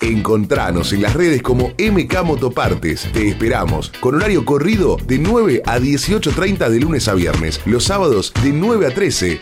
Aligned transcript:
Encontranos 0.00 0.92
en 0.92 1.02
las 1.02 1.14
redes 1.14 1.42
como 1.42 1.72
MK 1.78 2.22
Motopartes. 2.24 3.08
Te 3.12 3.28
esperamos 3.28 3.90
con 4.00 4.16
horario 4.16 4.44
corrido 4.44 4.96
de 5.06 5.18
9 5.18 5.62
a 5.64 5.78
18.30 5.78 6.68
de 6.68 6.80
lunes 6.80 7.08
a 7.08 7.14
viernes, 7.14 7.60
los 7.64 7.84
sábados 7.84 8.32
de 8.42 8.52
9 8.52 8.86
a 8.86 8.94
13. 8.94 9.40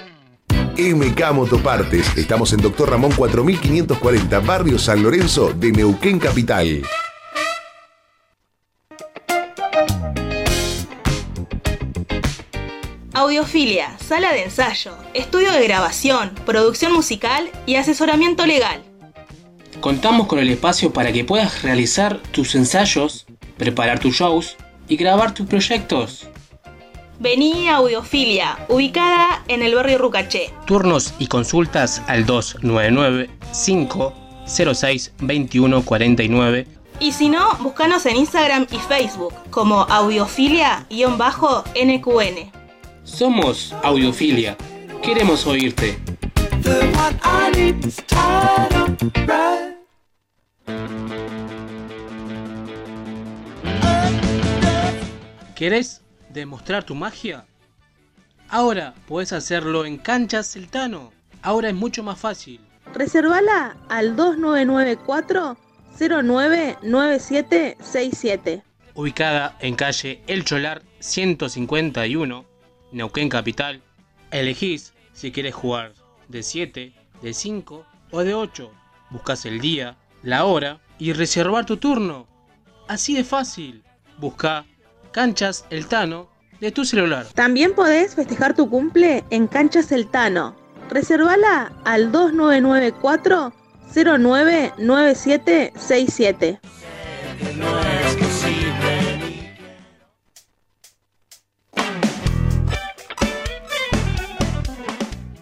MK 0.77 1.33
Motopartes. 1.33 2.16
Estamos 2.16 2.52
en 2.52 2.61
Doctor 2.61 2.91
Ramón 2.91 3.12
4540, 3.12 4.41
Barrio 4.41 4.79
San 4.79 5.02
Lorenzo 5.02 5.52
de 5.52 5.73
Neuquén 5.73 6.19
Capital. 6.19 6.83
Audiofilia, 13.15 13.99
sala 13.99 14.33
de 14.33 14.45
ensayo, 14.45 14.97
estudio 15.13 15.52
de 15.52 15.63
grabación, 15.63 16.35
producción 16.47 16.93
musical 16.93 17.51
y 17.66 17.77
asesoramiento 17.77 18.47
legal. 18.47 18.91
Contamos 19.83 20.27
con 20.29 20.39
el 20.39 20.49
espacio 20.49 20.93
para 20.93 21.13
que 21.13 21.25
puedas 21.25 21.65
realizar 21.65 22.21
tus 22.31 22.55
ensayos, 22.55 23.27
preparar 23.59 23.99
tus 23.99 24.15
shows 24.15 24.57
y 24.87 24.97
grabar 24.97 25.35
tus 25.35 25.49
proyectos. 25.49 26.29
Vení 27.19 27.66
a 27.66 27.79
Audiofilia, 27.79 28.65
ubicada 28.69 29.43
en 29.49 29.61
el 29.61 29.74
barrio 29.74 29.99
Rucaché. 29.99 30.52
Turnos 30.66 31.15
y 31.19 31.27
consultas 31.27 32.01
al 32.07 32.27
299 32.27 33.29
506 33.65 35.15
2149 35.19 36.69
Y 37.01 37.11
si 37.11 37.29
no, 37.29 37.52
búscanos 37.59 38.07
en 38.07 38.15
Instagram 38.15 38.69
y 38.71 38.77
Facebook 38.77 39.35
como 39.51 39.89
audiofilia-nqn. 39.89 42.52
Somos 43.02 43.74
Audiofilia. 43.83 44.57
Queremos 45.02 45.45
oírte. 45.49 45.99
¿Querés 55.55 56.02
demostrar 56.30 56.83
tu 56.83 56.96
magia? 56.96 57.46
Ahora 58.49 58.95
puedes 59.07 59.33
hacerlo 59.33 59.85
en 59.85 59.96
Canchas 59.96 60.52
Celtano. 60.52 61.13
Ahora 61.40 61.68
es 61.68 61.74
mucho 61.74 62.02
más 62.02 62.18
fácil. 62.18 62.60
Reservala 62.93 63.77
al 63.88 64.16
2994 64.16 65.56
099767. 65.99 68.65
Ubicada 68.94 69.56
en 69.60 69.77
calle 69.77 70.21
El 70.27 70.44
Cholar 70.44 70.83
151, 70.99 72.44
Neuquén 72.91 73.28
Capital. 73.28 73.81
Elegís 74.33 74.94
si 75.12 75.31
quieres 75.31 75.55
jugar 75.55 75.93
de 76.33 76.43
7, 76.43 76.93
de 77.22 77.34
5 77.34 77.87
o 78.11 78.25
de 78.25 78.34
8. 78.34 78.72
Buscas 79.11 79.47
el 79.47 79.61
día, 79.61 79.97
la 80.22 80.44
hora 80.44 80.81
y 80.99 81.12
reservar 81.12 81.65
tu 81.66 81.77
turno. 81.77 82.27
Así 82.89 83.15
de 83.15 83.22
fácil. 83.22 83.84
Busca 84.19 84.66
Canchas 85.12 85.65
El 85.71 85.87
Tano 85.87 86.28
de 86.61 86.72
tu 86.72 86.84
celular. 86.84 87.27
También 87.34 87.75
podés 87.75 88.16
festejar 88.16 88.55
tu 88.55 88.69
cumple 88.69 89.22
en 89.31 89.47
Canchas 89.47 89.87
Celtano. 89.89 90.56
Reservala 90.89 91.73
al 91.84 92.11
2994 92.11 93.53
099767. 93.95 96.61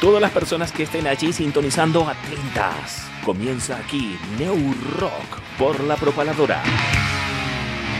Todas 0.00 0.20
las 0.20 0.32
personas 0.32 0.72
que 0.72 0.82
estén 0.82 1.06
allí 1.06 1.32
sintonizando 1.32 2.06
atentas. 2.08 3.08
Comienza 3.24 3.76
aquí 3.76 4.18
New 4.38 4.74
Rock 4.98 5.40
por 5.58 5.80
la 5.80 5.96
propaladora. 5.96 6.62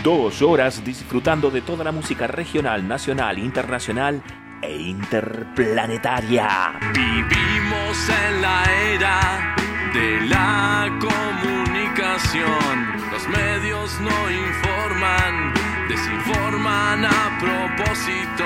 Dos 0.03 0.43
horas 0.43 0.83
disfrutando 0.83 1.49
de 1.49 1.61
toda 1.61 1.83
la 1.83 1.91
música 1.91 2.27
regional, 2.27 2.87
nacional, 2.87 3.39
internacional 3.39 4.21
e 4.61 4.77
interplanetaria. 4.77 6.77
Vivimos 6.93 8.09
en 8.27 8.41
la 8.41 8.63
era 8.93 9.55
de 9.93 10.21
la 10.27 10.91
comunicación. 10.99 13.01
Los 13.11 13.27
medios 13.29 13.99
no 14.01 14.29
informan, 14.29 15.53
desinforman 15.89 17.05
a 17.05 17.39
propósito. 17.39 18.45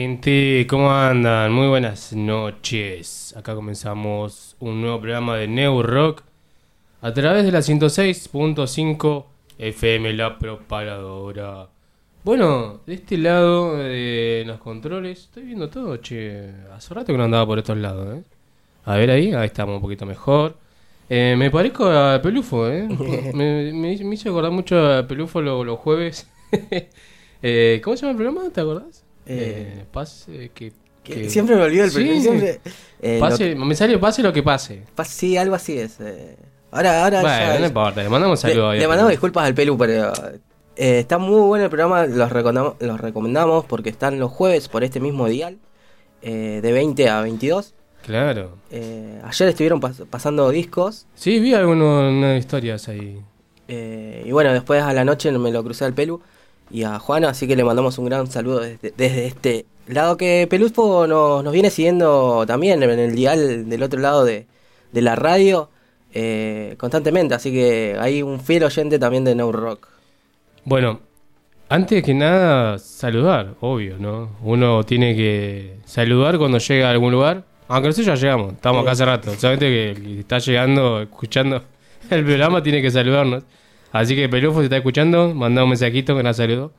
gente, 0.00 0.66
¿cómo 0.68 0.92
andan? 0.92 1.50
Muy 1.52 1.68
buenas 1.68 2.12
noches. 2.12 3.34
Acá 3.34 3.54
comenzamos 3.54 4.54
un 4.60 4.82
nuevo 4.82 5.00
programa 5.00 5.38
de 5.38 5.48
New 5.48 5.82
Rock 5.82 6.20
a 7.00 7.14
través 7.14 7.46
de 7.46 7.50
la 7.52 7.62
106.5 7.62 9.24
FM 9.58 10.12
La 10.12 10.38
Propagadora. 10.38 11.68
Bueno, 12.24 12.80
de 12.84 12.92
este 12.92 13.16
lado 13.16 13.78
de 13.78 14.44
los 14.46 14.58
controles, 14.58 15.20
estoy 15.20 15.44
viendo 15.44 15.70
todo, 15.70 15.96
che. 15.96 16.50
Hace 16.74 16.92
rato 16.92 17.12
que 17.14 17.16
no 17.16 17.24
andaba 17.24 17.46
por 17.46 17.58
estos 17.58 17.78
lados, 17.78 18.18
¿eh? 18.18 18.22
A 18.84 18.96
ver 18.96 19.10
ahí, 19.10 19.32
ahí 19.32 19.46
estamos 19.46 19.76
un 19.76 19.80
poquito 19.80 20.04
mejor. 20.04 20.58
Eh, 21.08 21.36
me 21.38 21.50
parezco 21.50 21.86
a 21.86 22.20
Pelufo, 22.20 22.68
¿eh? 22.68 22.86
me, 23.34 23.72
me, 23.72 23.96
me 24.04 24.14
hizo 24.14 24.28
acordar 24.28 24.52
mucho 24.52 24.78
a 24.78 25.06
Pelufo 25.06 25.40
lo- 25.40 25.64
los 25.64 25.78
jueves. 25.78 26.28
Eh, 27.42 27.80
¿Cómo 27.84 27.96
se 27.96 28.02
llama 28.06 28.12
el 28.12 28.16
programa? 28.26 28.50
¿Te 28.50 28.60
acordás? 28.62 29.05
Eh, 29.26 29.84
pase 29.92 30.50
que, 30.54 30.72
que 31.02 31.14
que- 31.22 31.30
siempre 31.30 31.56
me 31.56 31.62
olvido 31.62 31.84
el 31.84 31.90
Sí. 31.90 32.20
siempre, 32.20 32.60
eh, 33.02 33.18
Pase- 33.20 33.54
Me 33.54 33.74
sale 33.74 33.98
pase 33.98 34.22
lo 34.22 34.32
que 34.32 34.42
pase. 34.42 34.82
pa- 34.94 35.04
sí, 35.04 35.36
algo 35.36 35.54
así 35.54 35.78
es. 35.78 36.00
eh. 36.00 36.36
Ahora, 36.70 37.04
ahora 37.04 37.20
Bueno, 37.22 37.36
ya- 37.54 37.58
no 37.60 37.66
importa, 37.66 38.02
le 38.02 38.08
mandamos 38.08 38.42
un 38.44 38.50
Le, 38.50 38.78
le 38.80 38.88
mandamos 38.88 39.10
disculpas 39.10 39.44
al 39.46 39.54
Pelu, 39.54 39.78
pero 39.78 40.12
eh, 40.76 40.98
está 40.98 41.16
muy 41.18 41.40
bueno 41.46 41.64
el 41.64 41.70
programa, 41.70 42.06
los 42.06 42.30
recomendamos, 42.30 42.74
los 42.80 43.00
recomendamos 43.00 43.64
porque 43.64 43.88
están 43.90 44.18
los 44.18 44.30
jueves 44.30 44.68
por 44.68 44.84
este 44.84 45.00
mismo 45.00 45.26
dial, 45.28 45.58
eh, 46.22 46.60
de 46.62 46.72
20 46.72 47.08
a 47.08 47.20
22. 47.22 47.72
Claro. 48.04 48.56
Eh, 48.70 49.20
ayer 49.24 49.48
estuvieron 49.48 49.80
pas- 49.80 50.04
pasando 50.06 50.48
discos 50.50 51.06
Sí, 51.14 51.40
vi 51.40 51.54
algunas 51.54 52.12
unas 52.12 52.38
historias 52.38 52.88
ahí. 52.88 53.20
eh, 53.68 54.22
y 54.24 54.30
bueno, 54.32 54.52
después 54.52 54.82
a 54.82 54.92
la 54.92 55.04
noche 55.04 55.30
me 55.32 55.50
lo 55.50 55.64
crucé 55.64 55.84
al 55.86 55.94
Pelu 55.94 56.20
y 56.70 56.82
a 56.82 56.98
Juana, 56.98 57.30
así 57.30 57.46
que 57.46 57.56
le 57.56 57.64
mandamos 57.64 57.98
un 57.98 58.06
gran 58.06 58.26
saludo 58.26 58.60
desde, 58.60 58.92
desde 58.96 59.26
este 59.26 59.66
lado 59.86 60.16
que 60.16 60.46
Peluspo 60.50 61.06
nos, 61.06 61.44
nos 61.44 61.52
viene 61.52 61.70
siguiendo 61.70 62.44
también 62.46 62.82
en 62.82 62.98
el 62.98 63.14
dial 63.14 63.68
del 63.68 63.82
otro 63.82 64.00
lado 64.00 64.24
de, 64.24 64.46
de 64.92 65.02
la 65.02 65.16
radio 65.16 65.70
eh, 66.12 66.74
constantemente, 66.78 67.34
así 67.34 67.52
que 67.52 67.96
hay 68.00 68.22
un 68.22 68.40
fiel 68.40 68.64
oyente 68.64 68.98
también 68.98 69.24
de 69.24 69.34
No 69.34 69.52
Rock. 69.52 69.88
Bueno, 70.64 71.00
antes 71.68 72.02
que 72.02 72.14
nada, 72.14 72.78
saludar, 72.78 73.54
obvio, 73.60 73.98
¿no? 73.98 74.30
Uno 74.42 74.84
tiene 74.84 75.14
que 75.14 75.76
saludar 75.84 76.38
cuando 76.38 76.58
llega 76.58 76.88
a 76.88 76.90
algún 76.92 77.12
lugar. 77.12 77.44
Aunque 77.68 77.88
nosotros 77.88 78.18
ya 78.18 78.22
llegamos, 78.22 78.54
estamos 78.54 78.82
acá 78.82 78.92
hace 78.92 79.04
rato. 79.04 79.34
Solamente 79.34 79.66
que 79.66 80.20
está 80.20 80.38
llegando, 80.38 81.02
escuchando 81.02 81.62
el 82.08 82.24
programa, 82.24 82.62
tiene 82.62 82.80
que 82.80 82.90
saludarnos. 82.90 83.42
Así 83.98 84.14
que 84.14 84.28
Pelufo, 84.28 84.60
si 84.60 84.64
está 84.64 84.76
escuchando, 84.76 85.34
manda 85.34 85.62
un 85.62 85.70
mensajito 85.70 86.16
que 86.16 86.22
nos 86.22 86.36
saludó. 86.36 86.72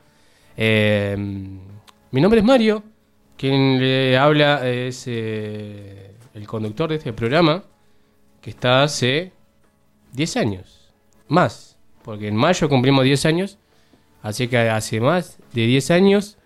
Eh, 0.56 1.16
mi 2.10 2.20
nombre 2.20 2.40
es 2.40 2.46
Mario. 2.46 2.82
Quien 3.36 3.78
le 3.78 4.16
habla 4.16 4.68
es 4.68 5.04
eh, 5.06 6.14
el 6.34 6.46
conductor 6.46 6.90
de 6.90 6.96
este 6.96 7.12
programa, 7.12 7.62
que 8.40 8.50
está 8.50 8.82
hace 8.82 9.32
10 10.12 10.36
años. 10.36 10.90
Más, 11.28 11.78
porque 12.02 12.28
en 12.28 12.36
mayo 12.36 12.68
cumplimos 12.68 13.04
10 13.04 13.26
años. 13.26 13.58
Así 14.22 14.48
que 14.48 14.58
hace 14.58 15.00
más 15.00 15.38
de 15.52 15.66
10 15.66 15.90
años 15.92 16.38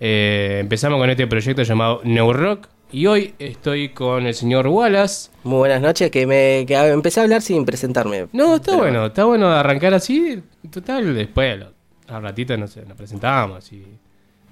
eh, 0.00 0.58
empezamos 0.60 0.98
con 0.98 1.08
este 1.08 1.26
proyecto 1.26 1.62
llamado 1.62 2.00
New 2.04 2.32
Rock. 2.32 2.68
Y 2.92 3.06
hoy 3.06 3.34
estoy 3.38 3.88
con 3.90 4.26
el 4.26 4.34
señor 4.34 4.68
Wallace. 4.68 5.30
Muy 5.44 5.58
buenas 5.58 5.80
noches, 5.80 6.10
que 6.10 6.26
me 6.26 6.64
que 6.66 6.76
a- 6.76 6.88
empecé 6.88 7.20
a 7.20 7.24
hablar 7.24 7.42
sin 7.42 7.64
presentarme. 7.64 8.28
No, 8.32 8.56
está 8.56 8.76
bueno, 8.76 9.06
está 9.06 9.24
bueno 9.24 9.48
arrancar 9.48 9.92
así. 9.94 10.42
Total, 10.70 11.14
después 11.14 11.64
al 12.08 12.22
ratito 12.22 12.56
no 12.56 12.66
sé, 12.68 12.84
nos 12.86 12.96
presentamos. 12.96 13.72
Y 13.72 13.84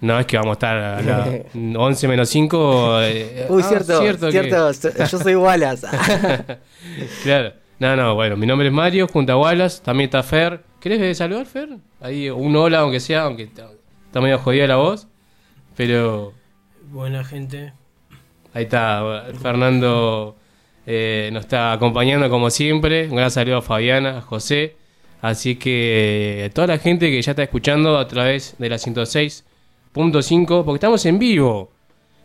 no 0.01 0.19
es 0.19 0.27
que 0.27 0.37
vamos 0.37 0.51
a 0.51 0.55
estar 0.55 0.77
a 0.77 1.01
las 1.03 1.29
11 1.55 2.09
menos 2.09 2.29
5. 2.29 3.01
eh, 3.03 3.47
Uy, 3.49 3.63
ah, 3.65 3.69
cierto, 3.69 4.01
que- 4.31 4.41
cierto, 4.43 4.73
yo 5.07 5.19
soy 5.19 5.35
Wallace. 5.37 5.87
claro. 7.23 7.53
No, 7.79 7.97
no, 7.97 8.15
bueno, 8.15 8.37
mi 8.37 8.47
nombre 8.47 8.69
es 8.69 8.73
Mario, 8.75 9.09
junto 9.09 9.33
a 9.33 9.37
Wallace, 9.37 9.83
también 9.83 10.07
está 10.09 10.23
Fer. 10.23 10.61
¿Querés 10.81 11.17
saludar, 11.19 11.47
Fer? 11.47 11.71
Ahí 12.01 12.31
un 12.31 12.55
hola, 12.57 12.81
aunque 12.81 13.01
sea, 13.01 13.23
aunque 13.23 13.45
está, 13.45 13.69
está 14.07 14.21
medio 14.21 14.39
jodida 14.39 14.67
la 14.67 14.77
voz. 14.77 15.07
Pero 15.77 16.33
Buena 16.91 17.25
gente. 17.25 17.73
Ahí 18.55 18.65
está, 18.65 19.27
Fernando 19.43 20.37
eh, 20.87 21.31
nos 21.33 21.45
está 21.45 21.73
acompañando 21.73 22.29
como 22.31 22.51
siempre. 22.51 23.09
Un 23.09 23.17
gran 23.17 23.31
saludo 23.31 23.59
a 23.59 23.63
Fabiana, 23.63 24.19
a 24.19 24.21
José. 24.21 24.77
Así 25.21 25.57
que 25.57 26.51
toda 26.55 26.67
la 26.67 26.79
gente 26.79 27.11
que 27.11 27.21
ya 27.23 27.33
está 27.33 27.43
escuchando 27.43 27.99
a 27.99 28.07
través 28.07 28.57
de 28.59 28.69
la 28.69 28.77
106.5, 28.77 30.65
porque 30.65 30.77
estamos 30.77 31.07
en 31.07 31.19
vivo, 31.19 31.71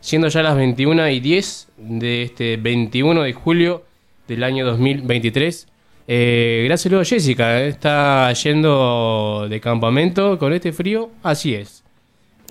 siendo 0.01 0.27
ya 0.27 0.43
las 0.43 0.57
21 0.57 1.07
y 1.09 1.19
10 1.21 1.67
de 1.77 2.24
este 2.24 2.57
21 2.57 3.24
de 3.24 3.33
julio 3.33 3.86
del 4.27 4.43
año 4.43 4.65
2023. 4.65 5.67
Eh, 6.12 6.63
gracias 6.65 6.91
luego 6.91 7.05
Jessica, 7.05 7.62
eh, 7.62 7.69
está 7.69 8.33
yendo 8.33 9.48
de 9.50 9.62
campamento 9.62 10.38
con 10.38 10.51
este 10.51 10.74
frío, 10.74 11.09
así 11.24 11.53
es. 11.53 11.83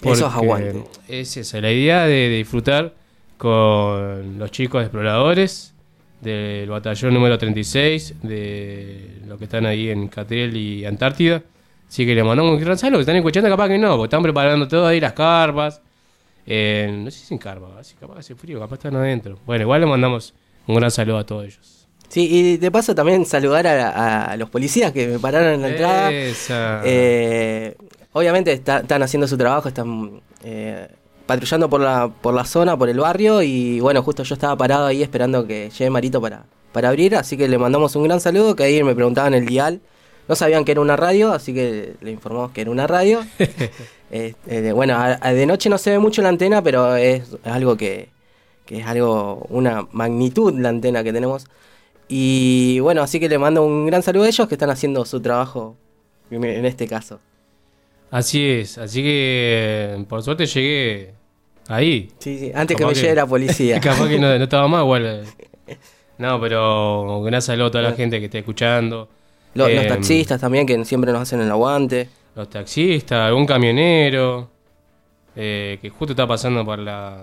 Eso 0.01 0.13
es 0.29 0.35
aguante. 0.35 0.85
Es 1.09 1.37
esa, 1.37 1.61
la 1.61 1.73
idea 1.73 2.05
de, 2.05 2.29
de 2.31 2.37
disfrutar 2.39 2.95
con 3.39 4.39
los 4.39 4.51
chicos 4.51 4.83
exploradores 4.83 5.73
del 6.21 6.69
batallón 6.69 7.15
número 7.15 7.39
36, 7.39 8.15
de 8.23 9.21
los 9.27 9.39
que 9.39 9.45
están 9.45 9.65
ahí 9.67 9.89
en 9.91 10.09
Catrel 10.09 10.57
y 10.57 10.85
Antártida. 10.85 11.43
Así 11.89 12.05
que 12.05 12.15
le 12.15 12.23
mandamos 12.25 12.53
un 12.55 12.61
gran 12.61 12.77
saludo. 12.77 13.01
Están 13.01 13.17
escuchando, 13.17 13.49
capaz 13.49 13.69
que 13.69 13.79
no, 13.79 13.93
porque 13.97 14.07
están 14.09 14.23
preparando 14.23 14.67
todo 14.69 14.87
ahí, 14.87 15.01
las 15.01 15.13
carpas. 15.15 15.81
Eh, 16.47 16.91
no 17.05 17.11
sé 17.11 17.19
si 17.21 17.27
sin 17.27 17.39
carpa, 17.39 17.69
así 17.79 17.95
capaz 17.99 18.19
hace 18.19 18.35
frío, 18.35 18.59
capaz 18.59 18.75
están 18.77 18.97
adentro. 18.97 19.39
Bueno, 19.47 19.63
igual 19.63 19.81
le 19.83 19.87
mandamos 19.87 20.35
un 20.67 20.75
gran 20.77 20.91
saludo 20.91 21.19
a 21.19 21.25
todos 21.25 21.45
ellos. 21.47 21.87
Sí, 22.09 22.27
y 22.31 22.57
de 22.57 22.71
paso 22.71 22.95
también 22.95 23.25
saludar 23.27 23.67
a, 23.67 24.25
a 24.33 24.37
los 24.37 24.49
policías 24.51 24.93
que 24.93 25.07
me 25.09 25.19
pararon 25.19 25.55
en 25.55 25.63
la 25.63 25.69
entrada. 25.69 26.11
Eh, 26.85 27.77
obviamente 28.13 28.53
está- 28.53 28.79
están 28.81 29.03
haciendo 29.03 29.29
su 29.29 29.37
trabajo, 29.37 29.69
están 29.69 30.21
eh, 30.43 30.89
patrullando 31.29 31.71
por 31.71 31.81
la, 31.81 32.09
por 32.09 32.35
la 32.35 32.45
zona, 32.45 32.77
por 32.77 32.89
el 32.89 32.99
barrio 32.99 33.43
y 33.43 33.79
bueno, 33.79 34.03
justo 34.03 34.25
yo 34.25 34.35
estaba 34.35 34.57
parado 34.57 34.87
ahí 34.87 35.03
esperando 35.05 35.47
que 35.47 35.71
llegue 35.71 35.91
Marito 35.91 36.21
para, 36.21 36.47
para 36.73 36.89
abrir, 36.89 37.15
así 37.15 37.37
que 37.37 37.47
le 37.47 37.59
mandamos 37.59 37.95
un 37.95 38.03
gran 38.03 38.21
saludo, 38.21 38.57
que 38.57 38.65
ahí 38.65 38.83
me 38.83 38.95
preguntaban 38.97 39.35
el 39.35 39.47
dial, 39.47 39.81
no 40.27 40.35
sabían 40.35 40.65
que 40.65 40.73
era 40.73 40.81
una 40.81 40.97
radio, 40.97 41.31
así 41.33 41.55
que 41.55 41.95
le 42.01 42.11
informamos 42.11 42.51
que 42.53 42.63
era 42.63 42.71
una 42.73 42.87
radio. 42.89 43.21
Eh, 44.11 44.35
eh, 44.47 44.73
bueno, 44.73 44.95
a- 44.95 45.19
a- 45.21 45.33
de 45.35 45.45
noche 45.45 45.69
no 45.69 45.77
se 45.77 45.91
ve 45.91 45.99
mucho 45.99 46.23
la 46.23 46.31
antena, 46.31 46.63
pero 46.63 46.97
es 46.97 47.25
algo 47.45 47.77
que, 47.77 48.09
que 48.65 48.79
es 48.81 48.87
algo, 48.87 49.47
una 49.51 49.87
magnitud 49.93 50.59
la 50.59 50.71
antena 50.71 51.05
que 51.05 51.13
tenemos. 51.13 51.45
Y 52.09 52.81
bueno, 52.81 53.03
así 53.03 53.21
que 53.21 53.29
le 53.29 53.37
mando 53.39 53.63
un 53.67 53.85
gran 53.85 54.03
saludo 54.03 54.25
a 54.25 54.29
ellos 54.29 54.49
que 54.49 54.55
están 54.55 54.71
haciendo 54.71 55.05
su 55.05 55.21
trabajo 55.21 55.77
en 56.31 56.43
en 56.43 56.65
este 56.65 56.87
caso. 56.89 57.21
Así 58.11 58.49
es, 58.49 58.79
así 58.79 59.03
que 59.03 60.03
por 60.09 60.23
suerte 60.23 60.47
llegué 60.47 61.13
ahí. 61.69 62.11
Sí, 62.19 62.39
sí, 62.39 62.53
antes 62.55 62.77
que 62.77 62.85
me 62.85 62.95
llegue 62.95 63.15
la 63.15 63.27
policía. 63.27 63.81
capaz 63.81 64.09
que 64.09 64.19
no, 64.19 64.37
no 64.37 64.45
estaba 64.45 64.67
más, 64.69 64.83
igual. 64.83 65.25
No, 66.19 66.41
pero 66.41 67.23
gran 67.23 67.41
saludo 67.41 67.67
a 67.67 67.71
toda 67.71 67.85
la 67.85 67.93
gente 67.93 68.19
que 68.19 68.25
está 68.25 68.39
escuchando. 68.39 69.09
Los, 69.55 69.73
los 69.73 69.85
Eh, 69.85 69.87
taxistas 69.89 70.41
también 70.41 70.67
que 70.67 70.85
siempre 70.85 71.13
nos 71.13 71.23
hacen 71.23 71.41
el 71.41 71.49
aguante. 71.49 72.09
Los 72.35 72.51
taxistas, 72.51 73.21
algún 73.21 73.47
camionero 73.47 74.51
eh, 75.37 75.79
que 75.81 75.91
justo 75.91 76.15
está 76.15 76.27
pasando 76.27 76.65
por 76.65 76.81
la... 76.81 77.23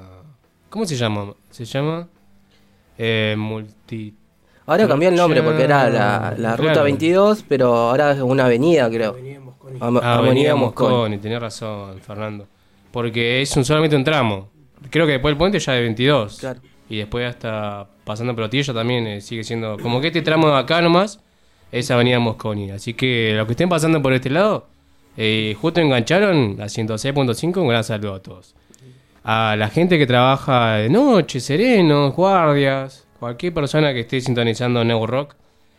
¿Cómo 0.69 0.85
se 0.85 0.95
llama? 0.95 1.33
¿Se 1.49 1.65
llama? 1.65 2.07
Eh, 2.97 3.35
multi... 3.37 4.13
Ahora 4.65 4.87
cambió 4.87 5.09
el 5.09 5.15
nombre 5.15 5.41
porque 5.43 5.63
era 5.63 5.89
la, 5.89 6.33
la 6.37 6.55
ruta 6.55 6.71
Claro. 6.71 6.83
22, 6.85 7.43
pero 7.49 7.75
ahora 7.75 8.13
es 8.13 8.21
una 8.21 8.45
avenida, 8.45 8.89
creo. 8.89 9.11
Avenida 9.11 9.39
Avenida 9.81 10.55
Mosconi. 10.55 10.89
Mosconi, 10.89 11.17
tenés 11.17 11.41
razón, 11.41 11.99
Fernando. 11.99 12.47
Porque 12.95 13.41
es 13.41 13.57
un, 13.57 13.65
solamente 13.65 13.97
un 13.97 14.05
tramo. 14.05 14.47
Creo 14.89 15.05
que 15.05 15.11
después 15.11 15.33
el 15.33 15.37
puente 15.37 15.59
ya 15.59 15.73
de 15.73 15.81
22. 15.81 16.37
Claro. 16.39 16.61
Y 16.89 16.95
después 16.95 17.27
hasta 17.27 17.89
pasando 18.05 18.33
Protillo 18.33 18.73
también 18.73 19.05
eh, 19.05 19.19
sigue 19.19 19.43
siendo... 19.43 19.75
Como 19.77 19.99
que 19.99 20.07
este 20.07 20.21
tramo 20.21 20.47
de 20.47 20.55
acá 20.55 20.81
nomás 20.81 21.19
es 21.73 21.91
Avenida 21.91 22.19
Mosconi. 22.19 22.71
Así 22.71 22.93
que 22.93 23.33
los 23.35 23.47
que 23.47 23.51
estén 23.51 23.67
pasando 23.67 24.01
por 24.01 24.13
este 24.13 24.29
lado, 24.29 24.67
eh, 25.17 25.57
justo 25.59 25.81
engancharon 25.81 26.55
a 26.61 26.67
106.5, 26.67 27.57
un 27.57 27.67
gran 27.67 27.83
saludo 27.83 28.13
a 28.13 28.21
todos. 28.21 28.55
A 29.25 29.57
la 29.57 29.67
gente 29.67 29.97
que 29.97 30.07
trabaja 30.07 30.75
de 30.75 30.87
noche, 30.87 31.41
serenos, 31.41 32.15
guardias, 32.15 33.05
cualquier 33.19 33.53
persona 33.53 33.93
que 33.93 33.99
esté 33.99 34.21
sintonizando 34.21 34.85
New 34.85 35.05
Rock, 35.05 35.35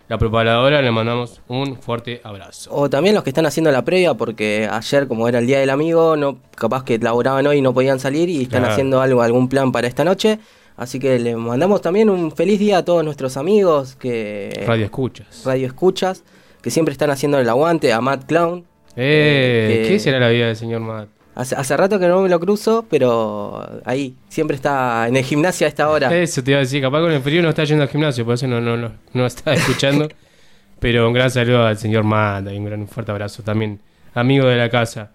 la 0.09 0.19
propagadora, 0.19 0.81
le 0.83 0.91
mandamos 0.91 1.41
un 1.49 1.77
fuerte 1.77 2.21
abrazo. 2.23 2.71
O 2.73 2.89
también 2.89 3.15
los 3.15 3.25
que 3.25 3.31
están 3.31 3.47
haciendo 3.47 3.71
la 3.73 3.85
previa, 3.85 4.15
porque 4.15 4.69
ayer, 4.71 5.09
como 5.09 5.29
era 5.29 5.39
el 5.41 5.47
día 5.47 5.59
del 5.59 5.71
amigo, 5.71 6.17
no 6.17 6.39
capaz 6.55 6.85
que 6.85 6.99
laboraban 6.99 7.47
hoy 7.47 7.59
y 7.59 7.61
no 7.63 7.75
podían 7.75 7.99
salir 7.99 8.29
y 8.29 8.43
están 8.43 8.61
Claro. 8.61 8.73
haciendo 8.73 9.01
algo, 9.01 9.23
algún 9.23 9.49
plan 9.49 9.73
para 9.73 9.89
esta 9.89 10.05
noche. 10.05 10.39
Así 10.77 10.99
que 11.01 11.19
le 11.19 11.35
mandamos 11.37 11.81
también 11.81 12.11
un 12.11 12.31
feliz 12.33 12.59
día 12.59 12.79
a 12.79 12.85
todos 12.85 13.03
nuestros 13.03 13.37
amigos 13.37 13.97
que 13.97 14.63
Radio 14.67 14.85
escuchas. 14.85 15.43
radio 15.45 15.67
escuchas, 15.67 16.23
que 16.63 16.71
siempre 16.71 16.93
están 16.93 17.11
haciendo 17.11 17.39
el 17.39 17.49
aguante, 17.49 17.93
a 17.93 18.01
Matt 18.01 18.27
Clown. 18.27 18.65
Eh, 18.95 19.83
que- 19.85 19.89
¿Qué 19.89 19.99
será 19.99 20.19
la 20.21 20.29
vida 20.29 20.47
del 20.47 20.57
señor 20.57 20.81
Matt? 20.83 21.09
Hace, 21.37 21.55
hace 21.55 21.76
rato 21.76 22.00
que 22.00 22.09
no 22.09 22.23
me 22.23 22.31
lo 22.31 22.40
cruzo, 22.40 22.87
pero 22.88 23.81
ahí, 23.85 24.16
siempre 24.28 24.57
está 24.57 25.07
en 25.07 25.16
el 25.16 25.23
gimnasio 25.23 25.66
a 25.66 25.69
esta 25.69 25.90
hora. 25.90 26.16
Eso 26.16 26.43
te 26.43 26.52
iba 26.52 26.59
a 26.59 26.62
decir, 26.62 26.81
capaz 26.81 27.00
con 27.00 27.12
el 27.12 27.21
frío 27.21 27.43
no 27.43 27.50
está 27.50 27.62
yendo 27.64 27.83
al 27.83 27.90
gimnasio, 27.90 28.25
por 28.25 28.35
eso 28.35 28.47
no, 28.47 28.59
no, 28.59 28.76
no, 28.78 28.90
no 29.12 29.26
está 29.26 29.52
escuchando. 29.52 30.09
Pero 30.81 31.07
un 31.07 31.12
gran 31.12 31.31
saludo 31.31 31.66
al 31.66 31.76
señor 31.76 32.05
Manda 32.05 32.52
y 32.52 32.59
un 32.59 32.64
gran 32.64 32.88
fuerte 32.88 33.12
abrazo 33.12 33.43
también, 33.43 33.81
amigo 34.14 34.47
de 34.47 34.57
la 34.57 34.71
casa. 34.71 35.12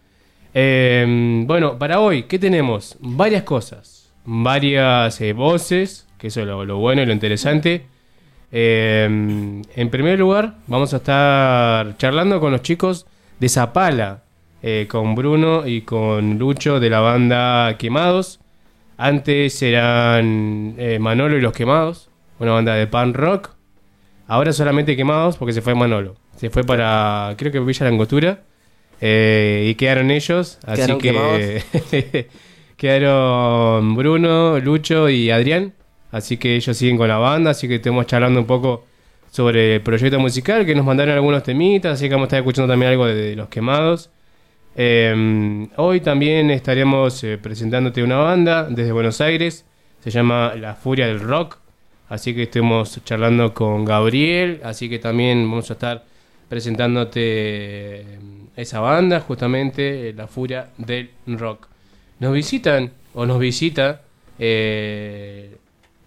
Eh, 0.53 1.43
bueno, 1.45 1.79
para 1.79 1.99
hoy, 1.99 2.23
¿qué 2.23 2.37
tenemos? 2.37 2.97
Varias 2.99 3.41
cosas, 3.43 4.11
varias 4.23 5.19
eh, 5.21 5.33
voces, 5.33 6.07
que 6.19 6.27
eso 6.27 6.41
es 6.41 6.47
lo, 6.47 6.65
lo 6.65 6.77
bueno 6.77 7.01
y 7.01 7.05
lo 7.07 7.13
interesante. 7.13 7.87
Eh, 8.51 9.05
en 9.75 9.89
primer 9.89 10.19
lugar, 10.19 10.55
vamos 10.67 10.93
a 10.93 10.97
estar 10.97 11.97
charlando 11.97 12.39
con 12.39 12.51
los 12.51 12.61
chicos 12.61 13.07
de 13.39 13.49
Zapala, 13.49 14.23
eh, 14.61 14.87
con 14.89 15.15
Bruno 15.15 15.67
y 15.67 15.81
con 15.81 16.37
Lucho 16.37 16.79
de 16.79 16.89
la 16.89 16.99
banda 16.99 17.77
Quemados. 17.77 18.39
Antes 18.97 19.61
eran 19.63 20.75
eh, 20.77 20.99
Manolo 20.99 21.37
y 21.37 21.41
los 21.41 21.53
Quemados, 21.53 22.09
una 22.39 22.51
banda 22.53 22.75
de 22.75 22.87
pan 22.87 23.13
rock. 23.13 23.51
Ahora 24.27 24.53
solamente 24.53 24.95
Quemados 24.95 25.37
porque 25.37 25.53
se 25.53 25.61
fue 25.61 25.75
Manolo. 25.75 26.15
Se 26.35 26.49
fue 26.49 26.63
para, 26.63 27.35
creo 27.37 27.51
que 27.51 27.59
Villa 27.59 27.85
Langostura. 27.85 28.43
eh, 29.01 29.65
y 29.69 29.75
quedaron 29.75 30.11
ellos. 30.11 30.59
Así 30.65 30.95
Quedaron 30.97 30.99
que 30.99 32.27
quedaron 32.77 33.95
Bruno, 33.95 34.59
Lucho 34.59 35.09
y 35.09 35.31
Adrián. 35.31 35.73
Así 36.11 36.37
que 36.37 36.55
ellos 36.55 36.75
siguen 36.77 36.97
con 36.97 37.07
la 37.07 37.17
banda. 37.17 37.51
Así 37.51 37.67
que 37.67 37.75
estamos 37.75 38.05
charlando 38.05 38.39
un 38.39 38.45
poco 38.47 38.85
sobre 39.29 39.75
el 39.75 39.81
proyecto 39.81 40.19
musical. 40.19 40.65
Que 40.65 40.75
nos 40.75 40.85
mandaron 40.85 41.13
algunos 41.15 41.43
temitas. 41.43 41.93
Así 41.93 42.05
que 42.05 42.11
vamos 42.15 42.25
a 42.25 42.27
estar 42.27 42.39
escuchando 42.39 42.71
también 42.71 42.91
algo 42.91 43.05
de, 43.07 43.15
de 43.15 43.35
los 43.35 43.49
Quemados. 43.49 44.09
Eh, 44.75 45.67
hoy 45.77 46.01
también 46.01 46.49
estaremos 46.51 47.23
eh, 47.23 47.37
presentándote 47.37 48.03
una 48.03 48.17
banda 48.17 48.67
desde 48.69 48.91
Buenos 48.91 49.21
Aires. 49.21 49.65
Se 50.03 50.09
llama 50.11 50.55
La 50.55 50.75
Furia 50.75 51.07
del 51.07 51.19
Rock. 51.19 51.57
Así 52.09 52.35
que 52.35 52.43
estemos 52.43 52.99
charlando 53.05 53.53
con 53.53 53.85
Gabriel. 53.85 54.59
Así 54.63 54.89
que 54.89 54.99
también 54.99 55.49
vamos 55.49 55.69
a 55.69 55.73
estar 55.73 56.03
presentándote 56.49 57.21
eh, 57.21 58.19
esa 58.57 58.81
banda, 58.81 59.21
justamente 59.21 60.09
eh, 60.09 60.13
La 60.13 60.27
Furia 60.27 60.67
del 60.77 61.09
Rock. 61.25 61.67
Nos 62.19 62.33
visitan, 62.33 62.91
o 63.13 63.25
nos 63.25 63.39
visita, 63.39 64.01
eh, 64.37 65.55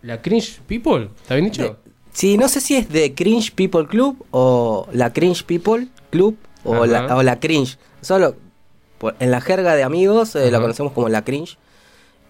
la 0.02 0.21
Cringe 0.21 0.61
People. 0.66 1.09
¿Está 1.23 1.37
bien 1.37 1.47
dicho? 1.47 1.78
Sí, 2.12 2.37
no 2.37 2.49
sé 2.49 2.61
si 2.61 2.76
es 2.76 2.90
de 2.90 3.14
Cringe 3.14 3.52
People 3.52 3.87
Club 3.87 4.26
o 4.30 4.87
la 4.92 5.12
Cringe 5.14 5.44
People 5.44 5.88
Club 6.11 6.37
o, 6.62 6.85
la, 6.85 7.06
Ajá. 7.06 7.16
o 7.16 7.23
la 7.23 7.40
Cringe. 7.40 7.78
Solo 8.02 8.37
por- 9.04 9.14
en 9.20 9.30
la 9.30 9.40
jerga 9.40 9.75
de 9.76 9.82
amigos 9.82 10.34
eh, 10.34 10.50
la 10.50 10.61
conocemos 10.61 10.92
como 10.92 11.08
la 11.11 11.23
Cringe. 11.25 11.58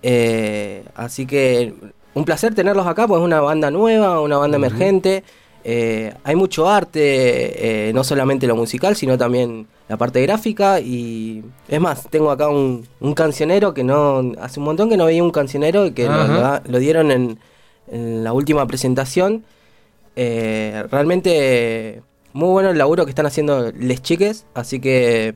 Eh, 0.03 0.85
así 0.97 1.25
que 1.25 1.73
un 2.15 2.25
placer 2.25 2.55
tenerlos 2.55 2.87
acá, 2.87 3.07
pues 3.07 3.21
es 3.21 3.25
una 3.25 3.41
banda 3.41 3.71
nueva, 3.71 4.21
una 4.21 4.37
banda 4.39 4.57
emergente. 4.57 5.23
Eh, 5.63 6.13
hay 6.25 6.35
mucho 6.37 6.69
arte, 6.69 7.91
no 7.95 8.03
solamente 8.05 8.47
lo 8.47 8.55
musical, 8.57 8.97
sino 8.97 9.17
también 9.17 9.67
la 9.89 9.97
parte 9.97 10.21
gráfica. 10.23 10.81
Y 10.81 11.43
es 11.69 11.81
más, 11.81 12.09
tengo 12.11 12.31
acá 12.33 12.49
un, 12.49 12.87
un 13.01 13.15
cancionero 13.15 13.73
que 13.73 13.83
no. 13.85 14.33
Hace 14.41 14.59
un 14.61 14.67
montón 14.67 14.91
que 14.91 14.97
no 14.97 15.07
veía 15.07 15.23
un 15.23 15.31
cancionero 15.31 15.87
y 15.87 15.93
que 15.93 16.07
lo, 16.07 16.79
dieron 16.79 17.11
en, 17.11 17.39
en 17.91 18.25
la 18.25 18.33
última 18.33 18.67
presentación. 18.67 19.45
Realmente 20.91 22.03
muy 22.33 22.49
bueno 22.51 22.71
el 22.71 22.79
laburo 22.79 23.05
que 23.05 23.11
están 23.11 23.27
haciendo 23.27 23.71
les 23.73 24.03
chiques, 24.03 24.45
así 24.55 24.81
que 24.81 25.35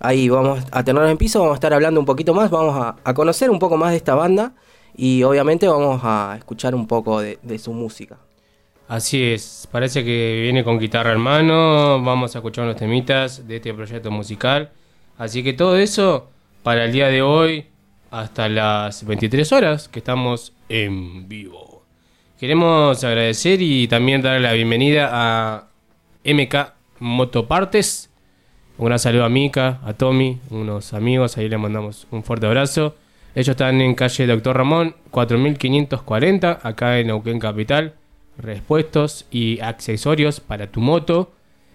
ahí 0.00 0.28
vamos 0.28 0.64
a 0.70 0.84
tenerlos 0.84 1.10
en 1.10 1.18
piso, 1.18 1.40
vamos 1.40 1.52
a 1.52 1.56
estar 1.56 1.72
hablando 1.72 2.00
un 2.00 2.06
poquito 2.06 2.34
más, 2.34 2.50
vamos 2.50 2.94
a, 3.02 3.14
conocer 3.14 3.50
un 3.50 3.58
poco 3.58 3.76
más 3.76 3.90
de 3.90 3.96
esta 3.96 4.14
banda 4.14 4.52
y 4.96 5.22
obviamente 5.22 5.68
vamos 5.68 6.00
a 6.04 6.34
escuchar 6.38 6.74
un 6.74 6.86
poco 6.86 7.20
de, 7.20 7.38
de 7.42 7.58
su 7.58 7.72
música. 7.72 8.18
Así 8.88 9.22
es, 9.22 9.68
parece 9.70 10.02
que 10.04 10.40
viene 10.42 10.64
con 10.64 10.78
guitarra 10.78 11.12
en 11.12 11.20
mano, 11.20 12.02
vamos 12.02 12.34
a 12.34 12.38
escuchar 12.38 12.64
unos 12.64 12.76
temitas 12.76 13.46
de 13.46 13.56
este 13.56 13.74
proyecto 13.74 14.10
musical. 14.10 14.70
Así 15.18 15.42
que 15.42 15.52
todo 15.52 15.76
eso 15.76 16.28
para 16.62 16.84
el 16.84 16.92
día 16.92 17.08
de 17.08 17.22
hoy 17.22 17.66
hasta 18.10 18.48
las 18.48 19.04
23 19.04 19.52
horas 19.52 19.88
que 19.88 19.98
estamos 19.98 20.52
en 20.68 21.28
vivo. 21.28 21.82
Queremos 22.38 23.02
agradecer 23.02 23.60
y 23.60 23.88
también 23.88 24.22
darle 24.22 24.40
la 24.40 24.52
bienvenida 24.52 25.10
a 25.12 25.68
MK 26.24 26.72
Motopartes. 27.00 28.07
Un 28.78 28.86
gran 28.86 29.00
saludo 29.00 29.24
a 29.24 29.28
Mika, 29.28 29.80
a 29.84 29.92
Tommy, 29.92 30.38
unos 30.50 30.94
amigos, 30.94 31.36
ahí 31.36 31.48
le 31.48 31.58
mandamos 31.58 32.06
un 32.12 32.22
fuerte 32.22 32.46
abrazo. 32.46 32.94
Ellos 33.34 33.48
están 33.48 33.80
en 33.80 33.96
calle 33.96 34.24
Doctor 34.28 34.56
Ramón, 34.56 34.94
4540, 35.10 36.60
acá 36.62 37.00
en 37.00 37.08
Neuquén 37.08 37.40
Capital. 37.40 37.94
Repuestos 38.36 39.26
y 39.32 39.58
accesorios 39.58 40.38
para 40.38 40.68
tu 40.68 40.80
moto. 40.80 41.32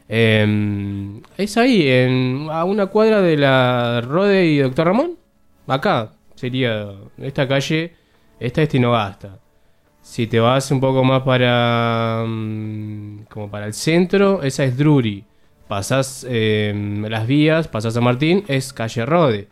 Eh, 0.07 1.19
es 1.37 1.57
ahí, 1.57 1.89
en, 1.89 2.47
a 2.49 2.63
una 2.63 2.85
cuadra 2.85 3.21
de 3.21 3.35
la 3.35 3.99
Rode 3.99 4.45
y 4.45 4.59
Doctor 4.59 4.87
Ramón. 4.87 5.17
Acá 5.67 6.13
sería 6.35 6.93
esta 7.17 7.45
calle, 7.49 7.95
esta 8.39 8.61
es 8.61 8.69
Tinogasta. 8.69 9.39
Si 10.01 10.25
te 10.27 10.39
vas 10.39 10.71
un 10.71 10.79
poco 10.79 11.03
más 11.03 11.23
para 11.23 12.23
mm, 12.25 13.25
como 13.29 13.51
para 13.51 13.65
el 13.65 13.73
centro, 13.73 14.41
esa 14.41 14.63
es 14.63 14.77
Drury. 14.77 15.25
Pasás 15.77 16.23
eh, 16.29 16.71
las 17.09 17.25
vías, 17.25 17.67
pasás 17.67 17.97
a 17.97 18.01
Martín, 18.01 18.43
es 18.47 18.73
calle 18.73 19.07
Rode. 19.07 19.47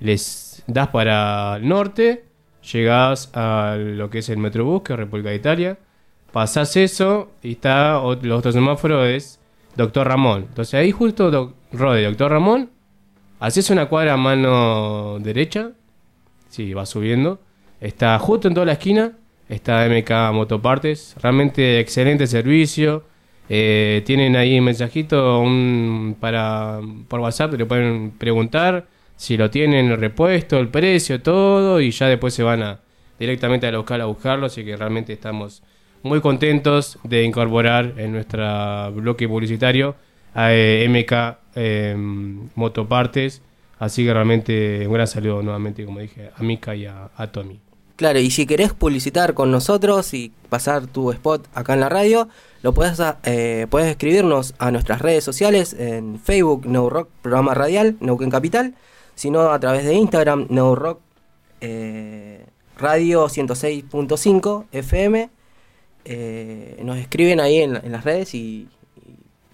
Les 0.00 0.62
das 0.66 0.88
para 0.88 1.56
el 1.58 1.68
norte, 1.68 2.24
llegás 2.72 3.30
a 3.34 3.76
lo 3.78 4.08
que 4.08 4.20
es 4.20 4.30
el 4.30 4.38
Metrobús, 4.38 4.80
que 4.82 4.94
es 4.94 4.98
República 4.98 5.28
de 5.28 5.36
Italia. 5.36 5.78
Pasás 6.32 6.74
eso 6.78 7.32
y 7.42 7.52
está 7.52 8.00
ot- 8.00 8.22
los 8.22 8.38
otros 8.38 8.54
semáforos 8.54 9.06
es 9.08 9.40
Doctor 9.76 10.08
Ramón. 10.08 10.46
Entonces 10.48 10.72
ahí 10.72 10.90
justo 10.90 11.52
Rode, 11.72 12.04
Doctor 12.04 12.30
Ramón, 12.30 12.70
haces 13.38 13.68
una 13.68 13.90
cuadra 13.90 14.14
a 14.14 14.16
mano 14.16 15.18
derecha, 15.20 15.72
sí, 16.48 16.72
va 16.72 16.86
subiendo. 16.86 17.40
Está 17.78 18.18
justo 18.18 18.48
en 18.48 18.54
toda 18.54 18.64
la 18.64 18.72
esquina, 18.72 19.12
está 19.50 19.86
MK 19.86 20.32
Motopartes, 20.32 21.14
realmente 21.20 21.78
excelente 21.78 22.26
servicio. 22.26 23.04
Eh, 23.48 24.02
tienen 24.04 24.36
ahí 24.36 24.58
un 24.58 24.66
mensajito 24.66 25.40
un, 25.40 26.16
para, 26.20 26.80
por 27.08 27.20
WhatsApp, 27.20 27.54
le 27.54 27.64
pueden 27.64 28.10
preguntar 28.10 28.86
si 29.16 29.36
lo 29.36 29.50
tienen 29.50 29.90
el 29.90 29.98
repuesto, 29.98 30.58
el 30.58 30.68
precio, 30.68 31.22
todo, 31.22 31.80
y 31.80 31.90
ya 31.90 32.06
después 32.06 32.34
se 32.34 32.42
van 32.42 32.62
a 32.62 32.80
directamente 33.18 33.66
a 33.66 33.72
local 33.72 34.00
a 34.00 34.04
buscarlo, 34.04 34.46
así 34.46 34.64
que 34.64 34.76
realmente 34.76 35.12
estamos 35.12 35.62
muy 36.02 36.20
contentos 36.20 36.98
de 37.02 37.24
incorporar 37.24 37.94
en 37.96 38.12
nuestro 38.12 38.92
bloque 38.92 39.26
publicitario 39.26 39.96
a 40.34 40.50
MK 40.50 41.12
eh, 41.56 41.96
Motopartes, 42.54 43.42
así 43.78 44.04
que 44.04 44.12
realmente 44.12 44.86
un 44.86 44.92
gran 44.92 45.06
saludo 45.06 45.42
nuevamente, 45.42 45.84
como 45.84 46.00
dije, 46.00 46.30
a 46.36 46.42
Mika 46.42 46.76
y 46.76 46.86
a, 46.86 47.10
a 47.16 47.26
Tommy. 47.28 47.58
Claro, 47.96 48.20
y 48.20 48.30
si 48.30 48.46
querés 48.46 48.72
publicitar 48.72 49.34
con 49.34 49.50
nosotros 49.50 50.14
y 50.14 50.30
pasar 50.48 50.86
tu 50.86 51.10
spot 51.10 51.48
acá 51.52 51.74
en 51.74 51.80
la 51.80 51.88
radio, 51.88 52.28
lo 52.68 52.74
puedes, 52.74 53.00
eh, 53.24 53.66
puedes 53.70 53.88
escribirnos 53.88 54.54
a 54.58 54.70
nuestras 54.70 55.00
redes 55.00 55.24
sociales 55.24 55.74
en 55.78 56.20
Facebook, 56.20 56.66
No 56.66 56.90
Rock, 56.90 57.08
programa 57.22 57.54
radial, 57.54 57.96
Neuquén 58.00 58.28
Capital, 58.28 58.74
sino 59.14 59.52
a 59.52 59.58
través 59.58 59.86
de 59.86 59.94
Instagram, 59.94 60.48
No 60.50 60.74
Rock, 60.74 61.00
eh, 61.62 62.44
Radio 62.76 63.26
106.5 63.26 64.66
FM. 64.70 65.30
Eh, 66.04 66.78
nos 66.84 66.98
escriben 66.98 67.40
ahí 67.40 67.56
en, 67.56 67.90
las 67.90 68.04
redes 68.04 68.34
y 68.34 68.68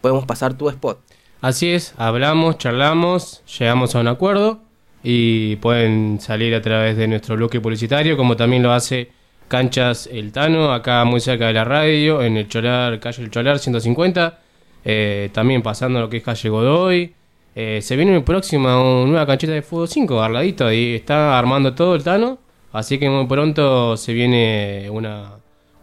podemos 0.00 0.26
pasar 0.26 0.54
tu 0.54 0.68
spot. 0.68 0.98
Así 1.40 1.70
es, 1.70 1.94
hablamos, 1.96 2.58
charlamos, 2.58 3.44
llegamos 3.60 3.94
a 3.94 4.00
un 4.00 4.08
acuerdo 4.08 4.58
y 5.04 5.54
pueden 5.56 6.18
salir 6.20 6.52
a 6.52 6.62
través 6.62 6.96
de 6.96 7.06
nuestro 7.06 7.36
bloque 7.36 7.60
publicitario, 7.60 8.16
como 8.16 8.34
también 8.34 8.64
lo 8.64 8.72
hace 8.72 9.12
Canchas 9.54 10.08
El 10.10 10.32
Tano, 10.32 10.72
acá 10.72 11.04
muy 11.04 11.20
cerca 11.20 11.46
de 11.46 11.52
la 11.52 11.62
radio, 11.62 12.20
en 12.24 12.36
el 12.36 12.48
Cholar, 12.48 12.98
calle 12.98 13.22
El 13.22 13.30
Cholar 13.30 13.60
150, 13.60 14.40
eh, 14.84 15.30
también 15.32 15.62
pasando 15.62 16.00
lo 16.00 16.08
que 16.08 16.16
es 16.16 16.24
calle 16.24 16.48
Godoy. 16.48 17.14
Eh, 17.54 17.78
se 17.80 17.94
viene 17.94 18.20
próxima 18.22 18.82
una 18.82 19.08
nueva 19.08 19.26
canchita 19.28 19.52
de 19.52 19.62
fútbol 19.62 19.86
5, 19.86 20.16
Garladito, 20.16 20.72
y 20.72 20.96
está 20.96 21.38
armando 21.38 21.72
todo 21.72 21.94
el 21.94 22.02
Tano, 22.02 22.40
así 22.72 22.98
que 22.98 23.08
muy 23.08 23.28
pronto 23.28 23.96
se 23.96 24.12
viene 24.12 24.88
una, 24.90 25.34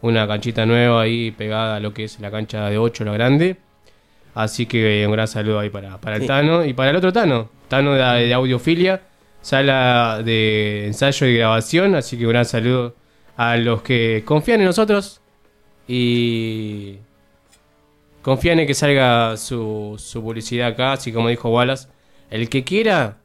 una 0.02 0.28
canchita 0.28 0.66
nueva 0.66 1.00
ahí 1.00 1.30
pegada 1.30 1.76
a 1.76 1.80
lo 1.80 1.94
que 1.94 2.04
es 2.04 2.20
la 2.20 2.30
cancha 2.30 2.68
de 2.68 2.76
8, 2.76 3.06
la 3.06 3.12
grande. 3.14 3.56
Así 4.34 4.66
que 4.66 5.06
un 5.06 5.12
gran 5.12 5.28
saludo 5.28 5.60
ahí 5.60 5.70
para, 5.70 5.96
para 5.96 6.16
el 6.16 6.22
Sí. 6.22 6.28
Tano 6.28 6.62
y 6.62 6.74
para 6.74 6.90
el 6.90 6.96
otro 6.96 7.10
Tano, 7.10 7.48
Tano 7.68 7.94
de, 7.94 8.26
de 8.26 8.34
audiofilia, 8.34 9.00
sala 9.40 10.20
de 10.22 10.88
ensayo 10.88 11.26
y 11.26 11.38
grabación, 11.38 11.94
así 11.94 12.18
que 12.18 12.26
un 12.26 12.32
gran 12.32 12.44
saludo 12.44 13.00
a 13.36 13.56
los 13.56 13.82
que 13.82 14.22
confían 14.24 14.60
en 14.60 14.66
nosotros 14.66 15.20
y 15.88 16.98
confían 18.22 18.60
en 18.60 18.66
que 18.66 18.74
salga 18.74 19.36
su, 19.36 19.94
su 19.98 20.22
publicidad 20.22 20.68
acá, 20.68 20.92
así 20.92 21.12
como 21.12 21.28
dijo 21.28 21.50
Wallace, 21.50 21.88
el 22.30 22.48
que 22.48 22.64
quiera 22.64 23.18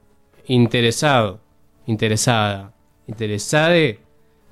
interesado 0.48 1.42
interesada, 1.88 2.74
interesade, 3.08 4.00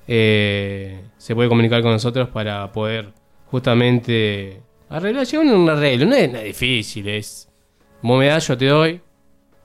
eh, 0.08 1.02
se 1.18 1.36
puede 1.36 1.50
comunicar 1.50 1.82
con 1.84 1.92
nosotros 1.92 2.30
para 2.30 2.72
poder 2.72 3.14
justamente 3.48 4.62
arreglar, 4.90 5.26
llegar 5.26 5.48
a 5.48 5.56
un 5.56 5.70
arreglo. 5.70 6.06
No 6.08 6.16
es 6.16 6.32
nada 6.32 6.44
difícil, 6.44 7.08
es 7.10 7.50
vos 8.02 8.20
me 8.20 8.40
yo 8.40 8.58
te 8.58 8.66
doy, 8.66 9.02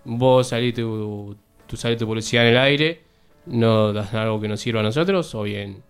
vos 0.05 0.49
salís 0.49 0.75
tu, 0.75 1.37
tu, 1.67 1.77
salís 1.77 1.99
tu 1.99 2.07
publicidad 2.07 2.45
en 2.45 2.51
el 2.51 2.59
aire, 2.59 3.01
no 3.47 3.93
das 3.93 4.15
algo 4.15 4.41
que 4.41 4.49
nos 4.49 4.61
sirva 4.61 4.81
a 4.81 4.83
nosotros, 4.83 5.35
o 5.35 5.43
bien 5.43 5.83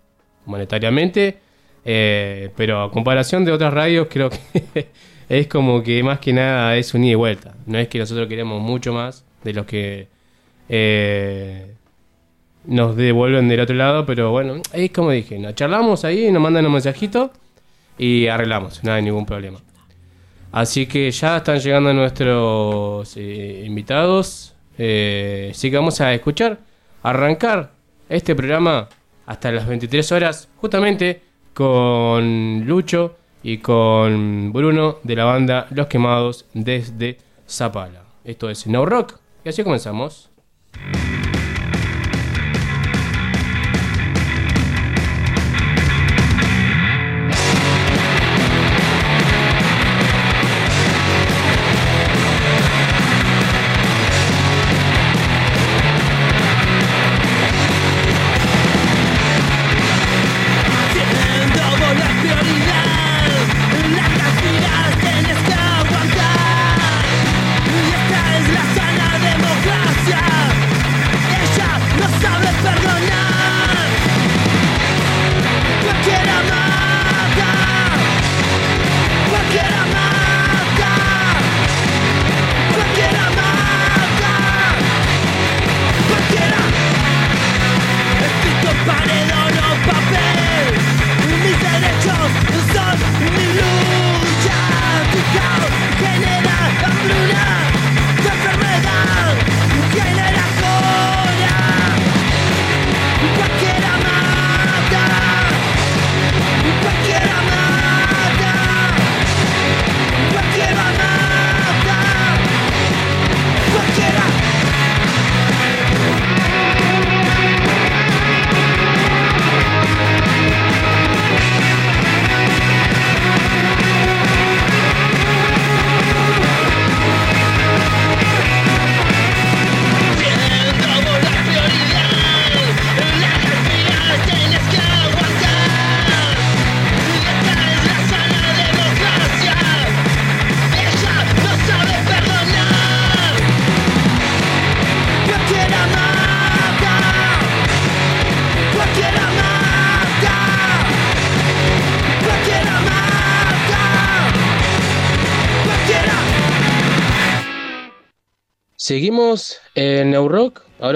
monetariamente, 0.46 1.38
eh, 1.84 2.50
pero 2.56 2.82
a 2.82 2.90
comparación 2.90 3.44
de 3.44 3.52
otras 3.52 3.72
radios 3.72 4.08
creo 4.10 4.30
que 4.30 4.88
es 5.28 5.46
como 5.46 5.82
que 5.82 6.02
más 6.02 6.18
que 6.18 6.32
nada 6.32 6.76
es 6.76 6.94
un 6.94 7.04
ida 7.04 7.12
y 7.12 7.14
vuelta. 7.14 7.54
No 7.66 7.78
es 7.78 7.88
que 7.88 7.98
nosotros 7.98 8.28
queremos 8.28 8.60
mucho 8.60 8.92
más 8.92 9.24
de 9.44 9.52
los 9.52 9.66
que 9.66 10.08
eh, 10.68 11.74
nos 12.64 12.96
devuelven 12.96 13.48
del 13.48 13.60
otro 13.60 13.74
lado, 13.74 14.04
pero 14.06 14.30
bueno, 14.30 14.60
es 14.72 14.90
como 14.90 15.10
dije, 15.10 15.38
nos 15.38 15.54
charlamos 15.54 16.04
ahí, 16.04 16.30
nos 16.30 16.42
mandan 16.42 16.66
un 16.66 16.72
mensajito 16.72 17.32
y 17.98 18.26
arreglamos, 18.26 18.84
no 18.84 18.92
hay 18.92 19.02
ningún 19.02 19.26
problema. 19.26 19.60
Así 20.52 20.86
que 20.86 21.10
ya 21.10 21.38
están 21.38 21.60
llegando 21.60 21.92
nuestros 21.94 23.16
eh, 23.16 23.62
invitados, 23.64 24.54
así 24.74 25.70
que 25.70 25.76
vamos 25.76 26.00
a 26.00 26.12
escuchar, 26.12 26.58
arrancar 27.02 27.72
este 28.08 28.34
programa 28.34 28.88
hasta 29.26 29.52
las 29.52 29.66
23 29.66 30.12
horas, 30.12 30.48
justamente 30.56 31.22
con 31.54 32.64
Lucho 32.66 33.16
y 33.42 33.58
con 33.58 34.52
Bruno 34.52 34.98
de 35.02 35.16
la 35.16 35.24
banda 35.24 35.66
Los 35.70 35.86
Quemados 35.86 36.46
desde 36.52 37.18
Zapala. 37.48 38.04
Esto 38.24 38.50
es 38.50 38.66
No 38.66 38.84
Rock 38.84 39.18
y 39.44 39.48
así 39.48 39.62
comenzamos. 39.62 40.30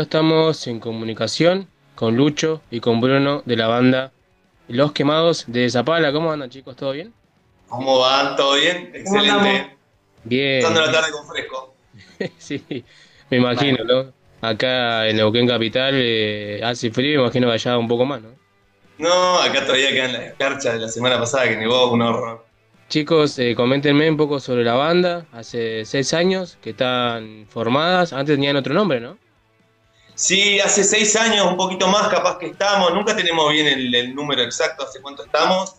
Estamos 0.04 0.66
en 0.66 0.80
comunicación 0.80 1.66
con 1.94 2.14
Lucho 2.14 2.60
y 2.70 2.80
con 2.80 3.00
Bruno 3.00 3.42
de 3.46 3.56
la 3.56 3.68
banda 3.68 4.12
Los 4.68 4.92
Quemados 4.92 5.44
de 5.46 5.68
Zapala. 5.70 6.12
¿Cómo 6.12 6.30
andan, 6.30 6.50
chicos? 6.50 6.76
¿Todo 6.76 6.92
bien? 6.92 7.12
¿Cómo 7.68 7.98
van? 8.00 8.36
¿Todo 8.36 8.56
bien? 8.56 8.90
Excelente. 8.94 9.76
Bien. 10.24 10.62
Pasando 10.62 10.82
la 10.82 10.92
tarde 10.92 11.10
con 11.10 11.26
fresco. 11.26 11.74
sí, 12.38 12.84
me 13.30 13.38
imagino, 13.38 13.82
¿no? 13.84 14.12
Acá 14.42 15.08
en 15.08 15.16
Neuquén 15.16 15.48
Capital 15.48 15.94
eh, 15.96 16.60
hace 16.62 16.90
frío, 16.90 17.20
me 17.20 17.24
imagino 17.24 17.46
que 17.46 17.54
allá 17.54 17.78
un 17.78 17.88
poco 17.88 18.04
más, 18.04 18.20
¿no? 18.20 18.28
No, 18.98 19.40
acá 19.40 19.64
todavía 19.64 19.90
quedan 19.90 20.12
las 20.12 20.22
escarchas 20.22 20.74
de 20.74 20.80
la 20.80 20.88
semana 20.88 21.18
pasada 21.18 21.48
que 21.48 21.56
nevó 21.56 21.90
un 21.90 22.02
horror. 22.02 22.44
Chicos, 22.90 23.38
eh, 23.38 23.54
coméntenme 23.56 24.10
un 24.10 24.18
poco 24.18 24.38
sobre 24.38 24.64
la 24.64 24.74
banda. 24.74 25.26
Hace 25.32 25.86
seis 25.86 26.12
años 26.12 26.58
que 26.60 26.70
están 26.70 27.46
formadas. 27.48 28.12
Antes 28.12 28.36
tenían 28.36 28.56
otro 28.56 28.74
nombre, 28.74 29.00
¿no? 29.00 29.16
Sí, 30.14 30.60
hace 30.60 30.84
seis 30.84 31.16
años, 31.16 31.46
un 31.46 31.56
poquito 31.56 31.88
más 31.88 32.08
capaz 32.08 32.38
que 32.38 32.46
estamos. 32.46 32.92
Nunca 32.94 33.16
tenemos 33.16 33.50
bien 33.52 33.66
el, 33.66 33.94
el 33.94 34.14
número 34.14 34.42
exacto 34.42 34.84
hace 34.84 35.00
cuánto 35.00 35.24
estamos. 35.24 35.76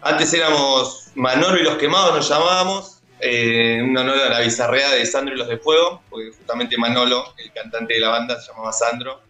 Antes 0.00 0.32
éramos 0.32 1.08
Manolo 1.14 1.58
y 1.58 1.62
los 1.62 1.76
Quemados, 1.76 2.14
nos 2.14 2.28
llamábamos. 2.28 2.96
Eh, 3.18 3.78
en 3.78 3.96
honor 3.96 4.18
a 4.18 4.28
la 4.28 4.40
bizarrea 4.40 4.90
de 4.90 5.06
Sandro 5.06 5.34
y 5.34 5.38
los 5.38 5.48
de 5.48 5.56
Fuego, 5.56 6.02
porque 6.10 6.32
justamente 6.36 6.76
Manolo, 6.76 7.32
el 7.38 7.50
cantante 7.50 7.94
de 7.94 8.00
la 8.00 8.10
banda, 8.10 8.38
se 8.40 8.48
llamaba 8.52 8.72
Sandro. 8.72 9.22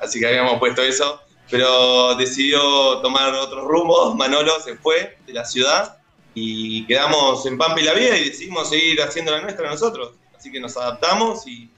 Así 0.00 0.20
que 0.20 0.26
habíamos 0.26 0.58
puesto 0.58 0.82
eso. 0.82 1.20
Pero 1.50 2.14
decidió 2.16 2.98
tomar 2.98 3.32
otros 3.34 3.64
rumbos. 3.64 4.14
Manolo 4.16 4.60
se 4.60 4.76
fue 4.76 5.18
de 5.26 5.32
la 5.32 5.44
ciudad 5.44 5.98
y 6.34 6.84
quedamos 6.86 7.46
en 7.46 7.56
Pampa 7.56 7.80
y 7.80 7.84
la 7.84 7.94
Vida 7.94 8.16
y 8.16 8.28
decidimos 8.28 8.68
seguir 8.68 9.00
haciendo 9.00 9.30
la 9.32 9.40
nuestra 9.40 9.70
nosotros. 9.70 10.14
Así 10.36 10.50
que 10.50 10.60
nos 10.60 10.76
adaptamos 10.76 11.46
y 11.46 11.70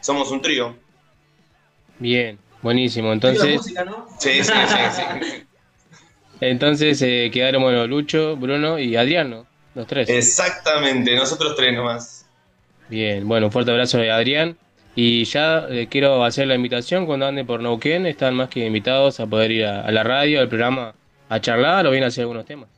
somos 0.00 0.30
un 0.30 0.40
trío. 0.40 0.76
Bien, 1.98 2.38
buenísimo. 2.62 3.12
Entonces, 3.12 3.62
Sí, 4.18 4.42
sí, 4.44 4.52
sí, 4.66 4.76
sí. 4.92 5.02
entonces 6.40 7.00
eh, 7.02 7.30
quedaron 7.32 7.62
bueno, 7.62 7.86
Lucho, 7.86 8.36
Bruno 8.36 8.78
y 8.78 8.96
Adrián, 8.96 9.30
¿no? 9.30 9.46
Los 9.74 9.86
tres. 9.86 10.08
Exactamente, 10.08 11.14
nosotros 11.16 11.54
tres 11.56 11.74
nomás. 11.74 12.30
Bien, 12.88 13.26
bueno, 13.28 13.46
un 13.46 13.52
fuerte 13.52 13.70
abrazo 13.70 13.98
de 13.98 14.10
Adrián. 14.10 14.58
Y 14.94 15.24
ya 15.24 15.66
eh, 15.68 15.88
quiero 15.90 16.24
hacer 16.24 16.46
la 16.46 16.54
invitación 16.54 17.04
cuando 17.06 17.26
ande 17.26 17.44
por 17.44 17.60
Neuquén. 17.62 18.06
Están 18.06 18.34
más 18.34 18.48
que 18.48 18.64
invitados 18.66 19.20
a 19.20 19.26
poder 19.26 19.50
ir 19.50 19.64
a, 19.66 19.82
a 19.82 19.90
la 19.92 20.02
radio, 20.04 20.40
al 20.40 20.48
programa, 20.48 20.94
a 21.28 21.40
charlar 21.40 21.86
o 21.86 21.90
bien 21.90 22.04
a 22.04 22.06
hacer 22.08 22.22
algunos 22.22 22.46
temas. 22.46 22.70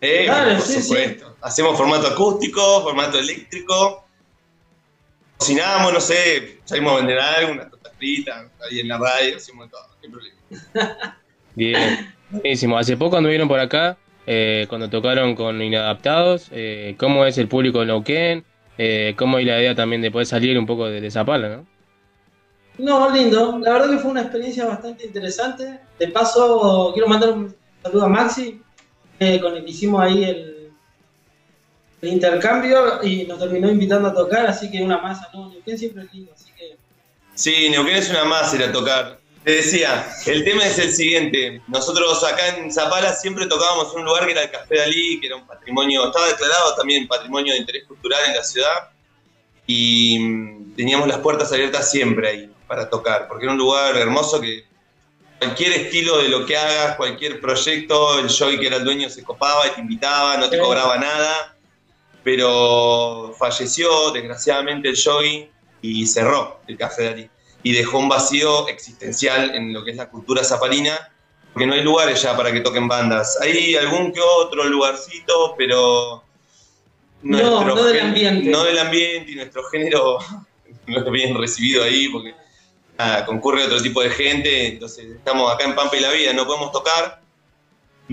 Eh, 0.00 0.24
Claro, 0.24 0.58
por 0.58 0.62
sí, 0.62 0.82
supuesto. 0.82 1.36
Hacemos 1.42 1.76
formato 1.76 2.06
acústico, 2.08 2.82
formato 2.82 3.18
eléctrico. 3.18 4.04
Cocinamos, 5.38 5.92
no 5.92 6.00
sé, 6.00 6.60
salimos 6.64 6.94
a 6.94 6.96
vender 6.96 7.18
algo, 7.18 7.62
ahí 8.00 8.80
en 8.80 8.88
la 8.88 8.98
radio, 8.98 9.36
hacemos 9.36 9.70
todo, 9.70 9.80
no 9.86 9.94
hay 10.02 10.10
problema. 10.10 11.16
Bien, 11.54 12.14
buenísimo. 12.30 12.78
Hace 12.78 12.96
poco 12.96 13.16
anduvieron 13.16 13.48
por 13.48 13.60
acá, 13.60 13.96
eh, 14.26 14.66
cuando 14.68 14.90
tocaron 14.90 15.34
con 15.34 15.60
Inadaptados. 15.62 16.48
Eh, 16.52 16.94
¿Cómo 16.98 17.24
es 17.24 17.38
el 17.38 17.48
público 17.48 17.80
de 17.80 17.86
Neuquén? 17.86 18.44
Eh, 18.78 19.14
¿Cómo 19.16 19.38
hay 19.38 19.44
la 19.44 19.58
idea 19.58 19.74
también 19.74 20.02
de 20.02 20.10
poder 20.10 20.26
salir 20.26 20.58
un 20.58 20.66
poco 20.66 20.86
de, 20.86 21.00
de 21.00 21.10
Zapala, 21.10 21.48
no? 21.48 21.66
No, 22.78 23.10
lindo. 23.10 23.58
La 23.60 23.72
verdad 23.72 23.90
que 23.90 23.98
fue 23.98 24.10
una 24.10 24.22
experiencia 24.22 24.66
bastante 24.66 25.06
interesante. 25.06 25.80
De 25.98 26.08
paso, 26.08 26.90
quiero 26.92 27.08
mandar 27.08 27.30
un 27.30 27.54
saludo 27.82 28.04
a 28.04 28.08
Maxi, 28.08 28.60
eh, 29.18 29.40
con 29.40 29.56
el 29.56 29.64
que 29.64 29.70
hicimos 29.70 30.02
ahí 30.02 30.24
el, 30.24 30.70
el 32.02 32.08
intercambio 32.08 33.02
y 33.02 33.24
nos 33.24 33.38
terminó 33.38 33.70
invitando 33.70 34.08
a 34.08 34.14
tocar, 34.14 34.46
así 34.46 34.70
que 34.70 34.82
una 34.82 34.98
masa, 34.98 35.28
¿no? 35.32 35.48
Neuquén 35.48 35.78
siempre 35.78 36.02
es 36.02 36.12
lindo, 36.12 36.32
así 36.34 36.50
que 36.56 36.76
Sí, 37.36 37.68
Neuquén 37.68 37.96
es 37.96 38.08
una 38.08 38.24
más 38.24 38.52
ir 38.54 38.62
a 38.62 38.72
tocar. 38.72 39.20
Te 39.44 39.52
decía, 39.52 40.10
el 40.24 40.42
tema 40.42 40.66
es 40.66 40.78
el 40.78 40.90
siguiente. 40.90 41.60
Nosotros 41.68 42.24
acá 42.24 42.56
en 42.56 42.72
Zapala 42.72 43.12
siempre 43.12 43.46
tocábamos 43.46 43.92
en 43.92 44.00
un 44.00 44.06
lugar 44.06 44.24
que 44.24 44.32
era 44.32 44.42
el 44.42 44.50
Café 44.50 44.78
Dalí, 44.78 45.20
que 45.20 45.26
era 45.28 45.36
un 45.36 45.46
patrimonio, 45.46 46.06
estaba 46.06 46.26
declarado 46.28 46.74
también 46.74 47.06
patrimonio 47.06 47.52
de 47.52 47.60
interés 47.60 47.84
cultural 47.84 48.20
en 48.26 48.36
la 48.36 48.42
ciudad. 48.42 48.90
Y 49.66 50.18
mm, 50.18 50.74
teníamos 50.76 51.06
las 51.08 51.18
puertas 51.18 51.52
abiertas 51.52 51.90
siempre 51.90 52.28
ahí 52.28 52.50
para 52.66 52.88
tocar, 52.88 53.28
porque 53.28 53.44
era 53.44 53.52
un 53.52 53.58
lugar 53.58 53.96
hermoso 53.96 54.40
que 54.40 54.64
cualquier 55.38 55.72
estilo 55.72 56.18
de 56.18 56.30
lo 56.30 56.46
que 56.46 56.56
hagas, 56.56 56.96
cualquier 56.96 57.38
proyecto, 57.40 58.18
el 58.18 58.28
Joy 58.28 58.58
que 58.58 58.66
era 58.66 58.76
el 58.76 58.84
dueño 58.84 59.10
se 59.10 59.22
copaba 59.22 59.66
y 59.66 59.70
te 59.72 59.82
invitaba, 59.82 60.38
no 60.38 60.48
te 60.48 60.58
cobraba 60.58 60.96
nada. 60.96 61.54
Pero 62.24 63.34
falleció, 63.38 64.10
desgraciadamente, 64.10 64.88
el 64.88 64.96
Joy 64.96 65.50
y 65.90 66.06
cerró 66.06 66.60
el 66.66 66.76
Café 66.76 67.04
Dalí 67.04 67.30
y 67.62 67.72
dejó 67.72 67.98
un 67.98 68.08
vacío 68.08 68.68
existencial 68.68 69.54
en 69.54 69.72
lo 69.72 69.84
que 69.84 69.90
es 69.90 69.96
la 69.96 70.08
cultura 70.08 70.44
zapalina, 70.44 71.12
porque 71.52 71.66
no 71.66 71.74
hay 71.74 71.82
lugares 71.82 72.22
ya 72.22 72.36
para 72.36 72.52
que 72.52 72.60
toquen 72.60 72.86
bandas. 72.86 73.38
Hay 73.40 73.74
algún 73.74 74.12
que 74.12 74.20
otro 74.20 74.64
lugarcito, 74.64 75.54
pero 75.58 76.22
No, 77.22 77.64
no 77.64 77.82
del 77.82 78.00
ambiente. 78.00 78.48
no 78.48 78.62
del 78.62 78.78
ambiente 78.78 79.32
y 79.32 79.34
nuestro 79.34 79.64
género 79.64 80.18
no 80.86 80.98
es 80.98 81.10
bien 81.10 81.36
recibido 81.36 81.82
ahí, 81.82 82.08
porque 82.08 82.34
nada, 82.96 83.26
concurre 83.26 83.64
otro 83.64 83.82
tipo 83.82 84.00
de 84.00 84.10
gente, 84.10 84.68
entonces 84.68 85.06
estamos 85.16 85.52
acá 85.52 85.64
en 85.64 85.74
Pampa 85.74 85.96
y 85.96 86.00
la 86.00 86.12
Vida, 86.12 86.32
no 86.32 86.46
podemos 86.46 86.70
tocar. 86.70 87.20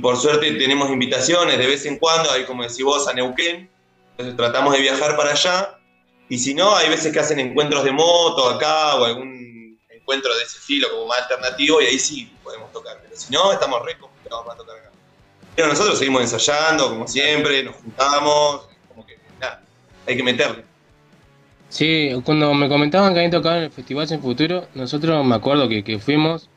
Por 0.01 0.17
suerte 0.17 0.51
tenemos 0.53 0.89
invitaciones 0.89 1.59
de 1.59 1.67
vez 1.67 1.85
en 1.85 1.99
cuando, 1.99 2.31
ahí 2.31 2.45
como 2.45 2.63
decís 2.63 2.83
vos, 2.83 3.07
a 3.07 3.13
Neuquén, 3.13 3.69
entonces 4.11 4.35
tratamos 4.35 4.73
de 4.73 4.81
viajar 4.81 5.15
para 5.15 5.31
allá. 5.31 5.77
Y 6.29 6.37
si 6.37 6.53
no, 6.53 6.75
hay 6.75 6.89
veces 6.89 7.11
que 7.11 7.19
hacen 7.19 7.39
encuentros 7.39 7.83
de 7.83 7.91
moto 7.91 8.49
acá 8.49 8.95
o 8.95 9.05
algún 9.05 9.77
encuentro 9.89 10.35
de 10.35 10.43
ese 10.43 10.57
estilo 10.57 10.89
como 10.91 11.07
más 11.07 11.21
alternativo 11.21 11.81
y 11.81 11.85
ahí 11.85 11.99
sí 11.99 12.31
podemos 12.43 12.71
tocar. 12.71 12.99
Pero 13.01 13.15
si 13.15 13.31
no, 13.31 13.51
estamos 13.51 13.83
re 13.85 13.97
complicados 13.97 14.45
para 14.45 14.57
tocar 14.57 14.77
acá. 14.77 14.91
Pero 15.55 15.67
nosotros 15.67 15.97
seguimos 15.97 16.21
ensayando, 16.21 16.89
como 16.89 17.07
siempre, 17.07 17.63
nos 17.63 17.75
juntamos, 17.75 18.67
como 18.89 19.05
que 19.05 19.17
nada, 19.39 19.61
hay 20.07 20.17
que 20.17 20.23
meterle. 20.23 20.63
Sí, 21.69 22.11
cuando 22.23 22.53
me 22.53 22.69
comentaban 22.69 23.13
que 23.13 23.19
habían 23.19 23.31
tocado 23.31 23.57
en 23.57 23.63
el 23.63 23.71
Festival 23.71 24.07
Sin 24.07 24.21
Futuro, 24.21 24.67
nosotros 24.75 25.25
me 25.25 25.35
acuerdo 25.35 25.67
que, 25.67 25.99
fuimos 25.99 26.49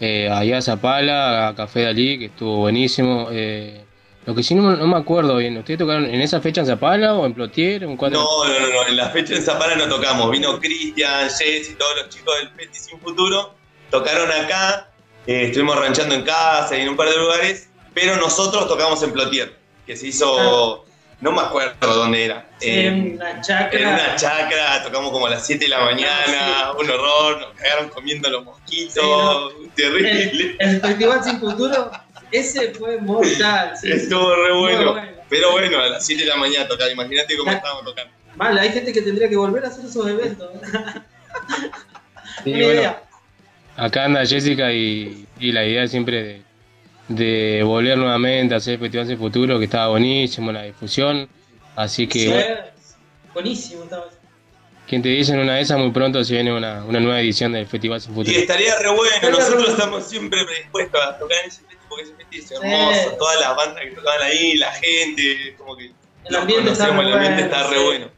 eh, 0.00 0.28
allá 0.30 0.58
a 0.58 0.62
Zapala, 0.62 1.48
a 1.48 1.54
Café 1.54 1.82
Dalí, 1.82 2.18
que 2.18 2.26
estuvo 2.26 2.58
buenísimo. 2.58 3.28
eh, 3.32 3.84
lo 4.30 4.36
que 4.36 4.44
sí 4.44 4.54
no, 4.54 4.76
no 4.76 4.86
me 4.86 4.96
acuerdo 4.96 5.38
bien, 5.38 5.58
¿ustedes 5.58 5.80
tocaron 5.80 6.04
en 6.04 6.20
esa 6.20 6.40
fecha 6.40 6.60
en 6.60 6.66
Zapala 6.68 7.14
o 7.14 7.26
en 7.26 7.34
Plotier? 7.34 7.82
¿En 7.82 7.96
No, 7.96 8.08
no, 8.08 8.14
no, 8.14 8.60
no, 8.68 8.86
en 8.86 8.96
la 8.96 9.10
fecha 9.10 9.34
en 9.34 9.42
Zapala 9.42 9.74
no 9.74 9.88
tocamos. 9.88 10.30
Vino 10.30 10.60
Cristian, 10.60 11.28
Jess 11.28 11.70
y 11.70 11.74
todos 11.74 11.96
los 11.96 12.08
chicos 12.10 12.32
del 12.38 12.50
Festi 12.50 12.78
Sin 12.78 13.00
Futuro. 13.00 13.56
Tocaron 13.90 14.30
acá, 14.30 14.88
eh, 15.26 15.46
estuvimos 15.46 15.76
ranchando 15.76 16.14
en 16.14 16.22
casa 16.22 16.78
y 16.78 16.82
en 16.82 16.90
un 16.90 16.96
par 16.96 17.08
de 17.08 17.16
lugares, 17.16 17.70
pero 17.92 18.14
nosotros 18.18 18.68
tocamos 18.68 19.02
en 19.02 19.12
Plotier, 19.12 19.56
que 19.84 19.96
se 19.96 20.06
hizo, 20.06 20.84
no 21.20 21.32
me 21.32 21.40
acuerdo 21.40 21.92
dónde 21.92 22.26
era. 22.26 22.48
Sí, 22.60 22.68
Eh, 22.70 22.86
en 22.86 23.14
una 23.16 23.40
chacra. 23.40 23.80
en 23.80 23.88
una 23.88 24.14
chacra, 24.14 24.84
tocamos 24.84 25.10
como 25.10 25.26
a 25.26 25.30
las 25.30 25.44
7 25.44 25.64
de 25.64 25.70
la 25.70 25.80
mañana, 25.80 26.70
un 26.78 26.88
horror, 26.88 27.40
nos 27.40 27.52
cagaron 27.60 27.88
comiendo 27.88 28.30
los 28.30 28.44
mosquitos, 28.44 29.54
terrible. 29.74 30.22
El, 30.22 30.56
el 30.60 30.80
Festival 30.80 31.24
Sin 31.24 31.40
Futuro, 31.40 31.90
ese 32.32 32.72
fue 32.74 32.98
mortal. 33.00 33.72
sí. 33.80 33.90
Estuvo 33.92 34.34
re 34.34 34.52
bueno. 34.58 34.92
bueno. 34.92 35.08
Pero 35.28 35.52
bueno, 35.52 35.78
a 35.78 35.88
las 35.88 36.04
7 36.06 36.22
de 36.22 36.28
la 36.28 36.36
mañana 36.36 36.66
tocar, 36.66 36.90
imagínate 36.90 37.36
cómo 37.36 37.50
estábamos 37.52 37.84
tocando. 37.84 38.12
Mal, 38.36 38.58
hay 38.58 38.70
gente 38.70 38.92
que 38.92 39.02
tendría 39.02 39.28
que 39.28 39.36
volver 39.36 39.64
a 39.64 39.68
hacer 39.68 39.84
esos 39.84 40.06
eventos. 40.08 40.50
Sí, 42.44 42.52
Una 42.52 42.64
bueno, 42.64 42.80
idea. 42.80 43.02
acá 43.76 44.04
anda 44.06 44.24
Jessica 44.24 44.72
y, 44.72 45.26
y 45.38 45.52
la 45.52 45.64
idea 45.66 45.86
siempre 45.86 46.22
de, 46.22 46.42
de 47.08 47.62
volver 47.62 47.98
nuevamente 47.98 48.54
a 48.54 48.58
hacer 48.58 48.74
el 48.74 48.80
Festival 48.80 49.06
Sin 49.06 49.18
Futuro, 49.18 49.58
que 49.58 49.66
estaba 49.66 49.88
buenísimo 49.88 50.50
la 50.52 50.62
difusión. 50.62 51.28
Así 51.76 52.06
que, 52.06 52.18
Sí, 52.20 52.28
bueno, 52.28 52.56
Buenísimo 53.34 53.84
estaba. 53.84 54.06
quien 54.88 55.02
te 55.02 55.08
dice 55.10 55.32
en 55.32 55.40
una 55.40 55.54
de 55.56 55.60
esas, 55.62 55.78
muy 55.78 55.90
pronto 55.92 56.24
se 56.24 56.34
viene 56.34 56.52
una, 56.52 56.84
una 56.84 56.98
nueva 56.98 57.20
edición 57.20 57.52
del 57.52 57.66
Festival 57.66 58.00
Sin 58.00 58.14
Futuro. 58.14 58.36
Y 58.36 58.40
estaría 58.40 58.76
re 58.78 58.88
bueno, 58.90 59.30
nosotros 59.30 59.68
estamos 59.70 60.08
siempre 60.08 60.44
predispuestos 60.44 61.00
a 61.00 61.18
tocar 61.18 61.38
en 61.44 61.48
ese 61.48 61.62
festi 62.08 62.38
es 62.38 62.50
hermoso, 62.50 63.16
todas 63.18 63.40
las 63.40 63.56
bandas 63.56 63.84
que 63.84 63.90
tocaban 63.90 64.22
ahí, 64.22 64.56
la 64.56 64.72
gente, 64.72 65.54
como 65.58 65.76
que 65.76 65.92
El 66.24 66.36
ambiente 66.36 66.72
está 66.72 66.86
re 66.86 66.92
el 66.92 67.12
ambiente 67.12 67.28
bueno, 67.28 67.40
está 67.40 67.68
re 67.68 67.76
sí. 67.76 67.84
bueno. 67.84 68.10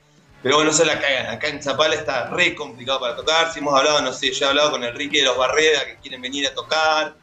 Pero 0.43 0.57
bueno, 0.57 0.71
no 0.71 0.77
se 0.77 0.85
la 0.85 1.01
cagan, 1.01 1.27
acá 1.27 1.49
en 1.49 1.63
Zapala 1.63 1.95
está 1.95 2.29
re 2.31 2.55
complicado 2.55 3.01
para 3.01 3.15
tocar, 3.15 3.53
si 3.53 3.61
hemos 3.61 3.79
hablado, 3.79 4.03
no 4.03 4.13
sé, 4.13 4.33
yo 4.33 4.47
he 4.47 4.49
hablado 4.49 4.73
con 4.73 4.83
Enrique 4.83 5.19
de 5.19 5.25
los 5.25 5.37
Barreda 5.37 5.87
que 5.87 5.97
quieren 5.97 6.21
venir 6.21 6.49
a 6.49 6.55
tocar, 6.55 7.15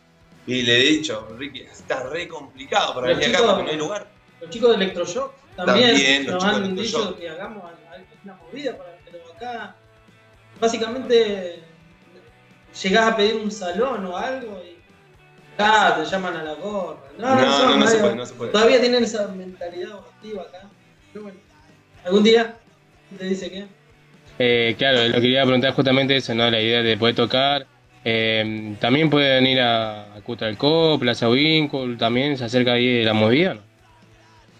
y 0.48 0.62
le 0.62 0.80
he 0.80 0.84
dicho, 0.84 1.28
Enrique, 1.30 1.67
está 1.72 2.04
re 2.04 2.28
complicado 2.28 2.93
para 2.93 3.10
Los 3.10 3.19
venir 3.19 3.36
acá 3.36 3.45
porque 3.45 3.63
no 3.63 3.69
hay 3.69 3.78
lugar. 3.78 4.08
Los 4.39 4.50
chicos 4.50 4.69
de 4.69 4.76
Electroshock 4.78 5.34
también, 5.56 5.89
También, 5.89 6.26
nos 6.28 6.43
han 6.43 6.76
dicho 6.76 7.17
que 7.17 7.30
hagamos 7.30 7.63
una 8.24 8.34
movida, 8.36 8.78
para, 8.78 8.98
pero 9.04 9.19
acá 9.34 9.76
básicamente 10.60 11.63
llegás 12.82 13.13
a 13.13 13.17
pedir 13.17 13.36
un 13.36 13.52
salón 13.52 14.06
o 14.06 14.17
algo 14.17 14.62
y 14.63 14.79
acá 15.63 15.95
te 16.02 16.10
llaman 16.10 16.36
a 16.38 16.43
la 16.43 16.54
gorra. 16.54 16.98
No, 17.17 17.36
no, 17.36 17.41
No, 17.41 17.65
no, 17.69 17.78
no 17.78 17.88
se 17.88 17.98
puede, 17.98 18.15
no 18.15 18.26
se 18.26 18.34
puede. 18.34 18.52
Todavía 18.52 18.80
tienen 18.80 19.04
esa 19.04 19.28
mentalidad 19.28 19.91
activa 19.93 20.43
acá. 20.43 20.62
Pero 21.12 21.24
bueno, 21.24 21.39
algún 22.06 22.24
día 22.24 22.56
te 23.17 23.26
dice 23.26 23.50
que. 23.52 23.65
Eh, 24.39 24.76
claro, 24.78 25.06
lo 25.08 25.15
quería 25.19 25.43
preguntar 25.43 25.74
justamente 25.74 26.15
eso, 26.15 26.34
¿no? 26.34 26.50
La 26.50 26.62
idea 26.62 26.82
de 26.82 26.98
poder 26.98 27.15
tocar. 27.15 27.65
Eh, 28.06 28.76
también 28.80 29.10
pueden 29.10 29.45
ir 29.45 29.60
a, 29.60 30.15
a 30.15 30.22
Cutralcó, 30.22 30.98
Plaza 30.98 31.28
también 31.98 32.38
se 32.38 32.45
acerca 32.45 32.74
ahí 32.74 33.00
de 33.00 33.04
la 33.04 33.13
movida, 33.13 33.56
¿no? 33.56 33.62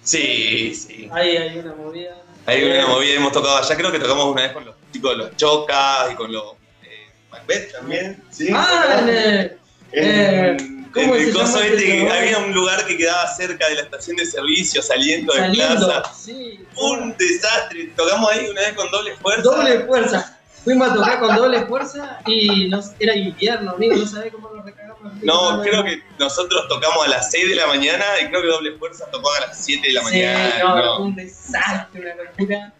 Sí, 0.03 0.73
sí. 0.75 1.07
Ahí 1.12 1.38
hay 1.38 1.59
una 1.59 1.73
movida. 1.73 2.15
Hay 2.45 2.63
una 2.63 2.88
movida, 2.88 3.13
hemos 3.13 3.31
tocado 3.31 3.57
allá, 3.57 3.75
creo 3.77 3.91
que 3.91 3.99
tocamos 3.99 4.25
una 4.25 4.41
vez 4.41 4.51
con 4.51 4.65
los 4.65 4.75
chicos 4.91 5.12
de 5.12 5.17
los 5.17 5.38
Chocas 5.38 6.12
y 6.12 6.15
con 6.15 6.31
los 6.33 6.53
eh, 6.83 7.07
Macbeth 7.31 7.71
también, 7.71 8.21
¿sí? 8.31 8.49
Ah, 8.53 8.97
en 9.01 9.09
el- 9.09 9.57
eh, 9.91 10.57
¿cómo 10.93 11.15
en 11.15 11.21
el 11.21 11.34
coso 11.34 11.62
este 11.62 12.10
había 12.10 12.38
un 12.39 12.54
lugar 12.54 12.86
que 12.86 12.97
quedaba 12.97 13.28
cerca 13.36 13.67
de 13.69 13.75
la 13.75 13.82
estación 13.82 14.17
de 14.17 14.25
servicio 14.25 14.82
saliendo 14.82 15.34
de 15.34 15.49
plaza. 15.49 16.04
sí. 16.13 16.65
Un 16.75 17.15
desastre. 17.17 17.91
Tocamos 17.95 18.32
ahí 18.32 18.47
una 18.49 18.62
vez 18.62 18.73
con 18.73 18.89
doble 18.91 19.15
fuerza. 19.17 19.41
Doble 19.41 19.80
fuerza. 19.86 20.39
Fuimos 20.63 20.89
a 20.89 20.93
tocar 20.93 21.19
con 21.19 21.36
doble 21.36 21.65
fuerza 21.65 22.19
y 22.25 22.67
nos, 22.67 22.91
era 22.99 23.15
invierno, 23.15 23.71
amigo, 23.71 23.95
no 23.95 24.06
sabés 24.06 24.32
cómo 24.34 24.49
nos 24.54 24.65
recagamos. 24.65 25.13
No, 25.23 25.62
creo 25.62 25.84
que 25.84 26.04
nosotros 26.19 26.67
tocamos 26.67 27.06
a 27.06 27.10
las 27.10 27.32
6 27.32 27.49
de 27.49 27.56
la 27.56 27.67
mañana 27.67 28.04
y 28.21 28.28
creo 28.28 28.41
que 28.41 28.47
doble 28.47 28.78
fuerza 28.78 29.10
tocó 29.10 29.30
a 29.36 29.47
las 29.47 29.63
7 29.63 29.88
de 29.88 29.93
la 29.93 30.02
Sí, 30.02 30.06
mañana. 30.06 30.60
no, 30.60 30.99
un 31.04 31.15
desastre, 31.15 32.02
una 32.02 32.15
locura. 32.15 32.73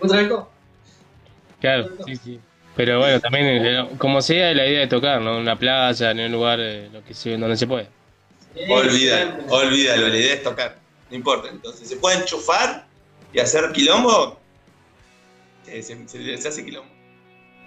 ¿Otra 0.00 0.18
vez? 0.18 0.32
Claro, 1.60 1.88
sí, 2.04 2.16
sí. 2.16 2.40
Pero 2.76 2.98
bueno, 2.98 3.20
también, 3.20 3.46
eh, 3.64 3.86
como 3.98 4.20
sea, 4.20 4.52
la 4.52 4.66
idea 4.66 4.80
de 4.80 4.86
tocar, 4.86 5.20
¿no? 5.22 5.34
En 5.36 5.40
una 5.40 5.58
plaza, 5.58 6.10
en 6.10 6.20
un 6.20 6.32
lugar 6.32 6.58
eh, 6.60 6.88
lo 6.92 7.02
que 7.04 7.14
se, 7.14 7.36
donde 7.36 7.56
se 7.56 7.66
puede. 7.66 7.88
Olvídalo, 8.68 9.36
olvídalo, 9.48 10.08
la 10.08 10.16
idea 10.16 10.34
es 10.34 10.42
tocar. 10.42 10.76
No 11.10 11.16
importa. 11.16 11.48
Entonces, 11.50 11.88
se 11.88 11.96
puede 11.96 12.18
enchufar 12.18 12.86
y 13.32 13.40
hacer 13.40 13.70
quilombo. 13.72 14.38
eh, 15.68 15.82
se, 15.82 16.06
se- 16.08 16.36
se 16.36 16.48
hace 16.48 16.64
quilombo. 16.64 16.90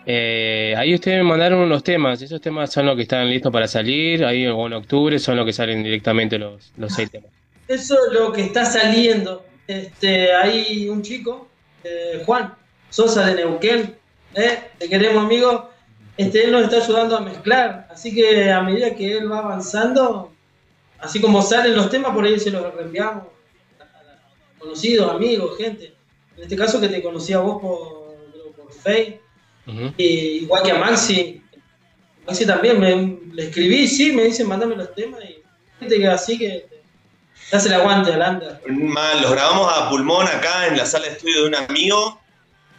Eh, 0.05 0.73
ahí 0.77 0.93
ustedes 0.95 1.17
me 1.17 1.23
mandaron 1.23 1.59
unos 1.59 1.83
temas, 1.83 2.21
esos 2.21 2.39
temas 2.41 2.71
son 2.71 2.85
los 2.85 2.95
que 2.95 3.03
están 3.03 3.29
listos 3.29 3.51
para 3.51 3.67
salir, 3.67 4.23
ahí 4.25 4.45
en 4.45 4.73
octubre 4.73 5.19
son 5.19 5.35
los 5.35 5.45
que 5.45 5.53
salen 5.53 5.83
directamente 5.83 6.39
los, 6.39 6.71
los 6.77 6.93
seis 6.93 7.11
temas. 7.11 7.29
Eso 7.67 7.95
es 8.07 8.13
lo 8.13 8.31
que 8.31 8.41
está 8.43 8.65
saliendo. 8.65 9.45
Este, 9.67 10.33
hay 10.33 10.87
un 10.89 11.01
chico, 11.03 11.47
eh, 11.83 12.23
Juan 12.25 12.55
Sosa 12.89 13.27
de 13.27 13.35
Neuquén, 13.35 13.95
¿eh? 14.35 14.71
te 14.77 14.89
queremos 14.89 15.23
amigo. 15.25 15.69
Este, 16.17 16.43
él 16.43 16.51
nos 16.51 16.63
está 16.63 16.77
ayudando 16.77 17.15
a 17.15 17.21
mezclar, 17.21 17.87
así 17.89 18.13
que 18.13 18.51
a 18.51 18.61
medida 18.61 18.93
que 18.93 19.17
él 19.17 19.31
va 19.31 19.39
avanzando, 19.39 20.33
así 20.99 21.21
como 21.21 21.41
salen 21.41 21.75
los 21.75 21.89
temas, 21.89 22.13
por 22.13 22.25
ahí 22.25 22.37
se 22.37 22.51
los 22.51 22.73
reenviamos 22.75 23.23
a- 23.79 23.83
a 23.83 24.59
conocidos, 24.59 25.09
amigos, 25.15 25.57
gente. 25.57 25.95
En 26.35 26.43
este 26.43 26.57
caso 26.57 26.81
que 26.81 26.89
te 26.89 27.01
conocí 27.01 27.31
a 27.31 27.39
vos 27.39 27.61
por, 27.61 28.53
por 28.55 28.73
Face, 28.73 29.21
y 29.97 30.03
igual 30.43 30.63
que 30.63 30.71
a 30.71 30.75
Maxi. 30.79 31.41
Maxi 32.27 32.45
también, 32.45 32.79
me, 32.79 33.19
le 33.33 33.43
escribí, 33.47 33.87
sí, 33.87 34.11
me 34.11 34.23
dicen, 34.23 34.47
mandame 34.47 34.75
los 34.75 34.93
temas 34.95 35.21
y 35.23 35.41
gente 35.79 35.97
que 35.99 36.07
así 36.07 36.37
que 36.37 36.67
te 37.49 37.55
hace 37.55 37.69
el 37.69 37.75
aguante 37.75 38.11
al 38.13 38.33
under. 38.35 38.59
Mal, 38.67 39.21
los 39.21 39.31
grabamos 39.31 39.71
a 39.73 39.89
pulmón 39.89 40.27
acá 40.27 40.67
en 40.67 40.75
la 40.77 40.85
sala 40.85 41.05
de 41.05 41.11
estudio 41.13 41.43
de 41.43 41.47
un 41.47 41.55
amigo 41.55 42.18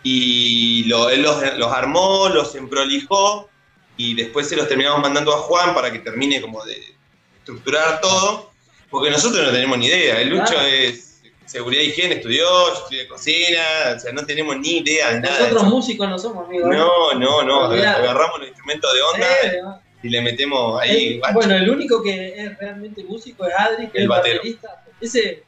y 0.02 0.84
lo- 0.84 1.10
él 1.10 1.22
los, 1.22 1.56
los 1.58 1.72
armó, 1.72 2.28
los 2.28 2.54
emprolijó 2.54 3.48
y 3.96 4.14
después 4.14 4.48
se 4.48 4.56
los 4.56 4.66
terminamos 4.68 5.00
mandando 5.00 5.32
a 5.34 5.38
Juan 5.38 5.74
para 5.74 5.92
que 5.92 5.98
termine 5.98 6.40
como 6.40 6.64
de 6.64 6.94
estructurar 7.38 8.00
todo, 8.00 8.50
porque 8.90 9.10
nosotros 9.10 9.44
no 9.46 9.52
tenemos 9.52 9.78
ni 9.78 9.86
idea. 9.86 10.20
El 10.20 10.30
Lucho 10.30 10.44
Claro. 10.52 10.66
es 10.68 11.20
seguridad 11.46 11.82
y 11.82 11.86
higiene 11.86 12.14
estudió, 12.14 12.44
yo 12.44 12.74
estudié 12.74 13.08
cocina, 13.08 13.60
o 13.96 14.00
sea, 14.00 14.12
no 14.12 14.24
tenemos 14.24 14.56
ni 14.58 14.78
idea 14.78 15.10
de 15.12 15.20
nada. 15.20 15.38
Nosotros 15.40 15.64
músicos 15.64 16.08
no 16.08 16.18
somos 16.18 16.46
amigos. 16.46 16.70
No, 16.70 17.12
no, 17.14 17.42
no, 17.42 17.68
Olvidate. 17.68 18.02
agarramos 18.02 18.38
los 18.38 18.48
instrumentos 18.48 18.94
de 18.94 19.02
onda 19.02 19.26
Sí, 19.42 19.48
no. 19.62 19.82
y 20.02 20.08
le 20.08 20.20
metemos 20.22 20.80
ahí. 20.80 21.20
Bueno, 21.34 21.54
el 21.56 21.68
único 21.68 22.02
que 22.02 22.34
es 22.38 22.56
realmente 22.58 23.02
músico 23.04 23.46
es 23.46 23.54
Adri, 23.58 23.88
que 23.88 23.98
El 23.98 24.04
es 24.04 24.08
baterista. 24.08 24.84
Ese 25.00 25.42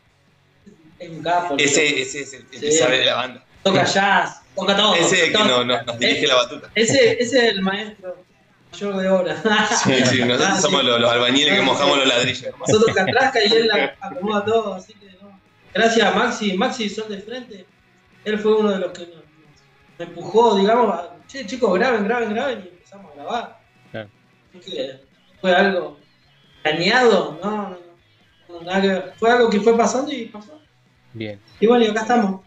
es 0.99 1.09
un 1.09 1.23
capo. 1.23 1.55
ese, 1.59 2.03
ese 2.03 2.21
es 2.23 2.33
el, 2.35 2.41
el 2.53 2.61
que 2.61 2.73
Sí. 2.73 2.79
sabe 2.79 2.99
de 2.99 3.05
la 3.07 3.15
banda. 3.15 3.45
Toca 3.63 3.85
jazz, 3.85 4.43
toca 4.57 4.77
todo. 4.77 4.95
Ese 4.95 5.15
es 5.17 5.23
el 5.25 5.33
que 5.33 5.39
no- 5.45 5.65
no- 5.65 5.83
nos 5.83 5.99
dirige 5.99 6.27
la 6.27 6.35
batuta. 6.37 6.69
Ese, 6.75 7.13
ese 7.23 7.39
es 7.39 7.55
el 7.55 7.63
maestro 7.63 8.17
mayor 8.73 8.97
de 8.97 9.09
obra. 9.09 9.37
Sí, 9.85 9.95
sí, 10.07 10.19
nosotros 10.25 10.49
Ah, 10.51 10.61
somos 10.61 10.81
sí. 10.81 10.87
los, 10.87 11.01
los 11.01 11.11
albañiles 11.13 11.55
que 11.55 11.61
Ah, 11.61 11.65
mojamos 11.65 11.99
los 11.99 12.07
ladrillos. 12.09 12.55
Nosotros 12.59 12.95
catrasca 12.97 13.45
y 13.45 13.53
él 13.53 13.69
la 13.69 13.95
acomoda 14.01 14.45
todo, 14.45 14.75
así 14.75 14.95
que 14.95 15.07
no. 15.23 15.39
Gracias 15.75 16.07
a 16.07 16.11
Maxi, 16.17 16.55
Maxi 16.57 16.89
Sol 16.89 17.09
de 17.09 17.19
Frente, 17.21 17.67
él 18.25 18.39
fue 18.39 18.57
uno 18.57 18.71
de 18.71 18.79
los 18.79 18.93
que 18.93 19.07
nos, 19.07 19.17
nos 19.99 20.09
empujó, 20.09 20.57
digamos, 20.57 20.93
a, 20.95 21.17
che, 21.29 21.47
chicos, 21.47 21.73
graben, 21.79 22.05
graben, 22.05 22.33
graben, 22.35 22.61
y 22.65 22.69
empezamos 22.69 23.13
a 23.13 23.15
grabar. 23.15 23.59
Claro. 23.91 24.09
Así 24.59 24.71
que 24.71 25.01
fue 25.41 25.55
algo 25.55 25.99
planeado, 26.63 27.39
no, 27.43 27.51
no, 27.51 27.69
no, 27.71 27.79
no, 28.49 28.61
nada 28.63 28.81
que 28.81 28.89
ver. 28.89 29.13
Fue 29.19 29.31
algo 29.31 29.51
que 29.51 29.61
fue 29.61 29.77
pasando 29.77 30.13
y 30.13 30.27
pasó. 30.27 30.59
Bien. 31.13 31.41
Y 31.61 31.67
bueno, 31.67 31.85
y 31.85 31.89
acá 31.89 32.03
estamos. 32.03 32.41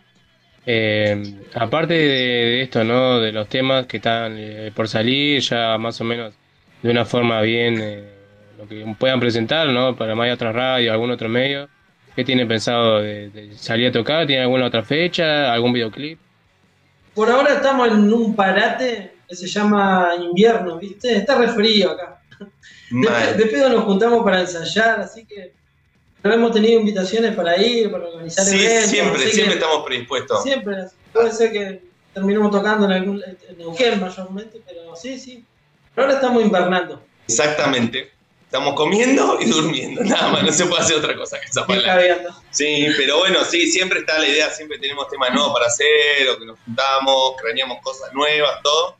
Eh, 0.65 1.21
aparte 1.53 1.93
de, 1.93 1.99
de 1.99 2.61
esto, 2.63 2.83
¿no? 2.83 3.19
De 3.19 3.31
los 3.31 3.47
temas 3.47 3.85
que 3.85 3.97
están 3.97 4.35
eh, 4.37 4.71
por 4.75 4.87
salir, 4.87 5.41
ya 5.41 5.77
más 5.77 5.99
o 6.01 6.03
menos 6.03 6.33
de 6.81 6.89
una 6.89 7.05
forma 7.05 7.41
bien, 7.41 7.79
eh, 7.81 8.03
lo 8.57 8.67
que 8.67 8.85
puedan 8.97 9.19
presentar, 9.19 9.67
¿no? 9.67 9.95
Para 9.95 10.15
más 10.15 10.31
otra 10.33 10.51
radio, 10.51 10.91
algún 10.91 11.11
otro 11.11 11.29
medio. 11.29 11.69
¿Qué 12.15 12.23
tienen 12.23 12.47
pensado 12.47 13.01
de, 13.01 13.29
de 13.29 13.57
salir 13.57 13.87
a 13.87 13.91
tocar? 13.91 14.25
¿Tienen 14.25 14.43
alguna 14.43 14.67
otra 14.67 14.83
fecha? 14.83 15.51
¿Algún 15.53 15.73
videoclip? 15.73 16.19
Por 17.13 17.29
ahora 17.29 17.53
estamos 17.53 17.87
en 17.89 18.11
un 18.11 18.35
parate 18.35 19.11
que 19.27 19.35
se 19.35 19.47
llama 19.47 20.09
invierno, 20.21 20.77
¿viste? 20.79 21.15
Está 21.17 21.37
re 21.37 21.47
frío 21.49 21.91
acá. 21.91 22.21
De, 22.89 23.33
de 23.37 23.45
pedo 23.47 23.69
nos 23.69 23.83
juntamos 23.83 24.23
para 24.23 24.41
ensayar, 24.41 24.99
así 25.01 25.25
que 25.25 25.53
no 26.25 26.33
hemos 26.33 26.51
tenido 26.53 26.79
invitaciones 26.79 27.35
para 27.35 27.55
ir, 27.61 27.91
para 27.91 28.07
organizar 28.07 28.43
Sí, 28.45 28.65
eventos. 28.65 28.89
siempre, 28.89 29.31
siempre 29.31 29.53
estamos 29.55 29.85
predispuestos. 29.85 30.41
Siempre, 30.43 30.75
puede 31.13 31.31
ser 31.31 31.51
que 31.51 31.83
terminemos 32.13 32.51
tocando 32.51 32.85
en 32.87 32.91
algún 32.93 33.23
en 33.23 33.57
Neuquén 33.57 34.01
mayormente, 34.01 34.59
pero 34.67 34.95
sí, 34.95 35.19
sí. 35.19 35.45
Pero 35.93 36.07
ahora 36.07 36.15
estamos 36.15 36.43
invernando. 36.43 37.01
Exactamente. 37.27 38.11
Estamos 38.45 38.73
comiendo 38.73 39.37
y 39.39 39.45
durmiendo, 39.45 40.03
nada 40.05 40.29
más, 40.29 40.43
no 40.43 40.51
se 40.51 40.65
puede 40.65 40.81
hacer 40.81 40.97
otra 40.97 41.15
cosa 41.15 41.39
que 41.39 41.45
esa 41.45 41.65
palabra. 41.65 42.17
Sí, 42.49 42.87
pero 42.97 43.19
bueno, 43.19 43.43
sí, 43.43 43.69
siempre 43.69 43.99
está 43.99 44.17
la 44.17 44.27
idea, 44.27 44.49
siempre 44.49 44.79
tenemos 44.79 45.07
temas 45.09 45.31
nuevos 45.33 45.53
para 45.53 45.67
hacer, 45.67 46.29
o 46.33 46.39
que 46.39 46.45
nos 46.45 46.57
juntamos, 46.65 47.33
craneamos 47.39 47.79
cosas 47.83 48.11
nuevas, 48.13 48.61
todo. 48.63 48.97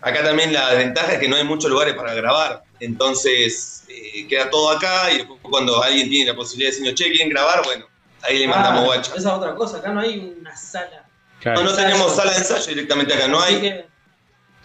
Acá 0.00 0.24
también 0.24 0.52
la 0.52 0.74
ventaja 0.74 1.12
es 1.14 1.18
que 1.18 1.28
no 1.28 1.36
hay 1.36 1.44
muchos 1.44 1.70
lugares 1.70 1.94
para 1.94 2.14
grabar, 2.14 2.62
entonces 2.80 3.84
eh, 3.88 4.26
queda 4.28 4.50
todo 4.50 4.70
acá 4.70 5.10
y 5.12 5.18
después 5.18 5.38
cuando 5.42 5.82
alguien 5.82 6.08
tiene 6.08 6.30
la 6.30 6.36
posibilidad 6.36 6.70
de 6.70 6.76
decirnos, 6.76 6.94
che, 6.98 7.10
¿quieren 7.10 7.28
grabar? 7.30 7.62
Bueno, 7.64 7.86
ahí 8.22 8.38
le 8.38 8.48
mandamos 8.48 8.82
Ah, 8.82 8.86
guacho. 8.86 9.10
Esa 9.16 9.28
es 9.28 9.34
otra 9.34 9.54
cosa, 9.54 9.78
acá 9.78 9.92
no 9.92 10.00
hay 10.00 10.34
una 10.40 10.56
sala. 10.56 11.04
No, 11.44 11.62
no 11.62 11.72
tenemos 11.74 12.14
sala 12.16 12.32
de 12.32 12.38
ensayo 12.38 12.66
directamente 12.66 13.14
acá, 13.14 13.28
no 13.28 13.38
Así 13.40 13.54
hay. 13.54 13.60
que, 13.60 13.86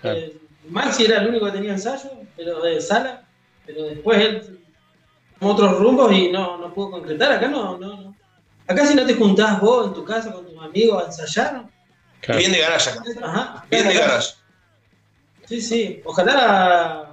eh, 0.04 0.38
Maxi 0.70 1.06
era 1.06 1.22
el 1.22 1.28
único 1.28 1.46
que 1.46 1.52
tenía 1.52 1.72
ensayo, 1.74 2.10
pero 2.36 2.62
de 2.62 2.82
sala, 2.82 3.26
pero 3.66 3.84
después 3.84 4.20
él 4.20 4.60
tomó 5.40 5.52
otros 5.54 5.78
rumbos 5.78 6.12
y 6.14 6.30
no, 6.32 6.58
no 6.58 6.74
pudo 6.74 6.92
concretar. 6.92 7.34
Acá 7.34 7.48
no, 7.48 7.78
no, 7.78 8.02
no. 8.02 8.16
Acá 8.68 8.86
si 8.86 8.96
no 8.96 9.06
te 9.06 9.14
juntás 9.16 9.60
vos 9.60 9.88
en 9.88 9.94
tu 9.94 10.04
casa 10.06 10.32
con 10.32 10.46
tus 10.46 10.58
amigos 10.64 11.04
a 11.04 11.06
ensayar. 11.08 11.66
Bien 12.38 12.52
de 12.52 12.60
garage 12.60 12.90
acá. 12.90 13.04
Ajá. 13.22 13.66
Bien 13.70 13.88
de 13.88 13.94
garage. 13.94 14.30
Sí, 15.46 15.62
sí. 15.62 16.02
Ojalá 16.06 16.34
la 16.34 17.13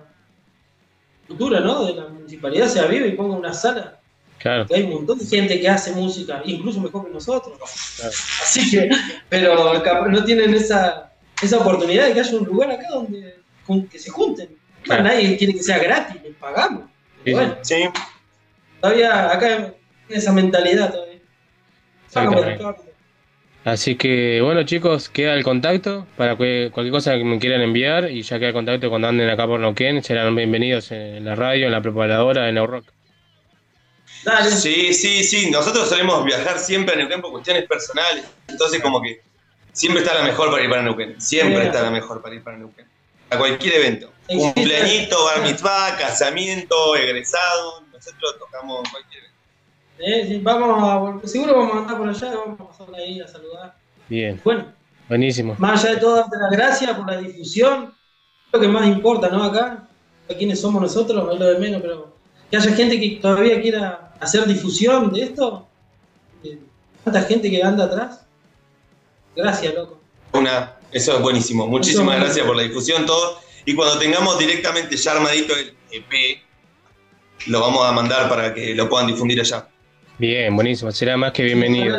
cultura, 1.31 1.61
¿no? 1.61 1.87
De 1.87 1.95
la 1.95 2.09
municipalidad 2.09 2.69
sea 2.69 2.87
viva 2.87 3.07
y 3.07 3.13
ponga 3.13 3.37
una 3.37 3.53
sala. 3.53 4.01
Claro. 4.39 4.67
Que 4.67 4.75
hay 4.75 4.83
un 4.85 4.95
montón 4.95 5.19
de 5.19 5.27
gente 5.27 5.61
que 5.61 5.69
hace 5.69 5.93
música, 5.93 6.43
incluso 6.45 6.81
mejor 6.81 7.07
que 7.07 7.13
nosotros. 7.13 7.59
Así 7.63 8.71
que, 8.71 8.91
pero 9.29 9.83
no 10.09 10.25
tienen 10.25 10.55
esa, 10.55 11.13
esa 11.43 11.59
oportunidad 11.59 12.07
de 12.07 12.15
que 12.15 12.21
haya 12.21 12.37
un 12.37 12.47
lugar 12.47 12.71
acá 12.71 12.89
donde 12.91 13.37
que 13.91 13.99
se 13.99 14.11
junten. 14.11 14.49
Claro. 14.83 15.05
Nadie 15.05 15.37
quiere 15.37 15.53
que 15.55 15.63
sea 15.63 15.79
gratis, 15.79 16.21
les 16.23 16.35
pagamos. 16.37 16.85
Sí, 17.25 17.33
bueno, 17.33 17.57
sí. 17.63 17.85
todavía 18.81 19.31
acá 19.31 19.47
hay 19.47 19.73
esa 20.09 20.33
mentalidad 20.33 20.91
todavía. 20.91 21.21
Así 23.65 23.97
que 23.97 24.41
bueno 24.41 24.63
chicos, 24.63 25.11
queda 25.11 25.35
el 25.35 25.45
contacto 25.45 26.07
para 26.17 26.37
que 26.37 26.71
cualquier 26.73 26.93
cosa 26.93 27.17
que 27.17 27.25
me 27.25 27.39
quieran 27.39 27.61
enviar 27.61 28.11
y 28.11 28.23
ya 28.23 28.39
queda 28.39 28.49
el 28.49 28.55
contacto 28.55 28.89
cuando 28.89 29.09
anden 29.09 29.29
acá 29.29 29.47
por 29.47 29.61
Neuquén, 29.61 30.03
serán 30.03 30.35
bienvenidos 30.35 30.91
en 30.93 31.25
la 31.25 31.35
radio, 31.35 31.67
en 31.67 31.73
la 31.73 31.83
preparadora 31.83 32.47
de 32.47 32.53
Neurock. 32.53 32.87
Dale. 34.25 34.51
Sí, 34.51 34.93
sí, 34.93 35.25
sí. 35.25 35.51
Nosotros 35.51 35.89
solemos 35.89 36.25
viajar 36.25 36.59
siempre 36.59 36.95
a 36.95 36.99
Neuquén 36.99 37.21
por 37.21 37.33
cuestiones 37.33 37.65
personales. 37.67 38.25
Entonces, 38.49 38.83
como 38.83 39.01
que 39.01 39.23
siempre 39.73 40.03
está 40.03 40.15
la 40.15 40.25
mejor 40.25 40.51
para 40.51 40.63
ir 40.63 40.71
para 40.71 40.83
Neuquén. 40.83 41.21
Siempre 41.21 41.65
está 41.65 41.83
la 41.83 41.91
mejor 41.91 42.21
para 42.21 42.35
ir 42.35 42.43
para 42.43 42.59
Neuquén. 42.59 42.87
A 43.31 43.39
cualquier 43.39 43.75
evento. 43.75 44.13
Cumpleañito, 44.27 45.25
bar 45.25 45.43
mitzvah, 45.43 45.97
casamiento, 45.99 46.97
egresado. 46.97 47.83
Nosotros 47.93 48.37
tocamos 48.39 48.89
cualquier 48.91 49.25
evento. 49.25 49.30
Eh, 50.03 50.25
sí, 50.27 50.39
vamos 50.43 51.23
a, 51.25 51.29
seguro 51.29 51.57
vamos 51.59 51.75
a 51.77 51.79
andar 51.81 51.99
por 51.99 52.09
allá, 52.09 52.33
vamos 52.35 52.61
a 52.61 52.69
pasar 52.69 52.95
ahí 52.95 53.21
a 53.21 53.29
saludar. 53.29 53.75
Bien, 54.09 54.41
Bueno, 54.45 54.73
buenísimo. 55.09 55.55
más 55.59 55.85
allá 55.85 55.95
de 55.95 56.01
todo, 56.01 56.17
darte 56.17 56.37
las 56.39 56.51
gracias 56.51 56.97
por 56.97 57.07
la 57.11 57.19
difusión. 57.19 57.95
Lo 58.53 58.59
que 58.61 58.67
más 58.69 58.87
importa, 58.87 59.29
¿no? 59.29 59.45
Acá, 59.45 59.87
a 60.29 60.35
quienes 60.35 60.61
somos 60.61 60.83
nosotros, 60.83 61.33
es 61.35 61.39
lo 61.39 61.47
de 61.47 61.59
menos, 61.59 61.81
pero 61.83 62.17
que 62.51 62.57
haya 62.57 62.73
gente 62.75 62.99
que 62.99 63.19
todavía 63.23 63.61
quiera 63.61 64.13
hacer 64.21 64.45
difusión 64.47 65.13
de 65.13 65.23
esto. 65.23 65.69
eh, 66.45 66.59
Tanta 67.05 67.23
gente 67.23 67.49
que 67.51 67.63
anda 67.63 67.85
atrás. 67.85 68.25
Gracias, 69.37 69.73
loco. 69.75 70.01
Una, 70.33 70.75
eso 70.93 71.15
es 71.17 71.23
buenísimo. 71.23 71.67
Muchísimas 71.67 72.17
Eso- 72.17 72.25
gracias 72.25 72.47
por 72.47 72.57
la 72.57 72.63
difusión, 72.63 73.07
todo. 73.07 73.39
Y 73.67 73.75
cuando 73.75 73.99
tengamos 73.99 74.39
directamente 74.39 74.97
ya 74.97 75.13
armadito 75.13 75.55
el 75.55 75.75
EP, 75.93 76.43
lo 77.47 77.61
vamos 77.61 77.87
a 77.87 77.93
mandar 77.93 78.29
para 78.29 78.53
que 78.55 78.75
lo 78.75 78.89
puedan 78.89 79.07
difundir 79.07 79.39
allá. 79.41 79.69
Bien, 80.21 80.55
buenísimo, 80.55 80.93
será 80.93 81.17
más 81.17 81.33
que 81.33 81.43
bienvenido. 81.43 81.97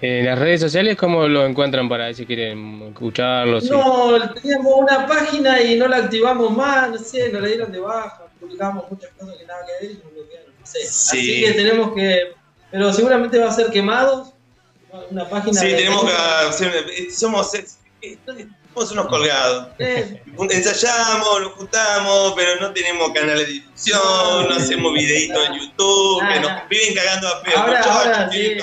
En 0.00 0.24
las 0.24 0.38
redes 0.38 0.60
sociales, 0.60 0.96
¿cómo 0.96 1.26
lo 1.26 1.44
encuentran 1.44 1.88
para 1.88 2.06
ver 2.06 2.14
si 2.14 2.24
quieren 2.24 2.82
escucharlo? 2.92 3.60
sí? 3.60 3.68
No, 3.68 4.30
teníamos 4.34 4.72
una 4.76 5.06
página 5.08 5.60
y 5.60 5.76
no 5.76 5.88
la 5.88 5.96
activamos 5.96 6.56
más, 6.56 6.88
no 6.88 6.98
sé, 6.98 7.30
nos 7.32 7.42
la 7.42 7.48
dieron 7.48 7.72
de 7.72 7.80
baja, 7.80 8.28
publicamos 8.38 8.84
muchas 8.88 9.10
cosas 9.18 9.36
que 9.38 9.44
nada 9.44 9.58
que 9.66 9.84
ver 9.88 9.96
y 9.96 9.98
nos 10.04 10.12
bloquearon, 10.14 10.52
no 10.60 10.66
sé. 10.66 10.78
Sí. 10.86 11.18
Así 11.18 11.44
que 11.44 11.52
tenemos 11.52 11.92
que, 11.94 12.32
pero 12.70 12.92
seguramente 12.92 13.36
va 13.38 13.48
a 13.48 13.52
ser 13.52 13.66
quemados, 13.72 14.32
una 15.10 15.28
página 15.28 15.60
Sí, 15.60 15.66
de- 15.66 15.74
tenemos 15.78 16.04
que 16.04 16.12
hacer. 16.12 16.72
eh, 16.96 17.10
Somos, 17.10 17.50
somos 18.74 18.92
unos 18.92 19.06
colgados. 19.06 19.68
Eh, 19.78 20.22
Ensayamos, 20.50 21.40
nos 21.40 21.52
juntamos, 21.52 22.34
pero 22.36 22.60
no 22.60 22.72
tenemos 22.72 23.10
canales 23.12 23.46
de 23.46 23.52
difusión, 23.54 24.48
no 24.48 24.54
hacemos 24.54 24.92
videitos 24.94 25.46
en 25.46 25.54
YouTube, 25.60 26.22
que 26.32 26.40
nos 26.40 26.68
viven 26.68 26.94
cagando 26.94 27.28
a 27.28 27.42
pedo. 27.42 27.58
Ahora, 27.58 27.80
ahora, 27.82 28.30
sí. 28.30 28.56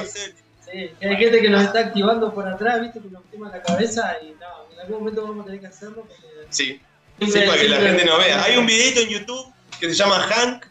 hay 0.73 1.17
gente 1.17 1.41
que 1.41 1.49
nos 1.49 1.63
está 1.63 1.79
activando 1.79 2.33
por 2.33 2.47
atrás, 2.47 2.81
viste, 2.81 2.99
que 2.99 3.09
nos 3.09 3.23
quema 3.31 3.49
la 3.49 3.61
cabeza 3.61 4.17
y 4.21 4.31
no, 4.39 4.73
en 4.73 4.79
algún 4.79 4.99
momento 4.99 5.21
vamos 5.23 5.43
a 5.43 5.45
tener 5.45 5.61
que 5.61 5.67
hacerlo. 5.67 6.05
porque 6.07 6.27
Sí, 6.49 6.81
para 7.19 7.57
que 7.57 7.69
la 7.69 7.77
gente 7.77 8.05
nos 8.05 8.19
vea. 8.19 8.43
Hay 8.43 8.57
un 8.57 8.65
videito 8.65 9.01
en 9.01 9.09
YouTube 9.09 9.53
que 9.79 9.89
se 9.89 9.95
llama 9.95 10.19
Hank 10.19 10.65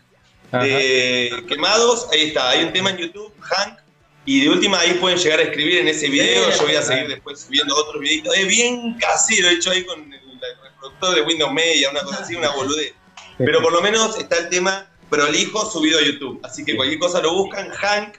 de 0.52 1.44
Quemados. 1.48 2.08
Ahí 2.12 2.28
está, 2.28 2.50
hay 2.50 2.64
un 2.64 2.72
tema 2.72 2.90
en 2.90 2.98
YouTube, 2.98 3.32
Hank. 3.40 3.85
Y 4.26 4.42
de 4.42 4.50
última 4.50 4.80
ahí 4.80 4.94
pueden 4.94 5.18
llegar 5.18 5.38
a 5.38 5.42
escribir 5.44 5.78
en 5.78 5.88
ese 5.88 6.08
video. 6.08 6.50
Yo 6.50 6.62
voy 6.64 6.74
a 6.74 6.82
seguir 6.82 7.08
después 7.08 7.40
subiendo 7.40 7.74
otros 7.76 8.00
videitos. 8.00 8.36
Es 8.36 8.46
bien 8.48 8.94
casero, 8.98 9.48
hecho 9.48 9.70
ahí 9.70 9.84
con 9.84 10.00
el, 10.12 10.14
el 10.14 10.40
reproductor 10.62 11.14
de 11.14 11.22
Windows 11.22 11.52
Media, 11.52 11.90
una 11.90 12.00
cosa 12.02 12.22
así, 12.22 12.34
una 12.34 12.50
boludez. 12.50 12.92
Pero 13.38 13.62
por 13.62 13.72
lo 13.72 13.80
menos 13.80 14.18
está 14.18 14.36
el 14.38 14.48
tema 14.48 14.90
prolijo 15.08 15.64
subido 15.70 15.98
a 16.00 16.02
YouTube. 16.02 16.40
Así 16.42 16.64
que 16.64 16.74
cualquier 16.74 16.98
cosa 16.98 17.22
lo 17.22 17.32
buscan, 17.34 17.70
Hank, 17.70 18.16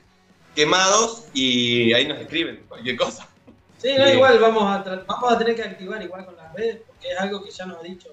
Quemados, 0.56 1.26
y 1.34 1.91
ahí 1.93 2.08
nos 2.08 2.20
escriben 2.20 2.63
cualquier 2.67 2.96
cosa. 2.98 3.28
Sí, 3.78 3.89
no, 3.98 4.10
igual 4.12 4.39
vamos 4.39 4.63
a, 4.63 4.84
tra- 4.84 5.06
vamos 5.06 5.32
a 5.32 5.38
tener 5.38 5.56
que 5.56 5.62
activar 5.63 6.02
igual 6.02 6.26
con 6.26 6.36
las 6.36 6.52
redes, 6.54 6.80
porque 6.88 7.10
es 7.12 7.20
algo 7.20 7.43
que 7.43 7.52
ya 7.52 7.65
nos 7.67 7.80
ha 7.80 7.84
dicho 7.84 8.10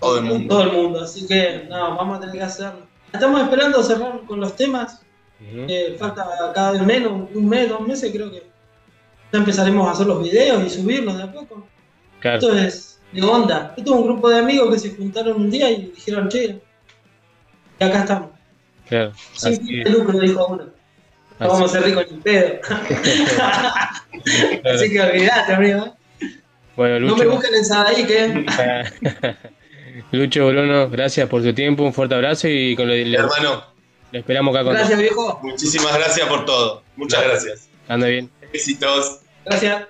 Todo 0.00 0.18
el 0.18 0.24
mundo. 0.24 0.54
todo 0.54 0.64
el 0.64 0.72
mundo, 0.72 1.00
así 1.02 1.26
que 1.26 1.66
no, 1.68 1.96
vamos 1.96 2.16
a 2.16 2.20
tener 2.20 2.36
que 2.36 2.42
hacerlo. 2.42 2.86
Estamos 3.12 3.42
esperando 3.42 3.82
cerrar 3.82 4.20
con 4.26 4.40
los 4.40 4.56
temas, 4.56 5.02
eh, 5.40 5.96
falta 5.98 6.26
cada 6.54 6.72
vez 6.72 6.82
menos, 6.82 7.28
un 7.34 7.48
mes, 7.48 7.68
dos 7.68 7.80
meses 7.86 8.10
creo 8.12 8.30
que 8.30 8.42
ya 9.32 9.38
empezaremos 9.38 9.86
a 9.88 9.92
hacer 9.92 10.06
los 10.06 10.22
videos 10.22 10.64
y 10.64 10.70
subirlos 10.70 11.16
de 11.16 11.22
a 11.24 11.32
poco. 11.32 11.66
Claro. 12.20 12.38
Esto 12.38 12.56
es 12.58 13.00
de 13.12 13.22
onda, 13.22 13.74
esto 13.76 13.94
es 13.94 14.00
un 14.00 14.06
grupo 14.06 14.28
de 14.30 14.38
amigos 14.38 14.72
que 14.72 14.78
se 14.78 14.94
juntaron 14.96 15.36
un 15.36 15.50
día 15.50 15.70
y 15.70 15.92
dijeron, 15.94 16.28
che, 16.28 16.60
y 17.78 17.84
acá 17.84 18.00
estamos. 18.00 18.30
Claro. 18.88 19.12
Sin 19.32 19.54
Así 19.54 19.62
fin 19.66 19.78
es. 19.80 19.84
de 19.84 19.90
lucro, 19.90 20.18
dijo 20.20 20.46
uno. 20.46 20.64
No 21.40 21.48
vamos 21.48 21.70
a 21.70 21.72
ser 21.74 21.82
ricos 21.84 22.06
ni 22.10 22.18
pedo. 22.18 22.60
Así 24.64 24.90
que 24.90 25.00
olvidate, 25.00 25.52
amigo. 25.52 25.96
Bueno, 26.76 27.00
No 27.00 27.08
Lucho. 27.08 27.24
me 27.24 27.26
busquen 27.30 27.54
en 27.54 27.64
Sadaí, 27.64 28.06
que. 28.06 28.46
Lucho 30.12 30.44
Bolono, 30.44 30.88
gracias 30.90 31.28
por 31.28 31.42
tu 31.42 31.52
tiempo, 31.52 31.82
un 31.82 31.92
fuerte 31.92 32.14
abrazo 32.14 32.48
y 32.48 32.74
con 32.76 32.88
lo 32.88 32.94
Hermano. 32.94 33.73
Le 34.14 34.20
esperamos 34.20 34.54
acá 34.54 34.62
con 34.62 34.74
Gracias, 34.74 34.96
viejo. 34.96 35.40
Muchísimas 35.42 35.92
gracias 35.92 36.28
por 36.28 36.44
todo. 36.44 36.84
Muchas 36.94 37.24
gracias. 37.24 37.68
Anda 37.88 38.06
bien. 38.06 38.30
Besitos. 38.52 39.18
Gracias. 39.44 39.88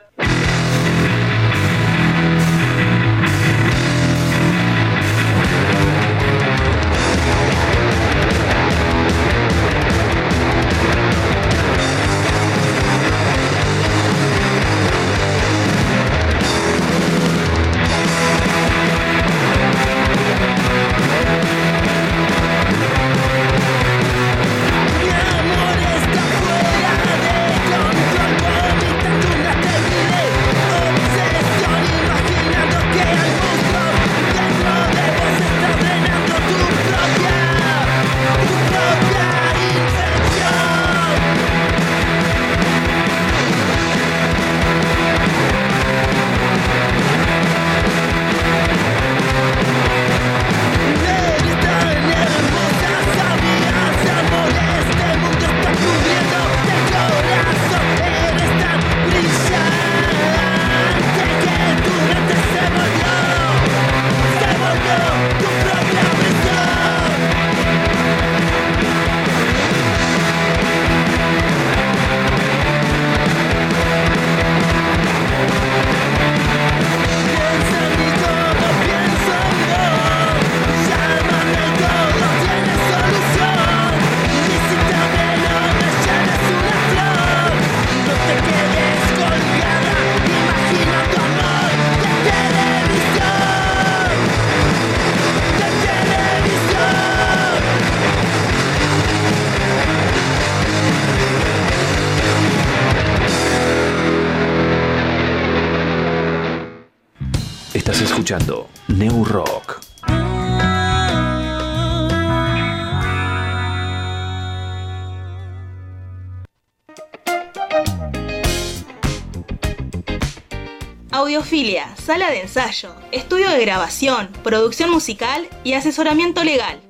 Sala 122.04 122.30
de 122.30 122.42
ensayo, 122.42 122.94
estudio 123.12 123.48
de 123.48 123.64
grabación, 123.64 124.28
producción 124.42 124.90
musical 124.90 125.48
y 125.64 125.72
asesoramiento 125.72 126.44
legal. 126.44 126.82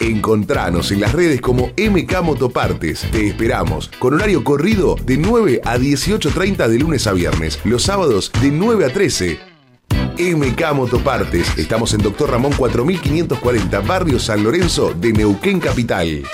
Encontranos 0.00 0.90
en 0.90 1.02
las 1.02 1.12
redes 1.12 1.40
como 1.40 1.70
MK 1.76 2.20
Motopartes. 2.24 3.08
Te 3.12 3.28
esperamos 3.28 3.92
con 4.00 4.14
horario 4.14 4.42
corrido 4.42 4.96
de 5.06 5.18
9 5.18 5.60
a 5.64 5.78
18.30 5.78 6.66
de 6.66 6.78
lunes 6.80 7.06
a 7.06 7.12
viernes, 7.12 7.60
los 7.62 7.84
sábados 7.84 8.32
de 8.42 8.50
9 8.50 8.86
a 8.86 8.92
13. 8.92 9.38
MK 10.18 10.74
Motopartes. 10.74 11.56
Estamos 11.58 11.94
en 11.94 12.02
Doctor 12.02 12.32
Ramón 12.32 12.54
4540, 12.54 13.80
Barrio 13.82 14.18
San 14.18 14.42
Lorenzo 14.42 14.92
de 14.94 15.12
Neuquén 15.12 15.60
Capital. 15.60 16.24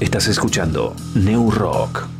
Estás 0.00 0.26
escuchando 0.26 0.96
New 1.14 1.52
Rock. 1.52 2.19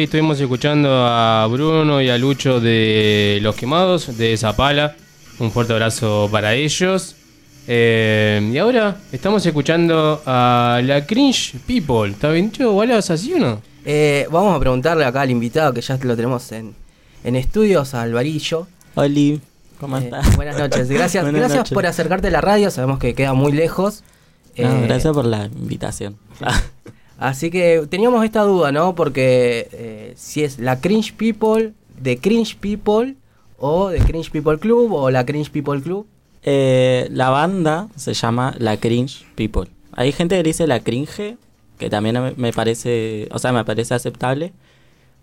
Ahí 0.00 0.04
estuvimos 0.04 0.40
escuchando 0.40 0.88
a 1.06 1.46
Bruno 1.50 2.00
y 2.00 2.08
a 2.08 2.16
Lucho 2.16 2.58
de 2.58 3.38
Los 3.42 3.54
Quemados, 3.54 4.16
de 4.16 4.34
Zapala. 4.38 4.96
Un 5.38 5.50
fuerte 5.50 5.74
abrazo 5.74 6.26
para 6.32 6.54
ellos. 6.54 7.16
Eh, 7.68 8.48
y 8.50 8.56
ahora 8.56 8.96
estamos 9.12 9.44
escuchando 9.44 10.22
a 10.24 10.80
la 10.82 11.04
Cringe 11.06 11.56
People. 11.66 12.12
¿Está 12.12 12.30
bien 12.30 12.50
dicho, 12.50 12.72
Wallace, 12.72 13.12
así 13.12 13.34
o 13.34 13.38
no? 13.40 13.60
Eh, 13.84 14.26
vamos 14.30 14.56
a 14.56 14.58
preguntarle 14.58 15.04
acá 15.04 15.20
al 15.20 15.30
invitado 15.30 15.74
que 15.74 15.82
ya 15.82 15.98
lo 16.02 16.16
tenemos 16.16 16.50
en, 16.52 16.74
en 17.22 17.36
estudios, 17.36 17.92
a 17.92 18.00
Alvarillo. 18.00 18.68
Oli, 18.94 19.38
¿cómo 19.78 19.98
Eh, 19.98 20.04
estás? 20.04 20.34
buenas 20.34 20.56
noches, 20.58 20.88
gracias, 20.88 21.24
Buenas 21.24 21.40
gracias 21.40 21.58
noches. 21.58 21.74
por 21.74 21.84
acercarte 21.84 22.28
a 22.28 22.30
la 22.30 22.40
radio, 22.40 22.70
sabemos 22.70 22.98
que 23.00 23.12
queda 23.14 23.34
muy 23.34 23.52
lejos. 23.52 24.02
No, 24.56 24.64
Eh, 24.66 24.86
gracias 24.86 25.12
por 25.12 25.26
la 25.26 25.44
invitación. 25.44 26.16
Así 27.20 27.50
que 27.50 27.86
teníamos 27.90 28.24
esta 28.24 28.42
duda, 28.44 28.72
¿no? 28.72 28.94
Porque 28.94 29.68
eh, 29.72 30.14
si 30.16 30.42
es 30.42 30.58
la 30.58 30.80
Cringe 30.80 31.12
People, 31.12 31.74
de 32.00 32.18
Cringe 32.18 32.56
People, 32.56 33.14
o 33.58 33.90
de 33.90 33.98
Cringe 33.98 34.30
People 34.30 34.58
Club, 34.58 34.90
o 34.94 35.10
la 35.10 35.26
Cringe 35.26 35.50
People 35.50 35.82
Club. 35.82 36.06
Eh, 36.42 37.08
la 37.10 37.28
banda 37.28 37.88
se 37.94 38.14
llama 38.14 38.54
La 38.58 38.78
Cringe 38.78 39.26
People. 39.34 39.68
Hay 39.92 40.12
gente 40.12 40.34
que 40.36 40.42
dice 40.42 40.66
La 40.66 40.80
Cringe, 40.80 41.36
que 41.76 41.90
también 41.90 42.32
me- 42.38 42.52
parece, 42.54 43.28
o 43.32 43.38
sea, 43.38 43.52
me 43.52 43.66
parece 43.66 43.92
aceptable. 43.92 44.54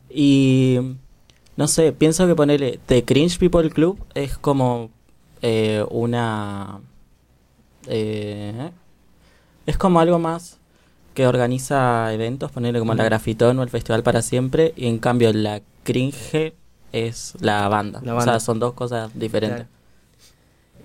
Y 0.08 0.78
no 1.56 1.68
sé, 1.68 1.93
pienso 1.93 2.28
que 2.28 2.36
ponerle 2.36 2.80
The 2.86 3.04
Cringe 3.06 3.39
People 3.39 3.72
Club 3.72 3.98
es 4.14 4.38
como 4.38 4.91
eh, 5.41 5.84
una... 5.89 6.80
eh, 7.88 8.70
es 9.66 9.78
como 9.80 10.00
algo 10.00 10.20
más 10.20 10.57
que 11.18 11.26
organiza 11.26 12.13
eventos, 12.13 12.51
ponerle 12.51 12.78
como 12.78 12.93
la 12.93 13.03
Grafitón 13.03 13.57
o 13.57 13.63
el 13.63 13.70
Festival 13.70 14.03
para 14.03 14.22
Siempre, 14.22 14.72
y 14.76 14.86
en 14.86 14.99
cambio 14.99 15.34
la 15.34 15.61
Cringe 15.84 16.53
es 16.91 17.34
la 17.39 17.68
banda. 17.70 18.01
La 18.03 18.13
O 18.13 18.22
sea, 18.22 18.39
son 18.39 18.59
dos 18.59 18.74
cosas 18.74 19.09
diferentes. 19.15 19.65
Claro. 19.65 19.72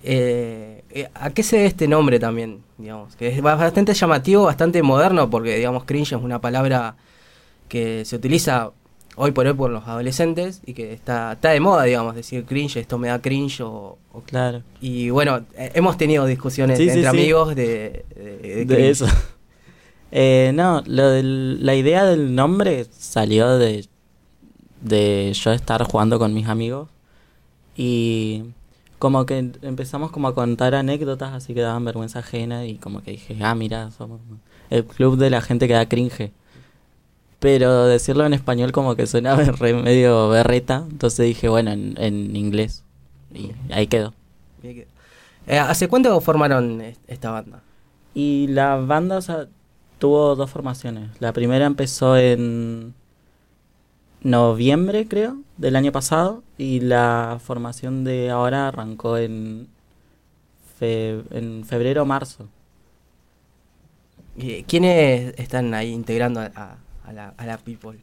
Eh, 0.05 0.85
eh, 0.89 1.09
¿A 1.15 1.29
qué 1.31 1.43
se 1.43 1.57
debe 1.57 1.69
este 1.69 1.87
nombre 1.87 2.19
también? 2.19 2.63
Digamos, 2.79 3.15
que 3.15 3.29
es 3.29 3.43
bastante 3.43 3.93
llamativo, 3.93 4.45
bastante 4.45 4.83
moderno, 4.83 5.29
porque 5.29 5.57
digamos 5.57 5.85
cringe 5.85 6.13
es 6.15 6.23
una 6.23 6.41
palabra 6.41 6.97
que 7.69 8.07
se 8.07 8.17
utiliza 8.17 8.71
hoy 9.17 9.33
por 9.33 9.47
hoy 9.47 9.53
por 9.53 9.71
los 9.71 9.87
adolescentes 9.87 10.63
y 10.65 10.73
que 10.73 10.95
está, 10.95 11.33
está 11.35 11.51
de 11.51 11.61
moda, 11.61 11.83
digamos, 11.85 12.15
decir 12.15 12.47
cringe, 12.47 12.79
esto 12.79 12.97
me 12.97 13.09
da 13.09 13.21
cringe 13.21 13.61
o... 13.61 13.99
o- 14.15 14.23
Claro. 14.23 14.63
Y 14.81 15.11
bueno, 15.11 15.43
eh, 15.59 15.73
hemos 15.75 15.99
tenido 15.99 16.25
discusiones 16.25 16.79
Sí, 16.79 16.85
entre 16.89 17.03
sí. 17.03 17.07
amigos 17.07 17.55
de, 17.55 18.07
de, 18.17 18.39
de 18.39 18.65
de 18.65 18.67
cringe. 18.67 18.91
eso. 18.93 19.07
Eh, 20.13 20.53
no, 20.55 20.83
lo 20.87 21.09
del- 21.11 21.65
la 21.65 21.75
idea 21.75 22.05
del 22.05 22.35
nombre 22.35 22.87
salió 22.97 23.57
de, 23.59 23.87
de 24.83 25.33
yo 25.35 25.53
estar 25.53 25.83
jugando 25.85 26.19
con 26.19 26.35
mis 26.35 26.49
amigos 26.49 26.89
y 27.77 28.43
como 28.99 29.25
que 29.27 29.51
empezamos 29.63 30.11
como 30.11 30.29
a 30.29 30.35
contar 30.35 30.75
anécdotas 30.75 31.33
así 31.33 31.55
que 31.55 31.63
daban 31.63 31.85
vergüenza 31.85 32.19
ajena 32.21 32.67
y 32.67 32.77
como 32.77 33.03
que 33.03 33.13
dije, 33.13 33.37
ah, 33.43 33.55
mira, 33.55 33.91
somos 33.91 34.21
el 34.71 34.85
club 34.85 35.17
de 35.17 35.31
la 35.31 35.41
gente 35.41 35.67
que 35.67 35.75
da 35.75 35.89
cringe. 35.89 36.31
Pero 37.41 37.87
decirlo 37.87 38.25
en 38.25 38.35
español 38.35 38.71
como 38.71 38.95
que 38.95 39.07
suena 39.07 39.35
re- 39.37 39.75
medio 39.75 40.29
berreta, 40.29 40.85
entonces 40.89 41.27
dije, 41.27 41.49
bueno, 41.49 41.73
en, 41.73 41.95
en 41.99 42.37
inglés. 42.37 42.85
Y 43.35 43.51
ahí 43.73 43.87
quedó. 43.87 44.15
Eh, 44.63 45.59
¿Hace 45.59 45.89
cuánto 45.89 46.21
formaron 46.21 46.81
est- 46.83 47.01
esta 47.09 47.31
banda? 47.33 47.61
Y 48.15 48.47
la 48.49 48.77
banda, 48.77 49.17
o 49.17 49.23
sea, 49.23 49.49
tuvo 50.03 50.35
dos 50.35 50.51
formaciones. 50.51 51.11
La 51.21 51.33
primera 51.33 51.65
empezó 51.65 52.17
en 52.17 52.93
noviembre, 54.23 55.07
creo, 55.07 55.39
del 55.59 55.77
año 55.77 55.93
pasado. 55.93 56.43
Y 56.59 56.81
la 56.81 57.39
formación 57.41 58.03
de 58.03 58.31
ahora 58.31 58.67
arrancó 58.69 59.17
en, 59.17 59.69
fe- 60.79 61.23
en 61.31 61.65
febrero 61.65 62.03
o 62.03 62.07
marzo. 62.07 62.49
¿Y 64.37 64.65
¿Quiénes 64.65 65.35
están 65.39 65.73
ahí 65.75 65.91
integrando 65.93 66.41
a, 66.41 66.51
a- 66.57 66.77
a 67.05 67.13
la, 67.13 67.35
a 67.37 67.47
la 67.47 67.59
People? 67.59 67.99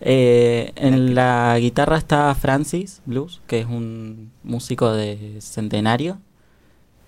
Eh, 0.00 0.72
en 0.76 1.14
la 1.14 1.56
guitarra 1.58 1.96
está 1.98 2.32
Francis 2.34 3.02
Blues, 3.04 3.40
que 3.48 3.60
es 3.60 3.66
un 3.66 4.30
músico 4.44 4.92
de 4.92 5.38
centenario. 5.40 6.18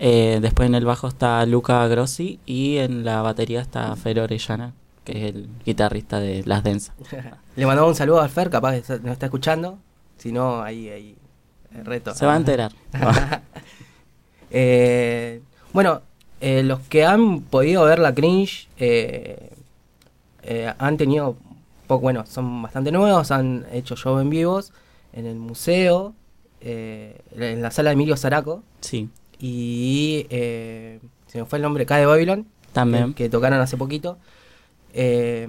Eh, 0.05 0.41
después 0.43 0.67
en 0.69 0.75
el 0.75 0.85
bajo 0.85 1.07
está 1.07 1.47
Luca 1.47 1.87
Grossi 1.87 2.41
y 2.45 2.79
en 2.79 3.05
la 3.05 3.23
batería 3.23 3.61
está 3.61 3.95
Fer 3.95 4.19
Orellana, 4.19 4.75
que 5.05 5.13
es 5.13 5.35
el 5.35 5.49
guitarrista 5.65 6.19
de 6.19 6.43
Las 6.45 6.65
Densas. 6.65 6.97
Le 7.57 7.67
mandamos 7.67 7.91
un 7.91 7.95
saludo 7.95 8.21
al 8.21 8.29
Fer, 8.29 8.51
capaz 8.51 8.81
que 8.81 8.99
nos 8.99 9.13
está 9.13 9.27
escuchando. 9.27 9.79
Si 10.19 10.33
no, 10.33 10.61
ahí, 10.61 10.89
ahí 10.89 11.17
eh, 11.73 11.85
reto. 11.85 12.13
Se 12.15 12.27
va 12.27 12.35
a 12.35 12.37
enterar. 12.37 12.73
Eh, 14.55 15.41
bueno, 15.73 16.03
eh, 16.43 16.63
los 16.65 16.81
que 16.81 17.07
han 17.07 17.41
podido 17.41 17.85
ver 17.85 18.01
la 18.01 18.15
cringe 18.15 18.69
eh, 18.77 19.51
eh, 20.43 20.75
han 20.77 20.97
tenido, 20.99 21.37
poco, 21.87 22.03
bueno, 22.03 22.27
son 22.27 22.61
bastante 22.63 22.91
nuevos, 22.91 23.31
han 23.31 23.65
hecho 23.73 23.97
show 23.97 24.19
en 24.19 24.29
vivos 24.29 24.73
en 25.13 25.27
el 25.27 25.37
museo, 25.37 26.15
en 26.61 27.63
la 27.63 27.71
sala 27.71 27.91
de 27.91 27.95
Emilio 27.95 28.17
Zaraco. 28.17 28.63
Sí. 28.81 29.09
Y 29.45 30.29
eh, 30.31 31.01
se 31.27 31.39
me 31.41 31.47
fue 31.47 31.59
el 31.59 31.63
nombre, 31.65 31.85
K 31.85 31.97
de 31.97 32.07
Babylon. 32.07 32.47
También. 32.73 33.13
Que, 33.13 33.25
que 33.25 33.29
tocaron 33.29 33.61
hace 33.61 33.77
poquito. 33.77 34.17
Eh, 34.95 35.49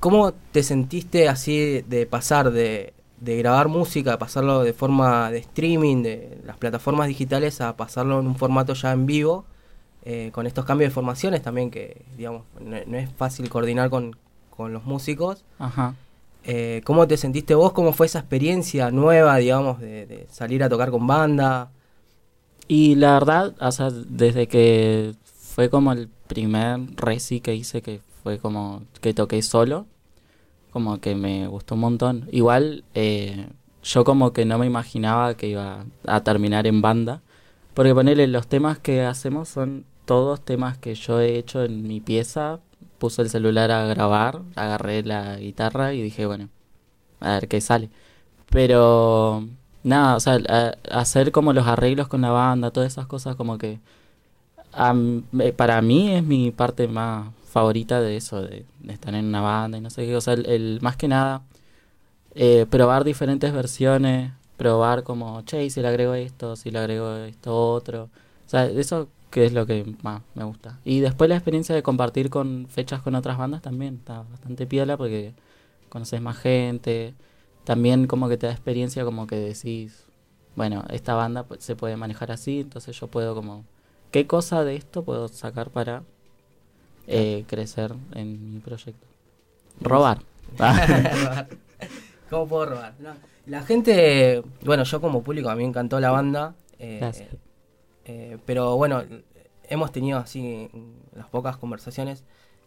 ¿Cómo 0.00 0.32
te 0.32 0.62
sentiste 0.62 1.28
así 1.28 1.82
de 1.82 2.06
pasar 2.06 2.52
de, 2.52 2.94
de 3.20 3.36
grabar 3.36 3.68
música, 3.68 4.18
pasarlo 4.18 4.62
de 4.62 4.72
forma 4.72 5.30
de 5.30 5.40
streaming, 5.40 6.02
de 6.02 6.40
las 6.46 6.56
plataformas 6.56 7.06
digitales, 7.06 7.60
a 7.60 7.76
pasarlo 7.76 8.18
en 8.18 8.26
un 8.26 8.34
formato 8.34 8.72
ya 8.72 8.92
en 8.92 9.04
vivo, 9.04 9.44
eh, 10.06 10.30
con 10.32 10.46
estos 10.46 10.64
cambios 10.64 10.88
de 10.88 10.94
formaciones 10.94 11.42
también 11.42 11.70
que, 11.70 12.00
digamos, 12.16 12.44
no, 12.60 12.78
no 12.86 12.96
es 12.96 13.10
fácil 13.12 13.50
coordinar 13.50 13.90
con, 13.90 14.16
con 14.48 14.72
los 14.72 14.84
músicos? 14.84 15.44
Ajá. 15.58 15.94
Eh, 16.44 16.80
¿Cómo 16.86 17.06
te 17.06 17.18
sentiste 17.18 17.54
vos? 17.54 17.72
¿Cómo 17.72 17.92
fue 17.92 18.06
esa 18.06 18.20
experiencia 18.20 18.90
nueva, 18.90 19.36
digamos, 19.36 19.80
de, 19.80 20.06
de 20.06 20.26
salir 20.30 20.64
a 20.64 20.70
tocar 20.70 20.90
con 20.90 21.06
banda? 21.06 21.70
Y 22.70 22.94
la 22.94 23.14
verdad, 23.14 23.56
o 23.60 23.90
desde 23.90 24.46
que 24.46 25.16
fue 25.24 25.70
como 25.70 25.90
el 25.90 26.08
primer 26.28 26.78
reci 26.94 27.40
que 27.40 27.56
hice, 27.56 27.82
que 27.82 28.00
fue 28.22 28.38
como 28.38 28.84
que 29.00 29.12
toqué 29.12 29.42
solo, 29.42 29.86
como 30.70 31.00
que 31.00 31.16
me 31.16 31.48
gustó 31.48 31.74
un 31.74 31.80
montón. 31.80 32.28
Igual, 32.30 32.84
eh, 32.94 33.48
yo 33.82 34.04
como 34.04 34.32
que 34.32 34.44
no 34.44 34.56
me 34.56 34.66
imaginaba 34.66 35.34
que 35.34 35.48
iba 35.48 35.84
a 36.06 36.20
terminar 36.22 36.68
en 36.68 36.80
banda, 36.80 37.22
porque 37.74 37.92
ponerle 37.92 38.28
los 38.28 38.46
temas 38.46 38.78
que 38.78 39.02
hacemos 39.02 39.48
son 39.48 39.84
todos 40.04 40.40
temas 40.40 40.78
que 40.78 40.94
yo 40.94 41.20
he 41.20 41.38
hecho 41.38 41.64
en 41.64 41.82
mi 41.82 42.00
pieza, 42.00 42.60
puse 42.98 43.22
el 43.22 43.30
celular 43.30 43.72
a 43.72 43.86
grabar, 43.86 44.42
agarré 44.54 45.02
la 45.02 45.38
guitarra 45.38 45.92
y 45.92 46.02
dije, 46.02 46.24
bueno, 46.24 46.50
a 47.18 47.32
ver 47.32 47.48
qué 47.48 47.60
sale. 47.60 47.90
Pero 48.48 49.48
nada, 49.84 50.16
o 50.16 50.20
sea, 50.20 50.38
a- 50.48 50.74
hacer 50.90 51.32
como 51.32 51.52
los 51.52 51.66
arreglos 51.66 52.08
con 52.08 52.20
la 52.22 52.30
banda, 52.30 52.70
todas 52.70 52.92
esas 52.92 53.06
cosas 53.06 53.36
como 53.36 53.58
que 53.58 53.80
eh, 55.40 55.52
para 55.56 55.82
mí 55.82 56.12
es 56.12 56.22
mi 56.24 56.50
parte 56.50 56.88
más 56.88 57.28
favorita 57.48 58.00
de 58.00 58.16
eso, 58.16 58.42
de, 58.42 58.64
estar 58.88 59.14
en 59.14 59.26
una 59.26 59.40
banda 59.40 59.78
y 59.78 59.80
no 59.80 59.90
sé 59.90 60.06
qué, 60.06 60.16
o 60.16 60.20
sea, 60.20 60.34
el, 60.34 60.78
más 60.82 60.96
que 60.96 61.08
nada 61.08 61.42
eh, 62.34 62.66
probar 62.70 63.04
diferentes 63.04 63.52
versiones, 63.52 64.32
probar 64.56 65.02
como, 65.02 65.42
che, 65.42 65.68
si 65.70 65.80
le 65.80 65.88
agrego 65.88 66.14
esto, 66.14 66.56
si 66.56 66.70
le 66.70 66.78
agrego 66.78 67.16
esto 67.16 67.56
otro, 67.72 68.04
o 68.04 68.48
sea, 68.48 68.66
eso 68.66 69.08
que 69.30 69.46
es 69.46 69.52
lo 69.52 69.66
que 69.66 69.94
más 70.02 70.22
me 70.34 70.44
gusta. 70.44 70.78
Y 70.84 71.00
después 71.00 71.28
la 71.28 71.36
experiencia 71.36 71.74
de 71.74 71.82
compartir 71.82 72.30
con 72.30 72.66
fechas 72.68 73.02
con 73.02 73.14
otras 73.14 73.38
bandas 73.38 73.62
también 73.62 73.96
está 73.96 74.24
bastante 74.30 74.66
piola 74.66 74.96
porque 74.96 75.34
conoces 75.88 76.20
más 76.20 76.36
gente, 76.38 77.14
también 77.70 78.08
como 78.08 78.28
que 78.28 78.36
te 78.36 78.48
da 78.48 78.52
experiencia 78.52 79.04
como 79.04 79.28
que 79.28 79.36
decís, 79.36 80.04
bueno, 80.56 80.82
esta 80.90 81.14
banda 81.14 81.46
se 81.60 81.76
puede 81.76 81.96
manejar 81.96 82.32
así, 82.32 82.62
entonces 82.62 82.98
yo 82.98 83.06
puedo 83.06 83.32
como, 83.32 83.64
¿qué 84.10 84.26
cosa 84.26 84.64
de 84.64 84.74
esto 84.74 85.04
puedo 85.04 85.28
sacar 85.28 85.70
para 85.70 86.02
eh, 87.06 87.44
crecer 87.46 87.94
en 88.16 88.54
mi 88.54 88.58
proyecto? 88.58 89.06
Robar. 89.80 90.18
¿Cómo 92.28 92.48
puedo 92.48 92.66
robar? 92.66 92.94
No, 92.98 93.10
La 93.46 93.62
gente, 93.62 94.42
bueno, 94.64 94.82
yo 94.82 95.00
como 95.00 95.22
público 95.22 95.48
a 95.48 95.54
mí 95.54 95.62
me 95.62 95.68
encantó 95.68 96.00
la 96.00 96.10
banda. 96.10 96.56
eh, 96.80 97.28
eh, 98.04 98.38
pero 98.46 98.76
bueno, 98.78 99.04
hemos 99.68 99.92
tenido 99.92 100.18
así 100.18 100.68
las 101.14 101.28
pocas 101.28 101.56
conversaciones 101.56 102.24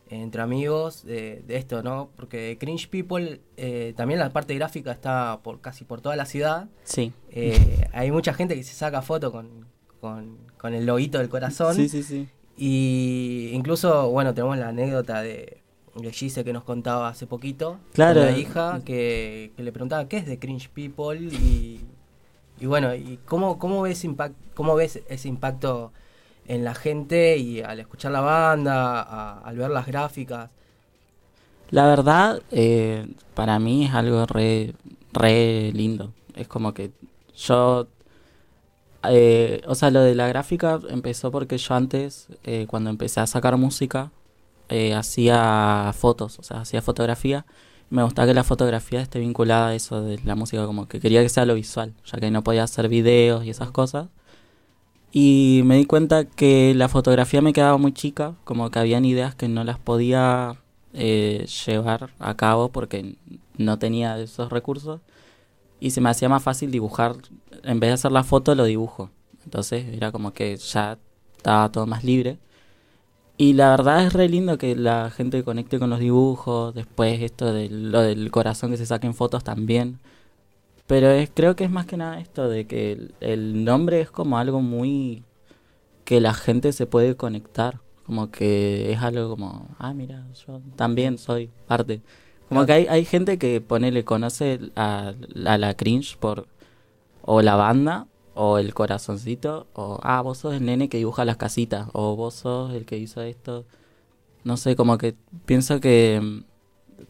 entre 0.09 0.41
amigos 0.41 1.03
de, 1.03 1.43
de 1.47 1.57
esto, 1.57 1.81
¿no? 1.81 2.09
Porque 2.15 2.57
Cringe 2.59 2.87
People, 2.89 3.41
eh, 3.57 3.93
también 3.95 4.19
la 4.19 4.29
parte 4.31 4.53
gráfica 4.55 4.91
está 4.91 5.39
por 5.43 5.61
casi 5.61 5.85
por 5.85 6.01
toda 6.01 6.15
la 6.15 6.25
ciudad. 6.25 6.67
Sí. 6.83 7.13
Eh, 7.31 7.87
hay 7.93 8.11
mucha 8.11 8.33
gente 8.33 8.55
que 8.55 8.63
se 8.63 8.73
saca 8.73 9.01
foto 9.01 9.31
con, 9.31 9.65
con, 10.01 10.37
con 10.57 10.73
el 10.73 10.85
loguito 10.85 11.17
del 11.17 11.29
corazón. 11.29 11.75
Sí, 11.75 11.89
sí, 11.89 12.03
sí. 12.03 12.27
Y 12.55 13.49
incluso, 13.53 14.09
bueno, 14.09 14.33
tenemos 14.33 14.57
la 14.57 14.69
anécdota 14.69 15.21
de, 15.21 15.61
de 15.95 16.11
Gise 16.11 16.43
que 16.43 16.53
nos 16.53 16.63
contaba 16.63 17.07
hace 17.07 17.25
poquito. 17.25 17.79
Claro. 17.93 18.21
con 18.21 18.31
La 18.31 18.37
hija 18.37 18.81
que, 18.85 19.51
que 19.55 19.63
le 19.63 19.71
preguntaba 19.71 20.07
qué 20.07 20.17
es 20.17 20.27
de 20.27 20.37
Cringe 20.37 20.69
People 20.69 21.19
y, 21.19 21.81
y 22.59 22.65
bueno, 22.65 22.93
y 22.93 23.19
cómo, 23.25 23.57
cómo, 23.57 23.81
ves 23.81 24.03
impact, 24.03 24.35
cómo 24.53 24.75
ves 24.75 25.01
ese 25.07 25.27
impacto 25.27 25.91
en 26.47 26.63
la 26.63 26.75
gente 26.75 27.37
y 27.37 27.61
al 27.61 27.79
escuchar 27.79 28.11
la 28.11 28.21
banda, 28.21 29.01
a- 29.01 29.39
al 29.39 29.57
ver 29.57 29.69
las 29.71 29.85
gráficas. 29.87 30.49
La 31.71 31.87
verdad, 31.87 32.41
eh, 32.51 33.07
para 33.33 33.57
mí 33.59 33.85
es 33.85 33.93
algo 33.93 34.25
re, 34.25 34.75
re 35.11 35.71
lindo. 35.73 36.13
Es 36.35 36.47
como 36.47 36.73
que 36.73 36.91
yo, 37.35 37.87
eh, 39.03 39.61
o 39.67 39.75
sea, 39.75 39.91
lo 39.91 40.01
de 40.01 40.15
la 40.15 40.27
gráfica 40.27 40.79
empezó 40.89 41.31
porque 41.31 41.57
yo 41.57 41.75
antes, 41.75 42.27
eh, 42.43 42.65
cuando 42.69 42.89
empecé 42.89 43.19
a 43.19 43.27
sacar 43.27 43.57
música, 43.57 44.11
eh, 44.69 44.93
hacía 44.93 45.91
fotos, 45.97 46.39
o 46.39 46.43
sea, 46.43 46.61
hacía 46.61 46.81
fotografía. 46.81 47.45
Me 47.89 48.03
gustaba 48.03 48.27
que 48.27 48.33
la 48.33 48.43
fotografía 48.43 49.01
esté 49.01 49.19
vinculada 49.19 49.69
a 49.69 49.75
eso 49.75 50.01
de 50.01 50.19
la 50.25 50.35
música, 50.35 50.65
como 50.65 50.87
que 50.87 50.99
quería 50.99 51.21
que 51.21 51.29
sea 51.29 51.45
lo 51.45 51.55
visual, 51.55 51.93
ya 52.05 52.19
que 52.19 52.31
no 52.31 52.43
podía 52.43 52.63
hacer 52.63 52.87
videos 52.89 53.45
y 53.45 53.49
esas 53.51 53.71
cosas. 53.71 54.07
Y 55.15 55.61
me 55.65 55.77
di 55.77 55.85
cuenta 55.85 56.25
que 56.25 56.73
la 56.75 56.89
fotografía 56.89 57.39
me 57.43 57.53
quedaba 57.53 57.77
muy 57.77 57.93
chica, 57.93 58.33
como 58.45 58.71
que 58.71 58.79
habían 58.79 59.05
ideas 59.05 59.35
que 59.35 59.47
no 59.47 59.63
las 59.63 59.77
podía 59.77 60.55
eh, 60.93 61.45
llevar 61.67 62.09
a 62.17 62.35
cabo 62.35 62.69
porque 62.69 63.15
no 63.55 63.77
tenía 63.77 64.17
esos 64.19 64.51
recursos. 64.51 65.01
Y 65.79 65.91
se 65.91 66.01
me 66.01 66.09
hacía 66.09 66.29
más 66.29 66.41
fácil 66.41 66.71
dibujar, 66.71 67.15
en 67.61 67.79
vez 67.79 67.89
de 67.89 67.93
hacer 67.93 68.11
la 68.11 68.23
foto, 68.23 68.55
lo 68.55 68.63
dibujo. 68.63 69.11
Entonces 69.45 69.85
era 69.93 70.11
como 70.11 70.33
que 70.33 70.57
ya 70.57 70.97
estaba 71.37 71.71
todo 71.71 71.85
más 71.85 72.03
libre. 72.03 72.39
Y 73.37 73.53
la 73.53 73.69
verdad 73.69 74.03
es 74.05 74.13
re 74.13 74.29
lindo 74.29 74.57
que 74.57 74.75
la 74.75 75.11
gente 75.11 75.43
conecte 75.43 75.77
con 75.77 75.91
los 75.91 75.99
dibujos, 75.99 76.73
después 76.73 77.21
esto 77.21 77.53
de 77.53 77.69
lo 77.69 78.01
del 78.01 78.31
corazón 78.31 78.71
que 78.71 78.77
se 78.77 78.87
saquen 78.87 79.13
fotos 79.13 79.43
también. 79.43 79.99
Pero 80.87 81.09
es, 81.09 81.31
creo 81.33 81.55
que 81.55 81.63
es 81.63 81.71
más 81.71 81.85
que 81.85 81.97
nada 81.97 82.19
esto 82.19 82.49
de 82.49 82.67
que 82.67 82.91
el, 82.93 83.15
el 83.21 83.63
nombre 83.63 84.01
es 84.01 84.11
como 84.11 84.37
algo 84.37 84.61
muy 84.61 85.23
que 86.05 86.19
la 86.21 86.33
gente 86.33 86.73
se 86.73 86.85
puede 86.85 87.15
conectar. 87.15 87.79
Como 88.05 88.31
que 88.31 88.91
es 88.91 89.01
algo 89.01 89.29
como, 89.29 89.69
ah, 89.79 89.93
mira, 89.93 90.27
yo 90.45 90.61
también 90.75 91.17
soy 91.17 91.49
parte. 91.67 92.01
Como 92.49 92.65
que 92.65 92.73
hay, 92.73 92.87
hay 92.87 93.05
gente 93.05 93.37
que 93.37 93.61
ponele, 93.61 94.03
conoce 94.03 94.59
a, 94.75 95.13
a 95.45 95.57
la 95.57 95.73
cringe 95.75 96.17
por 96.17 96.47
o 97.21 97.41
la 97.41 97.55
banda 97.55 98.07
o 98.35 98.57
el 98.57 98.73
corazoncito 98.73 99.67
o, 99.73 99.99
ah, 100.03 100.21
vos 100.21 100.39
sos 100.39 100.53
el 100.55 100.65
nene 100.65 100.89
que 100.89 100.97
dibuja 100.97 101.23
las 101.25 101.37
casitas 101.37 101.87
o 101.93 102.15
vos 102.15 102.33
sos 102.35 102.73
el 102.73 102.85
que 102.85 102.97
hizo 102.97 103.21
esto. 103.21 103.65
No 104.43 104.57
sé, 104.57 104.75
como 104.75 104.97
que 104.97 105.15
pienso 105.45 105.79
que 105.79 106.19
mm, 106.21 106.43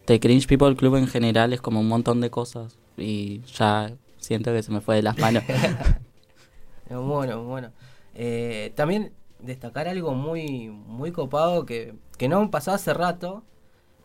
The 0.05 0.19
Cringe 0.19 0.47
People 0.47 0.75
Club 0.75 0.95
en 0.97 1.07
general 1.07 1.53
es 1.53 1.61
como 1.61 1.79
un 1.79 1.87
montón 1.87 2.21
de 2.21 2.29
cosas 2.29 2.77
y 2.97 3.41
ya 3.41 3.91
siento 4.17 4.51
que 4.53 4.63
se 4.63 4.71
me 4.71 4.81
fue 4.81 4.95
de 4.97 5.01
las 5.03 5.17
manos. 5.17 5.43
Bueno, 6.89 7.43
bueno. 7.43 7.71
Eh, 8.13 8.71
también 8.75 9.13
destacar 9.39 9.87
algo 9.87 10.13
muy, 10.13 10.69
muy 10.69 11.11
copado 11.11 11.65
que, 11.65 11.95
que 12.17 12.27
no 12.27 12.51
pasó 12.51 12.71
hace 12.71 12.93
rato 12.93 13.43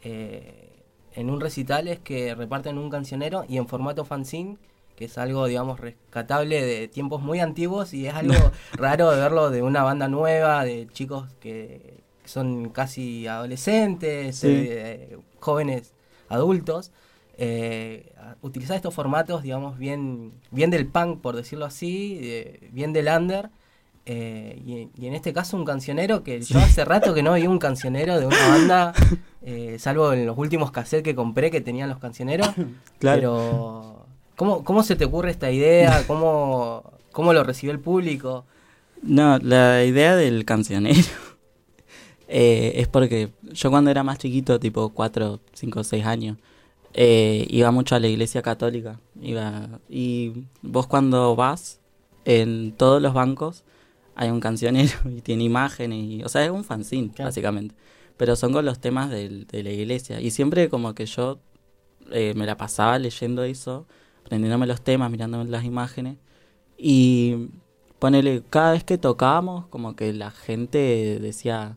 eh, 0.03 0.82
en 1.12 1.28
un 1.28 1.41
recital 1.41 1.89
es 1.89 1.99
que 1.99 2.34
reparten 2.34 2.78
un 2.78 2.89
cancionero 2.89 3.45
y 3.49 3.59
en 3.59 3.66
formato 3.68 4.05
fanzine, 4.05 4.57
que 4.97 5.05
es 5.07 5.18
algo, 5.18 5.47
digamos, 5.47 5.80
rescatable 5.80 6.64
de 6.64 6.89
tiempos 6.89 7.20
muy 7.20 7.41
antiguos 7.41 7.93
y 7.93 8.07
es 8.07 8.14
algo 8.14 8.34
raro 8.72 9.11
de 9.11 9.20
verlo 9.20 9.51
de 9.51 9.62
una 9.62 9.82
banda 9.82 10.09
nueva, 10.09 10.64
de 10.64 10.86
chicos 10.93 11.28
que 11.41 12.03
son 12.24 12.70
casi 12.70 13.26
adolescentes, 13.26 14.36
Sí. 14.36 14.47
eh, 14.51 15.18
jóvenes 15.41 15.93
adultos. 16.28 16.91
Eh, 17.39 18.12
utilizar 18.43 18.76
estos 18.76 18.93
formatos, 18.95 19.43
digamos, 19.43 19.78
bien, 19.78 20.32
bien 20.51 20.70
del 20.70 20.86
punk, 20.86 21.20
por 21.20 21.36
decirlo 21.36 21.64
así, 21.64 22.18
eh, 22.22 22.68
bien 22.72 22.93
del 22.93 23.09
under. 23.09 23.51
eh, 24.07 24.61
y, 24.66 24.89
y 25.01 25.07
en 25.07 25.14
este 25.14 25.32
caso 25.32 25.57
un 25.57 25.64
cancionero 25.64 26.22
que 26.24 26.41
yo 26.41 26.59
hace 26.59 26.84
rato 26.84 27.12
que 27.14 27.22
no 27.22 27.34
vi 27.34 27.47
un 27.47 27.59
cancionero 27.59 28.18
de 28.18 28.26
una 28.26 28.49
banda, 28.49 28.93
eh, 29.43 29.76
salvo 29.78 30.12
en 30.14 30.26
los 30.26 30.36
últimos 30.39 30.70
cassettes 30.70 31.05
que 31.05 31.14
compré 31.14 31.51
que 31.51 31.61
tenían 31.61 31.89
los 31.89 31.99
cancioneros. 31.99 32.49
Claro. 32.99 33.18
Pero, 33.20 34.07
¿cómo, 34.36 34.64
¿cómo 34.64 34.82
se 34.82 34.97
te 34.97 35.05
ocurre 35.05 35.30
esta 35.30 35.51
idea? 35.51 36.03
¿Cómo, 36.07 36.82
cómo 37.12 37.32
lo 37.32 37.45
recibió 37.45 37.72
el 37.72 37.80
público? 37.80 38.45
No, 39.03 39.39
la 39.39 39.84
idea 39.84 40.16
del 40.16 40.45
cancionero 40.45 40.99
eh, 42.28 42.72
es 42.76 42.89
porque 42.89 43.30
yo 43.53 43.70
cuando 43.70 43.91
era 43.91 44.03
más 44.03 44.18
chiquito, 44.18 44.59
tipo 44.59 44.89
4, 44.91 45.39
5, 45.53 45.84
6 45.84 46.05
años, 46.07 46.39
eh, 46.95 47.47
iba 47.51 47.70
mucho 47.70 47.95
a 47.95 48.01
la 48.01 48.09
iglesia 48.09 48.43
católica. 48.43 49.01
Iba, 49.20 49.80
y 49.89 50.45
vos 50.62 50.86
cuando 50.86 51.36
vas, 51.36 51.80
en 52.24 52.72
todos 52.72 53.01
los 53.03 53.14
bancos 53.14 53.64
hay 54.14 54.30
un 54.30 54.41
cancionero 54.41 54.93
y 55.16 55.20
tiene 55.22 55.45
imágenes, 55.45 56.05
y, 56.05 56.24
o 56.24 56.28
sea, 56.28 56.45
es 56.45 56.51
un 56.51 56.64
fanzine, 56.64 57.12
básicamente. 57.18 57.74
Pero 58.16 58.36
son 58.36 58.53
con 58.53 58.64
los 58.64 58.80
temas 58.80 59.11
del- 59.11 59.47
de 59.47 59.62
la 59.62 59.70
iglesia. 59.70 60.20
Y 60.20 60.30
siempre 60.32 60.68
como 60.68 60.95
que 60.95 61.07
yo 61.07 61.39
eh, 62.11 62.34
me 62.36 62.47
la 62.47 62.57
pasaba 62.57 62.99
leyendo 62.99 63.45
eso, 63.45 63.86
aprendiéndome 64.24 64.66
los 64.66 64.80
temas, 64.82 65.11
mirándome 65.11 65.45
las 65.51 65.64
imágenes. 65.64 66.16
Y 66.78 67.49
ponele, 67.99 68.43
cada 68.51 68.72
vez 68.72 68.84
que 68.84 68.99
tocábamos, 68.99 69.66
como 69.68 69.97
que 69.97 70.12
la 70.12 70.30
gente 70.30 71.18
decía, 71.20 71.76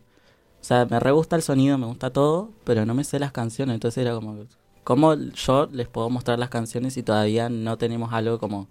o 0.60 0.64
sea, 0.64 0.86
me 0.86 1.00
re 1.00 1.12
gusta 1.12 1.36
el 1.36 1.42
sonido, 1.42 1.78
me 1.78 1.86
gusta 1.86 2.12
todo, 2.12 2.50
pero 2.64 2.86
no 2.86 2.94
me 2.94 3.04
sé 3.04 3.18
las 3.18 3.32
canciones. 3.32 3.74
Entonces 3.74 4.02
era 4.04 4.14
como, 4.14 4.46
¿cómo 4.84 5.14
yo 5.14 5.68
les 5.72 5.88
puedo 5.88 6.10
mostrar 6.10 6.38
las 6.38 6.50
canciones 6.50 6.94
si 6.94 7.02
todavía 7.02 7.48
no 7.48 7.78
tenemos 7.78 8.12
algo 8.12 8.38
como 8.38 8.68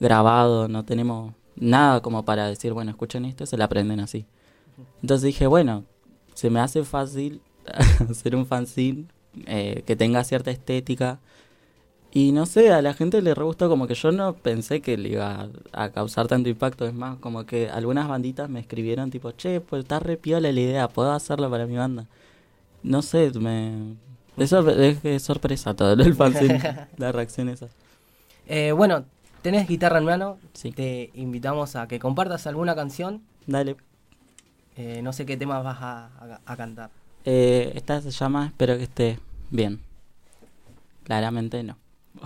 grabado, 0.00 0.68
no 0.68 0.84
tenemos 0.84 1.34
nada 1.56 2.00
como 2.02 2.24
para 2.24 2.46
decir, 2.46 2.72
bueno, 2.72 2.90
escuchen 2.90 3.24
esto, 3.24 3.46
se 3.46 3.56
la 3.56 3.66
aprenden 3.66 4.00
así. 4.00 4.26
Entonces 5.02 5.26
dije, 5.26 5.46
bueno, 5.46 5.84
se 6.34 6.50
me 6.50 6.60
hace 6.60 6.84
fácil 6.84 7.40
hacer 8.10 8.36
un 8.36 8.46
fanzine 8.46 9.06
eh, 9.46 9.82
que 9.86 9.96
tenga 9.96 10.24
cierta 10.24 10.50
estética. 10.50 11.20
Y 12.12 12.32
no 12.32 12.46
sé, 12.46 12.72
a 12.72 12.80
la 12.80 12.94
gente 12.94 13.20
le 13.22 13.34
re 13.34 13.42
gustó, 13.44 13.68
como 13.68 13.88
que 13.88 13.94
yo 13.94 14.12
no 14.12 14.34
pensé 14.36 14.80
que 14.80 14.96
le 14.96 15.10
iba 15.10 15.48
a, 15.72 15.90
causar 15.90 16.28
tanto 16.28 16.48
impacto. 16.48 16.86
Es 16.86 16.94
más, 16.94 17.18
como 17.18 17.44
que 17.44 17.68
algunas 17.70 18.08
banditas 18.08 18.48
me 18.48 18.60
escribieron 18.60 19.10
tipo, 19.10 19.32
che, 19.32 19.60
pues 19.60 19.82
está 19.82 19.98
re 19.98 20.16
piola 20.16 20.52
la 20.52 20.60
idea, 20.60 20.88
puedo 20.88 21.10
hacerlo 21.12 21.50
para 21.50 21.66
mi 21.66 21.76
banda. 21.76 22.06
No 22.82 23.02
sé, 23.02 23.32
me... 23.40 23.96
Es, 24.36 24.52
sorpre- 24.52 24.76
es, 24.78 25.04
es 25.04 25.22
sorpresa 25.22 25.74
todo 25.74 25.92
el 25.92 26.14
fanzine, 26.14 26.88
la 26.96 27.12
reacción 27.12 27.48
esa. 27.48 27.68
Eh, 28.46 28.72
bueno, 28.72 29.04
tenés 29.42 29.68
guitarra 29.68 29.98
en 29.98 30.04
mano, 30.04 30.38
te 30.74 31.10
invitamos 31.14 31.76
a 31.76 31.86
que 31.88 31.98
compartas 31.98 32.46
alguna 32.46 32.74
canción. 32.74 33.22
Dale. 33.46 33.76
Eh, 34.76 35.00
no 35.02 35.12
sé 35.12 35.24
qué 35.24 35.36
temas 35.36 35.62
vas 35.62 35.78
a, 35.80 36.06
a- 36.06 36.40
a 36.44 36.56
cantar. 36.56 36.90
Eh, 37.24 37.72
esta 37.74 38.00
se 38.02 38.10
llama 38.10 38.46
Espero 38.46 38.76
que 38.76 38.82
esté 38.82 39.18
bien. 39.50 39.80
Claramente 41.04 41.62
no. 41.62 41.76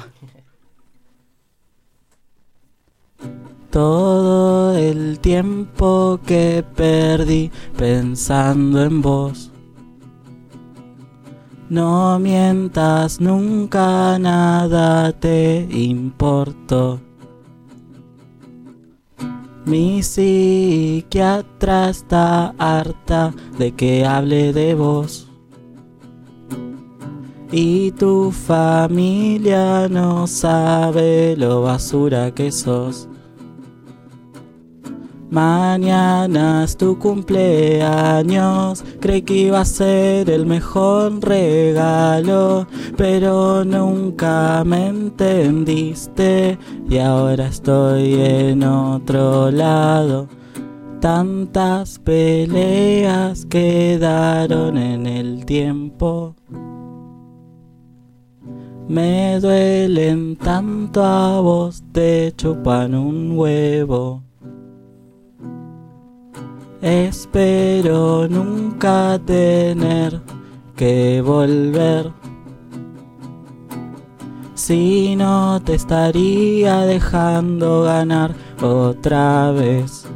Todo 3.71 4.77
el 4.77 5.21
tiempo 5.21 6.19
que 6.27 6.65
perdí 6.75 7.51
pensando 7.77 8.83
en 8.83 9.03
vos. 9.03 9.53
No 11.71 12.19
mientas, 12.19 13.21
nunca 13.21 14.19
nada 14.19 15.12
te 15.12 15.69
importó. 15.71 16.99
Mi 19.66 20.03
psiquiatra 20.03 21.91
está 21.91 22.55
harta 22.57 23.35
de 23.59 23.73
que 23.73 24.07
hable 24.07 24.55
de 24.55 24.75
vos. 24.75 25.29
Y 27.53 27.91
tu 27.93 28.31
familia 28.31 29.89
no 29.91 30.27
sabe 30.27 31.37
lo 31.37 31.62
basura 31.62 32.31
que 32.35 32.51
sos. 32.51 33.11
Mañana 35.31 36.64
es 36.64 36.79
tu 36.79 36.99
cumpleaños, 36.99 38.83
creí 38.99 39.20
que 39.20 39.35
iba 39.35 39.61
a 39.61 39.64
ser 39.66 40.31
el 40.31 40.47
mejor 40.47 41.20
regalo, 41.20 42.66
pero 42.97 43.62
nunca 43.62 44.64
me 44.64 44.87
entendiste 44.87 46.59
y 46.89 46.97
ahora 46.97 47.49
estoy 47.49 48.14
en 48.14 48.64
otro 48.64 49.51
lado. 49.51 50.29
Tantas 51.01 51.99
peleas 51.99 53.45
quedaron 53.45 54.79
en 54.79 55.07
el 55.07 55.45
tiempo. 55.45 56.37
Me 58.89 59.39
duelen 59.41 60.37
tanto 60.37 61.05
a 61.05 61.39
vos, 61.43 61.85
te 61.93 62.33
chupan 62.35 62.95
un 62.95 63.37
huevo. 63.37 64.28
Espero 66.81 68.29
nunca 68.29 69.18
tener 69.26 70.20
que 70.76 71.20
volver. 71.20 72.12
Si 74.55 75.16
no 75.16 75.61
te 75.61 75.74
estaría 75.74 76.83
dejando 76.83 77.83
ganar 77.83 78.33
otra 78.62 79.51
vez. 79.51 80.07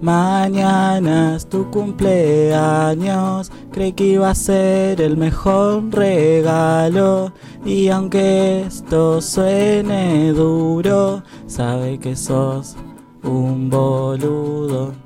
Mañana 0.00 1.36
es 1.36 1.48
tu 1.48 1.70
cumpleaños, 1.70 3.52
creí 3.70 3.92
que 3.92 4.04
iba 4.04 4.30
a 4.30 4.34
ser 4.34 5.00
el 5.00 5.16
mejor 5.16 5.94
regalo. 5.94 7.32
Y 7.64 7.88
aunque 7.88 8.62
esto 8.62 9.20
suene 9.20 10.32
duro, 10.32 11.22
sabe 11.46 11.98
que 12.00 12.16
sos 12.16 12.76
un 13.24 13.70
boludo. 13.70 15.03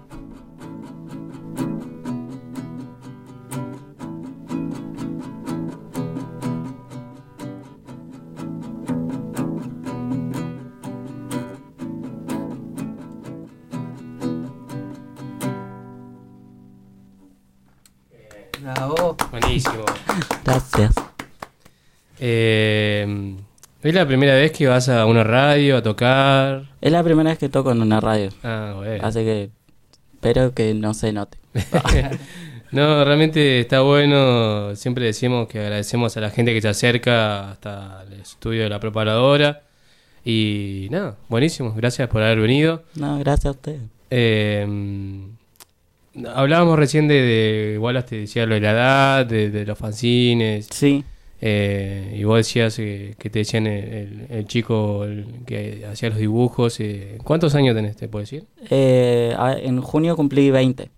¿Es 23.89 23.95
la 23.95 24.07
primera 24.07 24.35
vez 24.35 24.53
que 24.53 24.67
vas 24.67 24.91
a 24.91 25.07
una 25.07 25.25
radio 25.25 25.79
a 25.79 25.83
tocar? 25.83 26.67
Es 26.83 26.93
la 26.93 27.03
primera 27.03 27.31
vez 27.31 27.39
que 27.39 27.49
toco 27.49 27.73
en 27.73 27.81
una 27.81 28.03
radio. 28.03 28.29
Ah, 28.43 28.75
bueno. 28.77 29.03
Así 29.03 29.21
que 29.21 29.49
espero 30.13 30.53
que 30.53 30.75
no 30.75 30.93
se 30.93 31.11
note. 31.11 31.39
no, 32.71 33.03
realmente 33.03 33.61
está 33.61 33.81
bueno. 33.81 34.77
Siempre 34.77 35.07
decimos 35.07 35.49
que 35.49 35.61
agradecemos 35.61 36.15
a 36.19 36.21
la 36.21 36.29
gente 36.29 36.53
que 36.53 36.61
se 36.61 36.69
acerca 36.69 37.53
hasta 37.53 38.05
el 38.07 38.21
estudio 38.21 38.65
de 38.65 38.69
la 38.69 38.79
preparadora. 38.79 39.63
Y 40.23 40.89
nada, 40.91 41.17
buenísimo. 41.31 41.73
Gracias 41.75 42.11
por 42.11 42.23
haber 42.23 42.41
venido. 42.41 42.83
No, 42.95 43.19
gracias 43.19 43.47
a 43.47 43.51
ustedes. 43.53 43.81
Eh, 44.11 44.67
hablábamos 46.35 46.79
recién 46.79 47.09
de, 47.09 47.23
de 47.23 47.73
igual 47.77 48.05
te 48.05 48.17
decía 48.17 48.45
lo 48.45 48.55
de 48.55 48.61
la 48.61 48.71
edad, 48.73 49.25
de, 49.25 49.49
de 49.49 49.65
los 49.65 49.79
fanzines. 49.79 50.69
Sí. 50.71 51.07
Eh, 51.41 52.17
y 52.19 52.25
vos 52.25 52.37
decías 52.39 52.77
eh, 52.81 53.15
que 53.19 53.31
te 53.31 53.39
decían 53.41 53.67
el, 53.69 53.85
el- 53.95 54.27
el 54.31 54.47
chico 54.47 55.05
el 55.05 55.25
que 55.47 55.87
hacía 55.91 56.09
los 56.11 56.19
dibujos. 56.19 56.81
eh, 56.81 57.19
¿Cuántos 57.25 57.55
años 57.55 57.75
tenés, 57.77 57.97
te 57.97 58.09
puedo 58.09 58.23
decir? 58.25 58.45
Eh, 58.71 59.35
en 59.63 59.81
junio 59.81 60.17
cumplí 60.17 60.51
20. 60.51 60.91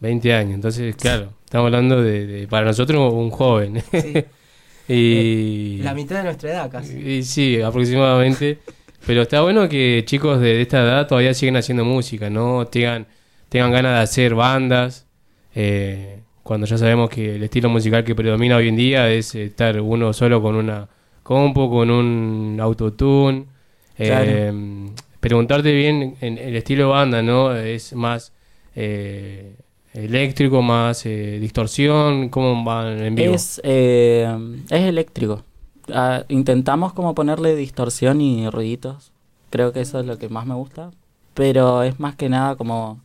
20 0.00 0.34
años, 0.34 0.54
entonces, 0.54 0.96
claro, 0.96 1.32
estamos 1.44 1.66
hablando 1.66 2.02
de, 2.02 2.26
de- 2.26 2.48
para 2.48 2.66
nosotros 2.66 3.12
un 3.12 3.30
joven. 3.30 3.82
Sí. 3.92 4.24
y, 4.92 5.78
La 5.82 5.94
mitad 5.94 6.16
de 6.18 6.24
nuestra 6.24 6.50
edad 6.50 6.70
casi. 6.70 6.94
y 6.98 7.22
sí, 7.22 7.60
aproximadamente. 7.60 8.58
Pero 9.06 9.22
está 9.22 9.42
bueno 9.42 9.68
que 9.68 10.02
chicos 10.06 10.40
de, 10.40 10.54
de 10.54 10.62
esta 10.62 10.80
edad 10.82 11.06
todavía 11.08 11.34
siguen 11.34 11.56
haciendo 11.56 11.84
música, 11.84 12.30
¿no? 12.30 12.66
Tengan, 12.66 13.06
tengan 13.48 13.72
ganas 13.72 13.96
de 13.96 14.02
hacer 14.02 14.34
bandas. 14.34 15.06
eh, 15.54 16.20
cuando 16.42 16.66
ya 16.66 16.76
sabemos 16.78 17.10
que 17.10 17.36
el 17.36 17.42
estilo 17.42 17.68
musical 17.68 18.04
que 18.04 18.14
predomina 18.14 18.56
hoy 18.56 18.68
en 18.68 18.76
día 18.76 19.10
es 19.10 19.34
eh, 19.34 19.44
estar 19.44 19.80
uno 19.80 20.12
solo 20.12 20.42
con 20.42 20.56
una 20.56 20.88
compu, 21.22 21.70
con 21.70 21.90
un 21.90 22.58
autotune. 22.60 23.46
Eh, 23.98 24.06
Claro. 24.06 24.92
Preguntarte 25.20 25.72
bien 25.72 26.16
en 26.20 26.36
el 26.36 26.56
estilo 26.56 26.88
banda, 26.88 27.22
¿no? 27.22 27.54
Es 27.54 27.92
más 27.94 28.32
eh, 28.74 29.54
eléctrico, 29.94 30.62
más 30.62 31.06
eh, 31.06 31.38
distorsión, 31.40 32.28
¿cómo 32.28 32.64
van 32.64 32.98
en 33.00 33.14
vivo? 33.14 33.32
Es, 33.32 33.60
eh, 33.62 34.26
es 34.68 34.82
eléctrico. 34.82 35.44
Ah, 35.92 36.24
intentamos 36.28 36.92
como 36.92 37.14
ponerle 37.14 37.54
distorsión 37.54 38.20
y 38.20 38.50
ruiditos. 38.50 39.12
Creo 39.50 39.72
que 39.72 39.80
eso 39.82 40.00
es 40.00 40.06
lo 40.06 40.18
que 40.18 40.28
más 40.28 40.44
me 40.44 40.54
gusta. 40.54 40.90
Pero 41.34 41.84
es 41.84 42.00
más 42.00 42.16
que 42.16 42.28
nada 42.28 42.56
como... 42.56 43.00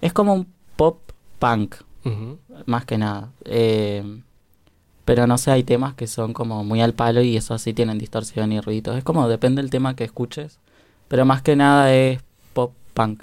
Es 0.00 0.12
como 0.12 0.34
un 0.34 0.48
pop 0.74 0.98
punk. 1.38 1.76
Más 2.66 2.84
que 2.84 2.98
nada. 2.98 3.30
Eh, 3.44 4.20
pero 5.04 5.26
no 5.26 5.38
sé, 5.38 5.50
hay 5.50 5.62
temas 5.62 5.94
que 5.94 6.06
son 6.06 6.32
como 6.32 6.64
muy 6.64 6.80
al 6.80 6.94
palo 6.94 7.22
y 7.22 7.36
eso 7.36 7.58
sí 7.58 7.72
tienen 7.72 7.98
distorsión 7.98 8.52
y 8.52 8.60
ruiditos. 8.60 8.96
Es 8.96 9.04
como 9.04 9.28
depende 9.28 9.62
del 9.62 9.70
tema 9.70 9.96
que 9.96 10.04
escuches. 10.04 10.58
Pero 11.08 11.24
más 11.24 11.42
que 11.42 11.56
nada 11.56 11.92
es 11.94 12.20
pop 12.52 12.72
punk. 12.94 13.22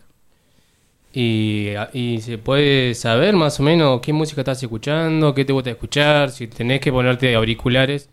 Y, 1.11 1.69
y 1.93 2.21
se 2.21 2.37
puede 2.37 2.93
saber 2.93 3.35
más 3.35 3.59
o 3.59 3.63
menos 3.63 3.99
qué 4.01 4.13
música 4.13 4.41
estás 4.41 4.61
escuchando, 4.61 5.33
qué 5.33 5.43
te 5.43 5.53
gusta 5.53 5.71
escuchar, 5.71 6.29
si 6.29 6.47
tenés 6.47 6.81
que 6.81 6.91
ponerte 6.91 7.33
auriculares 7.33 8.09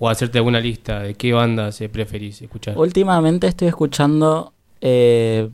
o 0.00 0.08
hacerte 0.08 0.38
alguna 0.38 0.58
lista 0.58 1.00
de 1.00 1.14
qué 1.14 1.32
bandas 1.32 1.80
preferís 1.92 2.42
escuchar. 2.42 2.76
Últimamente 2.76 3.46
estoy 3.46 3.68
escuchando 3.68 4.52
eh, 4.80 5.48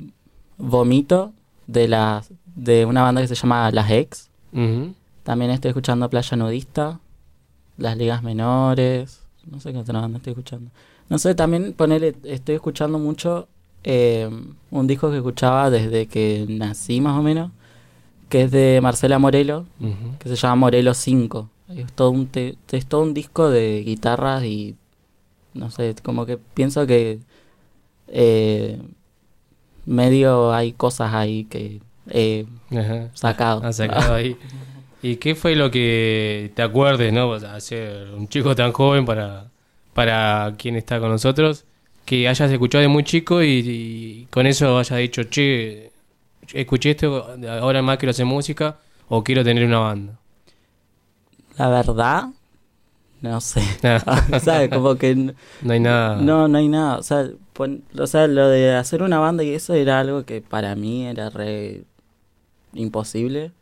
Vomito 0.56 1.32
de 1.66 1.88
las 1.88 2.32
de 2.54 2.86
una 2.86 3.02
banda 3.02 3.20
que 3.20 3.28
se 3.28 3.34
llama 3.34 3.70
Las 3.70 3.90
Ex. 3.90 4.25
También 5.22 5.50
estoy 5.50 5.70
escuchando 5.70 6.08
Playa 6.08 6.36
Nudista, 6.36 7.00
Las 7.78 7.96
Ligas 7.96 8.22
Menores, 8.22 9.22
no 9.50 9.60
sé 9.60 9.72
qué 9.72 9.78
otra 9.78 10.00
banda 10.00 10.18
estoy 10.18 10.32
escuchando. 10.32 10.70
No 11.08 11.18
sé, 11.18 11.34
también 11.34 11.72
ponerle, 11.72 12.14
estoy 12.24 12.54
escuchando 12.56 12.98
mucho 12.98 13.48
eh, 13.84 14.28
un 14.70 14.86
disco 14.86 15.10
que 15.10 15.16
escuchaba 15.18 15.70
desde 15.70 16.06
que 16.06 16.46
nací 16.48 17.00
más 17.00 17.18
o 17.18 17.22
menos, 17.22 17.50
que 18.28 18.42
es 18.42 18.50
de 18.50 18.80
Marcela 18.82 19.18
Morelo, 19.18 19.66
que 20.18 20.28
se 20.28 20.34
llama 20.36 20.56
Morelo 20.56 20.94
5. 20.94 21.48
Es 21.68 21.92
todo 21.92 22.10
un 22.10 22.26
te- 22.26 22.56
es 22.72 22.86
todo 22.86 23.02
un 23.02 23.14
disco 23.14 23.50
de 23.50 23.82
guitarras 23.84 24.44
y 24.44 24.74
no 25.54 25.70
sé, 25.70 25.94
como 26.02 26.26
que 26.26 26.36
pienso 26.38 26.86
que 26.86 27.20
eh, 28.08 28.80
medio 29.84 30.52
hay 30.52 30.72
cosas 30.72 31.14
ahí 31.14 31.44
que 31.44 31.80
Ajá. 32.70 33.10
sacado. 33.72 34.14
Ahí. 34.14 34.36
¿Y 35.02 35.16
qué 35.16 35.34
fue 35.34 35.54
lo 35.56 35.70
que 35.70 36.50
te 36.54 36.62
acuerdes, 36.62 37.12
no? 37.12 37.28
O 37.30 37.38
sea, 37.40 37.60
ser 37.60 38.08
un 38.16 38.28
chico 38.28 38.54
tan 38.56 38.72
joven 38.72 39.04
para, 39.04 39.46
para 39.94 40.54
quien 40.58 40.76
está 40.76 40.98
con 41.00 41.10
nosotros, 41.10 41.64
que 42.04 42.28
hayas 42.28 42.50
escuchado 42.50 42.82
de 42.82 42.88
muy 42.88 43.04
chico 43.04 43.42
y, 43.42 43.48
y 43.48 44.26
con 44.30 44.46
eso 44.46 44.78
hayas 44.78 44.98
dicho, 44.98 45.24
che, 45.24 45.90
escuché 46.52 46.90
esto, 46.92 47.36
ahora 47.60 47.82
más 47.82 47.98
quiero 47.98 48.10
hacer 48.10 48.26
música 48.26 48.78
o 49.08 49.22
quiero 49.22 49.44
tener 49.44 49.64
una 49.64 49.78
banda. 49.80 50.18
La 51.58 51.68
verdad, 51.68 52.24
no 53.22 53.40
sé. 53.40 53.62
o 54.32 54.40
sea, 54.40 54.68
como 54.70 54.96
que... 54.96 55.14
No 55.62 55.72
hay 55.72 55.80
nada. 55.80 56.16
No, 56.16 56.48
no 56.48 56.58
hay 56.58 56.68
nada. 56.68 56.98
O 56.98 57.02
sea, 57.02 57.28
pon- 57.52 57.82
o 57.98 58.06
sea, 58.06 58.26
lo 58.26 58.48
de 58.48 58.74
hacer 58.74 59.02
una 59.02 59.18
banda 59.18 59.42
y 59.44 59.50
eso 59.50 59.74
era 59.74 60.00
algo 60.00 60.24
que 60.24 60.40
para 60.42 60.74
mí 60.76 61.06
era 61.06 61.30
re 61.30 61.84
imposible. 62.78 63.52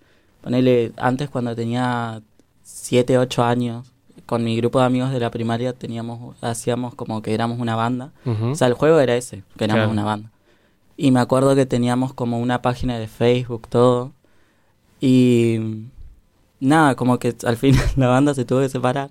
Ponele, 0.42 0.92
antes 0.96 1.28
cuando 1.30 1.54
tenía 1.56 2.22
7, 2.62 3.18
8 3.18 3.44
años, 3.44 3.90
con 4.26 4.42
mi 4.44 4.56
grupo 4.56 4.78
de 4.80 4.86
amigos 4.86 5.10
de 5.10 5.20
la 5.20 5.30
primaria 5.30 5.72
teníamos, 5.72 6.36
hacíamos 6.42 6.94
como 6.94 7.20
que 7.22 7.34
éramos 7.34 7.58
una 7.58 7.76
banda. 7.76 8.12
O 8.24 8.54
sea, 8.54 8.68
el 8.68 8.74
juego 8.74 8.98
era 9.00 9.14
ese, 9.16 9.42
que 9.56 9.64
éramos 9.64 9.80
Claro. 9.82 9.92
una 9.92 10.04
banda. 10.04 10.30
Y 10.96 11.10
me 11.10 11.20
acuerdo 11.20 11.54
que 11.54 11.66
teníamos 11.66 12.14
como 12.14 12.38
una 12.38 12.62
página 12.62 12.98
de 12.98 13.08
Facebook, 13.08 13.66
todo. 13.68 14.12
Y 15.00 15.58
nada, 16.60 16.94
como 16.94 17.18
que 17.18 17.34
al 17.44 17.56
final 17.56 17.84
la 17.96 18.08
banda 18.08 18.34
se 18.34 18.44
tuvo 18.44 18.60
que 18.60 18.68
separar. 18.68 19.10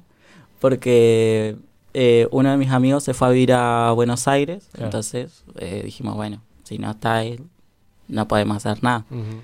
Porque 0.60 1.58
eh, 1.94 2.28
uno 2.32 2.50
de 2.50 2.58
mis 2.58 2.72
amigos 2.72 3.04
se 3.04 3.14
fue 3.14 3.28
a 3.28 3.32
vivir 3.32 3.54
a 3.54 3.92
Buenos 3.92 4.28
Aires. 4.28 4.70
Claro. 4.72 4.86
Entonces 4.86 5.44
eh, 5.58 5.82
dijimos, 5.84 6.16
bueno, 6.16 6.42
si 6.64 6.78
no 6.78 6.90
está 6.92 7.24
él, 7.24 7.44
no 8.08 8.28
podemos 8.28 8.58
hacer 8.58 8.82
nada. 8.84 9.06
Ujú. 9.12 9.42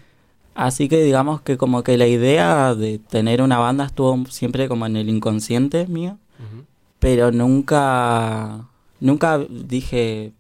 Así 0.62 0.90
que 0.90 1.02
digamos 1.02 1.40
que 1.42 1.56
como 1.58 1.84
que 1.84 1.98
la 1.98 2.06
idea 2.06 2.76
de 2.76 3.00
tener 3.00 3.42
una 3.42 3.60
banda 3.60 3.86
estuvo 3.86 4.26
siempre 4.30 4.68
como 4.68 4.86
en 4.88 4.98
el 4.98 5.08
inconsciente 5.08 5.88
mío. 5.88 6.18
Pero 7.00 7.32
nunca, 7.32 8.66
nunca 9.00 9.38
dije, 9.50 10.34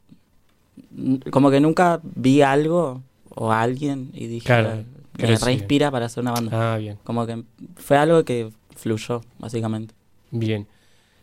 como 1.32 1.49
que 1.51 1.61
nunca 1.61 2.01
vi 2.03 2.41
algo 2.41 3.01
o 3.34 3.51
a 3.51 3.61
alguien 3.61 4.09
y 4.13 4.28
dije, 4.28 4.45
Claro, 4.47 4.84
me 5.17 5.38
sí. 5.38 5.45
reinspira 5.45 5.89
para 5.89 6.07
hacer 6.07 6.22
una 6.22 6.34
banda. 6.34 6.74
Ah, 6.74 6.78
bien. 6.78 6.97
Como 7.05 7.26
que 7.26 7.41
fue 7.78 7.95
algo 7.97 8.24
que 8.26 8.49
fluyó, 8.76 9.22
básicamente. 9.38 9.93
Bien. 10.32 10.67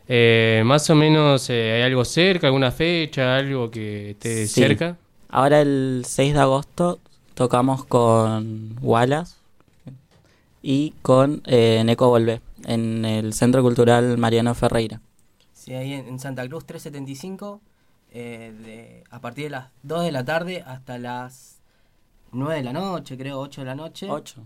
Eh, 0.07 0.63
más 0.65 0.89
o 0.89 0.95
menos, 0.95 1.49
eh, 1.51 1.73
¿hay 1.73 1.81
algo 1.83 2.03
cerca, 2.03 2.47
alguna 2.47 2.71
fecha, 2.71 3.35
algo 3.37 3.69
que 3.69 4.11
esté 4.11 4.47
Sí. 4.47 4.61
cerca? 4.61 4.97
Ahora 5.29 5.61
el 5.61 6.01
6 6.05 6.33
de 6.33 6.39
agosto 6.39 6.99
tocamos 7.37 7.85
con 7.85 8.75
Wallace 8.81 9.35
y 10.63 10.91
con 11.03 11.43
eh, 11.45 11.83
Neco 11.85 12.09
Volvé 12.09 12.41
en 12.65 13.05
el 13.05 13.33
Centro 13.33 13.61
Cultural 13.61 14.17
Mariano 14.17 14.55
Ferreira. 14.55 15.01
Sí, 15.53 15.73
ahí 15.75 15.93
en, 15.93 16.07
en 16.07 16.19
Santa 16.19 16.47
Cruz 16.47 16.65
375, 16.65 17.61
eh, 18.11 18.53
de, 18.63 19.03
a 19.11 19.21
partir 19.21 19.45
de 19.45 19.49
las 19.51 19.67
2 19.83 20.03
de 20.05 20.11
la 20.11 20.25
tarde 20.25 20.63
hasta 20.65 20.97
las 20.97 21.61
9 22.31 22.55
de 22.55 22.63
la 22.63 22.73
noche, 22.73 23.17
creo, 23.17 23.39
8 23.39 23.61
de 23.61 23.65
la 23.65 23.75
noche. 23.75 24.07
8. 24.09 24.43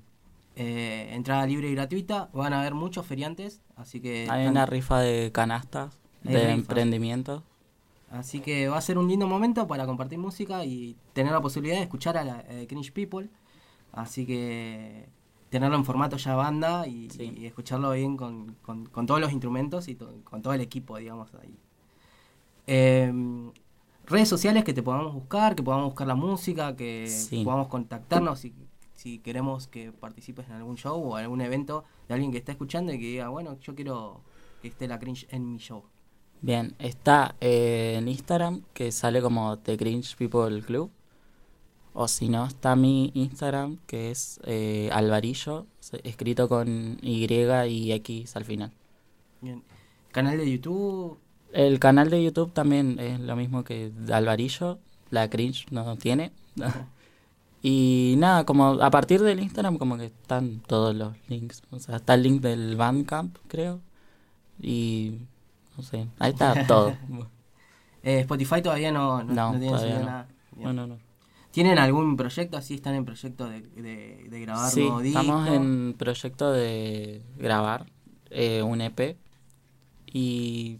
Eh, 0.57 1.11
entrada 1.13 1.45
libre 1.47 1.69
y 1.69 1.75
gratuita. 1.75 2.29
Van 2.33 2.51
a 2.51 2.59
haber 2.59 2.73
muchos 2.73 3.05
feriantes, 3.05 3.61
así 3.77 4.01
que... 4.01 4.27
Hay 4.29 4.41
están- 4.41 4.49
una 4.49 4.65
rifa 4.65 4.99
de 4.99 5.31
canastas, 5.31 5.97
Hay 6.25 6.33
de 6.33 6.51
emprendimientos. 6.51 7.41
Así 8.11 8.41
que 8.41 8.67
va 8.67 8.77
a 8.77 8.81
ser 8.81 8.97
un 8.97 9.07
lindo 9.07 9.25
momento 9.25 9.65
para 9.67 9.85
compartir 9.85 10.19
música 10.19 10.65
y 10.65 10.95
tener 11.13 11.31
la 11.31 11.41
posibilidad 11.41 11.77
de 11.77 11.83
escuchar 11.83 12.17
a 12.17 12.23
la 12.25 12.41
eh, 12.49 12.67
Cringe 12.67 12.91
People. 12.91 13.29
Así 13.93 14.25
que 14.25 15.07
tenerlo 15.49 15.75
en 15.77 15.85
formato 15.85 16.17
ya 16.17 16.35
banda 16.35 16.87
y, 16.87 17.07
y 17.19 17.45
escucharlo 17.45 17.91
bien 17.91 18.17
con, 18.17 18.55
con- 18.61 18.85
con 18.87 19.05
todos 19.05 19.19
los 19.21 19.31
instrumentos 19.31 19.87
y 19.87 19.95
to- 19.95 20.13
con 20.25 20.41
todo 20.41 20.53
el 20.53 20.61
equipo, 20.61 20.97
digamos, 20.97 21.29
ahí. 21.41 21.57
Em, 22.67 23.51
redes 24.05 24.29
sociales 24.29 24.63
que 24.63 24.73
te 24.73 24.83
podamos 24.83 25.13
buscar, 25.13 25.55
que 25.55 25.63
podamos 25.63 25.85
buscar 25.87 26.07
la 26.07 26.15
música, 26.15 26.75
que 26.75 27.07
Sí. 27.07 27.43
podamos 27.43 27.67
contactarnos 27.67 28.39
si, 28.39 28.53
si 28.95 29.19
queremos 29.19 29.67
que 29.67 29.91
participes 29.91 30.47
en 30.47 30.53
algún 30.53 30.75
show 30.77 31.01
o 31.01 31.15
algún 31.15 31.41
evento 31.41 31.83
de 32.07 32.13
alguien 32.13 32.31
que 32.31 32.37
está 32.37 32.51
escuchando 32.51 32.93
y 32.93 32.99
que 32.99 33.05
diga, 33.05 33.29
bueno, 33.29 33.57
yo 33.59 33.73
quiero 33.75 34.21
que 34.61 34.67
esté 34.69 34.87
la 34.87 34.99
Cringe 34.99 35.27
en 35.31 35.51
mi 35.51 35.57
show. 35.59 35.83
Bien, 36.41 36.73
está 36.79 37.35
eh, 37.39 37.95
en 37.99 38.07
Instagram 38.07 38.63
que 38.73 38.91
sale 38.91 39.21
como 39.21 39.59
The 39.59 39.77
Cringe 39.77 40.15
People 40.17 40.61
Club. 40.63 40.89
O 41.93 42.07
si 42.07 42.29
no, 42.29 42.45
está 42.45 42.75
mi 42.75 43.11
Instagram 43.13 43.77
que 43.85 44.11
es 44.11 44.39
eh, 44.45 44.89
Alvarillo, 44.91 45.67
escrito 46.03 46.49
con 46.49 46.97
Y 47.01 47.27
y 47.31 47.91
X 47.91 48.35
al 48.35 48.45
final. 48.45 48.71
Bien. 49.41 49.61
Canal 50.11 50.37
de 50.37 50.51
YouTube. 50.51 51.19
El 51.53 51.79
canal 51.79 52.09
de 52.09 52.23
YouTube 52.23 52.53
también 52.53 52.97
es 52.99 53.19
lo 53.19 53.35
mismo 53.35 53.63
que 53.63 53.91
Alvarillo, 54.11 54.79
la 55.11 55.29
Cringe 55.29 55.67
no 55.69 55.95
tiene. 55.97 56.31
y 57.61 58.15
nada, 58.17 58.45
como 58.45 58.81
a 58.81 58.89
partir 58.89 59.21
del 59.21 59.41
Instagram 59.41 59.77
como 59.77 59.97
que 59.97 60.05
están 60.05 60.61
todos 60.65 60.95
los 60.95 61.13
links. 61.27 61.61
O 61.69 61.79
sea, 61.79 61.97
está 61.97 62.15
el 62.15 62.23
link 62.23 62.41
del 62.41 62.77
Bandcamp, 62.77 63.37
creo. 63.47 63.79
Y 64.61 65.19
sé, 65.81 66.07
ahí 66.19 66.31
está 66.31 66.65
todo. 66.67 66.93
Eh, 68.03 68.21
Spotify 68.21 68.63
todavía 68.63 68.91
no, 68.91 69.23
no, 69.23 69.33
No, 69.35 69.53
no 69.53 69.59
tiene 69.59 69.67
todavía 69.67 69.93
subido 69.93 69.99
no. 69.99 70.11
nada. 70.11 70.27
No, 70.57 70.73
no, 70.73 70.87
no. 70.87 70.97
¿Tienen 71.51 71.77
algún 71.77 72.17
proyecto 72.17 72.57
así? 72.57 72.75
¿Están 72.75 72.95
en 72.95 73.05
proyecto 73.05 73.47
de, 73.47 73.61
de, 73.61 74.25
de 74.29 74.41
grabar 74.41 74.73
Sí, 74.73 74.81
nuevo 74.81 75.01
disco? 75.01 75.19
estamos 75.19 75.47
en 75.49 75.93
proyecto 75.97 76.51
de 76.51 77.21
grabar 77.37 77.85
eh, 78.31 78.63
un 78.63 78.81
EP 78.81 79.17
y 80.07 80.79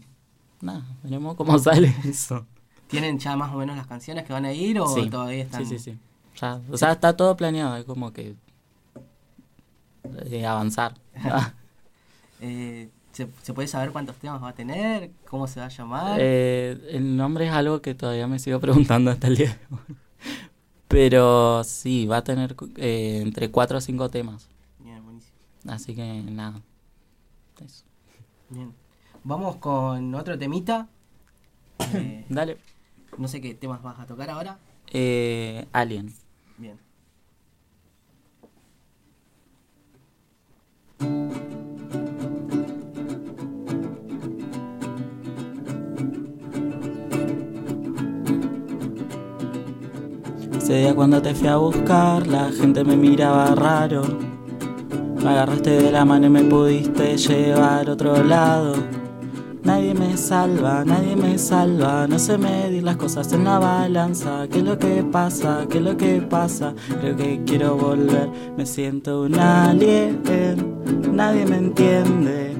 nada, 0.60 0.82
veremos 1.02 1.36
cómo 1.36 1.58
sale 1.60 1.94
eso. 2.04 2.46
¿Tienen 2.88 3.18
ya 3.18 3.36
más 3.36 3.52
o 3.54 3.58
menos 3.58 3.76
las 3.76 3.86
canciones 3.86 4.24
que 4.24 4.32
van 4.32 4.44
a 4.44 4.52
ir 4.52 4.80
o 4.80 4.86
Sí, 4.86 5.08
todavía 5.10 5.44
están...? 5.44 5.64
sí, 5.64 5.78
sí, 5.78 5.92
sí. 5.92 5.98
Ya, 6.40 6.60
o 6.70 6.76
sea, 6.76 6.92
está 6.92 7.16
todo 7.16 7.36
planeado, 7.36 7.76
es 7.76 7.84
como 7.84 8.12
que 8.12 8.34
eh, 10.30 10.46
avanzar. 10.46 10.94
Eh, 12.40 12.88
¿se, 13.12 13.28
¿Se 13.42 13.52
puede 13.54 13.68
saber 13.68 13.92
cuántos 13.92 14.16
temas 14.16 14.42
va 14.42 14.48
a 14.48 14.54
tener? 14.54 15.10
¿Cómo 15.28 15.46
se 15.46 15.60
va 15.60 15.66
a 15.66 15.68
llamar? 15.68 16.18
Eh, 16.20 16.78
el 16.90 17.16
nombre 17.16 17.46
es 17.46 17.52
algo 17.52 17.80
que 17.82 17.94
todavía 17.94 18.26
me 18.26 18.38
sigo 18.38 18.60
preguntando 18.60 19.10
hasta 19.10 19.28
el 19.28 19.36
día 19.36 19.48
de 19.48 19.74
hoy. 19.76 19.96
Pero 20.88 21.64
sí, 21.64 22.06
va 22.06 22.18
a 22.18 22.24
tener 22.24 22.54
eh, 22.76 23.20
entre 23.22 23.50
4 23.50 23.78
o 23.78 23.80
5 23.80 24.08
temas. 24.10 24.48
Bien, 24.78 25.02
buenísimo. 25.02 25.32
Así 25.68 25.94
que 25.94 26.22
nada. 26.22 26.60
Eso. 27.64 27.84
Bien. 28.50 28.74
Vamos 29.24 29.56
con 29.56 30.14
otro 30.14 30.38
temita. 30.38 30.88
Eh, 31.94 32.24
Dale. 32.28 32.58
No 33.18 33.28
sé 33.28 33.40
qué 33.40 33.54
temas 33.54 33.82
vas 33.82 33.98
a 33.98 34.06
tocar 34.06 34.30
ahora. 34.30 34.56
Eh, 34.92 35.66
Alien. 35.72 36.14
Bien. 36.56 36.78
Ese 50.72 50.80
día 50.80 50.94
cuando 50.94 51.20
te 51.20 51.34
fui 51.34 51.48
a 51.48 51.56
buscar, 51.56 52.26
la 52.26 52.50
gente 52.50 52.82
me 52.82 52.96
miraba 52.96 53.54
raro. 53.54 54.04
Me 55.22 55.28
agarraste 55.28 55.68
de 55.68 55.92
la 55.92 56.06
mano 56.06 56.28
y 56.28 56.30
me 56.30 56.44
pudiste 56.44 57.18
llevar 57.18 57.90
a 57.90 57.92
otro 57.92 58.24
lado. 58.24 58.72
Nadie 59.64 59.92
me 59.92 60.16
salva, 60.16 60.82
nadie 60.82 61.14
me 61.14 61.36
salva. 61.36 62.06
No 62.06 62.18
sé 62.18 62.38
medir 62.38 62.84
las 62.84 62.96
cosas 62.96 63.30
en 63.34 63.44
la 63.44 63.58
balanza. 63.58 64.48
¿Qué 64.50 64.60
es 64.60 64.64
lo 64.64 64.78
que 64.78 65.04
pasa? 65.04 65.66
¿Qué 65.68 65.76
es 65.76 65.84
lo 65.84 65.94
que 65.94 66.22
pasa? 66.22 66.72
Creo 67.02 67.16
que 67.16 67.42
quiero 67.44 67.76
volver. 67.76 68.30
Me 68.56 68.64
siento 68.64 69.24
un 69.24 69.38
alien. 69.38 70.22
Nadie 71.12 71.44
me 71.44 71.56
entiende. 71.58 72.56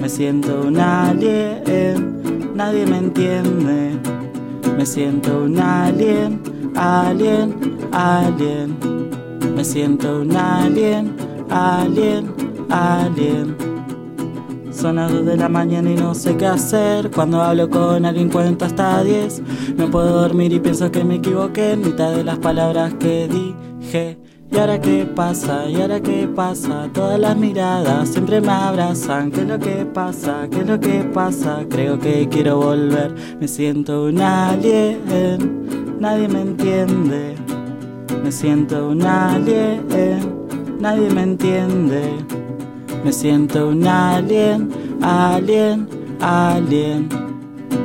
Me 0.00 0.08
siento 0.08 0.62
un 0.62 0.80
alien. 0.80 2.56
Nadie 2.56 2.86
me 2.86 2.98
entiende. 2.98 4.00
Me 4.76 4.86
siento 4.86 5.42
un 5.44 5.58
alien, 5.58 6.40
alien, 6.76 7.78
alien. 7.92 8.76
Me 9.54 9.64
siento 9.64 10.20
un 10.20 10.36
alien, 10.36 11.16
alien, 11.50 12.34
alien. 12.70 13.56
Son 14.70 14.96
las 14.96 15.12
2 15.12 15.26
de 15.26 15.36
la 15.36 15.48
mañana 15.48 15.90
y 15.90 15.96
no 15.96 16.14
sé 16.14 16.36
qué 16.36 16.46
hacer. 16.46 17.10
Cuando 17.10 17.42
hablo 17.42 17.68
con 17.68 18.04
alguien 18.04 18.30
cuento 18.30 18.64
hasta 18.64 19.02
10. 19.02 19.42
No 19.76 19.90
puedo 19.90 20.20
dormir 20.20 20.52
y 20.52 20.60
pienso 20.60 20.90
que 20.90 21.04
me 21.04 21.16
equivoqué 21.16 21.72
en 21.72 21.82
mitad 21.82 22.12
de 22.14 22.24
las 22.24 22.38
palabras 22.38 22.94
que 22.94 23.28
dije. 23.28 24.18
¿Y 24.52 24.58
ahora 24.58 24.80
qué 24.80 25.04
pasa? 25.04 25.68
¿Y 25.68 25.80
ahora 25.80 26.00
qué 26.00 26.28
pasa? 26.28 26.88
Todas 26.92 27.18
las 27.18 27.36
miradas 27.36 28.08
siempre 28.08 28.40
me 28.40 28.50
abrazan. 28.50 29.30
¿Qué 29.30 29.42
es 29.42 29.48
lo 29.48 29.58
que 29.58 29.84
pasa? 29.84 30.48
¿Qué 30.50 30.60
es 30.60 30.66
lo 30.66 30.80
que 30.80 31.04
pasa? 31.14 31.64
Creo 31.68 31.98
que 31.98 32.28
quiero 32.28 32.58
volver. 32.58 33.14
Me 33.40 33.46
siento 33.46 34.04
un 34.04 34.20
alien. 34.20 34.98
Nadie 36.00 36.28
me 36.28 36.40
entiende. 36.40 37.36
Me 38.22 38.32
siento 38.32 38.88
un 38.88 39.02
alien. 39.02 39.86
Nadie 40.80 41.10
me 41.10 41.22
entiende. 41.22 42.16
Me 43.04 43.12
siento 43.12 43.68
un 43.68 43.86
alien, 43.86 44.70
alien, 45.00 45.88
alien. 46.20 47.08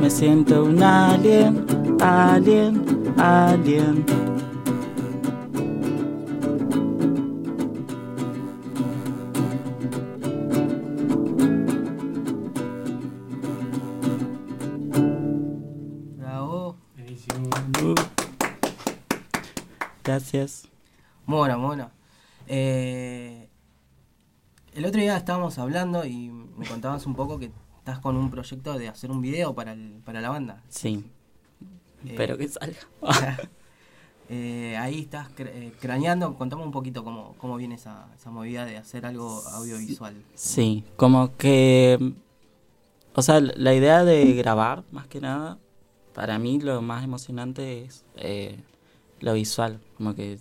Me 0.01 0.09
siento 0.09 0.65
un 0.65 0.83
alien, 0.83 1.65
alien, 2.01 2.83
alien. 3.17 4.24
Gracias. 20.35 20.67
Bueno, 21.25 21.59
bueno. 21.59 21.91
Eh, 22.47 23.49
el 24.73 24.85
otro 24.85 24.99
día 25.01 25.15
estábamos 25.17 25.57
hablando 25.57 26.05
y 26.05 26.29
me 26.29 26.67
contabas 26.67 27.05
un 27.05 27.15
poco 27.15 27.39
que 27.39 27.51
estás 27.77 27.99
con 27.99 28.17
un 28.17 28.29
proyecto 28.29 28.77
de 28.77 28.89
hacer 28.89 29.11
un 29.11 29.21
video 29.21 29.53
para, 29.55 29.71
el- 29.73 30.01
para 30.05 30.21
la 30.21 30.29
banda. 30.29 30.61
Sí. 30.69 31.05
Eh, 32.05 32.09
Espero 32.09 32.37
que 32.37 32.47
salga. 32.49 32.77
eh, 34.29 34.75
ahí 34.77 35.01
estás 35.01 35.29
cr- 35.35 35.49
eh, 35.53 35.73
craneando. 35.79 36.35
Contame 36.35 36.63
un 36.63 36.71
poquito 36.71 37.03
cómo, 37.03 37.35
cómo 37.37 37.55
viene 37.57 37.75
esa, 37.75 38.07
esa 38.15 38.29
movida 38.29 38.65
de 38.65 38.77
hacer 38.77 39.05
algo 39.05 39.41
audiovisual. 39.53 40.15
Sí, 40.35 40.83
como 40.97 41.35
que... 41.37 42.13
O 43.17 43.21
sea, 43.21 43.39
la 43.39 43.73
idea 43.73 44.03
de 44.03 44.33
grabar, 44.33 44.83
más 44.91 45.07
que 45.07 45.21
nada, 45.21 45.57
para 46.13 46.37
mí 46.37 46.59
lo 46.59 46.81
más 46.81 47.01
emocionante 47.05 47.83
es 47.85 48.03
lo 49.25 49.33
visual. 49.33 49.79
Como 49.97 50.15
que 50.15 50.39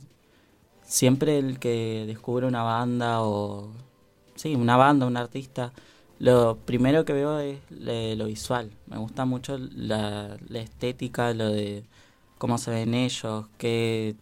siempre 0.83 1.39
el 1.39 1.59
que 1.59 2.05
descubre 2.07 2.47
una 2.47 2.63
banda 2.63 3.23
o... 3.23 3.73
Sí, 4.37 4.55
una 4.55 4.77
banda, 4.77 5.07
un 5.07 5.17
artista, 5.17 5.73
lo 6.19 6.57
primero 6.57 7.05
que 7.05 7.13
veo 7.13 7.39
es 7.39 7.59
lo 7.71 8.27
visual. 8.27 8.71
Me 8.87 8.99
gusta 8.99 9.25
mucho 9.25 9.57
la, 9.59 10.37
estética, 10.53 11.33
lo 11.35 11.49
de 11.49 11.85
cómo 12.39 12.59
se 12.59 12.71
ven 12.71 12.95
ellos, 12.95 13.47
qué, 13.59 14.17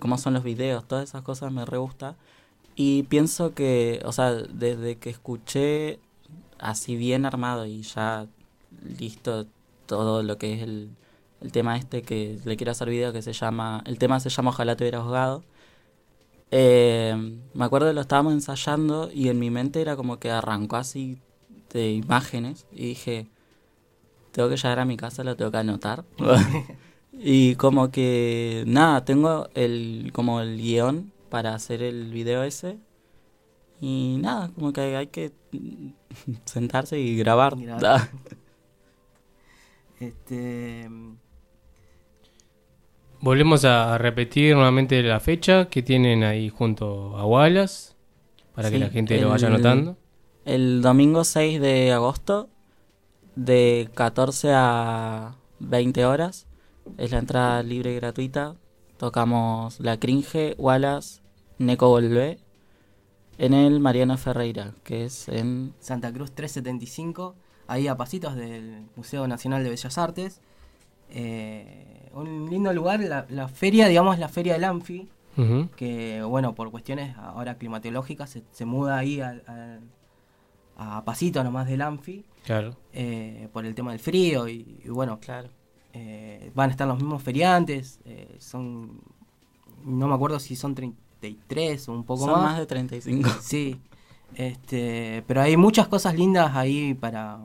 cómo 0.00 0.18
son 0.18 0.34
los 0.34 0.44
videos, 0.44 0.86
todas 0.86 1.08
esas 1.08 1.22
cosas 1.22 1.52
me 1.52 1.64
re 1.64 1.78
gusta. 1.78 2.16
Y 2.76 3.04
pienso 3.04 3.54
que, 3.54 4.02
o 4.04 4.12
sea, 4.12 4.32
desde 4.32 4.96
que 4.96 5.10
escuché 5.10 6.00
así 6.58 6.96
bien 6.96 7.24
armado 7.24 7.66
y 7.66 7.82
ya 7.82 8.26
listo 8.98 9.46
todo 9.86 10.22
lo 10.22 10.38
que 10.38 10.54
es 10.54 10.62
el, 10.62 10.90
el 11.44 11.52
tema 11.52 11.76
este 11.76 12.02
que 12.02 12.38
le 12.44 12.56
quiero 12.56 12.72
hacer 12.72 12.88
video 12.88 13.12
que 13.12 13.20
se 13.20 13.34
llama, 13.34 13.82
el 13.86 13.98
tema 13.98 14.18
se 14.18 14.30
llama 14.30 14.50
Ojalá 14.50 14.76
te 14.76 14.84
hubiera 14.84 14.98
ahogado. 14.98 15.44
Eh, 16.50 17.38
me 17.52 17.64
acuerdo 17.64 17.88
que 17.88 17.92
lo 17.92 18.00
estábamos 18.00 18.32
ensayando 18.32 19.10
y 19.12 19.28
en 19.28 19.38
mi 19.38 19.50
mente 19.50 19.82
era 19.82 19.94
como 19.94 20.18
que 20.18 20.30
arrancó 20.30 20.76
así 20.76 21.20
de 21.70 21.92
imágenes 21.92 22.66
y 22.72 22.86
dije, 22.88 23.26
tengo 24.32 24.48
que 24.48 24.56
llegar 24.56 24.78
a 24.80 24.84
mi 24.86 24.96
casa, 24.96 25.22
lo 25.22 25.36
tengo 25.36 25.50
que 25.50 25.58
anotar. 25.58 26.04
Y 27.16 27.54
como 27.54 27.92
que, 27.92 28.64
nada, 28.66 29.04
tengo 29.04 29.48
el 29.54 30.10
como 30.12 30.40
el 30.40 30.56
guion 30.56 31.12
para 31.30 31.54
hacer 31.54 31.80
el 31.80 32.12
video 32.12 32.42
ese. 32.42 32.80
Y 33.80 34.18
nada, 34.20 34.50
como 34.52 34.72
que 34.72 34.80
hay 34.96 35.06
que 35.06 35.32
sentarse 36.44 36.98
y 36.98 37.16
grabar. 37.16 37.56
Grabar. 37.56 38.10
Este. 40.00 40.90
Volvemos 43.24 43.64
a 43.64 43.96
repetir 43.96 44.54
nuevamente 44.54 45.02
la 45.02 45.18
fecha 45.18 45.70
que 45.70 45.82
tienen 45.82 46.24
ahí 46.24 46.50
junto 46.50 47.16
a 47.16 47.24
Wallace 47.24 47.94
para 48.54 48.70
que 48.70 48.78
la 48.78 48.90
gente 48.90 49.18
lo 49.18 49.30
vaya 49.30 49.46
anotando. 49.46 49.96
El 50.44 50.82
domingo 50.82 51.24
6 51.24 51.58
de 51.58 51.90
agosto, 51.90 52.50
de 53.34 53.88
14 53.94 54.50
a 54.52 55.36
20 55.58 56.04
horas, 56.04 56.46
es 56.98 57.12
la 57.12 57.18
entrada 57.18 57.62
libre 57.62 57.92
y 57.92 57.96
gratuita. 57.96 58.56
Tocamos 58.98 59.80
La 59.80 59.98
Cringe, 59.98 60.54
Wallace, 60.58 61.22
Neco 61.56 61.88
Volvé, 61.88 62.40
en 63.38 63.54
el 63.54 63.80
Mariano 63.80 64.18
Ferreira, 64.18 64.74
que 64.84 65.06
es 65.06 65.28
en... 65.28 65.72
Santa 65.80 66.12
Cruz 66.12 66.32
375, 66.32 67.36
ahí 67.68 67.88
a 67.88 67.96
pasitos 67.96 68.36
del 68.36 68.84
Museo 68.96 69.26
Nacional 69.26 69.64
de 69.64 69.70
Bellas 69.70 69.96
Artes. 69.96 70.42
Eh, 71.08 71.93
un 72.14 72.48
lindo 72.50 72.72
lugar, 72.72 73.00
la, 73.00 73.26
la 73.28 73.48
feria, 73.48 73.88
digamos, 73.88 74.18
la 74.18 74.28
feria 74.28 74.54
del 74.54 74.64
Anfi, 74.64 75.08
que 75.76 76.22
bueno, 76.22 76.54
por 76.54 76.70
cuestiones 76.70 77.16
ahora 77.18 77.56
climatológicas 77.56 78.30
se, 78.30 78.42
se 78.52 78.64
muda 78.64 78.96
ahí 78.98 79.20
al- 79.20 79.42
al- 79.46 79.80
a 80.76 81.04
pasito 81.04 81.42
nomás 81.44 81.66
del 81.68 81.82
Anfi. 81.82 82.24
Claro. 82.44 82.76
eh, 82.92 83.48
por 83.52 83.64
el 83.64 83.74
tema 83.74 83.90
del 83.92 84.00
frío 84.00 84.48
y, 84.48 84.80
y 84.84 84.88
bueno, 84.90 85.18
claro. 85.18 85.48
van 86.54 86.68
a 86.68 86.72
estar 86.72 86.86
los 86.86 86.98
mismos 86.98 87.22
feriantes, 87.22 88.00
eh, 88.04 88.36
son, 88.38 89.00
no 89.84 90.06
me 90.08 90.14
acuerdo 90.14 90.38
si 90.40 90.54
son 90.56 90.74
33 90.74 91.88
o 91.88 91.92
un 91.92 92.04
poco 92.04 92.24
Son 92.26 92.32
más. 92.32 92.42
más 92.42 92.58
de 92.58 92.66
35. 92.66 93.28
Sí, 93.40 93.80
este, 94.34 95.22
pero 95.26 95.40
hay 95.40 95.56
muchas 95.56 95.88
cosas 95.88 96.14
lindas 96.16 96.54
ahí 96.54 96.94
para, 96.94 97.38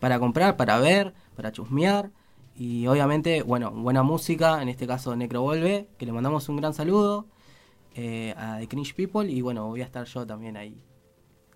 para 0.00 0.18
comprar, 0.18 0.56
para 0.56 0.78
ver, 0.78 1.12
para 1.36 1.50
chusmear. 1.52 2.10
Y 2.58 2.88
obviamente, 2.88 3.44
bueno, 3.44 3.70
buena 3.70 4.02
música, 4.02 4.60
en 4.60 4.68
este 4.68 4.84
caso 4.84 5.14
Necro 5.14 5.42
Volve, 5.42 5.86
que 5.96 6.04
le 6.04 6.10
mandamos 6.10 6.48
un 6.48 6.56
gran 6.56 6.74
saludo 6.74 7.26
eh, 7.94 8.34
a 8.36 8.58
The 8.58 8.66
Cringe 8.66 8.96
People. 8.96 9.30
Y 9.30 9.42
bueno, 9.42 9.68
voy 9.68 9.80
a 9.80 9.84
estar 9.84 10.04
yo 10.06 10.26
también 10.26 10.56
ahí, 10.56 10.76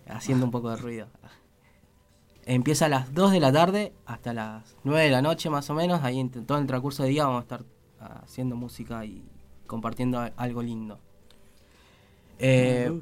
haciendo 0.07 0.45
un 0.45 0.53
poco 0.53 0.71
de 0.71 0.77
ruido. 0.77 1.09
Empieza 2.47 2.87
a 2.87 2.89
las 2.89 3.13
2 3.13 3.33
de 3.33 3.41
la 3.41 3.53
tarde 3.53 3.93
hasta 4.07 4.33
las 4.33 4.77
9 4.85 5.03
de 5.03 5.11
la 5.11 5.23
noche 5.23 5.51
más 5.51 5.69
o 5.71 5.75
menos. 5.75 6.05
Ahí 6.05 6.21
en 6.21 6.31
todo 6.31 6.59
el 6.59 6.69
transcurso 6.69 7.03
del 7.03 7.11
día 7.11 7.25
vamos 7.25 7.41
a 7.41 7.43
estar 7.43 7.65
haciendo 8.23 8.55
música 8.55 9.05
y 9.05 9.25
compartiendo 9.67 10.31
algo 10.37 10.63
lindo. 10.63 11.01
Eh, 12.39 13.01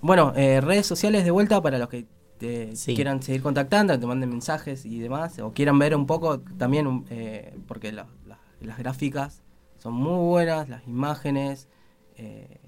bueno, 0.00 0.32
eh, 0.36 0.62
redes 0.62 0.86
sociales 0.86 1.22
de 1.26 1.30
vuelta 1.30 1.60
para 1.60 1.76
los 1.76 1.90
que 1.90 2.06
te 2.38 2.72
quieran 2.94 3.22
seguir 3.22 3.42
contactando, 3.42 3.98
te 3.98 4.06
manden 4.06 4.28
mensajes 4.30 4.84
y 4.86 4.98
demás, 4.98 5.38
o 5.38 5.52
quieran 5.52 5.78
ver 5.78 5.94
un 5.96 6.06
poco 6.06 6.40
también, 6.40 7.04
eh, 7.10 7.54
porque 7.66 7.92
la- 7.92 8.06
la- 8.26 8.38
las 8.60 8.78
gráficas 8.78 9.42
son 9.78 9.94
muy 9.94 10.24
buenas, 10.28 10.68
las 10.68 10.86
imágenes, 10.86 11.68
eh, 12.16 12.58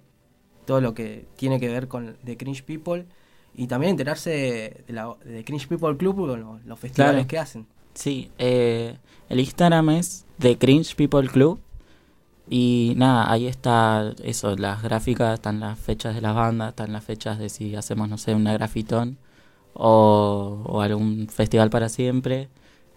todo 0.67 0.81
lo 0.81 0.95
que 0.95 1.27
tiene 1.37 1.59
que 1.61 1.69
ver 1.69 1.89
con 1.89 2.17
The 2.25 2.37
Cringe 2.37 2.63
People, 2.65 3.07
y 3.55 3.67
también 3.67 3.91
enterarse 3.93 4.31
de, 4.87 4.93
la, 4.93 5.15
de 5.25 5.45
Cringe 5.45 5.67
People 5.69 5.97
Club, 5.97 6.17
con 6.17 6.41
los, 6.41 6.65
los 6.65 6.79
festivales 6.79 7.15
Claro. 7.27 7.29
que 7.29 7.39
hacen. 7.39 7.67
Sí, 7.95 8.31
eh, 8.39 8.97
el 9.29 9.41
Instagram 9.41 9.91
es 9.91 10.25
The 10.39 10.57
Cringe 10.59 10.95
People 10.95 11.27
Club. 11.29 11.59
Y 12.51 12.95
nada, 12.97 13.31
ahí 13.31 13.47
está 13.47 14.15
eso, 14.23 14.57
las 14.57 14.83
gráficas, 14.83 15.35
están 15.35 15.61
las 15.61 15.79
fechas 15.79 16.15
de 16.15 16.23
las 16.23 16.35
bandas, 16.35 16.71
están 16.71 16.93
las 16.95 17.05
fechas 17.05 17.39
de 17.39 17.51
si 17.51 17.75
hacemos, 17.77 18.09
no 18.09 18.17
sé, 18.17 18.35
una 18.35 18.55
grafitón 18.55 19.19
o, 19.75 20.63
o 20.65 20.81
algún 20.81 21.29
festival 21.29 21.71
para 21.71 21.89
siempre. 21.89 22.49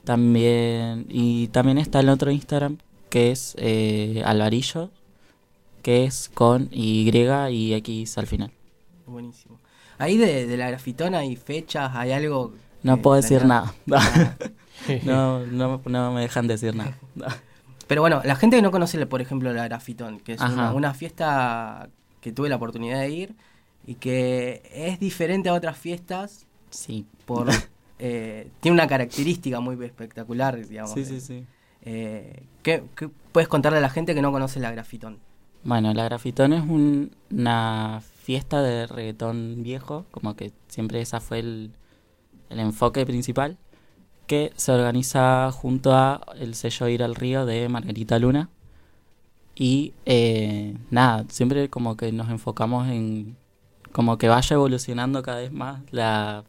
También, 0.04 1.06
y 1.10 1.48
también 1.50 1.78
está 1.78 2.00
el 2.00 2.10
otro 2.10 2.32
Instagram 2.32 2.78
que 3.10 3.32
es 3.32 3.56
eh, 3.60 4.24
Alvarillo, 4.26 4.90
que 5.84 6.06
es 6.06 6.30
con 6.34 6.70
Y 6.72 7.10
y 7.10 7.74
X 7.74 8.18
al 8.18 8.26
final. 8.26 8.52
Buenísimo. 9.06 9.60
Ahí 9.98 10.18
de, 10.18 10.48
de 10.48 10.58
la 10.58 10.70
grafitona 10.70 11.20
hay 11.20 11.36
fechas, 11.36 11.92
hay 11.94 12.14
algo... 12.14 12.54
No 12.82 12.98
puedo 13.02 13.18
decir 13.18 13.46
nada. 13.46 13.76
planear? 13.86 14.38
no, 15.04 15.46
no, 15.46 15.82
no 15.86 16.12
me 16.14 16.22
dejan 16.22 16.48
decir 16.48 16.74
nada. 16.76 16.98
Pero 17.92 18.02
bueno, 18.02 18.22
la 18.24 18.38
gente 18.38 18.56
que 18.56 18.62
no 18.62 18.72
conoce, 18.72 19.06
por 19.06 19.20
ejemplo, 19.20 19.52
la 19.52 19.66
Grafitón, 19.66 20.22
que 20.22 20.32
es 20.32 20.42
una 20.42 20.94
fiesta 20.94 21.90
que 22.22 22.32
tuve 22.32 22.48
la 22.48 22.56
oportunidad 22.56 23.02
de 23.02 23.10
ir 23.10 23.36
y 23.86 23.96
que 23.96 24.62
es 24.74 24.98
diferente 24.98 25.50
a 25.50 25.54
otras 25.54 25.78
fiestas. 25.78 26.48
Sí. 26.72 27.06
Por, 27.26 27.48
eh, 28.00 28.50
tiene 28.60 28.74
una 28.74 28.88
característica 28.88 29.60
muy 29.60 29.84
espectacular, 29.86 30.66
digamos. 30.68 30.92
Sí, 30.92 31.06
sí, 31.06 31.22
sí. 31.22 31.46
Eh, 31.84 32.44
¿qué, 32.64 32.84
qué 32.96 33.10
puedes 33.32 33.48
contarle 33.48 33.78
a 33.78 33.82
la 33.82 33.90
gente 33.90 34.14
que 34.16 34.22
no 34.22 34.32
conoce 34.32 34.60
la 34.60 34.72
Grafitón? 34.72 35.20
Bueno, 35.64 35.94
la 35.94 36.04
Grafitón 36.06 36.54
es 36.54 36.62
un- 36.64 37.12
una 37.32 38.02
fiesta 38.24 38.62
de 38.64 38.88
reggaetón 38.88 39.62
viejo, 39.64 40.06
como 40.12 40.36
que 40.36 40.52
siempre 40.68 41.02
esa 41.02 41.20
fue 41.20 41.40
el, 41.40 41.72
el 42.50 42.60
enfoque 42.60 43.06
principal, 43.06 43.58
que 44.28 44.54
se 44.56 44.72
organiza 44.72 45.52
junto 45.52 45.94
a 45.96 46.22
el 46.40 46.56
sello 46.56 46.88
Ir 46.88 47.04
al 47.04 47.16
Río 47.16 47.46
de 47.46 47.68
Margarita 47.70 48.18
Luna. 48.18 48.50
Y 49.56 49.94
eh, 50.06 50.76
nada, 50.90 51.26
siempre 51.30 51.70
como 51.70 51.98
que 51.98 52.12
nos 52.12 52.30
enfocamos 52.30 52.88
en 52.88 53.36
como 53.92 54.18
que 54.18 54.30
vaya 54.30 54.54
evolucionando 54.56 55.22
cada 55.22 55.40
vez 55.40 55.52
más 55.52 55.82
la, 55.92 56.46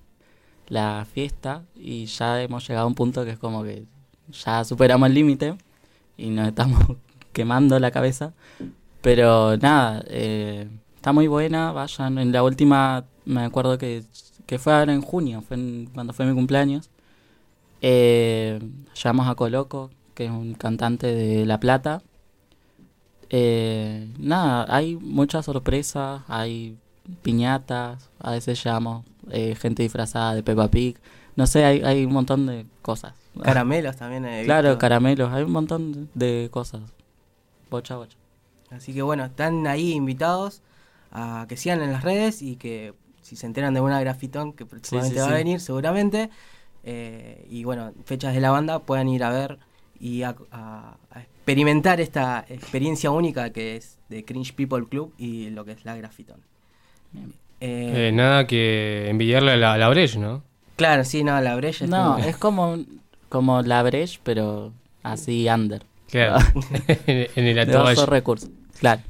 la 0.72 1.04
fiesta 1.04 1.64
y 1.76 2.06
ya 2.06 2.42
hemos 2.42 2.66
llegado 2.66 2.86
a 2.86 2.88
un 2.88 2.94
punto 2.94 3.26
que 3.26 3.32
es 3.32 3.38
como 3.38 3.62
que 3.62 3.84
ya 4.32 4.64
superamos 4.64 5.06
el 5.06 5.14
límite 5.14 5.54
y 6.16 6.30
nos 6.30 6.48
estamos 6.48 6.96
quemando 7.34 7.78
la 7.78 7.90
cabeza. 7.90 8.32
Pero 9.02 9.58
nada, 9.58 10.02
eh, 10.06 10.68
está 10.96 11.12
muy 11.12 11.26
buena, 11.26 11.72
vayan. 11.72 12.18
En 12.18 12.32
la 12.32 12.42
última, 12.42 13.04
me 13.26 13.42
acuerdo 13.44 13.76
que, 13.76 14.02
que 14.46 14.58
fue 14.58 14.72
ahora 14.72 14.94
en 14.94 15.02
junio, 15.02 15.42
fue 15.42 15.58
cuando 15.92 16.14
fue 16.14 16.24
mi 16.24 16.34
cumpleaños. 16.34 16.88
Eh, 17.82 18.58
llamamos 18.94 19.30
a 19.30 19.34
Coloco, 19.34 19.90
que 20.14 20.24
es 20.26 20.30
un 20.30 20.54
cantante 20.54 21.08
de 21.08 21.44
La 21.44 21.60
Plata. 21.60 22.02
Eh, 23.28 24.08
nada, 24.18 24.64
hay 24.74 24.96
muchas 24.96 25.44
sorpresas, 25.44 26.22
hay 26.28 26.78
piñatas, 27.22 28.08
a 28.20 28.30
veces 28.30 28.62
llamamos 28.62 29.04
eh, 29.30 29.54
gente 29.54 29.82
disfrazada 29.82 30.34
de 30.34 30.42
Peppa 30.42 30.68
Pig. 30.68 30.96
No 31.36 31.46
sé, 31.46 31.64
hay, 31.64 31.82
hay 31.82 32.04
un 32.04 32.12
montón 32.12 32.46
de 32.46 32.66
cosas. 32.82 33.14
Caramelos 33.42 33.96
también 33.96 34.24
he 34.26 34.44
Claro, 34.44 34.68
visto. 34.70 34.78
caramelos, 34.78 35.32
hay 35.32 35.42
un 35.44 35.52
montón 35.52 36.10
de 36.14 36.48
cosas. 36.50 36.82
Bocha, 37.70 37.96
bocha. 37.96 38.16
Así 38.70 38.92
que 38.92 39.02
bueno, 39.02 39.24
están 39.24 39.66
ahí 39.66 39.92
invitados 39.92 40.62
a 41.10 41.46
que 41.48 41.56
sigan 41.56 41.80
en 41.82 41.92
las 41.92 42.02
redes 42.04 42.42
y 42.42 42.56
que 42.56 42.94
si 43.22 43.36
se 43.36 43.46
enteran 43.46 43.72
de 43.74 43.80
una 43.80 44.00
grafitón 44.00 44.52
que 44.52 44.66
próximamente 44.66 45.14
sí, 45.16 45.20
va 45.20 45.28
a 45.28 45.34
venir 45.34 45.60
seguramente, 45.60 46.28
eh, 46.84 47.46
y 47.50 47.64
bueno, 47.64 47.92
fechas 48.04 48.34
de 48.34 48.40
la 48.40 48.50
banda 48.50 48.80
puedan 48.80 49.08
ir 49.08 49.22
a 49.24 49.30
ver 49.30 49.58
y 50.00 50.22
a, 50.22 50.34
a- 50.50 50.96
a 51.10 51.20
experimentar 51.20 52.00
esta 52.00 52.44
experiencia 52.48 53.10
única 53.10 53.50
que 53.50 53.76
es 53.76 53.98
de 54.08 54.24
Cringe 54.24 54.52
People 54.54 54.86
Club 54.88 55.12
y 55.18 55.50
lo 55.50 55.64
que 55.64 55.72
es 55.72 55.84
la 55.84 55.94
grafitón. 55.96 56.40
Eh, 57.64 58.08
Eh, 58.08 58.12
nada 58.12 58.46
que 58.46 59.08
envidiarle 59.08 59.52
a 59.52 59.56
la, 59.56 59.72
a 59.74 59.78
la 59.78 59.88
Breche, 59.88 60.18
¿no? 60.18 60.42
Claro, 60.76 61.04
sí, 61.04 61.22
no, 61.22 61.40
la 61.40 61.54
brecha 61.54 61.86
No, 61.86 62.18
es 62.18 62.36
como, 62.36 62.76
como 63.28 63.62
la 63.62 63.82
Breche, 63.84 64.18
pero 64.24 64.72
así 65.04 65.48
under. 65.48 65.84
Claro, 66.10 66.44
en- 67.06 67.28
en 67.36 67.58
el 67.58 67.66
bajos 67.72 68.08
recursos, 68.08 68.50
claro. 68.80 69.00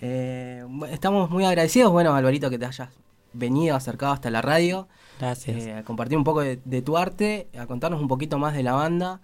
Eh, 0.00 0.64
estamos 0.90 1.30
muy 1.30 1.44
agradecidos, 1.44 1.92
bueno, 1.92 2.14
Alvarito, 2.14 2.50
que 2.50 2.58
te 2.58 2.66
hayas 2.66 2.88
venido, 3.32 3.76
acercado 3.76 4.12
hasta 4.12 4.30
la 4.30 4.42
radio. 4.42 4.88
Gracias. 5.20 5.56
Eh, 5.66 5.72
a 5.74 5.84
compartir 5.84 6.18
un 6.18 6.24
poco 6.24 6.40
de, 6.40 6.58
de 6.64 6.82
tu 6.82 6.98
arte, 6.98 7.48
a 7.56 7.66
contarnos 7.66 8.00
un 8.00 8.08
poquito 8.08 8.38
más 8.38 8.54
de 8.54 8.62
la 8.64 8.72
banda. 8.72 9.20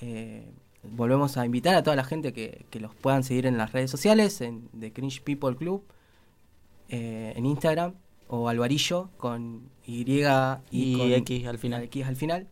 Eh, 0.00 0.48
volvemos 0.82 1.36
a 1.36 1.44
invitar 1.44 1.74
a 1.74 1.82
toda 1.82 1.96
la 1.96 2.04
gente 2.04 2.32
que, 2.32 2.64
que 2.70 2.80
los 2.80 2.94
puedan 2.94 3.22
seguir 3.24 3.46
en 3.46 3.58
las 3.58 3.72
redes 3.72 3.90
sociales, 3.90 4.40
en 4.40 4.68
The 4.78 4.92
Cringe 4.92 5.20
People 5.22 5.56
Club, 5.56 5.84
eh, 6.88 7.32
en 7.36 7.46
Instagram, 7.46 7.94
o 8.28 8.48
Alvarillo 8.48 9.10
con 9.16 9.68
Y 9.86 10.02
y, 10.02 10.24
Y 10.70 10.96
con 10.98 11.12
X 11.12 11.46
al 11.46 11.58
final. 11.58 11.82
X 11.84 12.06
al 12.06 12.16
final. 12.16 12.46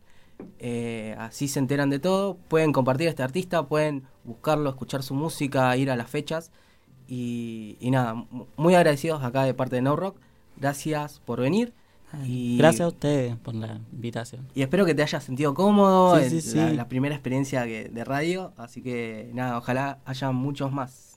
Eh, 0.59 1.15
así 1.19 1.47
se 1.47 1.59
enteran 1.59 1.89
de 1.89 1.99
todo. 1.99 2.35
Pueden 2.47 2.71
compartir 2.73 3.07
a 3.07 3.09
este 3.09 3.23
artista, 3.23 3.67
pueden 3.67 4.03
buscarlo, 4.23 4.69
escuchar 4.69 5.03
su 5.03 5.13
música, 5.15 5.75
ir 5.77 5.89
a 5.91 5.95
las 5.95 6.09
fechas. 6.09 6.51
Y, 7.07 7.77
y 7.79 7.91
nada, 7.91 8.13
mu- 8.13 8.45
muy 8.55 8.75
agradecidos 8.75 9.23
acá 9.23 9.43
de 9.43 9.53
parte 9.53 9.75
de 9.77 9.81
No 9.81 9.95
Rock. 9.95 10.17
Gracias 10.57 11.19
por 11.25 11.39
venir. 11.41 11.73
Y- 12.25 12.57
Gracias 12.57 12.81
a 12.81 12.87
ustedes 12.89 13.35
por 13.37 13.55
la 13.55 13.79
invitación. 13.91 14.47
Y 14.53 14.61
espero 14.61 14.85
que 14.85 14.93
te 14.93 15.01
hayas 15.01 15.23
sentido 15.23 15.53
cómodo 15.55 16.17
Sí, 16.19 16.23
en 16.35 16.41
sí, 16.41 16.55
la, 16.57 16.69
sí. 16.69 16.75
la 16.75 16.87
primera 16.87 17.15
experiencia 17.15 17.65
que- 17.65 17.89
de 17.89 18.03
radio. 18.05 18.53
Así 18.57 18.81
que 18.81 19.31
nada, 19.33 19.57
ojalá 19.57 19.99
haya 20.05 20.31
muchos 20.31 20.71
más. 20.71 21.12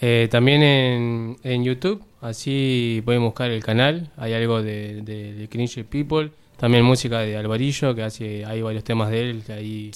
Eh, 0.00 0.28
también 0.30 0.62
en, 0.62 1.36
en 1.42 1.64
YouTube, 1.64 2.02
así 2.20 3.02
pueden 3.04 3.22
buscar 3.22 3.50
el 3.50 3.62
canal. 3.64 4.10
Hay 4.16 4.32
algo 4.32 4.62
de, 4.62 5.02
de, 5.02 5.34
de 5.34 5.48
Cringe 5.48 5.84
People. 5.84 6.30
También 6.56 6.84
música 6.84 7.20
de 7.20 7.36
Alvarillo, 7.36 7.94
que 7.94 8.02
hace, 8.02 8.44
hay 8.44 8.62
varios 8.62 8.84
temas 8.84 9.10
de 9.10 9.30
él. 9.30 9.42
que 9.46 9.52
Ahí, 9.52 9.90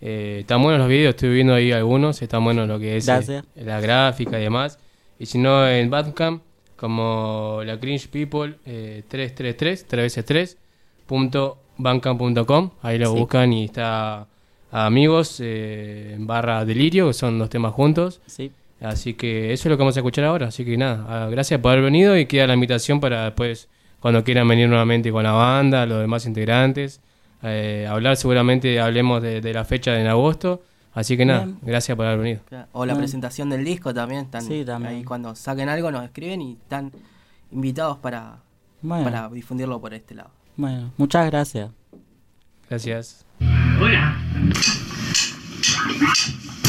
eh, 0.00 0.38
están 0.40 0.62
buenos 0.62 0.78
los 0.80 0.88
videos, 0.88 1.14
estoy 1.14 1.30
viendo 1.30 1.54
ahí 1.54 1.72
algunos. 1.72 2.20
Están 2.20 2.44
buenos 2.44 2.68
lo 2.68 2.78
que 2.78 2.96
es 2.98 3.08
eh, 3.08 3.42
la 3.56 3.80
gráfica 3.80 4.38
y 4.38 4.42
demás. 4.42 4.78
Y 5.18 5.26
si 5.26 5.38
no, 5.38 5.66
en 5.68 5.88
Bandcamp, 5.90 6.42
como 6.76 7.60
la 7.64 7.78
Cringe 7.80 8.08
People 8.08 8.54
eh, 8.66 9.02
333, 9.08 9.86
3 9.86 10.02
veces 10.02 10.24
3, 10.24 10.58
punto 11.06 11.58
bandcamp.com. 11.78 12.70
Ahí 12.82 12.98
lo 12.98 13.12
Sí. 13.12 13.18
buscan 13.18 13.52
y 13.52 13.64
está 13.66 14.26
Amigos 14.70 15.38
eh, 15.42 16.16
barra 16.18 16.64
Delirio, 16.64 17.06
que 17.08 17.12
son 17.14 17.38
dos 17.38 17.48
temas 17.48 17.72
juntos. 17.72 18.20
Sí. 18.26 18.50
Así 18.84 19.14
que 19.14 19.52
eso 19.52 19.68
es 19.68 19.70
lo 19.70 19.76
que 19.76 19.82
vamos 19.82 19.96
a 19.96 20.00
escuchar 20.00 20.24
ahora. 20.24 20.48
Así 20.48 20.64
que 20.64 20.76
nada, 20.76 21.04
ah, 21.08 21.28
gracias 21.30 21.60
por 21.60 21.72
haber 21.72 21.84
venido 21.84 22.16
y 22.18 22.26
queda 22.26 22.46
la 22.46 22.54
invitación 22.54 23.00
para 23.00 23.24
después, 23.24 23.68
cuando 24.00 24.22
quieran 24.24 24.46
venir 24.46 24.68
nuevamente 24.68 25.10
con 25.10 25.22
la 25.24 25.32
banda, 25.32 25.86
los 25.86 26.00
demás 26.00 26.26
integrantes. 26.26 27.00
eh, 27.42 27.86
hablar 27.90 28.16
seguramente, 28.16 28.80
hablemos 28.80 29.20
de, 29.22 29.40
de 29.40 29.52
la 29.52 29.64
fecha 29.64 29.98
en 30.00 30.06
agosto. 30.06 30.62
Así 30.94 31.16
que 31.16 31.24
nada, 31.24 31.44
Bien. 31.46 31.58
gracias 31.62 31.96
por 31.96 32.06
haber 32.06 32.20
venido. 32.20 32.40
O 32.72 32.86
la 32.86 32.94
presentación 32.96 33.50
del 33.50 33.64
disco 33.64 33.92
también. 33.92 34.26
Están 34.26 34.42
Sí, 34.42 34.64
también. 34.64 34.94
Ahí 34.94 35.04
cuando 35.04 35.34
saquen 35.34 35.68
algo 35.68 35.90
nos 35.90 36.04
escriben 36.04 36.40
y 36.40 36.52
están 36.52 36.92
invitados 37.50 37.98
para, 37.98 38.36
Bueno. 38.80 39.04
para 39.04 39.28
difundirlo 39.28 39.80
por 39.80 39.92
este 39.92 40.14
lado. 40.14 40.30
Bueno, 40.56 40.92
muchas 40.96 41.26
gracias. 41.26 41.70
Gracias. 42.70 43.26
Estamos 45.64 46.63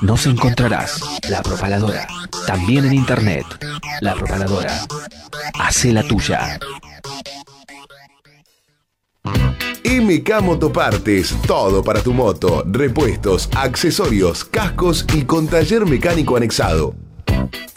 nos 0.00 0.26
encontrarás 0.26 1.00
La 1.28 1.42
Propaladora. 1.42 2.06
También 2.46 2.86
en 2.86 2.94
internet. 2.94 3.44
La 4.00 4.14
Propaladora. 4.14 4.86
Hace 5.58 5.92
la 5.92 6.02
tuya. 6.02 6.58
MK 9.84 10.40
Motopartes, 10.42 11.36
todo 11.46 11.82
para 11.82 12.02
tu 12.02 12.14
moto, 12.14 12.64
repuestos, 12.66 13.48
accesorios, 13.54 14.44
cascos 14.44 15.04
y 15.14 15.24
con 15.24 15.48
taller 15.48 15.84
mecánico 15.86 16.36
anexado. 16.36 16.94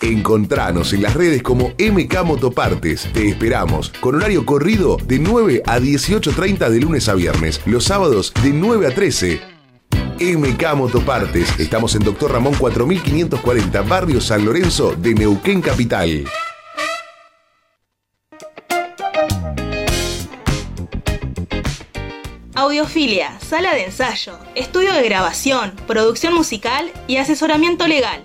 Encontranos 0.02 0.94
en 0.94 1.02
las 1.02 1.14
redes 1.14 1.42
como 1.44 1.74
MK 1.78 2.24
Motopartes. 2.24 3.10
Te 3.14 3.30
esperamos 3.30 3.90
con 4.02 4.16
horario 4.16 4.46
corrido 4.46 4.98
de 5.06 5.20
9 5.20 5.64
a 5.66 5.80
18.30 5.80 6.70
de 6.70 6.80
lunes 6.80 7.10
a 7.10 7.16
viernes, 7.16 7.62
los 7.66 7.86
sábados 7.86 8.34
de 8.44 8.52
9 8.52 8.88
a 8.88 8.94
13. 8.94 9.53
MK 10.20 10.76
Motopartes. 10.76 11.60
Estamos 11.60 11.96
en 11.96 12.04
Doctor 12.04 12.32
Ramón 12.32 12.54
4540, 12.56 13.82
Barrio 13.82 14.22
San 14.22 14.46
Lorenzo 14.46 14.96
de 14.96 15.14
Neuquén 15.14 15.62
Capital. 15.62 16.26
Audiofilia, 22.56 23.40
sala 23.40 23.74
de 23.74 23.86
ensayo, 23.86 24.40
estudio 24.56 24.94
de 24.94 25.04
grabación, 25.04 25.74
producción 25.88 26.34
musical 26.34 26.92
y 27.08 27.18
asesoramiento 27.18 27.88
legal. 27.88 28.24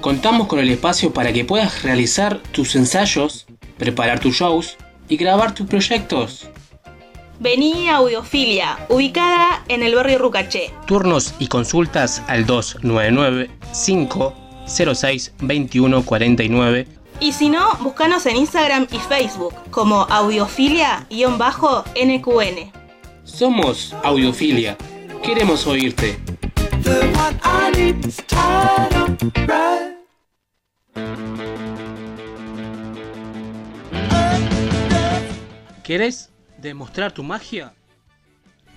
Contamos 0.00 0.48
con 0.48 0.58
el 0.58 0.68
espacio 0.68 1.12
para 1.12 1.32
que 1.32 1.44
puedas 1.44 1.82
realizar 1.82 2.38
tus 2.52 2.76
ensayos, 2.76 3.46
preparar 3.78 4.20
tus 4.20 4.36
shows 4.36 4.76
y 5.08 5.16
grabar 5.16 5.54
tus 5.54 5.66
proyectos. 5.66 6.48
Vení 7.40 7.88
a 7.88 7.96
Audiofilia, 7.96 8.78
ubicada 8.88 9.64
en 9.68 9.82
el 9.82 9.94
barrio 9.94 10.18
Rucaché. 10.18 10.72
Turnos 10.86 11.34
y 11.38 11.48
consultas 11.48 12.22
al 12.28 12.46
299 12.46 13.50
506 13.84 15.32
2149 15.38 16.86
Y 17.20 17.32
si 17.32 17.50
no, 17.50 17.74
búscanos 17.80 18.24
en 18.26 18.36
Instagram 18.36 18.86
y 18.92 18.98
Facebook 18.98 19.54
como 19.70 20.06
audiofilia-nqn. 20.06 22.72
Somos 23.24 23.94
Audiofilia. 24.02 24.76
Queremos 25.22 25.66
oírte. 25.66 26.18
¿Querés 36.62 36.74
demostrar 36.74 37.12
tu 37.12 37.24
magia? 37.24 37.74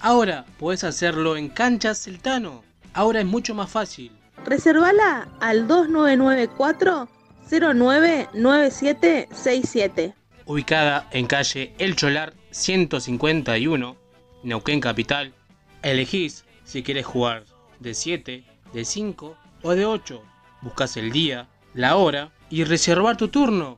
Ahora 0.01 0.43
puedes 0.57 0.83
hacerlo 0.83 1.37
en 1.37 1.49
Canchas 1.49 2.03
Celtano. 2.03 2.63
Ahora 2.93 3.19
es 3.19 3.27
mucho 3.27 3.53
más 3.53 3.69
fácil. 3.69 4.11
Reservala 4.43 5.27
al 5.39 5.67
2994 5.67 7.07
099767. 7.47 10.15
Ubicada 10.45 11.07
en 11.11 11.27
calle 11.27 11.75
El 11.77 11.95
Cholar 11.95 12.33
151, 12.49 13.95
Neuquén 14.43 14.81
Capital. 14.81 15.35
Elegís 15.83 16.43
si 16.63 16.81
quieres 16.81 17.05
jugar 17.05 17.45
de 17.79 17.93
7, 17.93 18.43
de 18.73 18.85
5 18.85 19.37
o 19.61 19.75
de 19.75 19.85
8. 19.85 20.23
Buscas 20.61 20.97
el 20.97 21.11
día, 21.11 21.47
la 21.75 21.97
hora 21.97 22.31
y 22.49 22.63
reservar 22.63 23.15
tu 23.15 23.27
turno. 23.27 23.77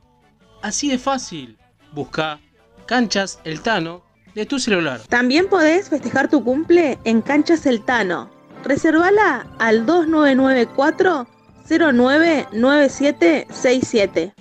Así 0.62 0.88
de 0.88 0.98
fácil. 0.98 1.58
Busca 1.92 2.40
Canchas 2.88 3.38
El 3.44 3.60
Tano 3.60 4.02
de 4.34 4.46
tu 4.46 4.58
celular. 4.58 5.02
También 5.10 5.46
podés 5.48 5.90
festejar 5.90 6.30
tu 6.30 6.42
cumple 6.42 6.98
en 7.04 7.20
Canchas 7.20 7.66
El 7.66 7.84
Tano. 7.84 8.30
Reservala 8.64 9.46
al 9.58 9.84
2994 9.84 11.26
099767. 11.68 14.32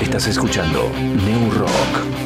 Estás 0.00 0.28
escuchando 0.28 0.88
New 1.00 1.50
Rock. 1.50 2.23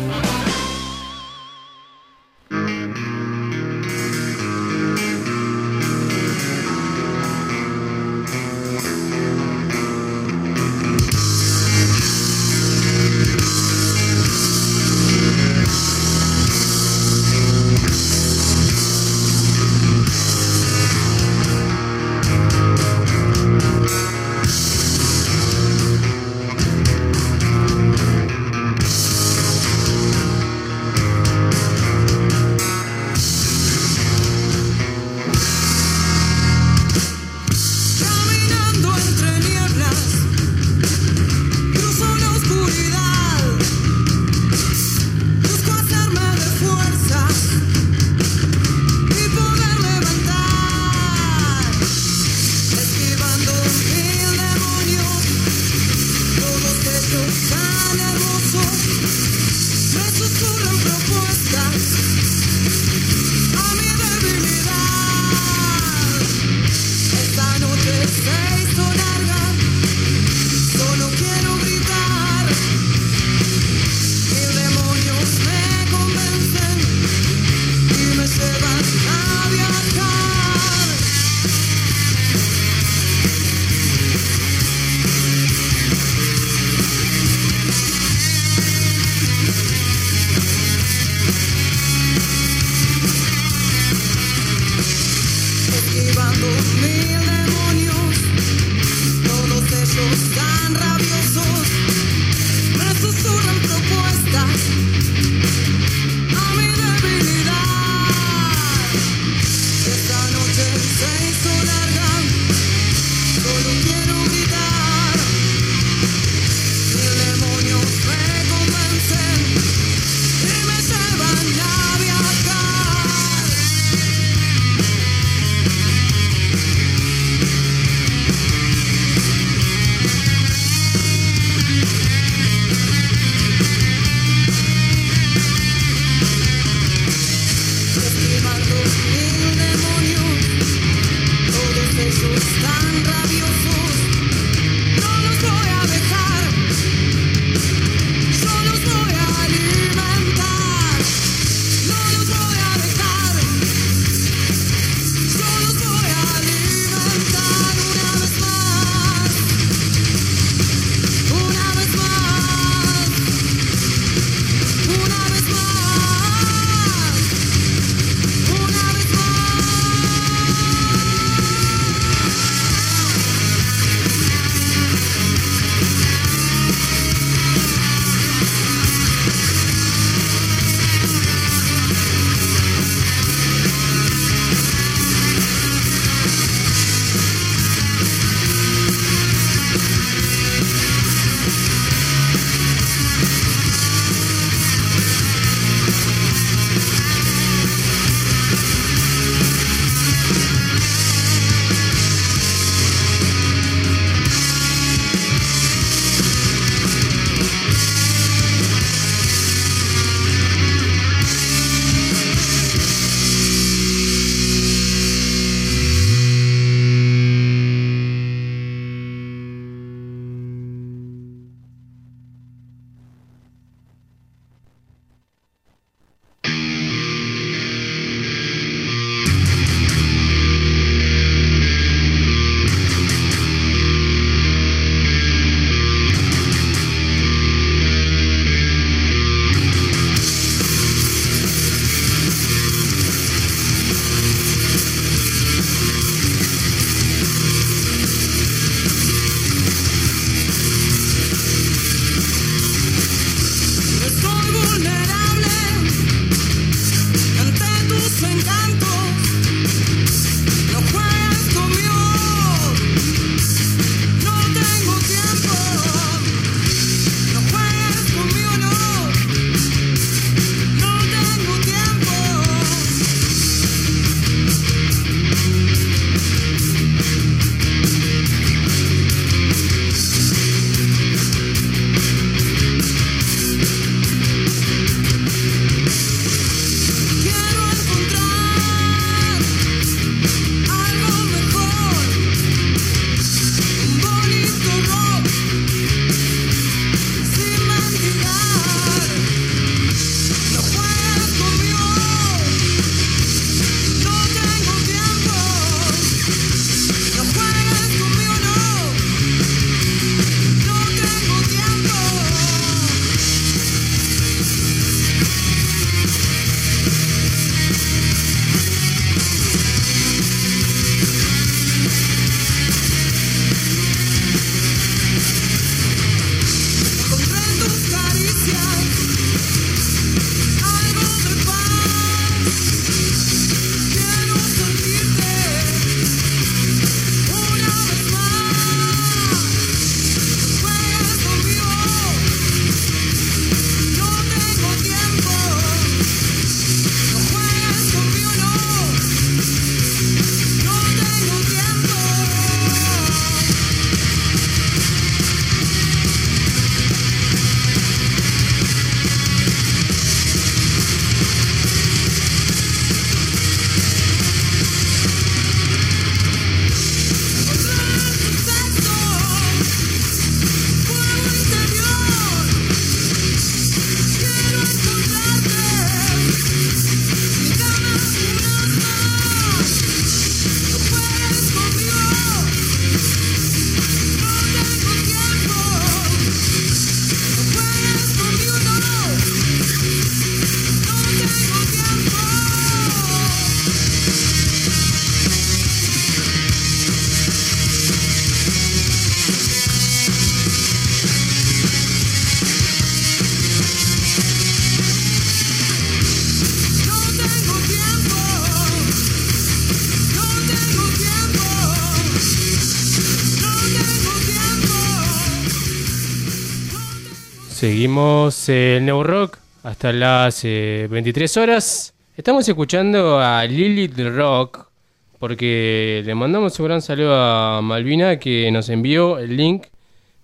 Seguimos 417.69 418.49
el 418.49 418.87
New 418.87 419.03
Rock 419.03 419.37
hasta 419.63 419.93
las 419.93 420.43
eh, 420.43 420.89
23 420.91 421.37
horas. 421.37 421.95
Estamos 422.17 422.49
escuchando 422.49 423.21
a 423.21 423.45
Lilith 423.45 423.95
Rock 424.09 424.71
porque 425.19 426.03
le 426.03 426.15
mandamos 426.15 426.59
un 426.59 426.65
gran 426.65 426.81
saludo 426.81 427.15
a 427.15 427.61
Malvina 427.61 428.19
que 428.19 428.51
nos 428.51 428.71
envió 428.71 429.19
el 429.19 429.37
link 429.37 429.67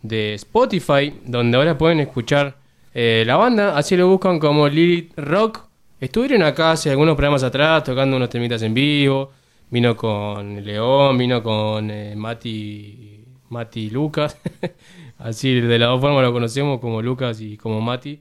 de 0.01 0.33
Spotify 0.33 1.21
donde 1.27 1.59
ahora 1.59 1.77
pueden 1.77 2.01
escuchar 2.01 2.57
eh, 2.95 3.25
la 3.27 3.37
banda. 3.37 3.77
Así 3.77 3.95
lo 3.95 4.09
buscan 4.09 4.39
como 4.39 4.67
Lilith 4.67 5.13
Rock. 5.19 5.67
Estuvieron 6.01 6.45
acá 6.45 6.71
hace 6.71 6.89
algunos 6.89 7.15
programas 7.15 7.43
atrás 7.43 7.85
tocando 7.85 8.17
unos 8.17 8.31
temitas 8.31 8.63
en 8.63 8.73
vivo. 8.73 9.33
Vino 9.69 9.95
con 9.95 10.65
León, 10.65 11.19
vino 11.19 11.43
con 11.43 11.91
eh, 11.91 12.15
Mati, 12.17 13.23
Mati 13.51 13.91
Lucas. 13.91 14.35
Así 15.19 15.61
de 15.61 15.79
las 15.79 15.89
dos 15.89 16.01
formas 16.01 16.23
lo 16.23 16.33
conocemos 16.33 16.81
como 16.81 17.01
Lucas 17.03 17.41
y 17.41 17.57
como 17.57 17.81
Mati. 17.81 18.21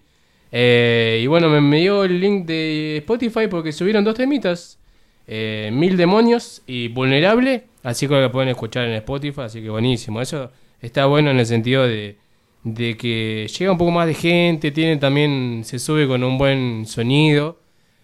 Eh, 0.52 1.20
y 1.24 1.28
bueno, 1.28 1.49
me, 1.49 1.60
me 1.61 1.80
dio 1.82 2.03
el 2.03 2.20
link 2.20 2.45
de 2.45 2.98
Spotify 2.98 3.48
porque 3.49 3.72
subieron 3.72 4.03
dos 4.03 4.15
temitas. 4.15 4.80
eh, 5.28 5.70
Mil 5.74 5.98
Demonios 5.98 6.61
y 6.68 6.90
Vulnerable. 6.90 7.65
Así 7.84 8.07
que 8.07 8.14
lo 8.22 8.32
pueden 8.32 8.49
escuchar 8.49 8.86
en 8.86 8.94
Spotify. 8.94 9.41
Así 9.41 9.61
que 9.61 9.70
buenísimo. 9.70 10.22
Eso 10.22 10.52
está 10.82 11.06
bueno 11.07 11.32
en 11.32 11.40
el 11.40 11.45
sentido 11.45 11.88
de, 11.88 12.18
de 12.64 12.95
que 12.98 13.48
llega 13.57 13.72
un 13.72 13.78
poco 13.78 13.91
más 13.91 14.07
de 14.07 14.14
gente. 14.14 14.72
Tiene 14.72 14.98
también, 14.98 15.64
se 15.65 15.80
sube 15.80 16.07
con 16.07 16.24
un 16.24 16.38
buen 16.38 16.86
sonido. 16.86 17.60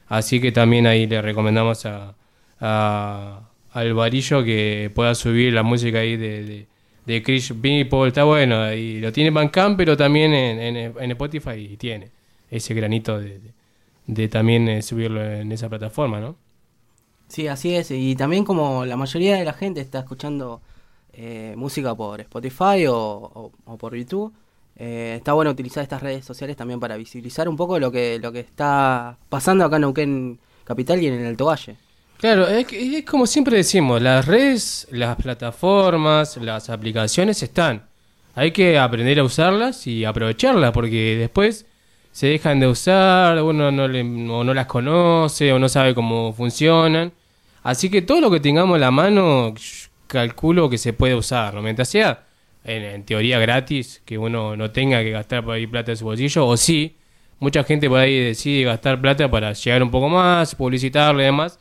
Así 0.08 0.42
que 0.42 0.52
también 0.52 0.88
ahí 0.88 1.06
le 1.08 1.22
recomendamos 1.22 1.86
a, 1.86 2.16
a- 2.60 3.50
al 3.72 3.94
varillo 3.94 4.44
que 4.44 4.92
pueda 4.96 5.14
subir 5.16 5.54
la 5.54 5.62
música 5.64 6.00
ahí 6.00 6.18
de, 6.18 6.44
de, 6.44 6.68
de 7.10 7.24
Chris 7.24 7.54
People. 7.62 8.08
Está 8.08 8.24
bueno. 8.24 8.74
Y 8.74 9.00
lo 9.02 9.12
tiene 9.12 9.32
Bandcamp, 9.32 9.78
pero 9.78 9.98
también 9.98 10.34
en, 10.34 10.76
en, 10.78 11.12
Spotify 11.12 11.58
y 11.74 11.78
tiene 11.78 12.12
ese 12.52 12.74
granito 12.74 13.20
de, 13.20 13.40
de, 14.08 14.28
también 14.30 14.68
eh, 14.70 14.82
subirlo 14.82 15.24
en 15.24 15.52
esa 15.52 15.70
plataforma, 15.70 16.20
¿no? 16.20 16.36
Sí, 17.28 17.48
así 17.48 17.76
es. 17.76 17.92
Y 17.92 18.16
también 18.16 18.44
como 18.44 18.86
la 18.86 18.98
mayoría 18.98 19.38
de 19.38 19.46
la 19.46 19.54
gente 19.54 19.82
está 19.82 20.00
escuchando 20.00 20.62
eh, 21.14 21.54
música 21.58 21.96
por 21.96 22.20
Spotify 22.22 22.88
o, 22.88 22.96
o- 22.98 23.52
o 23.66 23.78
por 23.78 23.96
YouTube, 23.96 24.34
eh, 24.78 25.16
está 25.18 25.34
bueno 25.34 25.52
utilizar 25.52 25.84
estas 25.84 26.02
redes 26.02 26.26
sociales 26.26 26.56
también 26.58 26.80
para 26.80 26.98
visibilizar 26.98 27.48
un 27.50 27.56
poco 27.58 27.78
lo 27.80 27.92
que, 27.92 28.20
lo 28.20 28.32
que 28.32 28.40
está 28.40 29.18
pasando 29.30 29.66
acá 29.66 29.76
en 29.76 29.82
Neuquén 29.82 30.40
Capital 30.64 31.02
y 31.04 31.08
en 31.08 31.14
el 31.16 31.26
Alto 31.28 31.46
Valle. 31.46 31.78
Claro, 32.20 32.48
es, 32.50 32.68
es 32.74 33.06
como 33.06 33.26
siempre 33.26 33.56
decimos, 33.56 34.02
las 34.02 34.26
redes, 34.26 34.88
las 34.92 35.16
plataformas, 35.16 36.36
las 36.38 36.70
aplicaciones 36.70 37.42
están. 37.44 37.88
Hay 38.36 38.52
que 38.52 38.78
aprender 38.78 39.20
a 39.20 39.24
usarlas 39.24 39.88
y 39.88 40.04
aprovecharlas 40.04 40.72
porque 40.74 41.16
después 41.18 41.66
se 42.12 42.28
dejan 42.28 42.60
de 42.60 42.68
usar, 42.68 43.42
uno 43.42 43.72
no, 43.72 43.88
le- 43.88 44.02
o 44.02 44.44
no 44.44 44.54
las 44.54 44.66
conoce 44.66 45.54
o 45.54 45.60
no 45.60 45.70
sabe 45.70 45.96
cómo 45.96 46.34
funcionan. 46.34 47.14
Así 47.64 47.90
que 47.90 48.02
todo 48.02 48.20
lo 48.22 48.30
que 48.32 48.40
tengamos 48.42 48.76
a 48.76 48.80
la 48.80 48.92
mano, 48.92 49.54
calculo 50.08 50.70
que 50.70 50.78
se 50.78 50.92
puede 50.94 51.16
usar, 51.16 51.54
¿no? 51.54 51.62
Mientras 51.62 51.88
sea 51.90 52.26
en, 52.66 52.84
en 52.84 53.06
teoría 53.06 53.40
gratis, 53.40 54.02
que 54.06 54.18
uno 54.18 54.58
no 54.58 54.72
tenga 54.72 55.02
que 55.04 55.12
gastar 55.12 55.44
por 55.46 55.54
ahí 55.56 55.68
plata 55.68 55.92
de 55.92 55.96
su 55.98 56.06
bolsillo, 56.06 56.46
o 56.48 56.58
sí, 56.58 56.98
mucha 57.40 57.64
gente 57.64 57.88
por 57.90 58.00
ahí 58.00 58.20
decide 58.20 58.64
gastar 58.66 59.00
plata 59.00 59.30
para 59.32 59.54
llegar 59.54 59.84
un 59.84 59.92
poco 59.92 60.10
más, 60.10 60.54
publicitarlo 60.56 61.22
y 61.22 61.26
demás. 61.26 61.60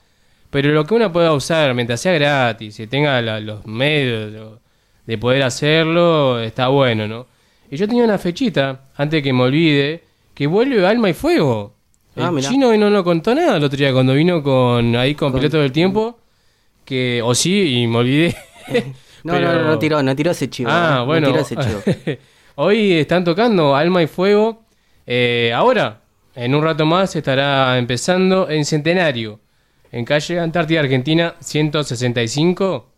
Pero 0.50 0.70
lo 0.72 0.84
que 0.84 0.94
uno 0.94 1.12
pueda 1.12 1.32
usar 1.32 1.74
mientras 1.74 2.00
sea 2.00 2.12
gratis 2.14 2.78
y 2.80 2.86
tenga 2.86 3.20
la- 3.22 3.40
los 3.40 3.66
medios 3.66 4.32
de- 4.32 4.58
de 5.06 5.18
poder 5.18 5.42
hacerlo, 5.42 6.40
está 6.40 6.68
bueno, 6.68 7.06
¿no? 7.06 7.26
Y 7.70 7.76
yo 7.76 7.86
tenía 7.86 8.04
una 8.04 8.18
fechita, 8.18 8.88
antes 8.96 9.22
que 9.22 9.32
me 9.32 9.42
olvide, 9.42 10.02
que 10.34 10.46
vuelve 10.46 10.86
Alma 10.86 11.10
y 11.10 11.14
Fuego. 11.14 11.74
El 12.16 12.22
Ah, 12.24 12.32
chino 12.40 12.74
no 12.76 12.90
lo 12.90 13.04
contó 13.04 13.34
nada 13.34 13.56
el 13.58 13.64
otro 13.64 13.76
día 13.76 13.92
cuando 13.92 14.14
vino 14.14 14.42
con 14.42 14.96
ahí 14.96 15.14
con, 15.14 15.32
Piloto 15.32 15.58
del 15.58 15.70
Tiempo. 15.72 16.18
Que, 16.84 17.20
o 17.22 17.34
sí, 17.34 17.82
y 17.82 17.86
me 17.86 17.98
olvidé. 17.98 18.36
No, 19.24 19.38
no, 19.38 19.52
no, 19.52 19.62
no 19.64 19.78
tiró, 19.78 20.00
no 20.02 20.14
tiró 20.14 20.30
ese 20.30 20.48
chivo. 20.48 20.70
Ah, 20.72 20.98
no 20.98 21.06
bueno. 21.06 21.26
tiró 21.28 21.40
ese 21.40 21.56
chivo. 21.56 21.82
Hoy 22.54 22.92
están 22.92 23.24
tocando 23.24 23.74
Alma 23.76 24.02
y 24.02 24.06
Fuego. 24.06 24.62
Eh, 25.06 25.52
ahora, 25.54 26.00
en 26.36 26.54
un 26.54 26.62
rato 26.62 26.86
más, 26.86 27.14
estará 27.16 27.76
empezando 27.78 28.48
en 28.48 28.64
Centenario, 28.64 29.40
en 29.93 30.05
calle 30.05 30.39
Antártida 30.39 30.81
Argentina 30.81 31.35
165. 31.40 32.93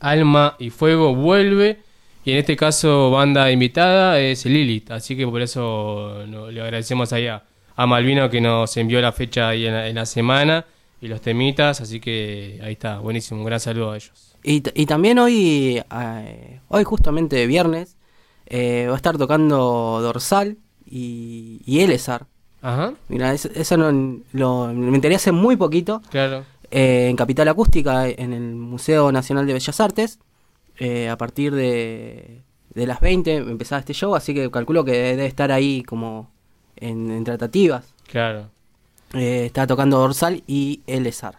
Alma 0.00 0.56
y 0.58 0.70
Fuego 0.70 1.14
vuelve. 1.14 1.80
Y 2.24 2.32
en 2.32 2.38
este 2.38 2.56
caso, 2.56 3.10
banda 3.10 3.50
invitada 3.50 4.18
es 4.20 4.44
Lilith. 4.46 4.90
Así 4.90 5.16
que 5.16 5.26
por 5.26 5.40
eso 5.42 6.24
no- 6.26 6.50
le 6.50 6.60
agradecemos 6.60 7.12
ahí 7.12 7.28
a, 7.28 7.42
Malvino 7.86 8.30
que 8.30 8.40
nos 8.40 8.76
envió 8.78 9.00
la 9.00 9.12
fecha 9.12 9.48
ahí 9.50 9.66
en 9.66 9.94
la, 9.94 10.06
semana 10.06 10.64
y 11.00 11.08
los 11.08 11.20
temitas. 11.20 11.80
Así 11.80 12.00
que 12.00 12.58
ahí 12.62 12.72
está, 12.72 12.98
buenísimo. 12.98 13.40
Un 13.40 13.46
gran 13.46 13.60
saludo 13.60 13.92
a 13.92 13.96
ellos. 13.96 14.34
Y, 14.42 14.62
y 14.74 14.86
también 14.86 15.18
hoy, 15.18 15.82
eh, 15.92 16.60
hoy 16.68 16.84
justamente 16.84 17.46
viernes, 17.46 17.96
eh, 18.46 18.86
va 18.88 18.94
a 18.94 18.96
estar 18.96 19.18
tocando 19.18 20.00
Dorsal 20.02 20.56
y, 20.84 21.60
y 21.66 21.80
Elezar. 21.80 22.26
Ajá. 22.66 22.94
Mira, 23.08 23.32
eso, 23.32 23.48
eso 23.54 23.76
no, 23.76 24.20
lo, 24.32 24.66
me 24.74 24.96
enteré 24.96 25.14
hace 25.14 25.30
muy 25.32 25.56
poquito. 25.56 26.02
Claro. 26.10 26.44
eh, 26.70 27.06
en 27.10 27.16
Capital 27.16 27.48
Acústica, 27.48 28.08
en 28.08 28.32
el 28.32 28.54
Museo 28.56 29.12
Nacional 29.12 29.46
de 29.46 29.52
Bellas 29.52 29.80
Artes. 29.80 30.18
eh, 30.78 31.08
a 31.08 31.16
partir 31.16 31.54
de, 31.54 32.42
de 32.74 32.86
las 32.86 33.00
20 33.00 33.36
empezaba 33.36 33.80
este 33.80 33.94
show, 33.94 34.14
así 34.14 34.34
que 34.34 34.50
calculo 34.50 34.84
que 34.84 34.92
debe 34.92 35.26
estar 35.26 35.50
ahí 35.52 35.82
como 35.84 36.30
en, 36.76 37.10
en 37.10 37.24
tratativas. 37.24 37.84
Claro. 38.08 38.50
Eh, 39.14 39.46
está 39.46 39.66
tocando 39.66 39.98
Dorsal 39.98 40.42
y 40.46 40.82
Elezar. 40.86 41.36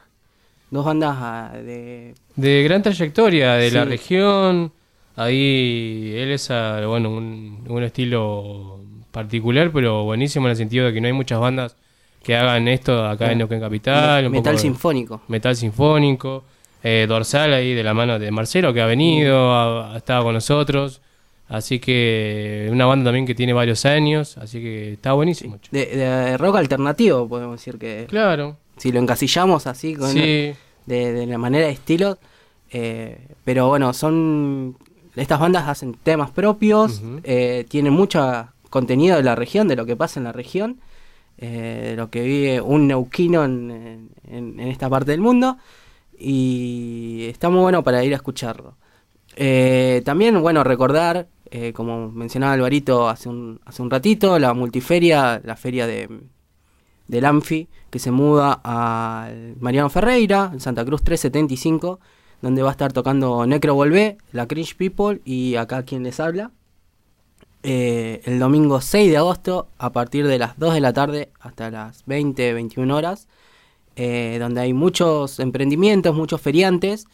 Dos 0.71 0.85
bandas 0.85 1.15
ah, 1.19 1.51
de... 1.55 2.15
De 2.35 2.63
gran 2.63 2.81
trayectoria 2.81 3.53
de 3.53 3.71
la 3.71 3.85
región. 3.85 4.71
Ahí 5.15 6.15
ah, 6.49 6.81
bueno, 6.87 7.09
un, 7.11 7.63
un 7.67 7.83
estilo 7.83 8.79
particular, 9.21 9.71
pero 9.73 10.03
buenísimo 10.03 10.45
en 10.47 10.51
el 10.51 10.57
sentido 10.57 10.85
de 10.85 10.93
que 10.93 11.01
no 11.01 11.07
hay 11.07 11.13
muchas 11.13 11.39
bandas 11.39 11.75
que 12.23 12.35
hagan 12.35 12.67
esto 12.67 13.05
acá 13.05 13.31
en 13.31 13.39
Neuquén 13.39 13.59
Capital. 13.59 14.25
un 14.27 14.31
Metal 14.31 14.53
poco 14.53 14.61
sinfónico. 14.61 15.21
Metal 15.27 15.55
sinfónico. 15.55 16.43
Eh, 16.83 17.05
Dorsal 17.09 17.53
ahí 17.53 17.73
de 17.73 17.83
la 17.83 17.93
mano 17.95 18.19
de 18.19 18.29
Marcelo 18.31 18.71
que 18.73 18.81
ha 18.81 18.85
venido, 18.85 19.51
ha, 19.53 19.93
ha 19.93 19.97
estado 19.97 20.23
con 20.25 20.33
nosotros. 20.35 21.01
Así 21.49 21.79
que 21.79 22.67
una 22.71 22.85
banda 22.85 23.05
también 23.05 23.25
que 23.25 23.33
tiene 23.33 23.53
varios 23.53 23.85
años, 23.85 24.37
así 24.37 24.59
que 24.61 24.93
está 24.93 25.13
buenísimo. 25.13 25.57
De, 25.71 25.85
de 25.85 26.37
rock 26.37 26.57
alternativo, 26.57 27.27
podemos 27.27 27.59
decir 27.59 27.79
que... 27.79 28.05
Claro. 28.09 28.57
Si 28.77 28.91
lo 28.91 28.99
encasillamos 28.99 29.65
así, 29.65 29.95
con 29.95 30.11
Sí. 30.11 30.53
de, 30.85 31.13
de 31.13 31.25
la 31.25 31.37
manera 31.37 31.65
de 31.67 31.71
estilo. 31.73 32.17
eh, 32.71 33.17
pero 33.45 33.67
bueno, 33.69 33.93
son... 33.93 34.75
Estas 35.15 35.39
bandas 35.39 35.67
hacen 35.67 35.95
temas 36.03 36.29
propios, 36.29 37.01
eh, 37.23 37.65
tienen 37.69 37.91
mucho 37.93 38.21
contenido 38.69 39.17
de 39.17 39.23
la 39.23 39.35
región, 39.35 39.67
de 39.67 39.75
lo 39.75 39.85
que 39.85 39.95
pasa 39.95 40.19
en 40.19 40.25
la 40.25 40.31
región, 40.31 40.79
eh, 41.37 41.89
de 41.91 41.95
lo 41.95 42.09
que 42.09 42.23
vive 42.23 42.61
un 42.61 42.87
neuquino 42.87 43.43
en, 43.45 44.09
en- 44.27 44.59
esta 44.59 44.89
parte 44.89 45.11
del 45.11 45.21
mundo. 45.21 45.57
Y 46.19 47.27
está 47.29 47.49
muy 47.49 47.61
bueno 47.61 47.83
para 47.83 48.03
ir 48.03 48.13
a 48.13 48.17
escucharlo. 48.17 48.75
Eh, 49.35 50.01
también, 50.05 50.41
bueno, 50.41 50.63
recordar, 50.63 51.27
eh, 51.51 51.73
como 51.73 52.09
mencionaba 52.11 52.53
Alvarito 52.53 53.07
hace 53.07 53.29
un, 53.29 53.59
hace 53.65 53.81
un 53.83 53.91
ratito, 53.91 54.39
la 54.39 54.53
multiferia, 54.53 55.39
la 55.43 55.55
feria 55.55 55.85
de, 55.85 56.09
del 57.07 57.25
Anfi, 57.25 57.67
que 57.91 57.99
se 57.99 58.11
muda 58.11 58.53
al 58.63 59.55
Mariano 59.59 59.89
Ferreira, 59.89 60.49
en 60.53 60.59
Santa 60.59 60.83
Cruz 60.85 61.03
375, 61.03 61.99
donde 62.41 62.63
va 62.63 62.69
a 62.69 62.71
estar 62.71 62.93
tocando 62.93 63.45
Necro 63.45 63.75
Volvé, 63.75 64.17
la 64.31 64.47
Cringe 64.47 64.75
People 64.75 65.21
y 65.23 65.55
acá 65.55 65.83
quien 65.83 66.03
les 66.03 66.19
habla. 66.19 66.51
Eh, 67.63 68.21
el 68.25 68.39
domingo 68.39 68.79
6 68.81 69.09
de 69.11 69.17
agosto, 69.17 69.67
a 69.77 69.91
partir 69.91 70.25
de 70.27 70.37
las 70.39 70.57
2 70.57 70.73
de 70.73 70.81
la 70.81 70.93
tarde 70.93 71.29
hasta 71.39 71.69
las 71.71 72.03
20, 72.05 72.53
21 72.53 72.95
horas, 72.95 73.27
eh, 73.95 74.37
donde 74.39 74.61
hay 74.61 74.73
muchos 74.73 75.39
emprendimientos, 75.39 76.15
muchos 76.15 76.39
feriantes. 76.39 77.07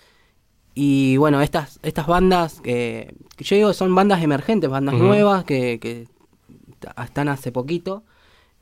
Y 0.76 1.18
bueno, 1.18 1.42
estas, 1.42 1.80
estas 1.84 2.08
bandas, 2.08 2.60
que 2.62 3.14
yo 3.38 3.56
digo 3.56 3.74
son 3.74 3.94
bandas 3.96 4.22
emergentes, 4.24 4.70
bandas 4.70 4.96
nuevas 5.08 5.44
que, 5.44 6.08
están 7.04 7.30
hace 7.30 7.52
poquito, 7.52 8.04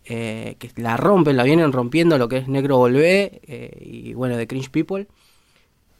eh, 0.06 0.56
que 0.60 0.70
la 0.76 0.98
rompen, 0.98 1.36
la 1.38 1.44
vienen 1.44 1.72
rompiendo 1.72 2.18
lo 2.18 2.28
que 2.28 2.38
es 2.38 2.48
Negro 2.48 2.78
Volvé 2.78 3.41
eh, 3.48 3.78
y 3.82 4.14
bueno, 4.14 4.38
de 4.38 4.45
Cringe 4.48 4.70
People. 4.70 5.08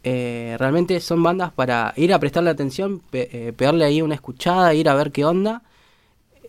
Eh, 0.04 0.56
realmente 0.60 1.00
son 1.00 1.22
bandas 1.22 1.52
para 1.54 1.94
ir 1.96 2.14
a 2.14 2.20
prestarle 2.20 2.50
atención, 2.50 3.00
pe- 3.12 3.54
pegarle 3.56 3.86
ahí 3.86 4.02
una 4.02 4.16
escuchada, 4.16 4.74
ir 4.74 4.90
a 4.90 4.96
ver 4.96 5.12
qué 5.12 5.26
onda. 5.26 5.64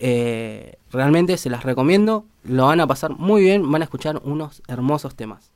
Eh, 0.05 0.79
realmente 0.91 1.37
se 1.37 1.49
las 1.49 1.63
recomiendo, 1.63 2.25
lo 2.43 2.67
van 2.67 2.81
a 2.81 2.89
pasar 2.89 3.13
muy 3.13 3.43
bien, 3.43 3.71
van 3.71 3.83
a 3.83 3.85
escuchar 3.85 4.21
unos 4.25 4.61
hermosos 4.67 5.15
temas. 5.15 5.53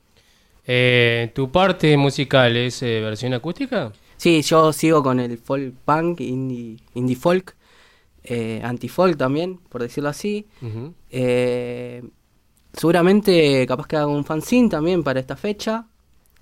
Eh, 0.65 1.33
¿Tu 1.35 1.51
parte 1.51 1.97
musical 1.97 2.57
es 2.57 2.81
eh, 2.85 3.01
versión 3.01 3.35
acústica? 3.35 3.93
Sí, 4.17 4.43
yo 4.43 4.73
sigo 4.73 5.03
con 5.03 5.19
el 5.19 5.37
folk 5.39 5.75
punk, 5.85 6.21
indie, 6.21 6.77
indie 6.95 7.17
folk. 7.17 7.57
anti-folk 8.63 9.17
también, 9.17 9.59
por 9.69 9.83
decirlo 9.83 10.11
así. 10.11 10.47
Seguramente 12.73 13.67
capaz 13.67 13.89
que 13.89 13.97
haga 13.97 14.07
un 14.07 14.25
fanzine 14.25 14.69
también 14.69 15.03
para 15.03 15.19
esta 15.19 15.35
fecha, 15.35 15.89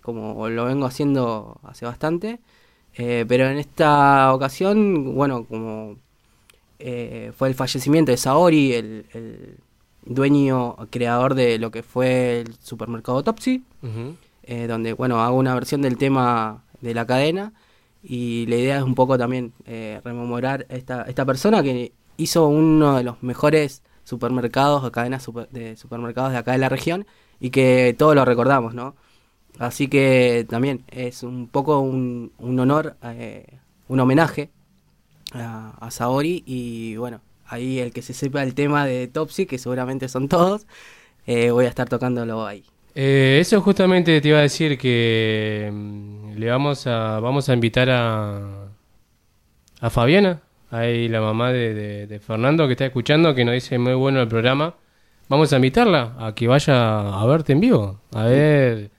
como 0.03 0.47
lo 0.51 0.67
vengo 0.67 0.85
haciendo 0.85 1.59
hace 1.63 1.87
bastante. 1.87 2.39
Pero 2.95 3.49
en 3.49 3.57
esta 3.57 4.35
ocasión, 4.35 5.15
bueno, 5.15 5.47
como 5.47 5.97
eh, 6.87 7.33
fue 7.35 7.49
el 7.49 7.55
fallecimiento 7.55 8.11
de 8.13 8.19
Saori, 8.19 8.75
el, 8.75 9.07
el 9.15 9.57
dueño, 10.05 10.77
creador 10.91 11.35
de 11.35 11.59
lo 11.59 11.71
que 11.71 11.83
fue 11.83 12.41
el 12.43 12.55
supermercado 12.61 13.23
Topsy, 13.23 13.63
eh, 14.43 14.67
donde, 14.67 14.93
bueno, 14.93 15.23
hago 15.23 15.39
una 15.39 15.55
versión 15.55 15.81
del 15.81 15.97
tema 15.97 16.63
de 16.83 16.93
la 16.93 17.07
cadena 17.07 17.55
y 18.03 18.45
la 18.49 18.57
idea 18.57 18.77
es 18.77 18.83
un 18.83 18.95
poco 18.95 19.17
también 19.17 19.53
eh, 19.65 20.03
rememorar 20.05 20.67
esta, 20.69 21.03
esta 21.05 21.25
persona 21.25 21.63
que 21.63 21.93
hizo 22.19 22.47
uno 22.49 22.97
de 22.99 23.05
los 23.05 23.23
mejores 23.23 23.83
supermercados 24.05 24.85
o 24.85 24.93
cadenas 24.93 25.23
super- 25.23 25.49
de 25.49 25.77
supermercados 25.79 26.33
de 26.33 26.39
acá 26.39 26.53
de 26.53 26.59
la 26.59 26.69
región 26.69 27.07
y 27.41 27.49
que 27.49 27.95
todos 27.99 28.15
lo 28.15 28.27
recordamos, 28.27 28.75
¿no? 28.75 28.95
Así 29.59 29.89
que 29.89 30.45
también 30.51 30.85
es 30.91 31.23
un 31.23 31.49
poco 31.49 31.79
un, 31.81 32.33
un 32.39 32.59
honor, 32.61 32.97
un 33.89 34.01
homenaje 34.01 34.51
a, 35.35 35.71
a 35.81 35.91
Saori 35.91 36.43
y 36.47 36.97
bueno, 36.97 37.21
ahí 37.47 37.79
el 37.81 37.93
que 37.93 38.03
se 38.03 38.15
sepa 38.15 38.43
el 38.43 38.55
tema 38.55 38.87
de 38.87 39.09
Topsy, 39.09 39.47
que 39.47 39.59
seguramente 39.59 40.09
son 40.09 40.29
todos, 40.29 40.67
eh, 41.27 41.51
voy 41.51 41.67
a 41.67 41.69
estar 41.69 41.89
tocándolo 41.89 42.47
ahí. 42.47 42.65
Eh, 42.95 43.39
eso 43.41 43.61
justamente 43.61 44.21
te 44.21 44.29
iba 44.29 44.39
a 44.39 44.43
decir 44.43 44.79
que 44.79 45.69
mm, 45.73 46.35
le 46.37 46.51
vamos 46.51 46.87
a 46.87 47.19
vamos 47.21 47.49
a 47.49 47.55
invitar 47.55 47.91
a 47.91 48.69
a 49.81 49.91
Fabiana, 49.91 50.41
ahí 50.71 51.09
la 51.09 51.21
mamá 51.21 51.53
de, 51.53 51.75
de- 51.75 52.07
de 52.07 52.21
Fernando 52.21 52.67
que 52.67 52.73
está 52.73 52.87
escuchando, 52.87 53.35
que 53.35 53.45
nos 53.45 53.55
dice 53.55 53.79
muy 53.79 53.95
bueno 53.95 54.21
el 54.23 54.29
programa. 54.29 54.75
Vamos 55.29 55.53
a 55.53 55.57
invitarla 55.57 56.15
a 56.19 56.35
que 56.35 56.47
vaya 56.49 57.01
a 57.21 57.27
verte 57.27 57.53
en 57.53 57.61
vivo, 57.61 58.01
a 58.13 58.25
ver 58.25 58.91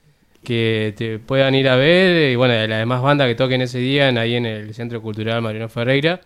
que 0.46 0.94
te 0.96 1.18
puedan 1.18 1.56
ir 1.56 1.68
a 1.68 1.74
ver 1.74 2.30
y 2.30 2.36
bueno, 2.36 2.54
las 2.54 2.78
demás 2.78 3.02
bandas 3.02 3.26
que 3.26 3.34
toquen 3.34 3.62
ese 3.62 3.78
día 3.78 4.08
en- 4.08 4.16
ahí 4.18 4.36
en 4.36 4.46
el 4.46 4.72
Centro 4.74 5.02
Cultural 5.02 5.42
Mariano 5.42 5.68
Ferreira. 5.68 6.20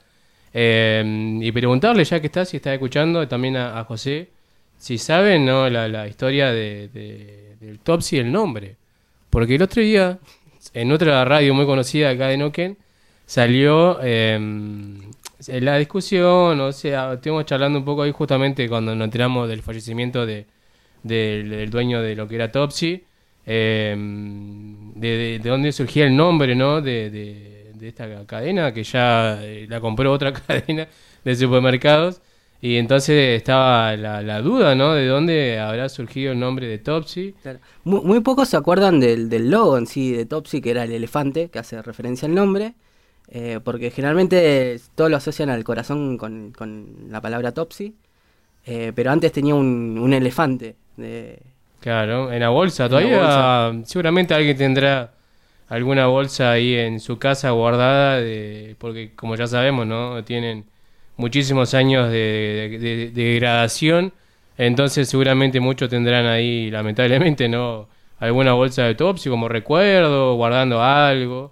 Eh, 0.52 1.38
y 1.40 1.50
preguntarle 1.52 2.04
ya 2.04 2.20
que 2.20 2.26
está, 2.26 2.44
si 2.44 2.58
está 2.58 2.74
escuchando, 2.74 3.26
también 3.26 3.56
a, 3.56 3.82
José, 3.84 4.28
si 4.76 4.98
saben 4.98 5.46
¿no? 5.46 5.70
la, 5.70 5.88
la 5.88 6.06
historia 6.06 6.50
de, 6.52 6.88
de- 6.92 7.56
del 7.60 7.78
Topsy, 7.78 8.18
el 8.18 8.30
nombre. 8.30 8.76
Porque 9.30 9.54
el 9.54 9.62
otro 9.62 9.80
día, 9.82 10.18
en 10.74 10.92
otra 10.92 11.24
radio 11.24 11.54
muy 11.54 11.64
conocida 11.64 12.10
acá 12.10 12.26
de 12.28 12.36
Noken, 12.36 12.76
salió 13.24 13.98
eh, 14.02 14.38
la 15.48 15.78
discusión, 15.78 16.60
o 16.60 16.72
sea, 16.72 17.14
estuvimos 17.14 17.46
charlando 17.46 17.78
un 17.78 17.84
poco 17.86 18.02
ahí 18.02 18.12
justamente 18.12 18.68
cuando 18.68 18.94
nos 18.94 19.04
enteramos 19.06 19.48
del 19.48 19.62
fallecimiento 19.62 20.26
de, 20.26 20.44
del, 21.04 21.48
del 21.48 21.70
dueño 21.70 22.02
de 22.02 22.14
lo 22.16 22.28
que 22.28 22.34
era 22.34 22.52
Topsy, 22.52 23.04
eh, 23.50 23.96
de, 24.94 25.08
de- 25.08 25.38
de 25.40 25.48
dónde 25.50 25.72
surgía 25.72 26.06
el 26.06 26.16
nombre, 26.16 26.54
¿no? 26.54 26.80
De, 26.80 27.10
de- 27.10 27.50
esta 27.88 28.26
cadena, 28.26 28.74
que 28.74 28.84
ya 28.84 29.38
eh, 29.42 29.66
la 29.68 29.80
compró 29.80 30.12
otra 30.12 30.32
cadena 30.46 30.86
de 31.24 31.34
supermercados. 31.36 32.20
Y 32.60 32.76
entonces 32.76 33.38
estaba 33.38 33.96
la, 33.96 34.20
la 34.20 34.42
duda, 34.42 34.74
¿no? 34.74 34.92
De 34.92 35.06
dónde 35.06 35.58
habrá 35.58 35.88
surgido 35.88 36.32
el 36.32 36.38
nombre 36.40 36.66
de 36.66 36.78
Topsy. 36.78 37.34
Muy, 37.84 38.02
muy 38.02 38.20
pocos 38.20 38.50
se 38.50 38.58
acuerdan 38.58 39.00
del, 39.00 39.30
del 39.30 39.50
logo 39.50 39.78
en 39.78 39.86
sí 39.86 40.12
de 40.12 40.26
Topsy, 40.26 40.60
que 40.60 40.70
era 40.72 40.84
el 40.84 40.92
elefante, 40.92 41.48
que 41.48 41.58
hace 41.58 41.80
referencia 41.80 42.28
al 42.28 42.34
nombre, 42.34 42.74
eh, 43.28 43.60
porque 43.64 43.90
generalmente 43.90 44.78
todos 44.94 45.10
lo 45.10 45.16
asocian 45.16 45.48
al 45.48 45.64
corazón 45.64 46.18
con, 46.18 46.52
con 46.52 47.06
la 47.10 47.20
palabra 47.22 47.52
Topsy, 47.52 47.94
eh, 48.66 48.92
pero 48.94 49.10
antes 49.10 49.32
tenía 49.32 49.54
un, 49.54 49.98
un 50.00 50.12
elefante. 50.12 50.76
De, 50.96 51.40
Claro, 51.80 52.32
en 52.32 52.40
la 52.40 52.50
bolsa. 52.50 52.84
En 52.86 52.92
la 52.92 52.98
Todavía 53.70 53.84
seguramente 53.86 54.34
alguien 54.34 54.56
tendrá 54.56 55.12
alguna 55.68 56.06
bolsa 56.06 56.52
ahí 56.52 56.74
en 56.74 57.00
su 57.00 57.18
casa 57.18 57.50
guardada, 57.50 58.16
de, 58.20 58.76
porque 58.78 59.12
como 59.16 59.36
ya 59.36 59.46
sabemos, 59.46 59.86
¿no? 59.86 60.22
Tienen 60.24 60.64
muchísimos 61.16 61.74
años 61.74 62.10
de, 62.10 62.78
de- 62.80 63.10
de 63.10 63.22
degradación, 63.24 64.12
entonces 64.58 65.08
seguramente 65.08 65.60
muchos 65.60 65.88
tendrán 65.88 66.26
ahí, 66.26 66.70
lamentablemente, 66.70 67.48
¿no? 67.48 67.88
Alguna 68.18 68.52
bolsa 68.52 68.84
de 68.84 68.94
Topsy 68.94 69.30
como 69.30 69.48
recuerdo, 69.48 70.34
guardando 70.34 70.82
algo. 70.82 71.50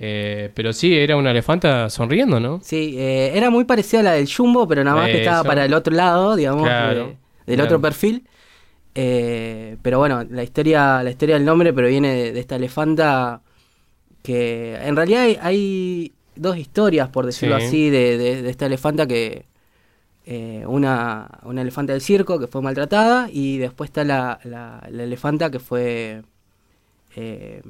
Eh, 0.00 0.50
pero 0.54 0.72
sí, 0.72 0.96
era 0.96 1.16
una 1.16 1.32
elefanta 1.32 1.90
sonriendo, 1.90 2.38
¿no? 2.40 2.60
Sí, 2.62 2.94
eh, 2.98 3.32
era 3.34 3.50
muy 3.50 3.64
parecida 3.64 4.00
a 4.00 4.02
la 4.04 4.12
del 4.12 4.28
Jumbo, 4.32 4.66
pero 4.66 4.82
nada 4.84 4.96
más 4.96 5.10
que 5.10 5.18
estaba 5.18 5.42
para 5.44 5.64
el 5.64 5.74
otro 5.74 5.94
lado, 5.94 6.36
digamos, 6.36 6.64
Claro, 6.64 7.16
del 7.46 7.56
claro. 7.56 7.64
otro 7.64 7.80
perfil. 7.80 8.24
Eh, 9.00 9.76
pero 9.80 9.98
bueno, 10.00 10.24
la 10.28 10.42
historia, 10.42 11.04
la 11.04 11.10
historia 11.10 11.36
del 11.36 11.44
nombre 11.44 11.72
proviene 11.72 12.12
de, 12.14 12.32
de 12.32 12.40
esta 12.40 12.56
elefanta 12.56 13.40
que 14.24 14.74
en 14.74 14.96
realidad 14.96 15.22
hay, 15.22 15.38
hay 15.40 16.12
dos 16.34 16.56
historias, 16.56 17.08
por 17.08 17.24
decirlo 17.24 17.58
Sí. 17.60 17.64
así, 17.66 17.90
de, 17.90 18.18
de- 18.18 18.42
de 18.42 18.50
esta 18.50 18.66
elefanta 18.66 19.06
que 19.06 19.44
eh, 20.26 20.64
una, 20.66 21.28
una 21.44 21.62
elefanta 21.62 21.92
del 21.92 22.02
circo 22.02 22.40
que 22.40 22.48
fue 22.48 22.60
maltratada 22.60 23.28
y 23.32 23.58
después 23.58 23.88
está 23.88 24.02
la, 24.02 24.40
la, 24.42 24.84
la 24.90 25.02
elefanta 25.04 25.48
que 25.50 25.60
fue 25.60 26.22
eh, 27.14 27.62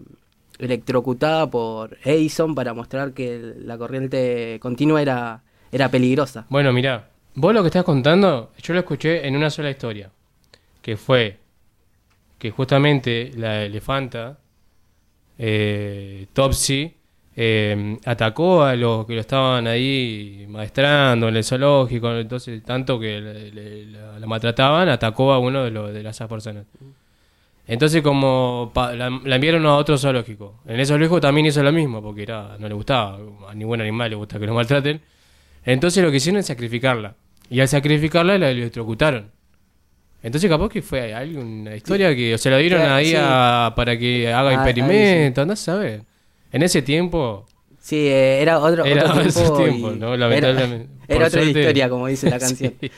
electrocutada 0.58 1.46
por 1.50 1.98
Edison 2.04 2.54
para 2.54 2.72
mostrar 2.74 3.12
que 3.12 3.54
la 3.58 3.76
corriente 3.76 4.58
continua 4.60 5.02
era, 5.02 5.42
era 5.70 5.90
peligrosa. 5.90 6.46
Bueno, 6.48 6.72
mira, 6.72 7.10
vos 7.34 7.52
lo 7.52 7.60
que 7.62 7.68
estás 7.68 7.84
contando, 7.84 8.50
yo 8.62 8.72
lo 8.72 8.80
escuché 8.80 9.26
en 9.26 9.36
una 9.36 9.50
sola 9.50 9.70
historia, 9.70 10.10
que 10.88 10.96
fue 10.96 11.36
que 12.38 12.50
justamente 12.50 13.30
la 13.36 13.62
elefanta, 13.62 14.38
eh, 15.36 16.26
Topsy, 16.32 16.94
eh, 17.36 17.98
atacó 18.06 18.62
a 18.62 18.74
los 18.74 19.04
que 19.04 19.12
lo 19.14 19.20
estaban 19.20 19.66
ahí 19.66 20.46
maestrando 20.48 21.28
en 21.28 21.36
el 21.36 21.44
zoológico, 21.44 22.10
entonces 22.16 22.64
tanto 22.64 22.98
que 22.98 23.20
le- 23.20 23.84
la, 24.18 24.26
maltrataban, 24.26 24.88
atacó 24.88 25.30
a 25.34 25.38
uno 25.38 25.62
de, 25.64 25.70
los 25.72 25.92
de 25.92 26.08
esas 26.08 26.26
personas. 26.26 26.64
Entonces 27.66 28.00
como 28.00 28.72
la, 28.74 29.10
la 29.22 29.34
enviaron 29.36 29.66
a 29.66 29.76
otro 29.76 29.98
zoológico. 29.98 30.54
En 30.66 30.80
ese 30.80 30.92
zoológico 30.94 31.20
también 31.20 31.48
hizo 31.48 31.62
lo 31.62 31.70
mismo, 31.70 32.00
porque 32.00 32.22
era 32.22 32.56
no 32.58 32.66
le 32.66 32.72
gustaba, 32.72 33.18
a 33.46 33.54
ningún 33.54 33.82
animal 33.82 34.08
le 34.08 34.16
gusta 34.16 34.38
que 34.38 34.46
lo 34.46 34.54
maltraten. 34.54 35.02
Entonces 35.66 36.02
lo 36.02 36.10
que 36.10 36.16
hicieron 36.16 36.38
es 36.40 36.46
sacrificarla. 36.46 37.14
Y 37.50 37.60
al 37.60 37.68
sacrificarla 37.68 38.38
la 38.38 38.48
electrocutaron. 38.48 39.36
Entonces 40.22 40.50
capaz 40.50 40.68
que 40.68 40.82
fue 40.82 41.14
alguna 41.14 41.76
historia 41.76 42.14
que 42.14 42.34
o 42.34 42.38
se 42.38 42.50
la 42.50 42.58
dieron 42.58 42.80
Claro, 42.80 42.94
ahí 42.94 43.06
sí. 43.10 43.16
a- 43.16 43.72
para 43.76 43.96
que 43.98 44.28
haga 44.32 44.48
Ah, 44.48 44.50
ahí 44.50 44.54
experimentos, 44.56 45.46
no 45.46 45.54
sabes. 45.56 46.02
En 46.52 46.62
ese 46.62 46.82
tiempo 46.82 47.46
Sí, 47.80 47.96
eh, 48.08 48.42
era 48.42 48.58
otro, 48.58 48.84
era 48.84 49.04
otro 49.12 49.22
tiempo. 49.32 49.56
tiempo, 49.56 49.92
y 49.92 49.96
¿no? 49.98 50.16
Lamentablemente. 50.16 50.88
Era, 51.06 51.26
otra 51.26 51.40
suerte- 51.42 51.60
historia, 51.60 51.88
como 51.88 52.06
dice 52.08 52.28
la 52.28 52.38
canción. 52.40 52.74
Sí. 52.80 52.90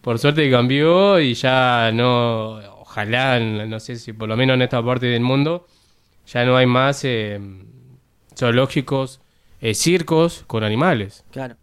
Por 0.00 0.18
suerte 0.18 0.50
cambió 0.50 1.18
y 1.20 1.32
ya 1.34 1.90
no, 1.94 2.56
ojalá, 2.80 3.38
no 3.40 3.80
sé 3.80 3.96
si 3.96 4.12
por 4.12 4.28
lo 4.28 4.36
menos 4.36 4.54
en 4.54 4.62
esta 4.62 4.84
parte 4.84 5.06
del 5.06 5.22
mundo, 5.22 5.66
ya 6.26 6.44
no 6.44 6.56
hay 6.56 6.66
más 6.66 7.04
eh, 7.04 7.40
zoológicos, 8.36 9.20
eh, 9.60 9.74
circos 9.74 10.44
con 10.46 10.64
animales. 10.64 11.24
Claro. 11.30 11.56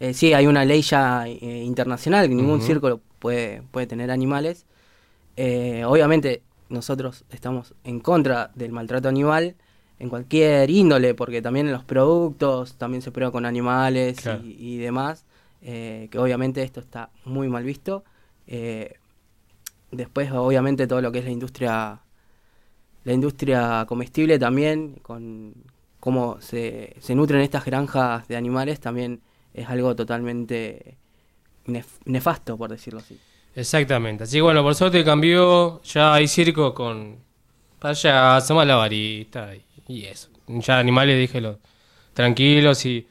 Eh, 0.00 0.14
sí, 0.14 0.32
hay 0.32 0.46
una 0.46 0.64
ley 0.64 0.82
ya 0.82 1.26
internacional 1.26 2.28
que 2.28 2.34
ningún 2.34 2.58
Ujú. 2.58 2.66
circo 2.66 3.00
puede, 3.18 3.62
puede 3.70 3.86
tener 3.86 4.10
animales. 4.10 4.66
Eh, 5.36 5.84
obviamente 5.84 6.42
nosotros 6.68 7.24
estamos 7.30 7.74
en 7.84 8.00
contra 8.00 8.50
del 8.54 8.72
maltrato 8.72 9.08
animal 9.08 9.56
en 9.98 10.08
cualquier 10.08 10.70
índole, 10.70 11.14
porque 11.14 11.42
también 11.42 11.66
en 11.66 11.72
los 11.72 11.84
productos 11.84 12.74
también 12.74 13.02
se 13.02 13.10
prueba 13.10 13.32
con 13.32 13.44
animales 13.46 14.20
Claro. 14.20 14.44
y, 14.44 14.74
y 14.74 14.76
demás, 14.78 15.24
eh, 15.62 16.08
que 16.10 16.18
obviamente 16.18 16.62
esto 16.62 16.80
está 16.80 17.10
muy 17.24 17.48
mal 17.48 17.64
visto. 17.64 18.04
Eh, 18.46 18.94
después, 19.90 20.30
obviamente, 20.32 20.86
todo 20.86 21.00
lo 21.00 21.10
que 21.10 21.18
es 21.20 21.24
la 21.24 21.30
industria, 21.32 22.00
la 23.04 23.12
industria 23.12 23.84
comestible 23.88 24.38
también, 24.38 24.98
con 25.02 25.54
cómo 25.98 26.40
se, 26.40 26.94
se 27.00 27.14
nutren 27.16 27.40
estas 27.40 27.64
granjas 27.64 28.28
de 28.28 28.36
animales, 28.36 28.78
también 28.80 29.20
es 29.54 29.68
algo 29.68 29.96
totalmente 29.96 30.97
nef- 31.68 32.00
nefasto, 32.04 32.56
por 32.56 32.70
decirlo 32.70 33.00
así. 33.00 33.18
Exactamente. 33.54 34.24
Así 34.24 34.36
que 34.38 34.42
bueno, 34.42 34.62
por 34.62 34.74
suerte 34.74 35.04
cambió, 35.04 35.82
ya 35.82 36.14
hay 36.14 36.28
circo 36.28 36.74
con 36.74 37.16
payaso, 37.78 38.54
malabarista 38.54 39.54
y, 39.54 39.62
y 39.88 40.04
eso. 40.04 40.28
Ya 40.46 40.78
animales, 40.78 41.18
dígelo, 41.18 41.58
tranquilos 42.14 42.84
y... 42.86 43.06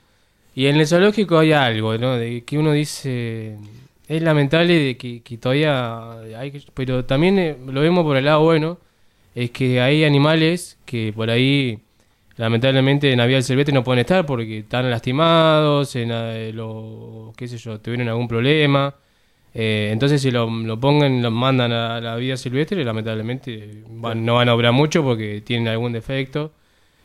Y 0.56 0.66
en 0.66 0.78
el 0.78 0.88
zoológico 0.88 1.38
hay 1.38 1.52
algo, 1.52 1.98
¿no? 2.00 2.16
De 2.16 2.44
que 2.44 2.58
uno 2.58 2.72
dice... 2.72 3.58
Es 4.08 4.22
lamentable 4.24 4.74
de 4.74 4.98
que, 4.98 5.22
que 5.22 5.38
todavía 5.38 6.14
hay 6.40 6.66
Pero 6.74 7.06
también 7.06 7.38
eh, 7.38 7.58
lo 7.68 7.82
vemos 7.82 8.04
por 8.04 8.18
el 8.18 8.26
lado 8.26 8.42
bueno, 8.42 8.80
es 9.36 9.52
que 9.52 9.82
hay 9.82 10.04
animales 10.06 10.80
que 10.86 11.14
por 11.14 11.30
ahí 11.30 11.80
lamentablemente 12.38 13.12
en 13.12 13.20
Avial 13.20 13.44
Silvestre 13.44 13.74
no 13.74 13.84
pueden 13.84 14.00
estar 14.00 14.26
porque 14.26 14.60
están 14.60 14.90
lastimados, 14.90 15.96
en, 15.96 16.12
eh, 16.14 16.52
lo, 16.54 17.34
qué 17.36 17.48
sé 17.48 17.58
yo, 17.58 17.80
tuvieron 17.80 18.08
algún 18.08 18.28
problema. 18.28 18.96
Eh, 19.54 19.90
entonces 19.92 20.22
si 20.22 20.32
lo, 20.32 20.50
lo 20.50 20.80
pongan, 20.80 21.22
lo 21.22 21.32
mandan 21.32 21.72
a 21.72 22.00
la 22.00 22.16
vida 22.16 22.38
silvestre, 22.38 22.84
lamentablemente 22.84 23.84
no 23.90 24.36
van 24.36 24.50
a 24.50 24.54
obrar 24.54 24.72
mucho 24.72 25.04
porque 25.04 25.42
tienen 25.42 25.68
algún 25.68 25.94
defecto. 25.94 26.54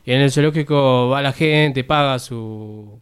Y 0.05 0.13
en 0.13 0.21
el 0.21 0.31
zoológico 0.33 1.09
va 1.09 1.23
la 1.23 1.33
gente, 1.33 1.85
paga 1.85 2.19
su, 2.19 3.01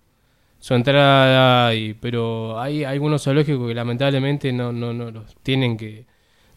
su 0.60 0.74
entrada, 0.74 1.74
y, 1.74 1.94
pero 1.94 2.60
hay 2.60 2.84
algunos 2.84 3.24
zoológicos 3.24 3.68
que 3.68 3.74
lamentablemente 3.74 4.52
no, 4.52 4.72
no, 4.72 4.92
no 4.92 5.10
los 5.10 5.34
tienen 5.42 5.76
que, 5.76 6.04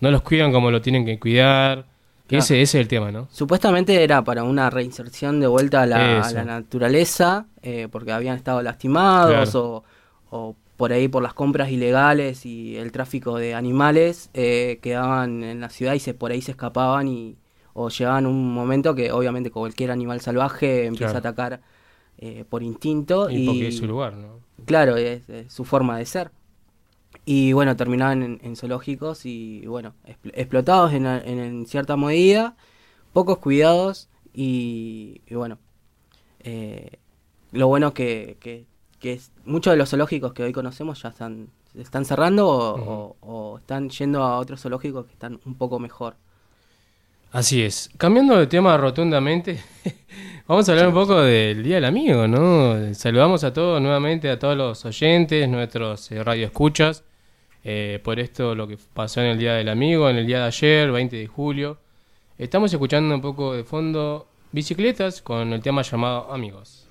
no 0.01 0.11
los 0.11 0.21
cuidan 0.21 0.51
como 0.51 0.69
lo 0.71 0.81
tienen 0.81 1.05
que 1.05 1.19
cuidar. 1.19 1.85
Que 2.33 2.37
Claro. 2.39 2.43
ese, 2.45 2.61
ese 2.61 2.77
es 2.79 2.81
el 2.81 2.87
tema, 2.87 3.11
¿no? 3.11 3.27
Supuestamente 3.31 4.03
era 4.03 4.23
para 4.23 4.43
una 4.43 4.69
reinserción 4.69 5.39
de 5.39 5.47
vuelta 5.47 5.83
a 5.83 5.85
la, 5.85 5.97
a 6.17 6.19
Eso. 6.21 6.35
la 6.35 6.43
naturaleza, 6.45 7.45
eh, 7.61 7.87
porque 7.91 8.11
habían 8.11 8.35
estado 8.37 8.61
lastimados 8.61 9.51
Claro. 9.51 9.83
o, 10.31 10.37
o 10.37 10.55
por 10.77 10.91
ahí 10.91 11.07
por 11.07 11.21
las 11.21 11.33
compras 11.33 11.69
ilegales 11.69 12.45
y 12.45 12.75
el 12.77 12.91
tráfico 12.91 13.37
de 13.37 13.53
animales, 13.53 14.29
eh, 14.33 14.79
quedaban 14.81 15.43
en 15.43 15.59
la 15.61 15.69
ciudad 15.69 15.93
y 15.93 15.99
se 15.99 16.13
por 16.13 16.31
ahí 16.31 16.41
se 16.41 16.51
escapaban 16.51 17.07
y 17.07 17.35
o 17.75 17.89
llegaban 17.89 18.25
un 18.27 18.53
momento 18.53 18.93
que 18.95 19.11
obviamente 19.11 19.49
cualquier 19.51 19.91
animal 19.91 20.19
salvaje 20.21 20.85
empieza 20.85 21.13
Claro. 21.13 21.27
a 21.27 21.29
atacar 21.29 21.61
eh, 22.17 22.45
por 22.49 22.61
instinto 22.63 23.29
Y 23.29 23.45
porque 23.45 23.67
es 23.69 23.77
su 23.77 23.85
lugar, 23.87 24.13
¿no? 24.15 24.39
Claro, 24.65 24.97
es, 24.97 25.27
es 25.29 25.51
su 25.53 25.65
forma 25.65 25.97
de 25.97 26.05
ser. 26.05 26.31
Y 27.25 27.53
bueno, 27.53 27.75
terminaban 27.77 28.21
en, 28.23 28.39
en 28.43 28.55
zoológicos 28.55 29.25
y 29.25 29.65
bueno, 29.65 29.93
expl- 30.05 30.31
explotados 30.33 30.91
en, 30.93 31.05
en- 31.05 31.65
cierta 31.65 31.95
medida, 31.95 32.55
pocos 33.13 33.37
cuidados 33.37 34.09
y, 34.33 35.21
y 35.27 35.35
bueno, 35.35 35.57
eh, 36.41 36.99
lo 37.51 37.67
bueno 37.67 37.93
que, 37.93 38.37
que, 38.41 38.65
que 38.99 39.13
es- 39.13 39.31
muchos 39.45 39.71
de 39.71 39.77
los 39.77 39.89
zoológicos 39.89 40.33
que 40.33 40.43
hoy 40.43 40.51
conocemos 40.51 41.01
ya 41.01 41.09
están, 41.09 41.47
están 41.79 42.03
cerrando 42.05 42.47
o, 42.49 43.15
o- 43.21 43.51
o 43.53 43.57
están 43.57 43.89
yendo 43.89 44.21
a 44.23 44.37
otros 44.39 44.61
zoológicos 44.61 45.05
que 45.05 45.13
están 45.13 45.39
un 45.45 45.55
poco 45.55 45.79
mejor. 45.79 46.15
Así 47.31 47.63
es. 47.63 47.89
Cambiando 47.97 48.37
de 48.37 48.45
tema 48.47 48.77
rotundamente, 48.77 49.59
vamos 50.47 50.67
a 50.69 50.71
hablar 50.73 50.89
un 50.89 50.93
poco 50.93 51.19
del 51.21 51.63
Día 51.63 51.75
del 51.75 51.85
Amigo, 51.85 52.27
¿no? 52.27 52.93
Saludamos 52.93 53.43
a 53.43 53.51
todos 53.53 53.81
nuevamente, 53.81 54.29
a 54.29 54.37
todos 54.37 54.55
los 54.55 54.85
oyentes, 54.85 55.49
nuestros 55.49 56.11
eh, 56.11 56.23
radioescuchas, 56.23 57.03
eh, 57.63 57.99
por 58.03 58.19
esto 58.19 58.55
lo 58.55 58.67
que 58.67 58.77
pasó 58.93 59.21
en 59.21 59.27
el 59.27 59.37
Día 59.39 59.53
del 59.53 59.69
Amigo, 59.69 60.09
en 60.09 60.17
el 60.17 60.27
día 60.27 60.39
de 60.39 60.45
ayer, 60.45 60.91
20 60.91 61.15
de 61.15 61.27
julio. 61.27 61.77
Estamos 62.37 62.73
escuchando 62.73 63.15
un 63.15 63.21
poco 63.21 63.53
de 63.53 63.63
fondo 63.63 64.27
bicicletas 64.51 65.21
con 65.21 65.53
el 65.53 65.61
tema 65.61 65.81
llamado 65.81 66.31
Amigos. 66.31 66.87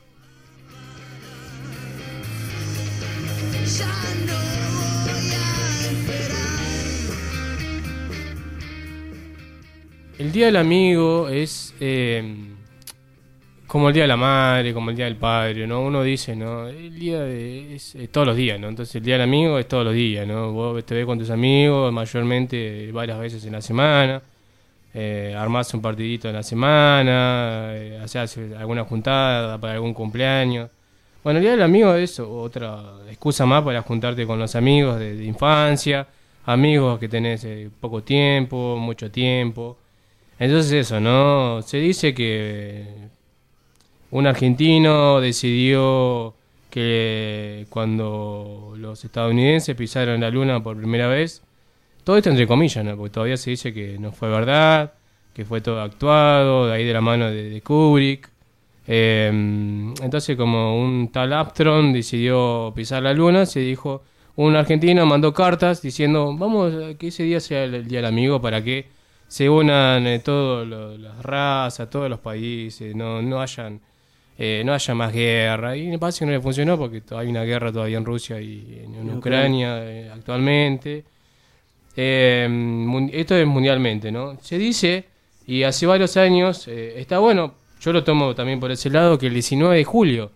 El 10.19 10.31
Día 10.31 10.47
del 10.47 10.57
Amigo 10.57 11.29
es 11.29 11.75
eh, 11.81 12.52
como 13.73 13.89
el 13.89 13.95
Día 13.95 14.03
de 14.03 14.09
la 14.09 14.19
Madre, 14.19 14.75
como 14.75 14.91
el 14.91 14.97
Día 14.97 15.07
del 15.07 15.17
Padre, 15.17 15.67
¿no? 15.67 15.81
Uno 15.81 16.03
dice, 16.03 16.37
¿no? 16.37 16.69
El 16.69 16.95
día 16.99 17.21
de- 17.21 17.75
es, 17.75 17.97
todos 18.11 18.27
los 18.27 18.37
días, 18.37 18.61
¿no? 18.61 18.69
Entonces 18.69 18.97
el 18.97 19.03
Día 19.03 19.15
del 19.15 19.23
Amigo 19.23 19.59
es 19.59 19.67
todos 19.67 19.83
los 19.83 19.95
días, 19.95 20.27
¿no? 20.27 20.53
Vos 20.53 20.85
te 20.85 20.95
ves 20.95 21.07
con 21.07 21.19
tus 21.19 21.31
amigos 21.31 21.91
mayormente 21.91 22.91
varias 22.93 23.19
veces 23.19 23.43
en 23.47 23.53
la 23.53 23.63
semana, 23.63 24.21
eh, 24.93 25.35
armás 25.39 25.73
un 25.73 25.81
partidito 25.81 26.29
en 26.29 26.35
la 26.35 26.43
semana, 26.43 27.71
eh, 27.73 27.99
alguna 28.59 28.85
juntada 28.85 29.57
para 29.59 29.73
algún 29.73 29.95
cumpleaños. 29.95 30.69
Bueno, 31.25 31.39
el 31.39 31.43
Día 31.45 31.53
del 31.53 31.63
Amigo 31.63 31.95
es 31.95 32.21
otra 32.21 32.79
excusa 33.09 33.47
más 33.47 33.63
para 33.63 33.81
juntarte 33.81 34.27
con 34.27 34.39
los 34.39 34.55
amigos 34.55 34.99
de, 34.99 35.17
de 35.17 35.25
infancia, 35.25 36.07
amigos 36.45 36.99
que 36.99 37.09
tenés 37.09 37.43
eh, 37.45 37.71
poco 37.81 38.03
tiempo, 38.03 38.77
mucho 38.77 39.11
tiempo. 39.11 39.79
Entonces 40.39 40.73
eso, 40.73 41.01
¿no? 41.01 41.63
Se 41.63 41.79
dice 41.79 42.13
que 42.13 42.87
un 44.13 44.27
argentino 44.27 45.21
decidió 45.21 46.35
que 46.71 47.67
cuando 47.71 48.75
los 48.77 49.05
estadounidenses 49.05 49.75
pisaron 49.75 50.21
la 50.21 50.31
luna 50.31 50.63
por 50.63 50.77
primera 50.77 51.09
vez, 51.09 51.43
todo 52.05 52.19
esto 52.19 52.29
entre 52.31 52.47
comillas. 52.47 52.85
Porque 52.97 53.11
todavía 53.13 53.39
se 53.39 53.51
dice 53.51 53.73
que 53.73 53.99
no 53.99 54.13
fue 54.13 54.29
verdad, 54.29 54.93
que 55.33 55.47
fue 55.47 55.63
todo 55.63 55.81
actuado, 55.81 56.67
de 56.67 56.75
ahí 56.75 56.85
de 56.85 56.93
la 56.93 57.01
mano 57.01 57.31
de, 57.31 57.61
Kubrick. 57.63 58.29
Eh, 58.87 59.29
entonces 60.03 60.37
como 60.37 60.83
un 60.83 61.11
tal 61.11 61.33
Armstrong 61.33 61.95
decidió 61.95 62.73
pisar 62.77 63.03
la 63.03 63.15
luna, 63.15 63.47
se 63.47 63.61
dijo, 63.61 64.03
un 64.37 64.57
argentino 64.57 65.07
mandó 65.07 65.33
cartas 65.33 65.81
diciendo, 65.81 66.37
vamos, 66.37 66.75
a 66.75 66.95
que 66.99 67.09
ese 67.09 67.23
día 67.23 67.41
sea 67.41 67.65
el, 67.65 67.75
el 67.77 67.89
Día 67.89 68.01
del 68.01 68.07
Amigo 68.07 68.43
para 68.43 68.63
que 68.63 68.89
se 69.27 69.49
unan 69.49 70.07
eh, 70.07 70.19
todas 70.19 70.69
las 70.99 71.23
razas, 71.23 71.89
todos 71.89 72.11
los 72.11 72.19
países, 72.21 72.95
no, 72.95 73.23
no 73.23 73.41
hayan 73.41 73.81
eh, 74.39 74.63
no 74.65 74.73
haya 74.75 74.95
más 74.95 75.13
guerra. 75.13 75.77
Y 75.77 75.87
me 75.89 75.99
parece 75.99 76.21
que 76.21 76.27
no 76.27 76.33
le 76.33 76.41
funcionó 76.41 76.77
porque 76.79 77.03
hay 77.11 77.29
una 77.29 77.45
guerra 77.45 77.71
todavía 77.73 77.99
en 77.99 78.05
Rusia 78.05 78.41
y 78.41 78.83
en, 78.85 79.11
Ucrania 79.17 79.85
eh, 79.85 80.11
actualmente. 80.13 81.05
Eh, 81.97 82.49
esto 83.13 83.37
es 83.37 83.47
mundialmente, 83.47 84.11
¿no? 84.11 84.39
Se 84.41 84.59
dice, 84.59 85.05
y 85.47 85.63
hace 85.63 85.87
varios 85.87 86.17
años, 86.17 86.67
eh, 86.69 86.95
está 87.01 87.19
bueno, 87.19 87.55
yo 87.81 87.93
lo 87.93 88.03
tomo 88.05 88.35
también 88.35 88.61
por 88.61 88.71
ese 88.71 88.89
lado, 88.91 89.19
que 89.19 89.27
el 89.27 89.35
19 89.35 89.77
de 89.77 89.85
julio 89.85 90.31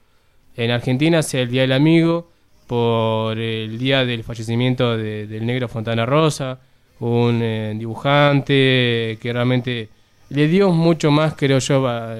en 0.57 0.71
Argentina 0.71 1.23
sea 1.23 1.43
el 1.43 1.51
Día 1.51 1.63
del 1.63 1.73
Amigo 1.73 2.31
por 2.67 3.39
el 3.39 3.79
día 3.79 4.05
del 4.05 4.25
fallecimiento 4.25 4.97
de- 4.97 5.27
del 5.27 5.47
negro 5.47 5.69
Fontana 5.69 6.05
Rosa, 6.05 6.59
un 6.99 7.39
dibujante 7.79 9.19
que 9.21 9.31
realmente 9.33 9.89
le 10.31 10.49
dio 10.49 10.71
mucho 10.73 11.11
más, 11.11 11.35
creo 11.37 11.59
yo, 11.61 11.87
a, 11.87 12.17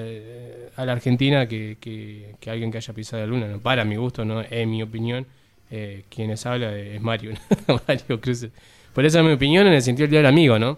a 0.77 0.85
la 0.85 0.93
Argentina 0.93 1.47
que, 1.47 1.77
que- 1.81 2.35
alguien 2.49 2.71
que 2.71 2.77
haya 2.77 2.93
pisado 2.93 3.21
la 3.23 3.27
luna. 3.27 3.47
¿no? 3.47 3.59
Para 3.59 3.83
mi 3.85 3.95
gusto, 3.97 4.23
no 4.25 4.41
en 4.49 4.69
mi 4.69 4.81
opinión, 4.83 5.27
eh, 5.71 6.03
quienes 6.09 6.45
habla 6.45 6.75
es 6.77 7.01
Mario. 7.01 7.33
Mario 7.87 8.21
Cruz. 8.21 8.47
Por 8.93 9.05
esa 9.05 9.19
es 9.19 9.25
mi 9.25 9.33
opinión 9.33 9.67
en 9.67 9.73
el 9.73 9.81
sentido 9.81 10.05
del 10.05 10.11
Día 10.11 10.19
del 10.19 10.27
Amigo, 10.27 10.57
¿no? 10.59 10.77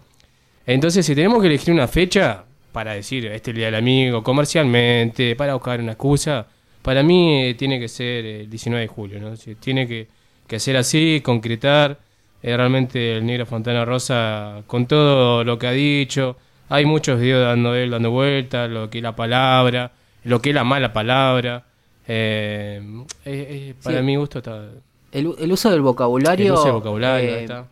Entonces, 0.66 1.06
si 1.06 1.16
tenemos 1.16 1.42
que 1.42 1.48
elegir 1.48 1.74
una 1.74 1.88
fecha 1.88 2.44
para 2.72 2.94
decir 2.94 3.26
este 3.28 3.52
es 3.52 3.54
el 3.54 3.56
Día 3.58 3.66
del 3.68 3.76
Amigo, 3.76 4.24
comercialmente, 4.24 5.36
para 5.36 5.54
buscar 5.56 5.80
una 5.80 5.94
excusa, 5.94 6.48
para 6.82 7.04
mí 7.04 7.44
eh, 7.50 7.54
tiene 7.56 7.80
que 7.80 7.88
ser 7.88 8.26
el 8.26 8.50
19 8.50 8.82
de 8.84 8.88
julio, 8.88 9.20
¿no? 9.20 9.34
Tiene 9.60 9.88
que, 9.88 10.08
que 10.48 10.60
ser 10.60 10.78
así, 10.78 11.22
concretar. 11.24 12.00
eh, 12.42 12.56
realmente 12.56 13.18
el 13.18 13.26
negro 13.26 13.46
Fontana 13.46 13.84
Rosa, 13.86 14.64
con 14.68 14.86
todo 14.88 15.44
lo 15.44 15.58
que 15.60 15.68
ha 15.68 15.72
dicho, 15.72 16.38
hay 16.70 16.86
muchos 16.86 17.20
videos 17.20 17.46
dando 17.46 17.76
él 17.76 17.90
dando 17.92 18.12
vueltas, 18.12 18.70
lo 18.70 18.90
que 18.90 19.00
es 19.00 19.04
la 19.04 19.16
palabra, 19.16 19.92
lo 20.24 20.42
que 20.42 20.50
es 20.50 20.56
la 20.56 20.64
mala 20.64 20.94
palabra. 20.94 21.66
eh, 22.08 22.82
eh, 23.26 23.48
eh, 23.70 23.74
para 23.84 23.98
Sí. 24.00 24.04
mi 24.04 24.16
gusto 24.16 24.40
está. 24.40 24.70
El, 25.12 25.28
uso 25.52 25.70
del 25.70 25.82
vocabulario. 25.82 26.46
El 26.48 26.52
uso 26.54 26.64
del 26.66 26.74
vocabulario, 26.74 27.30
eh, 27.30 27.44
está. 27.44 27.66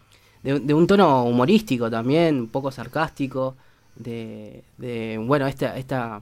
de, 0.43 0.59
de 0.59 0.73
un 0.73 0.85
tono 0.87 1.23
humorístico 1.23 1.89
también, 1.89 2.35
un 2.41 2.47
poco 2.49 2.71
sarcástico. 2.71 3.55
De, 3.95 4.63
de 4.77 5.17
bueno, 5.19 5.47
esta, 5.47 5.75
esta 5.77 6.21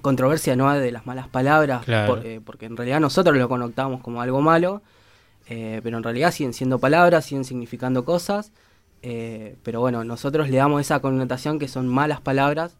controversia 0.00 0.56
no 0.56 0.72
de 0.72 0.90
las 0.90 1.06
malas 1.06 1.28
palabras, 1.28 1.84
Claro. 1.84 2.16
por- 2.16 2.26
eh, 2.26 2.40
porque 2.44 2.66
en 2.66 2.76
realidad 2.76 2.98
nosotros 3.00 3.36
lo 3.36 3.48
conectamos 3.48 4.00
como 4.00 4.20
algo 4.20 4.40
malo, 4.40 4.82
eh, 5.48 5.80
pero 5.82 5.98
en 5.98 6.02
realidad 6.02 6.32
siguen 6.32 6.52
siendo 6.54 6.78
palabras, 6.78 7.24
siguen 7.26 7.44
significando 7.44 8.04
cosas. 8.04 8.52
Eh, 9.02 9.56
pero 9.62 9.80
bueno, 9.80 10.04
nosotros 10.04 10.48
le 10.48 10.56
damos 10.56 10.80
esa 10.80 11.00
connotación 11.00 11.58
que 11.58 11.68
son 11.68 11.88
malas 11.88 12.20
palabras. 12.20 12.76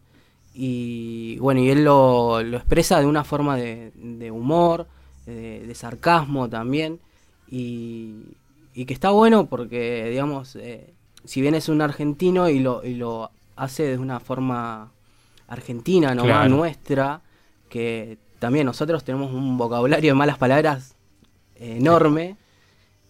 Y 0.55 1.37
bueno, 1.39 1.61
y 1.61 1.69
él 1.69 1.83
lo, 1.83 2.43
lo 2.43 2.57
expresa 2.57 2.99
de 2.99 3.05
una 3.07 3.23
forma 3.23 3.55
de, 3.57 3.91
de 3.95 4.29
humor, 4.31 4.87
de, 5.25 5.65
de 5.65 5.75
sarcasmo 5.75 6.47
también. 6.49 6.99
Y, 7.49 8.35
y 8.73 8.85
que 8.85 8.93
está 8.93 9.09
bueno 9.11 9.47
porque, 9.47 10.09
digamos, 10.09 10.55
eh, 10.55 10.93
si 11.25 11.41
bien 11.41 11.55
es 11.55 11.69
un 11.69 11.81
argentino 11.81 12.49
y 12.49 12.59
lo, 12.59 12.83
y 12.83 12.95
lo 12.95 13.31
hace 13.55 13.83
de 13.83 13.97
una 13.97 14.19
forma 14.19 14.91
argentina, 15.47 16.15
nomás 16.15 16.47
Claro. 16.47 16.55
nuestra, 16.55 17.21
que 17.69 18.17
también 18.39 18.65
nosotros 18.65 19.03
tenemos 19.03 19.31
un 19.31 19.57
vocabulario 19.57 20.11
de 20.11 20.15
malas 20.15 20.37
palabras 20.37 20.95
enorme, 21.55 22.35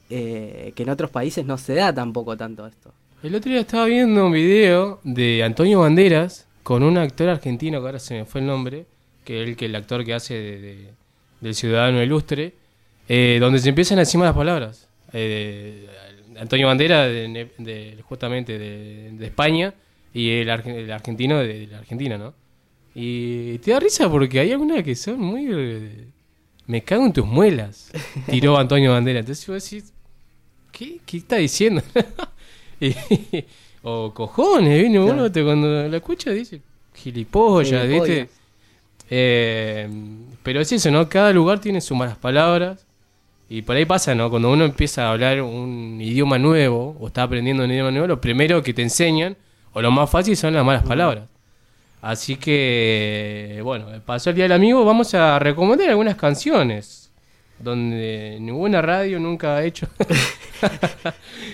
eh, 0.10 0.73
que 0.76 0.84
en 0.84 0.90
otros 0.90 1.10
países 1.11 1.45
no 1.45 1.57
se 1.57 1.76
da 1.76 1.94
tampoco 1.94 2.35
tanto 2.38 2.68
esto. 2.68 2.94
El 3.24 3.36
otro 3.36 3.52
día 3.52 3.62
estaba 3.62 3.86
viendo 3.86 4.26
un 4.26 4.34
video 4.34 5.00
de 5.04 5.44
Antonio 5.44 5.80
Banderas 5.80 6.48
con 6.62 6.84
un 6.84 6.98
actor 6.98 7.30
argentino, 7.30 7.80
que 7.80 7.86
ahora 7.86 8.00
se 8.00 8.16
me 8.16 8.26
fue 8.26 8.41
el 8.41 8.48
nombre, 8.48 8.86
que 9.24 9.41
es 9.41 9.48
el, 9.50 9.56
que 9.56 9.66
el 9.66 9.76
actor 9.76 10.04
que 10.04 10.14
hace 10.14 10.34
de, 10.34 10.62
de- 10.62 10.90
del 11.41 11.56
ciudadano 11.56 12.02
ilustre, 12.02 12.54
eh, 13.08 13.38
donde 13.40 13.60
se 13.60 13.70
empiezan 13.70 13.98
a 13.98 14.02
decir 14.02 14.20
malas 14.20 14.36
palabras. 14.36 14.88
Eh, 15.14 15.88
Antonio 16.38 16.68
Banderas, 16.68 17.08
de, 17.08 17.98
justamente 18.08 18.58
de, 18.58 19.26
España, 19.26 19.74
y 20.14 20.30
el, 20.32 20.50
el 20.50 20.91
argentino 20.91 21.40
de, 21.40 21.68
la 21.68 21.80
Argentina, 21.80 22.18
¿no? 22.18 22.34
Y 22.95 23.58
te 23.60 23.72
da 23.72 23.80
risa 23.80 24.10
porque 24.10 24.40
hay 24.40 24.52
algunas 24.52 24.84
que 24.84 24.95
son 24.95 25.20
muy... 25.20 25.48
eh, 25.52 26.08
Me 26.68 26.82
cago 26.84 27.06
en 27.06 27.14
tus 27.14 27.26
muelas, 27.26 27.91
tiró 28.30 28.58
Antonio 28.60 28.91
Bandera. 28.91 29.20
Entonces 29.20 29.45
vos 29.48 29.64
decís, 29.64 29.94
¿qué, 30.72 31.00
qué 31.06 31.18
está 31.18 31.38
diciendo? 31.38 31.82
Y- 33.31 33.45
o 33.85 34.14
cojones, 34.14 34.81
¿viste? 34.84 34.99
Uno 34.99 35.31
te- 35.31 35.43
cuando 35.43 35.88
la 35.89 35.97
escucha 35.97 36.31
dice, 36.31 36.61
gilipollas, 36.95 37.88
¿viste? 37.88 38.05
Gilipollas. 38.07 38.27
Eh, 39.10 39.89
pero 40.41 40.61
es 40.61 40.72
eso, 40.72 40.89
¿no? 40.89 41.07
Cada 41.10 41.31
lugar 41.34 41.60
tiene 41.60 41.81
sus 41.81 41.97
malas 41.97 42.18
palabras. 42.18 42.85
Y 43.49 43.61
por 43.61 43.76
ahí 43.76 43.85
pasa, 43.85 44.15
¿no? 44.15 44.30
Cuando 44.30 44.49
uno 44.51 44.64
empieza 44.65 45.07
a 45.07 45.11
hablar 45.11 45.41
un 45.41 45.99
idioma 46.01 46.39
nuevo 46.39 46.95
o 46.99 47.07
está 47.07 47.23
aprendiendo 47.23 47.64
un 47.65 47.72
idioma 47.72 47.91
nuevo, 47.91 48.07
lo 48.07 48.22
primero 48.22 48.64
que 48.64 48.73
te 48.73 48.81
enseñan, 48.81 49.35
o 49.73 49.81
lo 49.81 49.91
más 49.91 50.10
fácil, 50.10 50.35
son 50.38 50.53
las 50.53 50.65
malas 50.65 50.84
palabras. 50.84 51.27
Así 52.01 52.38
que, 52.38 53.60
bueno, 53.64 53.85
pasó 54.05 54.30
el 54.31 54.35
Día 54.38 54.45
del 54.45 54.53
Amigo, 54.53 54.84
vamos 54.85 55.14
a 55.14 55.38
recomendar 55.39 55.89
algunas 55.89 56.15
canciones 56.15 57.02
donde 57.64 58.38
ninguna 58.41 58.81
radio 58.81 59.19
nunca 59.19 59.56
ha 59.57 59.64
hecho. 59.64 59.88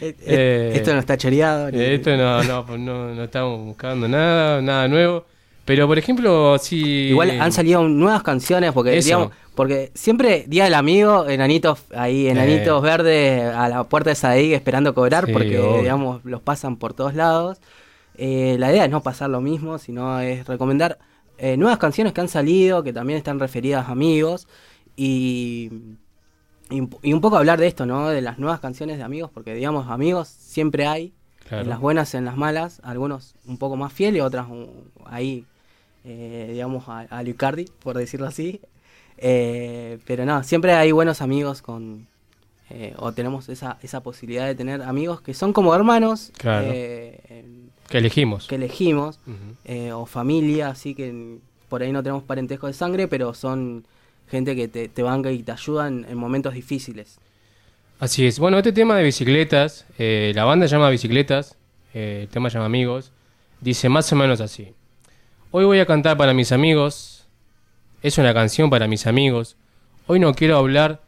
Eh, 0.02 0.74
esto 0.76 0.94
no 0.94 1.00
está 1.00 1.18
choreado. 1.18 1.72
ni- 1.72 1.80
eh, 1.80 1.96
Esto 1.96 2.16
no, 2.16 2.44
no, 2.44 2.66
no, 2.78 3.16
no 3.16 3.24
estamos 3.24 3.60
buscando 3.66 4.08
nada, 4.08 4.62
nada 4.62 4.88
nuevo. 4.88 5.26
Pero, 5.66 5.88
por 5.88 5.98
ejemplo, 5.98 6.58
si... 6.58 7.10
Igual 7.10 7.40
han 7.42 7.52
salido 7.52 7.88
nuevas 7.88 8.24
canciones 8.24 8.72
porque 8.72 8.92
digamos, 9.02 9.32
porque 9.56 9.92
siempre 9.94 10.46
Día 10.48 10.64
del 10.66 10.74
Amigo, 10.74 11.28
enanitos 11.28 11.80
ahí, 11.96 12.28
enanitos 12.28 12.82
verdes 12.82 13.44
a 13.54 13.68
la 13.70 13.84
puerta 13.84 14.10
de 14.10 14.16
Sadig 14.16 14.54
esperando 14.54 14.94
cobrar 14.96 15.26
Sí, 15.28 15.34
porque 15.34 15.60
digamos 15.82 16.24
los 16.24 16.42
pasan 16.42 16.78
por 16.78 16.94
todos 16.94 17.14
lados. 17.14 17.60
Eh, 18.16 18.56
la 18.60 18.72
idea 18.72 18.86
es 18.86 18.90
no 18.92 19.02
pasar 19.04 19.30
lo 19.30 19.42
mismo, 19.42 19.78
sino 19.78 20.20
es 20.22 20.46
recomendar 20.48 20.98
eh, 21.38 21.56
nuevas 21.56 21.78
canciones 21.78 22.14
que 22.14 22.22
han 22.22 22.30
salido, 22.30 22.84
que 22.84 22.92
también 22.92 23.18
están 23.18 23.40
referidas 23.40 23.88
a 23.88 23.92
amigos 23.92 24.48
y, 25.04 25.72
y, 26.70 26.80
un- 26.82 26.96
y 27.02 27.14
un 27.14 27.22
poco 27.22 27.38
hablar 27.38 27.60
de 27.60 27.68
esto, 27.68 27.86
¿no? 27.86 28.10
De 28.10 28.22
las 28.22 28.38
nuevas 28.40 28.60
canciones 28.60 28.98
de 28.98 29.04
amigos, 29.04 29.32
porque 29.34 29.54
digamos 29.54 29.90
amigos 29.90 30.28
siempre 30.28 30.86
hay, 30.88 31.14
Claro. 31.48 31.64
en 31.64 31.70
las 31.70 31.80
buenas, 31.80 32.14
en 32.14 32.26
las 32.26 32.38
malas, 32.38 32.80
algunos 32.84 33.34
un 33.48 33.58
poco 33.58 33.76
más 33.76 33.92
fieles, 33.94 34.22
otras 34.22 34.48
um, 34.50 34.68
ahí 35.06 35.46
eh, 36.06 36.50
digamos, 36.52 36.88
a, 36.88 37.00
a 37.10 37.24
Lucardi, 37.24 37.66
por 37.84 37.98
decirlo 37.98 38.28
así. 38.28 38.62
Eh, 39.18 40.00
pero 40.06 40.26
no, 40.26 40.44
siempre 40.44 40.74
hay 40.74 40.92
buenos 40.92 41.22
amigos 41.22 41.62
con... 41.62 42.08
eh, 42.70 42.94
o 42.98 43.12
tenemos 43.14 43.50
esa, 43.50 43.78
esa 43.82 44.02
posibilidad 44.02 44.46
de 44.46 44.56
tener 44.56 44.82
amigos 44.84 45.22
que 45.22 45.34
son 45.34 45.52
como 45.54 45.74
hermanos. 45.76 46.32
Claro. 46.38 46.68
eh, 46.72 47.44
Que 47.90 47.98
elegimos. 47.98 48.48
Que 48.48 48.56
elegimos. 48.56 49.20
O 49.94 50.06
familia, 50.06 50.70
así 50.70 50.94
que 50.96 51.40
por 51.68 51.82
ahí 51.82 51.92
no 51.92 52.02
tenemos 52.04 52.24
parentesco 52.24 52.68
de 52.68 52.74
sangre, 52.74 53.08
pero 53.08 53.34
son 53.34 53.86
gente 54.30 54.56
que 54.56 54.68
te, 54.68 54.88
te 54.88 55.04
banca 55.04 55.32
y 55.32 55.44
te 55.44 55.52
ayudan 55.52 56.06
en 56.10 56.18
momentos 56.18 56.54
difíciles. 56.54 57.20
Así 58.00 58.26
es. 58.26 58.40
Bueno, 58.40 58.58
este 58.58 58.72
tema 58.72 58.96
de 58.96 59.04
bicicletas, 59.04 59.86
eh, 59.98 60.32
la 60.34 60.46
banda 60.46 60.68
llama 60.68 60.90
Bicicletas, 60.90 61.58
eh, 61.94 62.22
el 62.24 62.30
tema 62.30 62.48
llama 62.48 62.66
Amigos, 62.66 63.12
dice 63.60 63.90
más 63.90 64.10
o 64.14 64.16
menos 64.16 64.40
así. 64.40 64.74
Hoy 65.52 65.66
voy 65.66 65.80
a 65.80 65.86
cantar 65.86 66.16
para 66.16 66.34
mis 66.34 66.54
amigos, 66.54 67.26
es 68.02 68.18
una 68.18 68.34
canción 68.34 68.70
para 68.70 68.88
mis 68.88 69.06
amigos, 69.06 69.58
hoy 70.08 70.22
no 70.22 70.34
quiero 70.34 70.56
hablar 70.56 71.02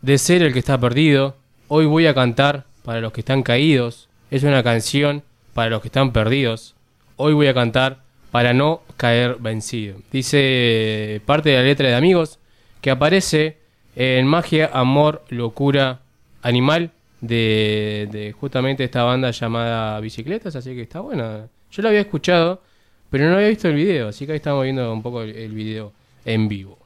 de 0.00 0.16
ser 0.16 0.42
el 0.42 0.54
que 0.54 0.60
está 0.60 0.80
perdido, 0.80 1.36
hoy 1.68 1.84
voy 1.84 2.06
a 2.06 2.14
cantar 2.14 2.64
para 2.84 3.02
los 3.02 3.12
que 3.12 3.20
están 3.20 3.42
caídos, 3.42 4.08
es 4.30 4.44
una 4.44 4.62
canción 4.62 5.24
para 5.52 5.68
los 5.68 5.82
que 5.82 5.88
están 5.88 6.12
perdidos, 6.12 6.74
hoy 7.16 7.34
voy 7.34 7.48
a 7.48 7.54
cantar 7.54 7.98
para 8.30 8.54
no 8.54 8.80
caer 8.96 9.36
vencido. 9.40 9.98
Dice 10.10 11.20
parte 11.26 11.50
de 11.50 11.56
la 11.56 11.62
letra 11.64 11.88
de 11.88 11.96
Amigos 11.96 12.38
que 12.84 12.90
aparece 12.90 13.56
en 13.96 14.26
Magia, 14.26 14.68
Amor, 14.74 15.24
Locura, 15.30 16.02
Animal 16.42 16.90
de, 17.22 18.34
justamente 18.38 18.84
esta 18.84 19.04
banda 19.04 19.30
llamada 19.30 19.98
Bicicletas, 20.00 20.54
así 20.54 20.74
que 20.74 20.82
está 20.82 21.00
buena. 21.00 21.48
Yo 21.70 21.82
la 21.82 21.88
había 21.88 22.02
escuchado, 22.02 22.60
pero 23.08 23.30
no 23.30 23.36
había 23.36 23.48
visto 23.48 23.68
el 23.68 23.74
video, 23.74 24.08
así 24.08 24.26
que 24.26 24.32
ahí 24.32 24.36
estamos 24.36 24.64
viendo 24.64 24.92
un 24.92 25.00
poco 25.00 25.22
el, 25.22 25.34
el 25.34 25.52
video 25.52 25.94
en 26.26 26.46
vivo. 26.46 26.76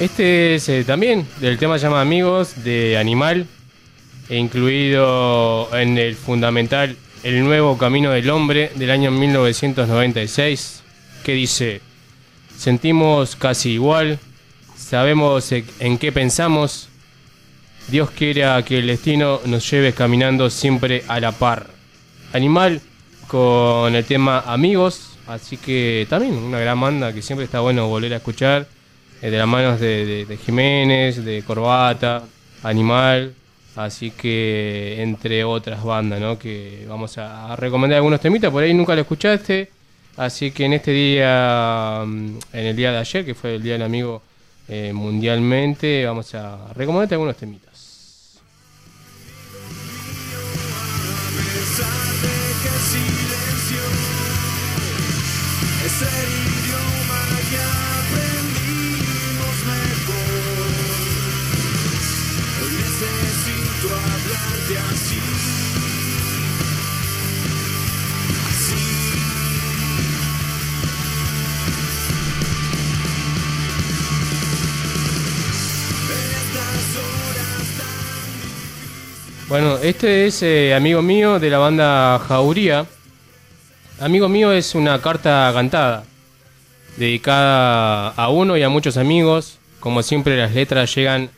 Este 0.00 0.54
es 0.54 0.66
eh, 0.70 0.82
también 0.82 1.26
del 1.40 1.58
tema 1.58 1.78
se 1.78 1.84
llama 1.84 2.00
Amigos 2.00 2.64
de 2.64 2.96
Animal, 2.96 3.46
e 4.30 4.38
incluido 4.38 5.68
en 5.76 5.98
el 5.98 6.14
fundamental 6.14 6.96
El 7.22 7.44
nuevo 7.44 7.76
camino 7.76 8.10
del 8.10 8.30
hombre 8.30 8.72
del 8.76 8.90
año 8.90 9.10
1996, 9.10 10.82
que 11.22 11.32
dice, 11.34 11.82
sentimos 12.56 13.36
casi 13.36 13.72
igual, 13.72 14.18
sabemos 14.74 15.52
e- 15.52 15.66
en 15.80 15.98
qué 15.98 16.12
pensamos, 16.12 16.88
Dios 17.88 18.10
quiera 18.10 18.62
que 18.64 18.78
el 18.78 18.86
destino 18.86 19.42
nos 19.44 19.70
lleve 19.70 19.92
caminando 19.92 20.48
siempre 20.48 21.04
a 21.08 21.20
la 21.20 21.32
par. 21.32 21.66
Animal 22.32 22.80
con 23.26 23.94
el 23.94 24.04
tema 24.06 24.40
Amigos, 24.46 25.18
así 25.26 25.58
que 25.58 26.06
también 26.08 26.36
una 26.36 26.58
gran 26.58 26.80
banda 26.80 27.12
que 27.12 27.20
siempre 27.20 27.44
está 27.44 27.60
bueno 27.60 27.86
volver 27.88 28.14
a 28.14 28.16
escuchar, 28.16 28.62
eh, 28.62 28.79
de 29.20 29.38
las 29.38 29.46
manos 29.46 29.80
de, 29.80 30.38
Jiménez, 30.44 31.24
de 31.24 31.42
Corbata, 31.42 32.24
Animal, 32.62 33.34
así 33.76 34.10
que 34.10 34.96
entre 34.98 35.44
otras 35.44 35.82
bandas, 35.84 36.20
¿no? 36.20 36.38
Que 36.38 36.84
vamos 36.88 37.18
a, 37.18 37.52
a 37.52 37.56
recomendar 37.56 37.96
algunos 37.96 38.20
temitas, 38.20 38.50
por 38.50 38.62
ahí 38.62 38.74
nunca 38.74 38.94
lo 38.94 39.02
escuchaste, 39.02 39.70
así 40.16 40.50
que 40.50 40.64
en 40.64 40.74
este 40.74 40.90
día, 40.90 42.02
mm, 42.06 42.38
en 42.52 42.66
el 42.66 42.76
día 42.76 42.92
de 42.92 42.98
ayer, 42.98 43.24
que 43.24 43.34
fue 43.34 43.56
el 43.56 43.62
Día 43.62 43.74
del 43.74 43.82
Amigo 43.82 44.22
eh, 44.68 44.92
mundialmente, 44.92 46.06
vamos 46.06 46.34
a 46.34 46.72
recomendarte 46.74 47.16
algunos 47.16 47.36
temitas. 47.36 47.69
Bueno, 79.50 79.78
este 79.78 80.28
es 80.28 80.44
eh, 80.44 80.76
amigo 80.76 81.02
mío 81.02 81.40
de 81.40 81.50
la 81.50 81.58
banda 81.58 82.20
Jauría. 82.20 82.86
Amigo 83.98 84.28
mío 84.28 84.52
es 84.52 84.76
una 84.76 85.02
carta 85.02 85.50
cantada, 85.52 86.04
dedicada 86.96 88.10
a 88.10 88.28
uno 88.28 88.56
y 88.56 88.62
a 88.62 88.68
muchos 88.68 88.96
amigos. 88.96 89.58
Como 89.80 90.04
siempre 90.04 90.36
las 90.36 90.54
letras 90.54 90.94
llegan 90.94 91.30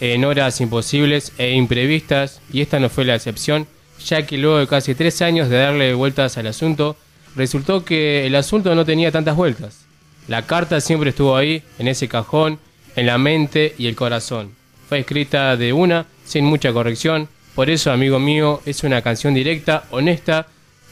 en 0.00 0.24
horas 0.24 0.62
imposibles 0.62 1.34
e 1.36 1.50
imprevistas 1.50 2.40
y 2.50 2.62
esta 2.62 2.80
no 2.80 2.88
fue 2.88 3.04
la 3.04 3.16
excepción, 3.16 3.66
ya 4.02 4.24
que 4.24 4.38
luego 4.38 4.56
de 4.56 4.66
casi 4.66 4.94
tres 4.94 5.20
años 5.20 5.50
de 5.50 5.58
darle 5.58 5.92
vueltas 5.92 6.38
al 6.38 6.46
asunto, 6.46 6.96
resultó 7.36 7.84
que 7.84 8.26
el 8.26 8.34
asunto 8.34 8.74
no 8.74 8.86
tenía 8.86 9.12
tantas 9.12 9.36
vueltas. 9.36 9.84
La 10.26 10.46
carta 10.46 10.80
siempre 10.80 11.10
estuvo 11.10 11.36
ahí, 11.36 11.62
en 11.78 11.88
ese 11.88 12.08
cajón, 12.08 12.58
en 12.96 13.04
la 13.04 13.18
mente 13.18 13.74
y 13.76 13.88
el 13.88 13.94
corazón. 13.94 14.52
Fue 14.88 15.00
escrita 15.00 15.54
de 15.58 15.74
una, 15.74 16.06
sin 16.24 16.46
mucha 16.46 16.72
corrección, 16.72 17.28
por 17.54 17.70
eso, 17.70 17.92
amigo 17.92 18.18
mío, 18.18 18.60
es 18.66 18.82
una 18.84 19.02
canción 19.02 19.34
directa, 19.34 19.84
honesta 19.90 20.46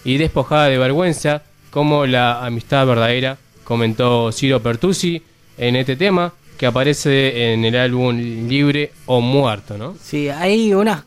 y 0.04 0.18
despojada 0.18 0.66
de 0.66 0.78
vergüenza, 0.78 1.42
como 1.70 2.06
la 2.06 2.44
amistad 2.44 2.86
verdadera, 2.86 3.38
comentó 3.64 4.32
Ciro 4.32 4.60
Pertusi 4.60 5.22
en 5.56 5.76
este 5.76 5.96
tema, 5.96 6.32
que 6.58 6.66
aparece 6.66 7.52
en 7.52 7.64
el 7.64 7.76
álbum 7.76 8.16
Libre 8.16 8.92
o 9.06 9.20
Muerto, 9.20 9.78
¿no? 9.78 9.94
Sí, 10.02 10.28
hay 10.28 10.74
unas, 10.74 11.04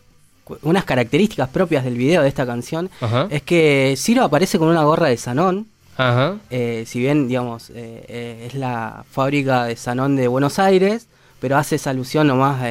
unas 0.61 0.83
características 0.83 1.49
propias 1.49 1.83
del 1.83 1.97
video 1.97 2.21
de 2.21 2.29
esta 2.29 2.45
canción. 2.45 2.89
Ajá. 3.01 3.27
Es 3.29 3.43
que 3.43 3.95
Ciro 3.97 4.23
aparece 4.23 4.57
con 4.57 4.69
una 4.69 4.83
gorra 4.83 5.09
de 5.09 5.17
Sanón, 5.17 5.67
Ajá. 5.97 6.37
Eh, 6.49 6.85
si 6.87 6.99
bien, 6.99 7.27
digamos, 7.27 7.69
eh, 7.69 8.05
eh, 8.07 8.47
es 8.47 8.55
la 8.55 9.05
fábrica 9.09 9.65
de 9.65 9.75
Sanón 9.75 10.15
de 10.15 10.27
Buenos 10.27 10.59
Aires, 10.59 11.07
pero 11.39 11.57
hace 11.57 11.75
esa 11.75 11.91
alusión 11.91 12.27
nomás 12.27 12.63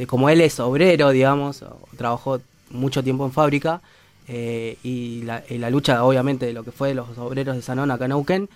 de 0.00 0.06
como 0.06 0.30
él 0.30 0.40
es 0.40 0.58
obrero, 0.60 1.10
digamos, 1.10 1.60
o 1.60 1.78
trabajó 1.94 2.40
mucho 2.70 3.04
tiempo 3.04 3.26
en 3.26 3.32
fábrica, 3.32 3.82
eh, 4.28 4.78
y, 4.82 5.20
la, 5.24 5.44
y 5.46 5.58
la 5.58 5.68
lucha, 5.68 6.02
obviamente, 6.04 6.46
de 6.46 6.54
lo 6.54 6.64
que 6.64 6.72
fue 6.72 6.94
los 6.94 7.18
obreros 7.18 7.54
de 7.54 7.60
Sanón 7.60 7.90
acá 7.90 8.06
en 8.06 8.08
Neuquén, 8.08 8.48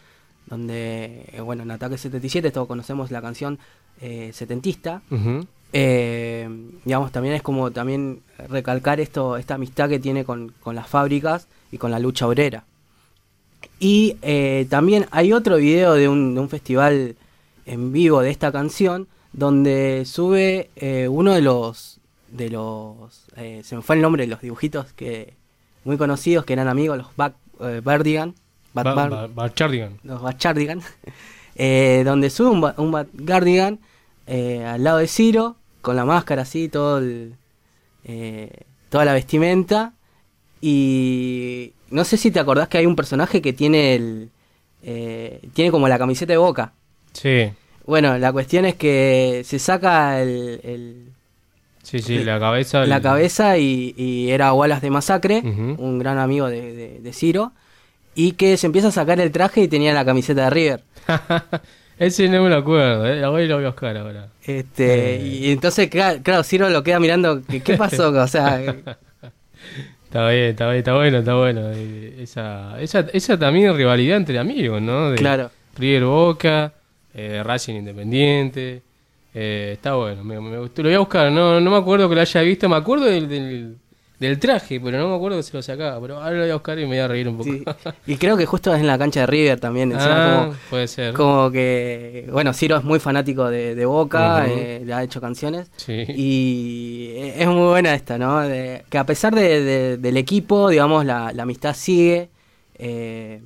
donde, 0.46 1.26
eh, 1.30 1.42
bueno, 1.42 1.62
en 1.62 1.70
Ataque 1.70 1.98
77 1.98 2.50
todos 2.50 2.66
conocemos 2.66 3.10
la 3.10 3.20
canción 3.20 3.58
eh, 4.00 4.30
setentista, 4.32 5.02
eh, 5.74 6.48
digamos, 6.82 7.12
también 7.12 7.34
es 7.34 7.42
como 7.42 7.70
también 7.72 8.22
recalcar 8.48 8.98
esto, 8.98 9.36
esta 9.36 9.56
amistad 9.56 9.90
que 9.90 9.98
tiene 9.98 10.24
con, 10.24 10.54
con 10.62 10.74
las 10.74 10.88
fábricas 10.88 11.46
y 11.70 11.76
con 11.76 11.90
la 11.90 11.98
lucha 11.98 12.26
obrera. 12.26 12.64
Y 13.78 14.16
también 14.70 15.08
hay 15.10 15.34
otro 15.34 15.56
video 15.58 15.92
de 15.92 16.08
un, 16.08 16.34
de 16.34 16.40
un 16.40 16.48
festival 16.48 17.16
en 17.66 17.92
vivo 17.92 18.22
de 18.22 18.30
esta 18.30 18.50
canción 18.50 19.08
donde 19.34 20.04
sube 20.06 20.70
eh, 20.76 21.08
uno 21.08 21.32
de 21.34 21.42
los 21.42 21.98
de 22.30 22.48
los 22.50 22.96
eh, 23.36 23.60
se 23.62 23.76
me 23.76 23.82
fue 23.82 23.96
el 23.96 24.02
nombre 24.02 24.22
de 24.24 24.28
los 24.28 24.40
dibujitos 24.40 24.92
que 24.94 25.34
muy 25.84 25.96
conocidos 25.98 26.44
que 26.44 26.52
eran 26.54 26.68
amigos 26.68 26.96
los 26.98 27.14
Back 27.16 27.34
eh, 27.60 27.80
Bardigan 27.84 28.34
Bad 28.72 28.84
Ba- 28.96 29.08
Ba- 29.08 29.26
Barchardigan. 29.28 29.98
los 30.02 30.20
Bachardigan, 30.22 30.80
eh, 31.56 32.02
donde 32.04 32.28
sube 32.30 32.48
un, 32.50 32.60
Ba- 32.60 32.74
un 32.78 32.90
Bachardigan 32.90 33.78
eh, 34.26 34.64
al 34.64 34.82
lado 34.82 34.98
de 34.98 35.06
Ciro, 35.06 35.56
con 35.80 35.94
la 35.94 36.04
máscara 36.04 36.42
así, 36.42 36.68
todo 36.68 36.98
el, 36.98 37.34
eh, 38.04 38.50
toda 38.88 39.04
la 39.04 39.12
vestimenta. 39.12 39.92
Y 40.60 41.72
no 41.90 42.04
sé 42.04 42.16
si 42.16 42.30
te 42.30 42.40
acordás 42.40 42.68
que 42.68 42.78
hay 42.78 42.86
un 42.86 42.96
personaje 42.96 43.42
que 43.42 43.52
tiene 43.52 43.94
el 43.94 44.30
eh, 44.82 45.40
tiene 45.52 45.70
como 45.70 45.86
la 45.88 45.98
camiseta 45.98 46.32
de 46.32 46.38
boca. 46.38 46.72
Sí, 47.12 47.50
Bueno, 47.86 48.16
la 48.18 48.32
cuestión 48.32 48.64
es 48.64 48.74
que 48.76 49.42
se 49.44 49.58
saca 49.58 50.20
el, 50.22 50.60
el- 50.64 51.04
sí, 51.82 51.98
sí, 52.00 52.24
la 52.24 52.38
cabeza. 52.40 52.86
la 52.86 53.00
cabeza 53.00 53.58
y, 53.58 53.94
y 53.96 54.30
era 54.30 54.52
Wallace 54.54 54.80
de 54.86 54.90
Masacre, 54.90 55.40
un 55.44 55.98
gran 55.98 56.18
amigo 56.18 56.48
de, 56.48 56.74
de- 56.74 57.00
de 57.00 57.12
Ciro, 57.12 57.52
y 58.14 58.32
que 58.32 58.56
se 58.56 58.66
empieza 58.66 58.88
a 58.88 58.92
sacar 58.92 59.20
el 59.20 59.30
traje 59.32 59.62
y 59.62 59.68
tenía 59.68 59.92
la 59.92 60.04
camiseta 60.04 60.44
de 60.44 60.50
River. 60.50 60.80
Ese 61.98 62.28
no 62.28 62.42
me 62.42 62.48
lo 62.50 62.56
acuerdo, 62.56 63.06
eh. 63.06 63.16
la 63.20 63.28
voy, 63.28 63.46
lo 63.46 63.56
voy 63.56 63.64
a 63.64 63.68
buscar 63.68 63.96
ahora. 63.96 64.28
Este, 64.44 65.16
Eh. 65.16 65.26
y 65.26 65.52
entonces, 65.52 65.88
cla- 65.90 66.20
claro, 66.22 66.42
Ciro 66.42 66.68
lo 66.70 66.82
queda 66.82 66.98
mirando, 66.98 67.42
¿qué, 67.48 67.60
qué 67.60 67.76
pasó? 67.76 68.08
O 68.10 68.26
sea, 68.28 68.60
Está 70.04 70.28
bien, 70.28 70.42
está 70.50 70.66
bien, 70.68 70.78
está 70.78 70.94
bueno, 70.94 71.18
está 71.18 71.34
bueno. 71.34 71.60
Eh, 71.74 72.18
Esa, 72.22 72.80
esa, 72.80 73.00
esa 73.12 73.36
también 73.38 73.76
rivalidad 73.76 74.16
entre 74.16 74.38
amigos, 74.38 74.80
¿no? 74.80 75.10
De 75.10 75.16
Claro. 75.16 75.50
River 75.76 76.04
Boca, 76.04 76.72
eh, 77.14 77.42
Racing 77.44 77.74
Independiente. 77.76 78.82
eh, 79.34 79.70
está 79.74 79.94
bueno, 79.94 80.22
me, 80.24 80.40
me 80.40 80.58
gustó. 80.58 80.82
Lo 80.82 80.88
voy 80.88 80.96
a 80.96 80.98
buscar, 81.00 81.30
no, 81.32 81.60
no 81.60 81.70
me 81.70 81.76
acuerdo 81.76 82.08
que 82.08 82.14
lo 82.14 82.20
haya 82.20 82.40
visto, 82.42 82.68
me 82.68 82.76
acuerdo 82.76 83.06
del, 83.06 83.28
del, 83.28 83.76
del 84.20 84.38
traje, 84.38 84.78
pero 84.80 84.98
no 84.98 85.08
me 85.08 85.16
acuerdo 85.16 85.36
que 85.38 85.42
se 85.42 85.56
lo 85.56 85.62
sacaba. 85.62 86.00
Pero 86.00 86.16
ahora 86.18 86.30
lo 86.36 86.40
voy 86.42 86.50
a 86.50 86.54
buscar 86.54 86.78
y 86.78 86.82
me 86.82 86.88
voy 86.88 86.98
a 86.98 87.08
reír 87.08 87.28
un 87.28 87.38
poco. 87.38 87.50
y 88.06 88.16
creo 88.16 88.36
que 88.36 88.46
justo 88.46 88.72
es 88.74 88.80
en 88.80 88.86
la 88.86 88.96
cancha 88.98 89.20
de 89.20 89.26
River 89.26 89.58
también. 89.60 89.90
encima 89.92 90.14
Ah, 90.34 90.44
como, 90.46 90.56
puede 90.70 90.86
ser. 90.88 91.14
Como 91.14 91.50
que, 91.50 92.28
bueno, 92.32 92.52
Ciro 92.52 92.76
es 92.76 92.84
muy 92.84 93.00
fanático 93.00 93.48
de, 93.50 93.74
de 93.74 93.86
Boca, 93.86 94.46
eh, 94.46 94.82
le 94.84 94.92
ha 94.94 95.02
hecho 95.02 95.20
canciones. 95.20 95.70
Sí. 95.76 96.04
Y 96.08 97.10
es 97.36 97.46
muy 97.48 97.66
buena 97.68 97.94
esta, 97.94 98.18
¿no? 98.18 98.40
De- 98.40 98.84
que 98.88 98.98
a 98.98 99.04
pesar 99.06 99.34
de- 99.34 99.62
de- 99.62 99.96
del 99.98 100.16
equipo, 100.16 100.68
digamos, 100.70 101.04
la, 101.04 101.32
la 101.32 101.42
amistad 101.42 101.74
sigue. 101.74 102.28
eh, 102.76 103.40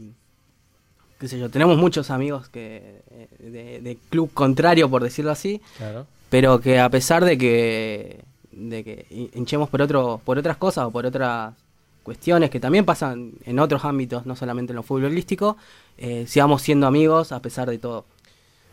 qué 1.18 1.28
sé 1.28 1.38
yo, 1.38 1.50
tenemos 1.50 1.76
muchos 1.78 2.10
amigos 2.10 2.48
que 2.48 2.97
de, 3.38 3.80
de 3.80 3.96
club 4.10 4.30
contrario, 4.34 4.88
por 4.90 5.02
decirlo 5.02 5.30
así. 5.30 5.60
Claro. 5.76 6.06
Pero 6.30 6.60
que 6.60 6.78
a 6.78 6.88
pesar 6.90 7.24
de 7.24 7.36
que 7.38 8.20
de 8.52 8.82
que 8.84 9.06
hin- 9.10 9.30
hinchemos 9.34 9.68
por 9.68 9.80
otro 9.82 10.20
por 10.24 10.36
otras 10.38 10.56
cosas 10.56 10.86
o 10.86 10.90
por 10.90 11.06
otras 11.06 11.54
cuestiones 12.02 12.50
que 12.50 12.58
también 12.60 12.84
pasan 12.84 13.32
en 13.44 13.58
otros 13.58 13.84
ámbitos, 13.84 14.24
no 14.26 14.34
solamente 14.36 14.72
en 14.72 14.76
lo 14.76 14.82
futbolístico, 14.82 15.56
eh, 15.98 16.24
sigamos 16.26 16.62
siendo 16.62 16.86
amigos 16.86 17.32
a 17.32 17.40
pesar 17.40 17.68
de 17.70 17.78
todo. 17.78 18.04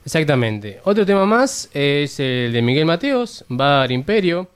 Exactamente. 0.06 0.80
Otro 0.84 1.06
tema 1.06 1.26
más 1.26 1.70
es 1.74 2.20
el 2.20 2.54
de 2.54 2.62
Miguel 2.62 2.86
Mateos, 2.86 3.44
Bar 3.50 3.92
Imperio. 3.92 4.48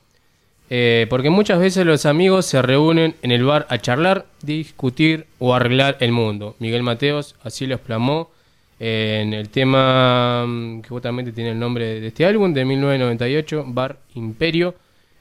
eh, 0.72 1.07
porque 1.10 1.31
muchas 1.31 1.60
veces 1.60 1.84
los 1.86 2.06
amigos 2.06 2.45
se 2.45 2.61
reúnen 2.61 3.15
en 3.23 3.31
el 3.31 3.44
bar 3.44 3.65
a 3.69 3.80
charlar, 3.80 4.27
discutir 4.44 5.26
o 5.40 5.56
arreglar 5.56 5.98
el 5.99 6.11
mundo. 6.11 6.56
Miguel 6.60 6.84
Mateos 6.84 7.36
así 7.44 7.65
lo 7.65 7.73
exclamó 7.76 8.30
eh, 8.30 8.36
en 8.80 9.34
el 9.34 9.50
tema 9.50 10.46
mm, 10.48 10.82
que 10.82 10.90
justamente 10.90 11.34
tiene 11.34 11.52
el 11.52 11.60
nombre 11.60 12.00
de 12.00 12.08
este 12.08 12.26
álbum, 12.26 12.54
de 12.54 12.64
1998, 12.64 13.66
Bar 13.68 14.00
Imperio. 14.16 14.76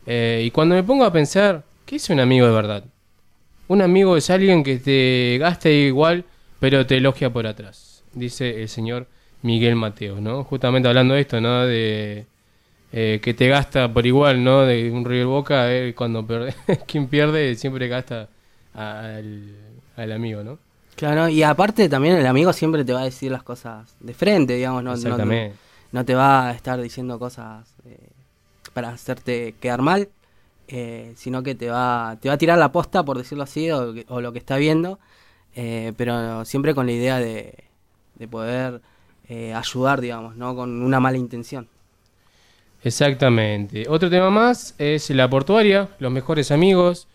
Eh, 0.07 0.43
y 0.45 0.51
cuando 0.53 0.77
me 0.77 0.85
pongo 0.85 1.05
a 1.05 1.13
pensar, 1.13 1.65
¿qué 1.85 1.97
es 1.97 2.09
un 2.11 2.21
amigo 2.21 2.47
de 2.47 2.53
verdad? 2.53 2.85
Un 3.67 3.83
amigo 3.83 4.17
es 4.17 4.31
alguien 4.31 4.63
que 4.63 4.79
te 4.79 5.37
gasta 5.39 5.69
igual, 5.69 6.25
pero 6.61 6.87
te 6.87 6.97
elogia 6.97 7.31
por 7.31 7.47
atrás, 7.47 8.05
dice 8.15 8.63
el 8.63 8.69
señor 8.69 9.07
Miguel 9.43 9.77
Mateo, 9.77 10.21
¿no? 10.21 10.45
Justamente 10.45 10.89
hablando 10.89 11.15
de 11.15 11.21
esto, 11.21 11.41
¿no? 11.41 11.67
De 11.67 12.27
eh, 12.93 13.21
que 13.23 13.35
te 13.35 13.49
gasta 13.49 13.93
por 13.93 14.07
igual, 14.07 14.43
¿no? 14.43 14.63
De 14.63 14.91
un 14.91 15.05
River 15.05 15.27
Boca, 15.27 15.75
eh, 15.75 15.95
cuando 15.95 16.27
pierde, 16.27 16.55
quien 16.87 17.09
pierde 17.09 17.55
siempre 17.57 17.89
gasta 17.89 18.29
al, 18.73 19.57
al 19.97 20.13
amigo, 20.13 20.43
¿no? 20.43 20.59
Claro, 20.99 21.29
y 21.29 21.45
aparte 21.45 21.89
también 21.89 22.17
el 22.17 22.27
amigo 22.27 22.53
siempre 22.53 22.85
te 22.85 22.93
va 22.93 23.03
a 23.03 23.05
decir 23.05 23.31
las 23.31 23.45
cosas 23.45 23.95
de 24.01 24.15
frente, 24.15 24.55
digamos, 24.55 24.83
no, 24.83 24.97
no, 24.97 25.17
no 25.93 26.05
te 26.05 26.15
va 26.17 26.49
a 26.49 26.53
estar 26.53 26.81
diciendo 26.83 27.21
cosas 27.21 27.73
eh, 27.87 28.09
para 28.75 28.89
hacerte 28.89 29.55
quedar 29.61 29.81
mal, 29.81 30.09
eh, 30.67 31.13
sino 31.17 31.45
que 31.45 31.55
te 31.55 31.71
va, 31.71 32.19
te 32.21 32.29
va 32.29 32.35
a 32.35 32.39
tirar 32.39 32.59
la 32.59 32.73
posta, 32.73 33.05
por 33.05 33.17
decirlo 33.17 33.45
así, 33.45 33.71
o, 33.71 33.95
o 34.09 34.21
lo 34.21 34.33
que 34.33 34.41
está 34.41 34.57
viendo, 34.57 34.99
eh, 35.55 35.93
pero 35.97 36.45
siempre 36.45 36.75
con 36.75 36.87
la 36.87 36.93
idea 36.93 37.21
de, 37.21 37.55
de 38.17 38.29
poder 38.29 38.81
ayudar, 39.55 40.01
digamos, 40.01 40.37
no 40.37 40.57
con 40.57 40.83
una 40.83 41.01
mala 41.01 41.19
intención. 41.19 41.69
Exactamente. 42.83 43.85
Otro 43.89 44.09
tema 44.09 44.31
más 44.31 44.75
es 44.79 45.11
La 45.11 45.29
Portuaria, 45.29 45.89
Los 45.99 46.13
Mejores 46.13 46.51
Amigos. 46.51 47.08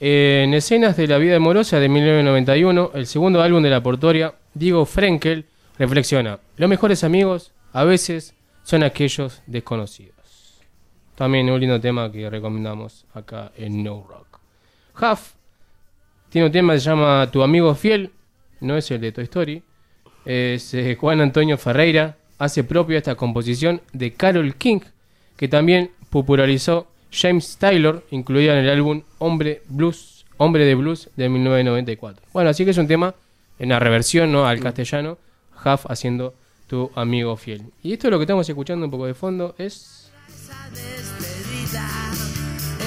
En 0.00 0.54
Escenas 0.54 0.96
de 0.96 1.06
la 1.06 1.18
Vida 1.18 1.36
Amorosa 1.36 1.78
de 1.78 1.88
1991, 1.88 2.90
el 2.94 3.06
segundo 3.06 3.40
álbum 3.40 3.62
de 3.62 3.70
La 3.70 3.82
Portuaria, 3.82 4.34
Diego 4.52 4.86
Frenkel 4.86 5.46
reflexiona, 5.78 6.40
los 6.56 6.68
mejores 6.68 7.04
amigos 7.04 7.52
a 7.72 7.84
veces 7.84 8.34
son 8.64 8.82
aquellos 8.82 9.42
desconocidos. 9.46 10.14
También 11.14 11.48
un 11.48 11.60
lindo 11.60 11.80
tema 11.80 12.10
que 12.10 12.28
recomendamos 12.28 13.04
acá 13.14 13.52
en 13.56 13.84
No 13.84 14.04
Rock. 14.08 14.40
Huff 15.00 15.34
tiene 16.28 16.46
un 16.46 16.52
tema 16.52 16.72
que 16.72 16.80
se 16.80 16.90
llama 16.90 17.28
Tu 17.30 17.40
amigo 17.42 17.72
fiel, 17.76 18.10
no 18.60 18.76
es 18.76 18.90
el 18.90 19.00
de 19.00 19.12
Toy 19.12 19.24
Story. 19.24 19.62
Es 20.24 20.74
eh, 20.74 20.96
Juan 20.98 21.20
Antonio 21.20 21.56
Ferreira, 21.56 22.16
hace 22.38 22.64
propia 22.64 22.98
esta 22.98 23.14
composición 23.14 23.80
de 23.92 24.12
Carol 24.14 24.56
King, 24.56 24.80
que 25.36 25.46
también 25.46 25.92
popularizó 26.10 26.88
James 27.14 27.56
Taylor, 27.58 28.04
incluida 28.10 28.58
en 28.58 28.64
el 28.64 28.70
álbum 28.70 29.02
Hombre 29.18 29.62
Blues, 29.68 30.26
Hombre 30.36 30.64
de 30.64 30.74
Blues 30.74 31.10
de 31.16 31.28
1994. 31.28 32.26
Bueno, 32.32 32.50
así 32.50 32.64
que 32.64 32.72
es 32.72 32.78
un 32.78 32.88
tema 32.88 33.14
en 33.58 33.68
la 33.68 33.78
reversión 33.78 34.32
¿no? 34.32 34.46
al 34.46 34.60
castellano, 34.60 35.18
Huff 35.64 35.86
haciendo 35.88 36.34
Tu 36.66 36.90
amigo 36.94 37.36
fiel. 37.36 37.62
Y 37.82 37.92
esto 37.92 38.08
es 38.08 38.10
lo 38.10 38.18
que 38.18 38.24
estamos 38.24 38.48
escuchando 38.48 38.86
un 38.86 38.90
poco 38.90 39.06
de 39.06 39.14
fondo, 39.14 39.54
es 39.58 40.10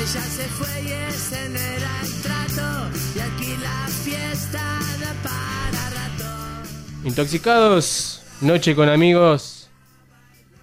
Ella 0.08 0.22
se 0.22 0.44
fue 0.44 0.82
y 0.84 0.92
ese 0.92 1.50
no 1.50 1.60
era 1.60 2.02
el 2.02 2.22
trato. 2.22 2.98
Y 3.16 3.20
aquí 3.20 3.58
la 3.62 3.88
fiesta 3.88 4.80
da 5.02 5.14
para 5.22 5.90
rato. 5.90 7.08
Intoxicados, 7.08 8.24
Noche 8.40 8.76
con 8.76 8.88
amigos, 8.88 9.70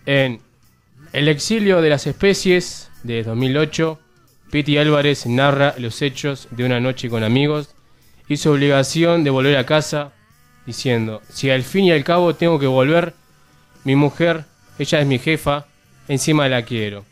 en 0.07 0.41
El 1.12 1.28
exilio 1.28 1.82
de 1.82 1.91
las 1.91 2.07
especies 2.07 2.91
de 3.05 3.22
2008. 3.22 4.01
Piti 4.51 4.76
Álvarez 4.76 5.26
narra 5.26 5.74
los 5.78 6.02
hechos 6.02 6.48
de 6.51 6.64
una 6.64 6.81
noche 6.81 7.09
con 7.09 7.22
amigos 7.22 7.74
y 8.28 8.36
su 8.36 8.51
obligación 8.51 9.22
de 9.22 9.31
volver 9.31 9.56
a 9.56 9.66
casa 9.66 10.12
diciendo, 10.66 11.22
si 11.28 11.51
al 11.51 11.62
fin 11.62 11.85
y 11.85 11.93
al 11.93 12.02
cabo 12.02 12.35
tengo 12.35 12.59
que 12.59 12.66
volver, 12.66 13.14
mi 13.85 13.94
mujer, 13.94 14.44
ella 14.78 15.01
es 15.01 15.06
mi 15.06 15.18
jefa, 15.18 15.66
encima 16.09 16.48
la 16.48 16.62
quiero. 16.62 17.05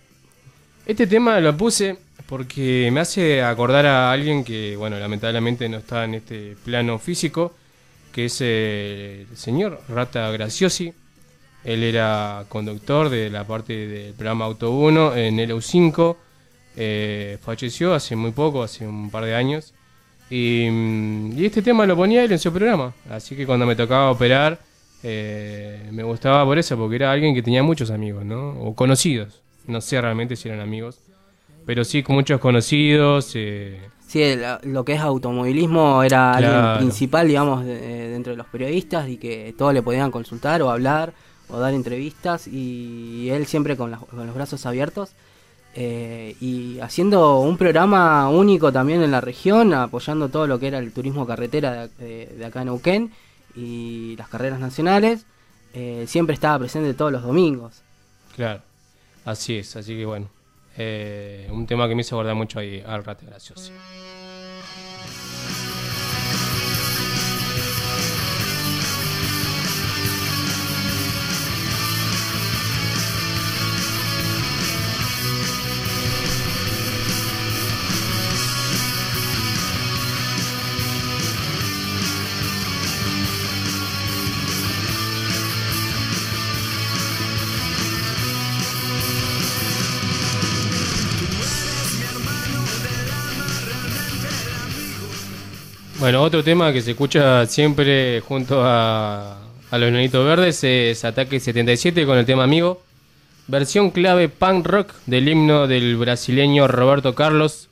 Este 0.87 1.07
tema 1.07 1.39
lo 1.41 1.57
puse 1.57 1.99
porque 2.27 2.89
me 2.93 3.01
hace 3.01 3.43
acordar 3.43 3.85
a 3.87 4.11
alguien 4.11 4.43
que, 4.43 4.75
bueno, 4.77 4.99
lamentablemente 4.99 5.69
no 5.69 5.79
está 5.79 6.05
en 6.05 6.15
este 6.15 6.57
plano 6.65 6.99
físico, 6.99 7.55
que 8.11 8.27
es 8.27 8.41
el 8.41 9.27
señor 9.35 9.81
Rata 9.89 10.31
Graciosi. 10.31 10.95
Él 11.65 11.83
era 11.85 12.45
conductor 12.49 13.09
de 13.09 13.31
la 13.31 13.45
parte 13.45 13.87
del 13.87 14.15
programa 14.15 14.47
Auto 14.47 14.71
1 14.73 15.15
en 15.17 15.39
el 15.39 15.51
EU5. 15.53 16.17
Eh, 16.77 17.39
falleció 17.41 17.95
hace 17.95 18.17
muy 18.17 18.33
poco, 18.33 18.63
hace 18.63 18.87
un 18.87 19.11
par 19.11 19.25
de 19.25 19.35
años. 19.35 19.73
Y, 20.31 20.67
mm, 20.71 21.39
y 21.39 21.45
este 21.47 21.63
tema 21.63 21.87
lo 21.87 21.95
ponía 21.97 22.25
él 22.25 22.33
en 22.33 22.39
su 22.39 22.53
programa. 22.53 22.93
Así 23.11 23.37
que 23.37 23.47
cuando 23.47 23.67
me 23.67 23.77
tocaba 23.77 24.11
operar, 24.11 24.59
eh, 25.03 25.89
me 25.93 26.03
gustaba 26.03 26.45
por 26.45 26.59
eso, 26.59 26.77
porque 26.77 26.97
era 26.97 27.13
alguien 27.13 27.35
que 27.35 27.43
tenía 27.43 27.63
muchos 27.63 27.91
amigos, 27.91 28.25
¿no? 28.25 28.51
O 28.61 28.75
conocidos. 28.75 29.41
No 29.67 29.81
sé 29.81 30.01
realmente 30.01 30.35
si 30.37 30.49
eran 30.49 30.61
amigos. 30.61 30.99
Pero 31.67 31.85
sí, 31.85 32.03
con 32.03 32.17
muchos 32.17 32.41
conocidos. 32.41 33.33
Eh, 33.35 33.79
Sí, 34.07 34.23
lo 34.65 34.85
que 34.85 34.93
es 34.95 35.01
automovilismo 35.01 36.03
era 36.03 36.35
Claro. 36.37 36.55
alguien 36.69 36.79
principal, 36.79 37.27
digamos, 37.29 37.65
de- 37.65 37.81
de- 37.81 38.09
dentro 38.11 38.33
de 38.33 38.37
los 38.37 38.47
periodistas 38.49 39.09
y 39.09 39.17
que 39.17 39.55
todos 39.57 39.73
le 39.73 39.81
podían 39.81 40.11
consultar 40.11 40.61
o 40.61 40.69
hablar 40.71 41.15
o 41.53 41.59
dar 41.61 41.75
entrevistas 41.75 42.49
y 42.49 43.29
él 43.31 43.47
siempre 43.47 43.77
con, 43.77 43.91
los 43.93 44.35
brazos 44.35 44.67
abiertos 44.67 45.11
eh, 45.75 46.35
y 46.41 46.81
haciendo 46.81 47.39
un 47.41 47.57
programa 47.57 48.29
único 48.29 48.73
también 48.73 49.03
en 49.03 49.11
la 49.11 49.21
región, 49.21 49.73
apoyando 49.75 50.29
todo 50.29 50.47
lo 50.47 50.59
que 50.59 50.67
era 50.69 50.79
el 50.79 50.93
turismo 50.93 51.27
carretera 51.27 51.87
de, 51.99 52.05
de- 52.05 52.27
de 52.37 52.45
acá 52.45 52.61
en 52.63 52.67
Neuquén 52.67 53.13
y 53.55 54.17
las 54.17 54.29
carreras 54.29 54.59
nacionales, 54.61 55.25
eh, 55.75 56.05
siempre 56.09 56.35
estaba 56.35 56.59
presente 56.59 56.93
todos 56.95 57.13
los 57.13 57.23
domingos. 57.23 57.83
Claro, 58.37 58.63
así 59.25 59.57
es, 59.59 59.77
así 59.77 59.95
que 59.97 60.05
bueno. 60.07 60.29
eh, 60.77 61.49
un 61.51 61.67
tema 61.67 61.87
que 61.89 61.95
me 61.95 62.01
hizo 62.01 62.17
acordar 62.17 62.35
mucho 62.35 62.59
ahí 62.59 62.83
al 62.87 63.05
rato 63.05 63.25
gracioso. 63.27 63.73
Bueno, 96.13 96.27
otro 96.27 96.45
tema 96.45 96.75
que 96.75 96.83
se 96.83 96.91
escucha 96.91 97.47
siempre 97.47 98.21
junto 98.21 98.61
a, 98.63 99.39
los 99.71 99.91
Nenitos 99.91 100.23
Verdes 100.27 100.63
es 100.63 101.07
Ataque 101.07 101.41
77 101.41 102.05
con 102.05 102.19
el 102.19 102.27
tema 102.27 102.45
Amigo. 102.45 102.83
Versión 103.47 103.91
clave 103.91 104.29
punk 104.29 104.67
rock 104.67 104.93
del 105.07 105.27
himno 105.27 105.67
del 105.67 105.97
brasileño 105.97 106.69
Roberto 106.69 107.15
Carlos, 107.15 107.71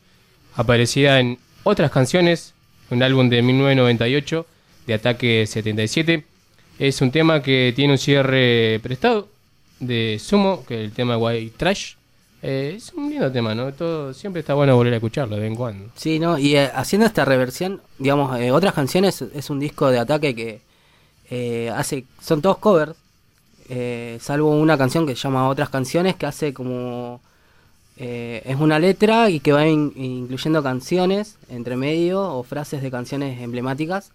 aparecida 0.54 1.20
en 1.20 1.38
otras 1.64 1.90
canciones, 1.90 2.54
un 2.88 3.02
álbum 3.02 3.28
de 3.28 3.42
1998 3.42 4.46
de 4.86 4.94
Ataque 4.94 5.46
77. 5.46 6.24
Es 6.78 7.02
un 7.02 7.10
tema 7.10 7.42
que 7.42 7.74
tiene 7.76 7.92
un 7.92 7.98
cierre 7.98 8.80
prestado 8.82 9.28
de 9.80 10.18
Sumo, 10.18 10.64
que 10.64 10.76
es 10.76 10.84
el 10.86 10.92
tema 10.92 11.18
White 11.18 11.56
Trash. 11.58 11.96
Eh, 12.42 12.74
es 12.76 12.92
un 12.94 13.10
lindo 13.10 13.30
tema, 13.30 13.54
¿no? 13.54 13.72
Todo, 13.72 14.14
siempre 14.14 14.40
está 14.40 14.54
bueno 14.54 14.74
volver 14.76 14.94
a 14.94 14.96
escucharlo 14.96 15.36
de 15.36 15.42
vez 15.42 15.50
en 15.50 15.56
cuando. 15.56 15.90
Sí, 15.94 16.18
¿no? 16.18 16.38
Y 16.38 16.56
eh, 16.56 16.70
haciendo 16.74 17.06
esta 17.06 17.24
reversión, 17.24 17.82
digamos, 17.98 18.38
eh, 18.40 18.50
otras 18.50 18.72
canciones 18.72 19.20
es 19.22 19.50
un 19.50 19.60
disco 19.60 19.90
de 19.90 19.98
ataque 19.98 20.34
que 20.34 20.60
eh, 21.30 21.70
hace, 21.74 22.04
son 22.22 22.40
todos 22.40 22.58
covers, 22.58 22.94
salvo 24.20 24.50
una 24.50 24.76
canción 24.76 25.06
que 25.06 25.14
se 25.14 25.22
llama 25.22 25.48
Otras 25.48 25.68
Canciones, 25.68 26.16
que 26.16 26.26
hace 26.26 26.52
como, 26.52 27.20
es 27.96 28.56
una 28.58 28.80
letra 28.80 29.30
y 29.30 29.38
que 29.38 29.52
va 29.52 29.68
in- 29.68 29.92
incluyendo 29.94 30.60
canciones 30.60 31.36
entre 31.48 31.76
medio 31.76 32.20
o 32.20 32.42
frases 32.42 32.82
de 32.82 32.90
canciones 32.90 33.40
emblemáticas. 33.40 34.10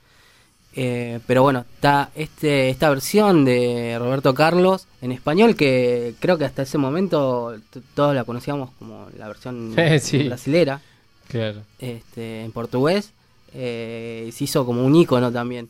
Eh, 0.77 1.19
pero 1.25 1.41
bueno, 1.41 1.63
está 1.75 2.09
este, 2.15 2.69
esta 2.69 2.89
versión 2.89 3.45
de 3.45 3.95
Roberto 3.97 4.33
Carlos 4.33 4.87
en 5.01 5.13
español 5.13 5.55
que 5.55 6.15
creo 6.19 6.37
que 6.37 6.43
hasta 6.43 6.63
ese 6.63 6.77
momento 6.77 7.55
todos 7.93 8.13
la 8.13 8.25
conocíamos 8.25 8.71
como 8.77 9.07
la 9.17 9.27
versión 9.29 9.73
Sí. 10.01 10.23
brasilera 10.27 10.81
Claro. 11.29 11.61
este, 11.79 12.43
en 12.43 12.51
portugués, 12.51 13.11
eh, 13.53 14.29
se 14.33 14.43
hizo 14.43 14.65
como 14.65 14.85
un 14.85 14.95
icono 14.97 15.31
también. 15.31 15.69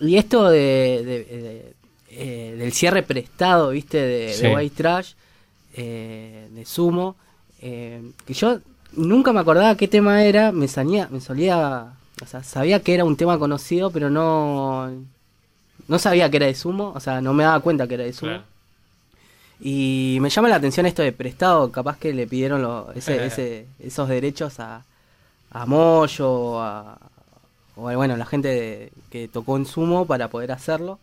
Y 0.00 0.16
esto 0.16 0.48
de, 0.48 1.02
de- 1.04 1.24
de- 1.24 1.72
eh, 2.10 2.54
del 2.56 2.72
cierre 2.72 3.02
prestado, 3.02 3.70
viste, 3.70 3.98
de, 4.00 4.32
Sí. 4.32 4.42
de 4.46 4.54
White 4.54 4.74
Trash, 4.76 5.12
eh, 5.74 6.48
de 6.52 6.64
Sumo, 6.64 7.16
eh, 7.60 8.00
que 8.24 8.34
yo 8.34 8.60
nunca 8.92 9.32
me 9.32 9.40
acordaba 9.40 9.76
qué 9.76 9.88
tema 9.88 10.22
era, 10.24 10.52
me, 10.52 10.68
salía, 10.68 11.08
me 11.10 11.20
solía, 11.20 11.92
o 12.22 12.26
sea, 12.26 12.42
sabía 12.42 12.80
que 12.80 12.94
era 12.94 13.04
un 13.04 13.16
tema 13.16 13.38
conocido, 13.38 13.90
pero 13.90 14.10
no, 14.10 14.90
no 15.88 15.98
sabía 15.98 16.30
que 16.30 16.36
era 16.38 16.46
de 16.46 16.54
Sumo, 16.54 16.92
o 16.94 17.00
sea, 17.00 17.20
no 17.20 17.32
me 17.34 17.44
daba 17.44 17.60
cuenta 17.60 17.86
que 17.86 17.94
era 17.94 18.04
de 18.04 18.12
Sumo. 18.12 18.32
Claro. 18.32 18.44
Y 19.60 20.18
me 20.20 20.30
llama 20.30 20.48
la 20.48 20.56
atención 20.56 20.86
esto 20.86 21.02
de 21.02 21.12
prestado, 21.12 21.72
capaz 21.72 21.98
que 21.98 22.12
le 22.14 22.26
pidieron 22.26 22.62
lo- 22.62 22.92
ese- 22.92 23.26
ese- 23.26 23.66
esos 23.80 24.08
derechos 24.08 24.60
a, 24.60 24.84
a 25.50 25.66
Moyo, 25.66 26.60
a, 26.60 26.98
o 27.76 27.88
a, 27.88 27.96
bueno, 27.96 28.16
la 28.16 28.26
gente 28.26 28.48
de- 28.48 28.92
que 29.10 29.26
tocó 29.28 29.56
en 29.56 29.66
Sumo 29.66 30.06
para 30.06 30.28
poder 30.28 30.52
hacerlo. 30.52 30.98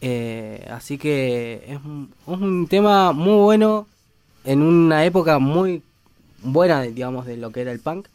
Eh, 0.00 0.66
así 0.70 0.96
que 0.98 1.64
es 1.66 1.76
un, 1.84 2.12
es 2.26 2.38
un 2.40 2.66
tema 2.68 3.12
muy 3.12 3.34
bueno 3.42 3.86
en 4.44 4.62
una 4.62 5.04
época 5.04 5.38
muy 5.38 5.82
buena, 6.42 6.82
digamos, 6.82 7.26
de 7.26 7.36
lo 7.36 7.50
que 7.50 7.60
era 7.62 7.72
el 7.72 7.80
punk. 7.80 8.06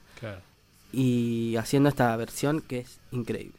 Y 0.93 1.55
haciendo 1.57 1.89
esta 1.89 2.15
versión 2.15 2.61
que 2.61 2.79
es 2.79 2.97
increíble. 3.11 3.53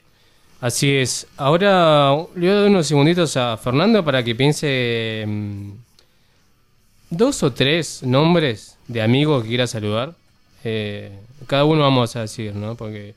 Así 0.61 0.95
es. 0.97 1.27
Ahora 1.37 2.15
le 2.37 2.41
voy 2.41 2.49
a 2.49 2.55
dar 2.61 2.69
unos 2.71 2.87
segunditos 2.87 3.37
a 3.37 3.57
Fernando 3.57 4.03
para 4.05 4.23
que 4.23 4.35
piense 4.35 5.25
mm, 5.27 5.71
dos 7.11 7.43
o 7.43 7.53
tres 7.53 8.03
nombres 8.03 8.77
de 8.89 9.03
amigos 9.03 9.43
que 9.43 9.49
quiera 9.51 9.67
saludar. 9.67 10.15
Eh, 10.63 11.11
cada 11.47 11.65
uno 11.65 11.83
vamos 11.83 12.15
a 12.17 12.21
decir, 12.23 12.55
¿no? 12.55 12.75
Porque 12.77 13.15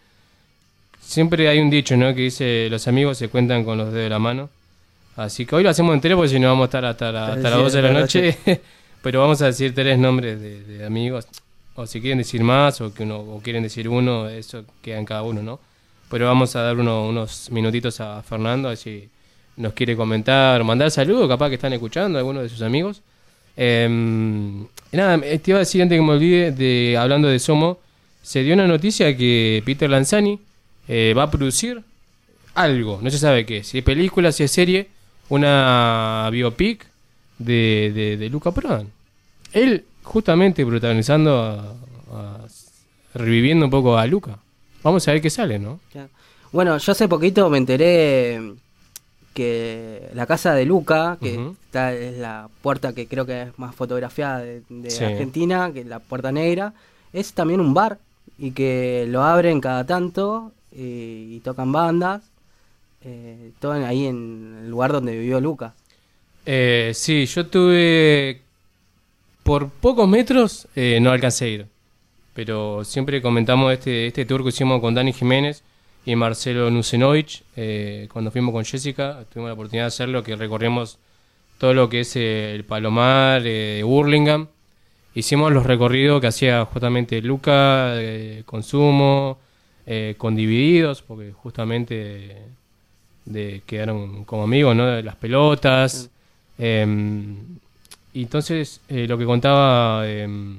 siempre 1.00 1.48
hay 1.48 1.60
un 1.60 1.70
dicho, 1.70 1.96
¿no? 1.96 2.14
Que 2.14 2.22
dice 2.24 2.68
los 2.70 2.88
amigos 2.88 3.18
se 3.18 3.30
cuentan 3.30 3.64
con 3.64 3.78
los 3.78 3.88
dedos 3.94 4.04
de 4.04 4.10
la 4.10 4.20
mano. 4.20 4.50
Así 5.16 5.46
que 5.46 5.56
hoy 5.56 5.64
lo 5.64 5.70
hacemos 5.70 5.94
entero 5.94 6.16
porque 6.18 6.30
si 6.30 6.40
no 6.40 6.48
vamos 6.48 6.64
a 6.64 6.66
estar 6.66 6.86
hasta, 6.86 7.12
la- 7.12 7.28
hasta 7.34 7.50
las 7.50 7.54
Sí, 7.60 7.64
12 7.64 7.78
de 7.78 7.84
la 7.84 7.94
la 7.94 8.00
noche. 8.02 8.38
noche. 8.46 8.62
Pero 9.02 9.22
vamos 9.22 9.42
a 9.42 9.46
decir 9.46 9.74
tres 9.74 9.98
nombres 9.98 10.42
de, 10.42 10.64
de 10.64 10.86
amigos. 10.86 11.28
O 11.78 11.86
si 11.86 12.02
quieren 12.02 12.18
decir 12.18 12.42
más 12.44 12.82
o 12.82 12.92
que 12.94 13.04
uno 13.04 13.20
o 13.20 13.40
quieren 13.42 13.64
decir 13.64 13.88
uno, 13.88 14.28
eso 14.28 14.66
queda 14.82 14.98
en 14.98 15.06
cada 15.06 15.22
uno, 15.22 15.42
¿no? 15.44 15.60
Pero 16.10 16.26
vamos 16.26 16.56
a 16.56 16.62
dar 16.62 16.76
uno- 16.78 17.08
unos 17.08 17.50
minutitos 17.52 18.00
a 18.02 18.22
Fernando, 18.24 18.68
a 18.68 18.72
ver 18.72 18.78
si 18.78 19.10
nos 19.58 19.74
quiere 19.74 19.96
comentar, 19.96 20.64
mandar 20.64 20.90
saludos, 20.92 21.28
capaz 21.28 21.50
que 21.50 21.56
están 21.56 21.74
escuchando 21.74 22.18
a 22.18 22.22
algunos 22.22 22.44
de 22.44 22.50
sus 22.50 22.62
amigos. 22.62 23.02
Eh, 23.56 23.88
y 24.92 24.98
nada, 24.98 25.20
eh, 25.24 25.40
te 25.40 25.52
iba 25.52 25.58
a 25.58 25.66
decir 25.66 25.82
antes 25.82 25.98
que 25.98 26.02
me 26.02 26.12
olvide, 26.14 26.52
de, 26.52 26.98
hablando 26.98 27.28
de 27.28 27.40
Somo, 27.40 27.80
se 28.22 28.44
dio 28.44 28.54
una 28.54 28.68
noticia 28.68 29.16
que 29.16 29.62
Peter 29.66 29.90
Lanzani 29.90 30.40
eh, 30.88 31.14
va 31.18 31.24
a 31.24 31.32
producir 31.32 31.82
algo, 32.56 33.00
no 33.02 33.10
se 33.12 33.18
sabe 33.20 33.46
qué, 33.46 33.64
si 33.64 33.80
es 33.80 33.84
película, 33.84 34.32
si 34.32 34.44
es 34.44 34.52
serie, 34.52 34.88
una 35.30 36.28
biopic 36.32 36.86
de, 37.38 37.92
de, 37.94 38.18
de 38.18 38.30
Luca 38.30 38.52
Prodan. 38.52 38.88
Él 39.54 39.86
justamente 40.08 40.66
protagonizando, 40.66 41.42
a- 41.42 41.74
a- 42.12 42.48
reviviendo 43.14 43.66
un 43.66 43.72
poco 43.72 43.98
a 43.98 44.06
Luca. 44.08 44.40
Vamos 44.84 45.08
a 45.08 45.12
ver 45.12 45.22
qué 45.22 45.30
sale, 45.30 45.60
¿no? 45.60 45.80
Bueno, 46.52 46.78
yo 46.78 46.92
hace 46.92 47.08
poquito 47.08 47.50
me 47.50 47.58
enteré 47.58 48.40
que 49.34 50.10
la 50.14 50.26
casa 50.26 50.54
de 50.54 50.66
Luca, 50.66 51.18
que 51.22 51.52
está, 51.66 51.94
es 51.94 52.18
la 52.18 52.50
puerta 52.62 52.94
que 52.94 53.08
creo 53.08 53.26
que 53.26 53.44
es 53.44 53.60
más 53.60 53.76
fotografiada 53.76 54.40
de, 54.40 54.62
de 54.70 54.90
Sí. 54.90 55.04
Argentina, 55.04 55.72
que 55.74 55.82
es 55.82 55.86
la 55.88 56.00
puerta 56.00 56.32
negra, 56.32 56.74
es 57.14 57.34
también 57.34 57.60
un 57.60 57.74
bar 57.74 58.00
y 58.40 58.52
que 58.52 59.06
lo 59.10 59.24
abren 59.24 59.62
cada 59.62 59.86
tanto 59.86 60.52
y, 60.72 61.36
y 61.36 61.42
tocan 61.44 61.72
bandas, 61.72 62.24
eh, 63.04 63.52
todo 63.60 63.74
ahí 63.74 64.06
en 64.08 64.58
el 64.64 64.70
lugar 64.70 64.92
donde 64.92 65.18
vivió 65.18 65.40
Luca. 65.40 65.74
Eh, 66.46 66.92
sí, 66.96 67.26
yo 67.26 67.46
tuve 67.48 68.42
por 69.48 69.70
pocos 69.70 70.10
metros, 70.10 70.68
eh, 70.76 71.00
no 71.02 71.10
alcancé 71.10 71.46
a 71.46 71.48
ir. 71.48 71.68
Pero 72.34 72.84
siempre 72.84 73.22
comentamos 73.22 73.72
este, 73.72 74.08
este 74.08 74.26
tour 74.26 74.44
que 74.44 74.50
hicimos 74.50 74.82
con 74.82 74.94
Dani 74.94 75.14
Jiménez 75.14 75.64
y 76.06 76.18
Marcelo 76.18 76.70
Nucenovich. 76.70 77.44
eh, 77.56 78.10
cuando 78.12 78.30
fuimos 78.30 78.52
con 78.52 78.66
Jessica, 78.66 79.24
tuvimos 79.32 79.48
la 79.48 79.54
oportunidad 79.54 79.86
de 79.86 79.88
hacerlo, 79.88 80.22
que 80.22 80.36
recorrimos 80.36 81.00
todo 81.60 81.74
lo 81.74 81.88
que 81.88 82.02
es 82.02 82.14
eh, 82.18 82.56
el 82.56 82.66
Palomar, 82.66 83.44
eh, 83.46 83.84
Burlingame. 83.86 84.48
Hicimos 85.16 85.54
los 85.54 85.66
recorridos 85.66 86.20
que 86.20 86.28
hacía 86.28 86.66
justamente 86.66 87.22
Luca, 87.22 87.96
Consumo, 88.46 89.40
con 90.18 90.36
Divididos, 90.36 91.02
porque 91.02 91.32
justamente 91.32 92.36
de 93.24 93.62
quedaron 93.66 94.26
como 94.26 94.44
amigos, 94.44 94.76
¿no? 94.76 94.88
De 94.88 95.04
las 95.04 95.16
pelotas. 95.16 96.12
Em, 96.60 97.60
y 98.18 98.24
entonces, 98.24 98.82
eh, 98.90 99.06
lo 99.08 99.16
que 99.16 99.26
contaba 99.26 100.10
em, 100.10 100.58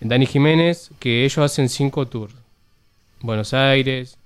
Dani 0.00 0.24
Jiménez, 0.24 0.90
que 0.98 1.22
ellos 1.22 1.36
hacen 1.36 1.68
cinco 1.68 2.06
tours. 2.06 2.34
Buenos 3.20 3.52
Aires, 3.52 4.16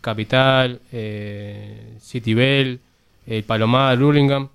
Capital, 0.00 0.80
eh, 0.90 1.94
City 2.00 2.34
Bell, 2.34 2.80
el 3.24 3.44
Palomar, 3.44 4.02
Hurlingham. 4.02 4.48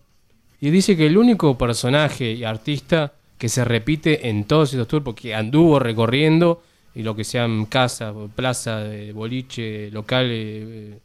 Y 0.59 0.71
dice 0.71 0.97
que 0.97 1.05
el 1.07 1.17
único 1.17 1.57
personaje 1.57 2.33
y 2.33 2.43
artista 2.43 3.13
que 3.37 3.47
se 3.47 3.63
repite 3.63 4.27
en 4.27 4.43
todos 4.43 4.73
estos 4.73 4.89
tours, 4.89 5.05
porque 5.05 5.33
anduvo 5.33 5.79
recorriendo, 5.79 6.61
y 6.93 7.03
lo 7.03 7.15
que 7.15 7.23
sean 7.23 7.65
casa, 7.65 8.13
plaza, 8.35 8.93
eh, 8.93 9.13
boliche, 9.13 9.89
local, 9.91 10.27
eh, 10.29 10.99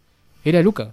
era 0.45 0.61
Luca. 0.61 0.93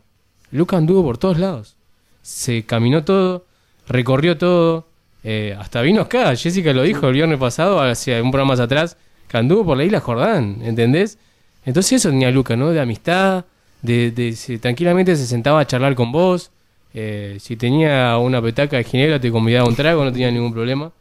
Luca 0.52 0.78
anduvo 0.78 1.02
por 1.02 1.18
todos 1.18 1.40
lados. 1.40 1.76
Se 2.22 2.66
caminó 2.68 3.04
todo, 3.04 3.48
recorrió 3.88 4.38
todo, 4.38 4.93
eh, 5.24 5.56
hasta 5.60 5.82
vino 5.82 6.02
acá. 6.02 6.36
Jessica 6.36 6.74
lo 6.74 6.84
dijo 6.84 7.08
el 7.08 7.14
viernes 7.14 7.40
pasado, 7.40 7.80
hacia 7.82 8.22
un 8.22 8.32
programa 8.32 8.54
más 8.54 8.60
atrás, 8.60 8.98
que 9.28 9.38
anduvo 9.38 9.66
por 9.66 9.78
la 9.78 9.84
isla 9.86 10.00
Jordán, 10.00 10.58
¿entendés? 10.64 11.18
Entonces 11.66 11.94
eso 11.94 12.10
tenía 12.10 12.30
Luca, 12.32 12.56
¿no? 12.56 12.72
De 12.72 12.80
amistad, 12.82 13.46
de, 13.82 14.12
de- 14.12 14.34
se- 14.36 14.58
tranquilamente 14.60 15.16
se 15.16 15.26
sentaba 15.26 15.60
a 15.62 15.68
charlar 15.68 15.96
con 15.96 16.12
vos. 16.12 16.52
eh, 16.94 17.38
si 17.40 17.56
tenía 17.58 18.18
una 18.18 18.42
petaca 18.42 18.78
de 18.78 18.84
ginebra 18.84 19.20
te 19.20 19.32
convidaba 19.32 19.66
a 19.66 19.70
un 19.70 19.76
trago, 19.76 20.04
no 20.06 20.12
tenía 20.12 20.30
ningún 20.32 20.54
problema. 20.54 20.92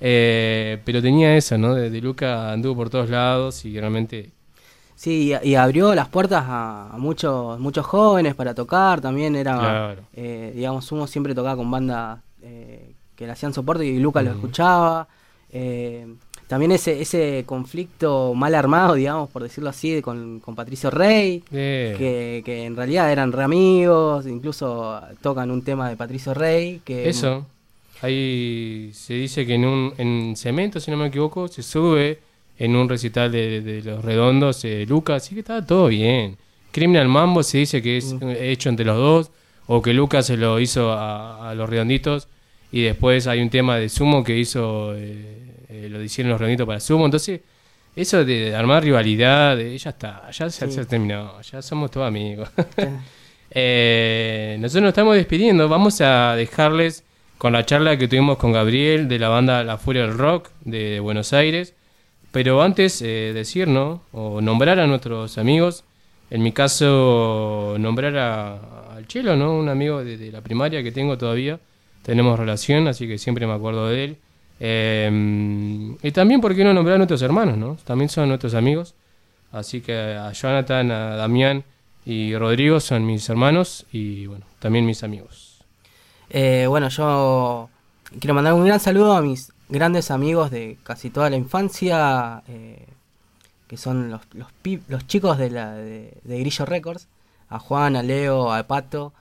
Eh, 0.00 0.78
pero 0.84 1.02
tenía 1.02 1.36
eso, 1.36 1.56
¿no? 1.58 1.74
De, 1.74 1.90
de 1.90 2.00
Luca 2.00 2.52
anduvo 2.52 2.76
por 2.76 2.90
todos 2.90 3.08
lados 3.10 3.64
y 3.64 3.78
realmente... 3.78 4.30
Sí, 4.94 5.32
y, 5.42 5.48
y 5.50 5.54
abrió 5.54 5.94
las 5.94 6.08
puertas 6.08 6.44
a, 6.46 6.90
a 6.92 6.98
muchos 6.98 7.58
muchos 7.60 7.86
jóvenes 7.86 8.34
para 8.34 8.54
tocar. 8.54 9.00
También 9.00 9.36
era, 9.36 9.54
Claro. 9.56 10.02
eh, 10.14 10.52
digamos, 10.54 10.84
Sumo 10.84 11.06
siempre 11.06 11.34
tocaba 11.34 11.56
con 11.56 11.70
bandas 11.70 12.18
eh, 12.42 12.87
que 13.18 13.26
le 13.26 13.32
hacían 13.32 13.52
soporte 13.52 13.84
y 13.84 13.98
Luca 13.98 14.22
lo 14.22 14.30
Ujú. 14.30 14.38
escuchaba. 14.38 15.08
Eh, 15.50 16.06
también 16.46 16.70
ese 16.72 17.00
ese 17.02 17.42
conflicto 17.44 18.32
mal 18.34 18.54
armado, 18.54 18.94
digamos, 18.94 19.28
por 19.28 19.42
decirlo 19.42 19.68
así, 19.70 20.00
con, 20.00 20.38
con 20.40 20.54
Patricio 20.54 20.88
Rey, 20.90 21.42
que, 21.50 22.42
que 22.44 22.64
en 22.64 22.76
realidad 22.76 23.10
eran 23.10 23.32
re 23.32 23.42
amigos, 23.42 24.26
incluso 24.26 25.00
tocan 25.20 25.50
un 25.50 25.62
tema 25.62 25.90
de 25.90 25.96
Patricio 25.96 26.32
Rey. 26.32 26.80
Que, 26.84 27.08
Eso. 27.08 27.44
Ahí 28.00 28.90
se 28.94 29.14
dice 29.14 29.44
que 29.44 29.54
en 29.54 29.64
un 29.64 29.92
en 29.98 30.36
cemento, 30.36 30.78
si 30.78 30.90
no 30.92 30.96
me 30.96 31.08
equivoco, 31.08 31.48
se 31.48 31.64
sube 31.64 32.20
en 32.56 32.76
un 32.76 32.88
recital 32.88 33.30
de, 33.32 33.60
de 33.60 33.82
los 33.82 34.04
redondos 34.04 34.64
eh, 34.64 34.86
Lucas, 34.88 35.24
así 35.24 35.34
que 35.34 35.40
está 35.40 35.66
todo 35.66 35.88
bien. 35.88 36.36
Criminal 36.70 37.08
Mambo 37.08 37.42
se 37.42 37.58
dice 37.58 37.82
que 37.82 37.96
es 37.96 38.14
hecho 38.40 38.68
entre 38.68 38.84
los 38.86 38.96
dos, 38.96 39.30
o 39.66 39.82
que 39.82 39.92
Lucas 39.92 40.26
se 40.26 40.36
lo 40.36 40.60
hizo 40.60 40.92
a, 40.92 41.50
a 41.50 41.54
los 41.54 41.68
redonditos, 41.68 42.28
y 42.72 42.82
después 42.82 43.26
hay 43.26 43.40
un 43.40 43.50
tema 43.50 43.76
de 43.76 43.88
Sumo 43.88 44.22
que 44.24 44.36
hizo, 44.36 44.94
eh, 44.96 45.46
eh, 45.68 45.88
lo 45.90 46.02
hicieron 46.02 46.30
los 46.30 46.40
redonditos 46.40 46.66
para 46.66 46.80
Sumo, 46.80 47.04
entonces 47.06 47.40
eso 47.96 48.24
de 48.24 48.54
armar 48.54 48.84
rivalidad, 48.84 49.58
eh, 49.60 49.76
ya 49.78 49.90
está, 49.90 50.30
ya 50.30 50.48
se, 50.50 50.66
Sí. 50.66 50.72
se 50.72 50.84
terminó, 50.84 51.40
ya 51.42 51.62
somos 51.62 51.90
todos 51.90 52.06
amigos. 52.06 52.48
Eh, 53.50 54.56
nosotros 54.60 54.82
nos 54.82 54.88
estamos 54.90 55.16
despidiendo. 55.16 55.68
Vamos 55.70 56.00
a 56.00 56.34
dejarles 56.36 57.04
con 57.38 57.54
la 57.54 57.64
charla 57.64 57.96
que 57.96 58.08
tuvimos 58.08 58.36
con 58.36 58.52
Gabriel 58.52 59.08
de 59.08 59.18
la 59.18 59.28
banda 59.30 59.64
La 59.64 59.78
Furia 59.78 60.02
del 60.02 60.18
Rock 60.18 60.50
de 60.66 61.00
Buenos 61.00 61.32
Aires. 61.32 61.74
Pero 62.30 62.60
antes 62.62 63.00
eh, 63.00 63.32
decir, 63.32 63.68
¿no? 63.68 64.02
O 64.12 64.40
nombrar 64.42 64.78
a 64.80 64.86
nuestros 64.86 65.38
amigos. 65.38 65.84
En 66.30 66.42
mi 66.42 66.52
caso, 66.52 67.76
nombrar 67.78 68.16
a- 68.18 68.94
al 68.94 69.06
Chelo, 69.08 69.34
¿no? 69.34 69.54
Un 69.58 69.70
amigo 69.70 70.04
de, 70.04 70.18
de 70.18 70.30
la 70.30 70.42
primaria 70.42 70.82
que 70.82 70.92
tengo 70.92 71.16
todavía. 71.16 71.58
Tenemos 72.08 72.38
relación, 72.38 72.88
así 72.88 73.06
que 73.06 73.18
siempre 73.18 73.46
me 73.46 73.52
acuerdo 73.52 73.86
de 73.88 74.04
él. 74.04 74.16
Eh, 74.60 75.94
y 76.02 76.10
también, 76.10 76.40
¿por 76.40 76.56
qué 76.56 76.64
no 76.64 76.72
nombrar 76.72 76.94
a 76.94 76.96
nuestros 76.96 77.20
hermanos, 77.20 77.58
¿no? 77.58 77.76
También 77.84 78.08
son 78.08 78.30
nuestros 78.30 78.54
amigos. 78.54 78.94
Así 79.52 79.82
que 79.82 79.94
a 79.94 80.32
Jonathan, 80.32 80.90
a 80.90 81.16
Damián 81.16 81.64
y 82.06 82.34
Rodrigo 82.34 82.80
son 82.80 83.04
mis 83.04 83.28
hermanos 83.28 83.84
y, 83.92 84.24
bueno, 84.24 84.46
también 84.58 84.86
mis 84.86 85.02
amigos. 85.02 85.62
Eh, 86.30 86.64
bueno, 86.66 86.88
yo 86.88 87.68
quiero 88.18 88.32
mandar 88.32 88.54
un 88.54 88.64
gran 88.64 88.80
saludo 88.80 89.12
a 89.12 89.20
mis 89.20 89.52
grandes 89.68 90.10
amigos 90.10 90.50
de 90.50 90.78
casi 90.84 91.10
toda 91.10 91.28
la 91.28 91.36
infancia, 91.36 92.42
eh, 92.48 92.86
que 93.66 93.76
son 93.76 94.10
los, 94.10 94.22
los, 94.32 94.48
los 94.88 95.06
chicos 95.06 95.36
de, 95.36 95.50
la, 95.50 95.74
de, 95.74 96.14
Grillo 96.24 96.64
Records, 96.64 97.06
a 97.50 97.58
Juan, 97.58 97.96
a 97.96 98.02
Leo, 98.02 98.50
a 98.50 98.62
Pato, 98.62 99.12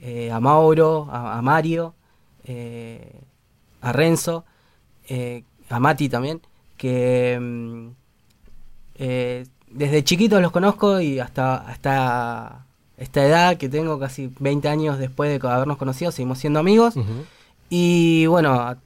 eh, 0.00 0.32
a 0.32 0.40
Mauro, 0.40 1.08
a 1.12 1.40
Mario, 1.40 1.94
eh, 2.44 3.20
a 3.80 3.92
Renzo, 3.92 4.44
eh, 5.08 5.44
a 5.68 5.80
Mati 5.80 6.08
también, 6.08 6.40
que 6.76 7.38
mm, 7.40 7.88
eh, 8.96 9.46
desde 9.70 10.04
chiquitos 10.04 10.40
los 10.40 10.52
conozco 10.52 11.00
y 11.00 11.18
hasta, 11.18 11.56
hasta 11.56 12.66
esta 12.96 13.26
edad 13.26 13.56
que 13.56 13.68
tengo, 13.68 13.98
casi 13.98 14.32
20 14.38 14.68
años 14.68 14.98
después 14.98 15.30
de 15.30 15.48
habernos 15.48 15.76
conocido, 15.76 16.12
seguimos 16.12 16.38
siendo 16.38 16.60
amigos. 16.60 16.94
Y 17.68 18.26
bueno, 18.26 18.76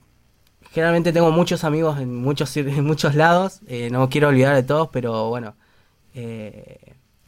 generalmente 0.70 1.12
tengo 1.12 1.30
muchos 1.30 1.64
amigos 1.64 2.00
en 2.00 2.14
muchos, 2.14 2.56
en 2.56 2.84
muchos 2.84 3.14
lados, 3.14 3.60
eh, 3.66 3.90
no 3.90 4.08
quiero 4.08 4.28
olvidar 4.28 4.54
de 4.54 4.62
todos, 4.62 4.88
pero 4.88 5.28
bueno, 5.28 5.54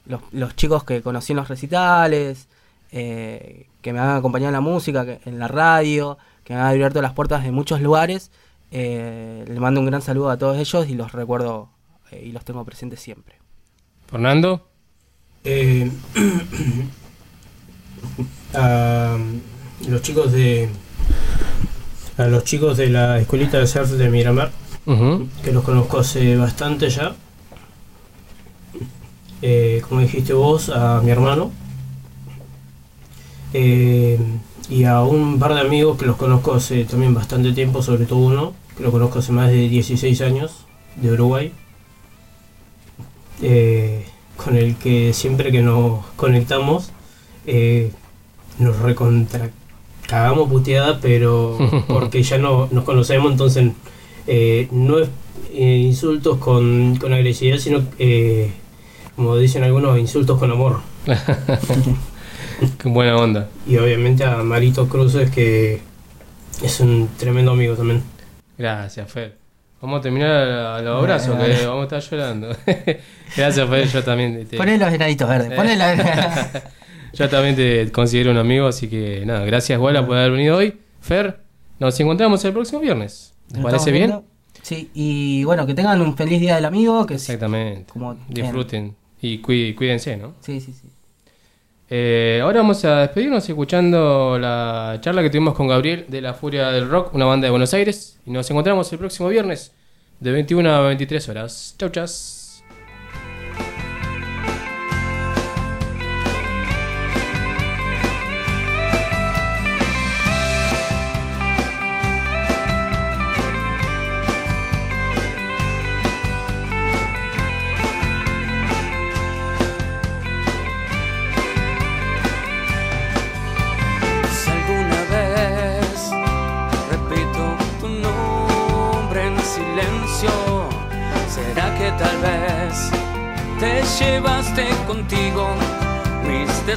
los, 0.06 0.22
los 0.32 0.56
chicos 0.56 0.84
que 0.84 1.02
conocí 1.02 1.32
en 1.32 1.36
los 1.36 1.48
recitales, 1.48 2.48
eh, 2.92 3.66
que 3.82 3.92
me 3.92 3.98
han 4.00 4.16
acompañado 4.16 4.48
en 4.50 4.54
la 4.54 4.60
música, 4.60 5.04
que- 5.06 5.20
en 5.24 5.38
la 5.38 5.48
radio, 5.48 6.18
que 6.44 6.54
me 6.54 6.60
han 6.60 6.66
abierto 6.66 7.00
las 7.02 7.12
puertas 7.12 7.42
de 7.44 7.52
muchos 7.52 7.80
lugares, 7.80 8.30
eh, 8.70 9.44
les 9.48 9.58
mando 9.58 9.80
un 9.80 9.86
gran 9.86 10.02
saludo 10.02 10.30
a 10.30 10.38
todos 10.38 10.58
ellos 10.58 10.88
y 10.88 10.94
los 10.94 11.12
recuerdo 11.12 11.70
eh, 12.10 12.22
y 12.26 12.32
los 12.32 12.44
tengo 12.44 12.64
presentes 12.64 13.00
siempre. 13.00 13.36
Fernando. 14.06 14.66
Eh, 15.44 15.90
a 18.54 19.16
los 19.88 20.02
chicos 20.02 20.32
de 20.32 20.68
a 22.18 22.24
los 22.26 22.44
chicos 22.44 22.76
de 22.76 22.88
la 22.90 23.18
escuelita 23.18 23.58
de 23.58 23.66
surf 23.66 23.90
de 23.92 24.10
Miramar 24.10 24.50
que 25.44 25.52
los 25.52 25.62
conozco 25.64 25.98
hace 26.00 26.36
bastante 26.36 26.90
ya 26.90 27.14
Eh, 29.42 29.80
como 29.88 30.02
dijiste 30.02 30.34
vos 30.34 30.68
a 30.68 31.00
mi 31.00 31.10
hermano 31.10 31.50
Eh, 33.52 34.18
y 34.68 34.84
a 34.84 35.02
un 35.02 35.38
par 35.38 35.54
de 35.54 35.60
amigos 35.60 35.98
que 35.98 36.06
los 36.06 36.16
conozco 36.16 36.54
hace 36.54 36.84
también 36.84 37.12
bastante 37.12 37.52
tiempo 37.52 37.82
sobre 37.82 38.06
todo 38.06 38.20
uno 38.20 38.52
que 38.76 38.84
lo 38.84 38.92
conozco 38.92 39.18
hace 39.18 39.32
más 39.32 39.48
de 39.48 39.68
16 39.68 40.20
años 40.20 40.66
de 40.94 41.10
Uruguay 41.10 41.52
eh, 43.42 44.06
con 44.36 44.56
el 44.56 44.76
que 44.76 45.12
siempre 45.12 45.50
que 45.50 45.62
nos 45.62 46.06
conectamos 46.16 46.92
eh, 47.46 47.90
nos 48.60 48.78
recontra 48.78 49.50
cagamos 50.10 50.48
puteada, 50.48 50.98
pero 51.00 51.56
porque 51.88 52.22
ya 52.22 52.36
no 52.38 52.68
nos 52.72 52.84
conocemos, 52.84 53.30
entonces 53.30 53.70
eh, 54.26 54.68
no 54.72 54.98
es 54.98 55.08
eh, 55.52 55.78
insultos 55.78 56.38
con, 56.38 56.96
con 56.96 57.12
agresividad, 57.12 57.58
sino 57.58 57.82
eh, 57.98 58.50
como 59.14 59.36
dicen 59.36 59.62
algunos, 59.62 59.98
insultos 59.98 60.38
con 60.38 60.50
amor. 60.50 60.80
Qué 62.78 62.88
buena 62.88 63.16
onda. 63.16 63.48
Y 63.66 63.76
obviamente 63.76 64.24
a 64.24 64.36
Marito 64.42 64.88
Cruces, 64.88 65.30
que 65.30 65.80
es 66.62 66.80
un 66.80 67.08
tremendo 67.18 67.52
amigo 67.52 67.74
también. 67.74 68.02
Gracias, 68.58 69.10
Fer. 69.10 69.36
Vamos 69.80 70.00
a 70.00 70.02
terminar 70.02 70.30
a 70.30 70.82
los 70.82 70.98
abrazos, 70.98 71.36
que 71.42 71.66
vamos 71.66 71.90
a 71.90 71.96
estar 71.96 72.02
llorando. 72.10 72.48
Gracias, 73.36 73.68
Fer. 73.68 73.88
Yo 73.88 74.04
también. 74.04 74.46
Te... 74.46 74.56
Poné 74.58 74.76
los 74.76 74.92
enanitos 74.92 75.28
verdes, 75.28 75.52
poné 75.52 75.76
los- 75.76 76.62
Yo 77.12 77.28
también 77.28 77.56
te 77.56 77.90
considero 77.90 78.30
un 78.30 78.36
amigo, 78.36 78.66
así 78.68 78.88
que 78.88 79.24
nada, 79.26 79.44
gracias, 79.44 79.80
Walla, 79.80 80.06
por 80.06 80.16
haber 80.16 80.30
venido 80.32 80.56
hoy. 80.58 80.78
Fer, 81.00 81.40
nos 81.80 81.98
encontramos 81.98 82.44
el 82.44 82.52
próximo 82.52 82.80
viernes. 82.80 83.34
¿Te 83.52 83.60
parece 83.60 83.90
bien? 83.90 84.10
viendo. 84.10 84.24
Sí, 84.62 84.90
y 84.94 85.42
bueno, 85.44 85.66
que 85.66 85.74
tengan 85.74 86.00
un 86.02 86.16
feliz 86.16 86.40
día 86.40 86.54
del 86.54 86.66
amigo. 86.66 87.06
Que 87.06 87.14
Exactamente. 87.14 87.86
Como, 87.92 88.14
Disfruten 88.28 88.94
y 89.20 89.38
cuí- 89.40 89.74
cuídense, 89.74 90.16
¿no? 90.18 90.34
Sí, 90.40 90.60
sí, 90.60 90.72
sí. 90.72 90.88
Eh, 91.92 92.38
ahora 92.40 92.60
vamos 92.60 92.84
a 92.84 93.00
despedirnos 93.00 93.48
escuchando 93.48 94.38
la 94.38 94.98
charla 95.00 95.22
que 95.22 95.30
tuvimos 95.30 95.54
con 95.54 95.66
Gabriel 95.66 96.06
de 96.06 96.20
La 96.20 96.34
Furia 96.34 96.68
del 96.70 96.88
Rock, 96.88 97.12
una 97.14 97.24
banda 97.24 97.46
de 97.46 97.50
Buenos 97.50 97.74
Aires. 97.74 98.18
Y 98.24 98.30
nos 98.30 98.48
encontramos 98.48 98.92
el 98.92 98.98
próximo 99.00 99.28
viernes 99.28 99.72
de 100.20 100.30
21 100.30 100.70
a 100.70 100.80
23 100.82 101.28
horas. 101.28 101.74
Chau, 101.78 101.88
chas. 101.90 102.39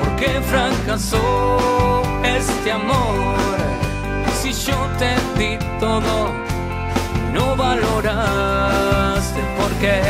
por 0.00 0.16
qué 0.16 0.40
fracasó 0.40 2.02
este 2.24 2.72
amor. 2.72 3.36
Si 4.40 4.52
yo 4.52 4.76
te 4.98 5.14
di 5.38 5.58
todo, 5.78 6.30
no 7.32 7.54
valoraste 7.56 9.40
por 9.58 9.70
qué. 9.80 10.00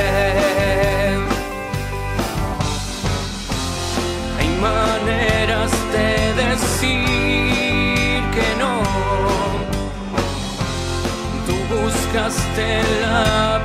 Hay 4.39 4.49
maneras 4.61 5.71
de 5.95 6.09
decir 6.45 8.23
que 8.37 8.49
no. 8.63 8.75
Tú 11.47 11.55
buscaste 11.75 12.83
la 13.03 13.62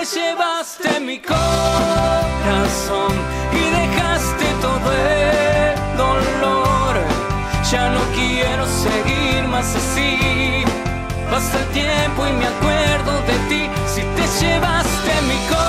te 0.00 0.06
llevaste 0.18 1.00
mi 1.00 1.18
corazón 1.18 1.42
y 3.52 3.64
dejaste 3.80 4.46
todo 4.62 4.92
el 4.92 5.96
dolor, 5.98 6.96
ya 7.70 7.90
no 7.90 8.00
quiero 8.14 8.64
seguir 8.66 9.46
más 9.48 9.76
así. 9.76 10.64
Pasa 11.30 11.58
el 11.58 11.66
tiempo 11.66 12.26
y 12.26 12.32
me 12.32 12.46
acuerdo 12.46 13.12
de 13.26 13.36
ti. 13.50 13.70
Si 13.86 14.00
te 14.00 14.46
llevaste 14.46 15.12
mi 15.28 15.36
corazón. 15.48 15.59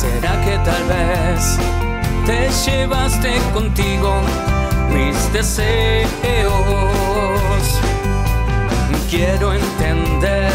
Será 0.00 0.32
que 0.44 0.56
tal 0.68 0.84
vez 0.94 1.58
te 2.24 2.48
llevaste 2.64 3.32
contigo 3.52 4.10
mis 4.94 5.16
deseos. 5.32 6.10
Quiero 9.10 9.52
entender 9.52 10.52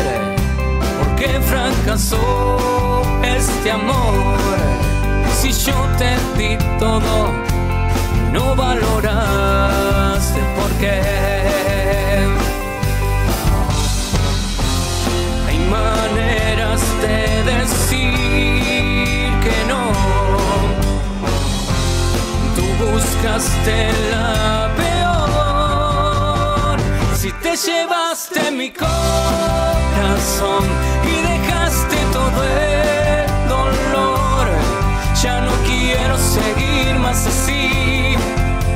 por 0.97 1.07
qué 1.15 1.39
fracasó 1.51 3.03
este 3.23 3.71
amor. 3.71 4.37
Si 5.39 5.51
yo 5.51 5.77
te 5.99 6.11
di 6.39 6.57
todo, 6.79 7.31
no 8.33 8.55
valoraste 8.55 10.39
por 10.57 10.71
qué. 10.81 11.01
Hay 15.47 15.59
maneras 15.77 16.81
de 17.03 17.17
decir 17.51 18.74
buscaste 22.91 23.91
la 24.11 24.69
peor. 24.77 25.95
Si 27.15 27.31
te 27.43 27.55
llevaste 27.55 28.51
mi 28.51 28.69
corazón 28.71 30.63
y 31.03 31.15
dejaste 31.31 31.97
todo 32.13 32.43
el 32.43 33.25
dolor, 33.49 34.47
ya 35.21 35.41
no 35.41 35.51
quiero 35.65 36.15
seguir 36.17 36.95
más 36.99 37.25
así. 37.25 38.15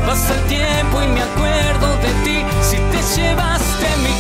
Pasa 0.06 0.34
el 0.34 0.41
tiempo 0.48 1.02
y 1.03 1.07
me 1.07 1.22
acuerdo 1.22 1.88
de 1.98 2.11
ti. 2.26 2.38
Si 2.61 2.77
te 2.77 3.02
llevaste 3.15 3.88
mi 4.06 4.15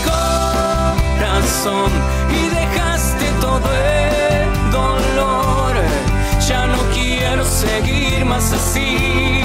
corazón 1.19 1.91
y 2.39 2.41
dejaste 2.59 3.25
todo 3.41 3.69
el 3.73 4.71
dolor, 4.71 5.73
ya 6.47 6.61
no 6.67 6.79
quiero 6.93 7.43
seguir 7.45 8.25
más 8.25 8.53
así. 8.53 9.43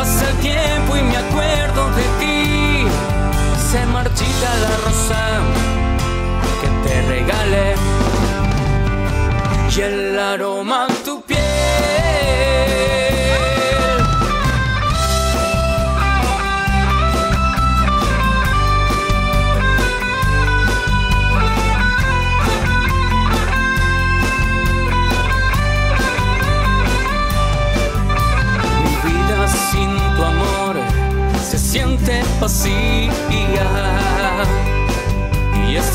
Pasa 0.00 0.30
el 0.30 0.36
tiempo 0.36 0.96
y 0.96 1.02
me 1.02 1.14
acuerdo 1.14 1.90
de 1.90 2.04
ti. 2.20 2.86
Se 3.70 3.84
marchita 3.84 4.48
la 4.62 4.76
rosa 4.78 5.40
que 6.62 6.88
te 6.88 7.02
regalé 7.02 7.74
y 9.76 9.80
el 9.82 10.18
aroma 10.18 10.86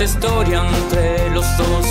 Historia 0.06 0.61
entre 0.64 1.32
los 1.32 1.45
dos 1.57 1.86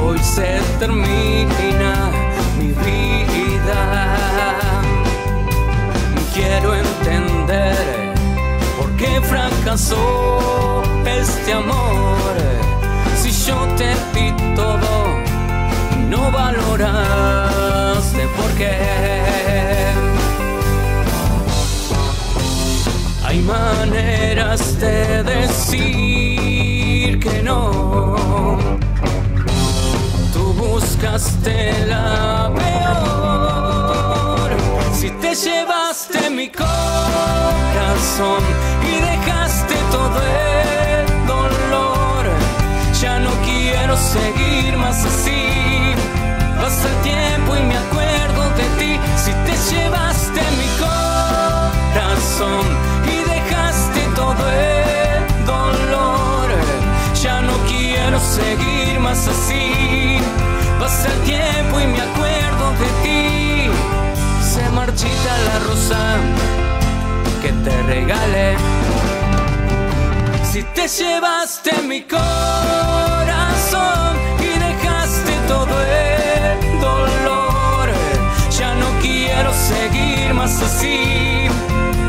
hoy 0.00 0.18
se 0.18 0.60
termina. 0.78 2.10
Mi 2.58 2.68
vida. 2.68 3.80
Quiero 6.32 6.74
entender 6.74 8.14
por 8.78 8.90
qué 8.96 9.20
fracasó 9.20 10.82
este 11.04 11.52
amor. 11.52 12.34
Si 13.20 13.30
yo 13.46 13.56
te 13.76 13.90
di 14.14 14.32
todo, 14.56 14.88
no 16.08 16.32
valoraste 16.32 16.66
por 18.38 18.50
qué. 18.52 18.78
Hay 23.22 23.38
maneras 23.40 24.80
de 24.80 25.22
decir 25.24 26.77
que 27.18 27.42
no. 27.42 28.56
Tú 30.32 30.52
buscaste 30.54 31.86
la 31.86 32.50
peor. 32.54 33.78
Si 34.92 35.10
te 35.10 35.34
llevaste 35.34 36.30
mi 36.30 36.48
corazón 36.48 38.42
y 38.82 39.00
dejaste 39.00 39.74
todo 39.90 40.20
el 40.22 41.26
dolor, 41.26 42.26
ya 43.00 43.18
no 43.18 43.30
quiero 43.44 43.96
seguir 43.96 44.76
más 44.76 45.04
así. 45.04 45.94
Pasa 46.60 46.88
el 46.88 46.96
tiempo 47.02 47.56
y 47.56 47.62
me 47.62 47.76
acuerdo 47.76 48.50
de 48.56 48.66
ti. 48.78 49.00
Si 49.16 49.32
te 49.46 49.54
llevaste 49.70 50.40
mi 50.60 50.68
corazón 51.94 52.64
y 53.06 53.16
dejaste 53.28 54.00
todo 54.14 54.50
el 54.50 54.97
quiero 58.08 58.24
seguir 58.24 59.00
más 59.00 59.28
así. 59.28 60.16
Pasa 60.80 61.08
el 61.12 61.20
tiempo 61.24 61.78
y 61.78 61.86
me 61.88 62.00
acuerdo 62.00 62.72
de 62.80 62.88
ti. 63.02 63.70
Se 64.42 64.66
marchita 64.70 65.38
la 65.48 65.58
rosa 65.68 66.16
que 67.42 67.52
te 67.52 67.82
regalé. 67.82 68.56
Si 70.42 70.62
te 70.62 70.88
llevaste 70.88 71.70
mi 71.82 72.00
corazón 72.02 72.20
y 74.40 74.58
dejaste 74.58 75.32
todo 75.46 75.74
el 75.82 76.80
dolor, 76.80 77.90
ya 78.58 78.74
no 78.74 78.86
quiero 79.02 79.52
seguir 79.52 80.32
más 80.32 80.62
así. 80.62 81.46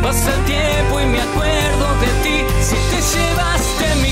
Pasa 0.02 0.34
el 0.34 0.46
tiempo 0.46 1.02
y 1.02 1.06
me 1.08 1.22
acuerdo 1.22 1.86
de 2.00 2.08
ti. 2.24 2.38
Si 2.62 2.76
te 2.90 3.00
llevaste 3.18 3.96
mi 4.02 4.09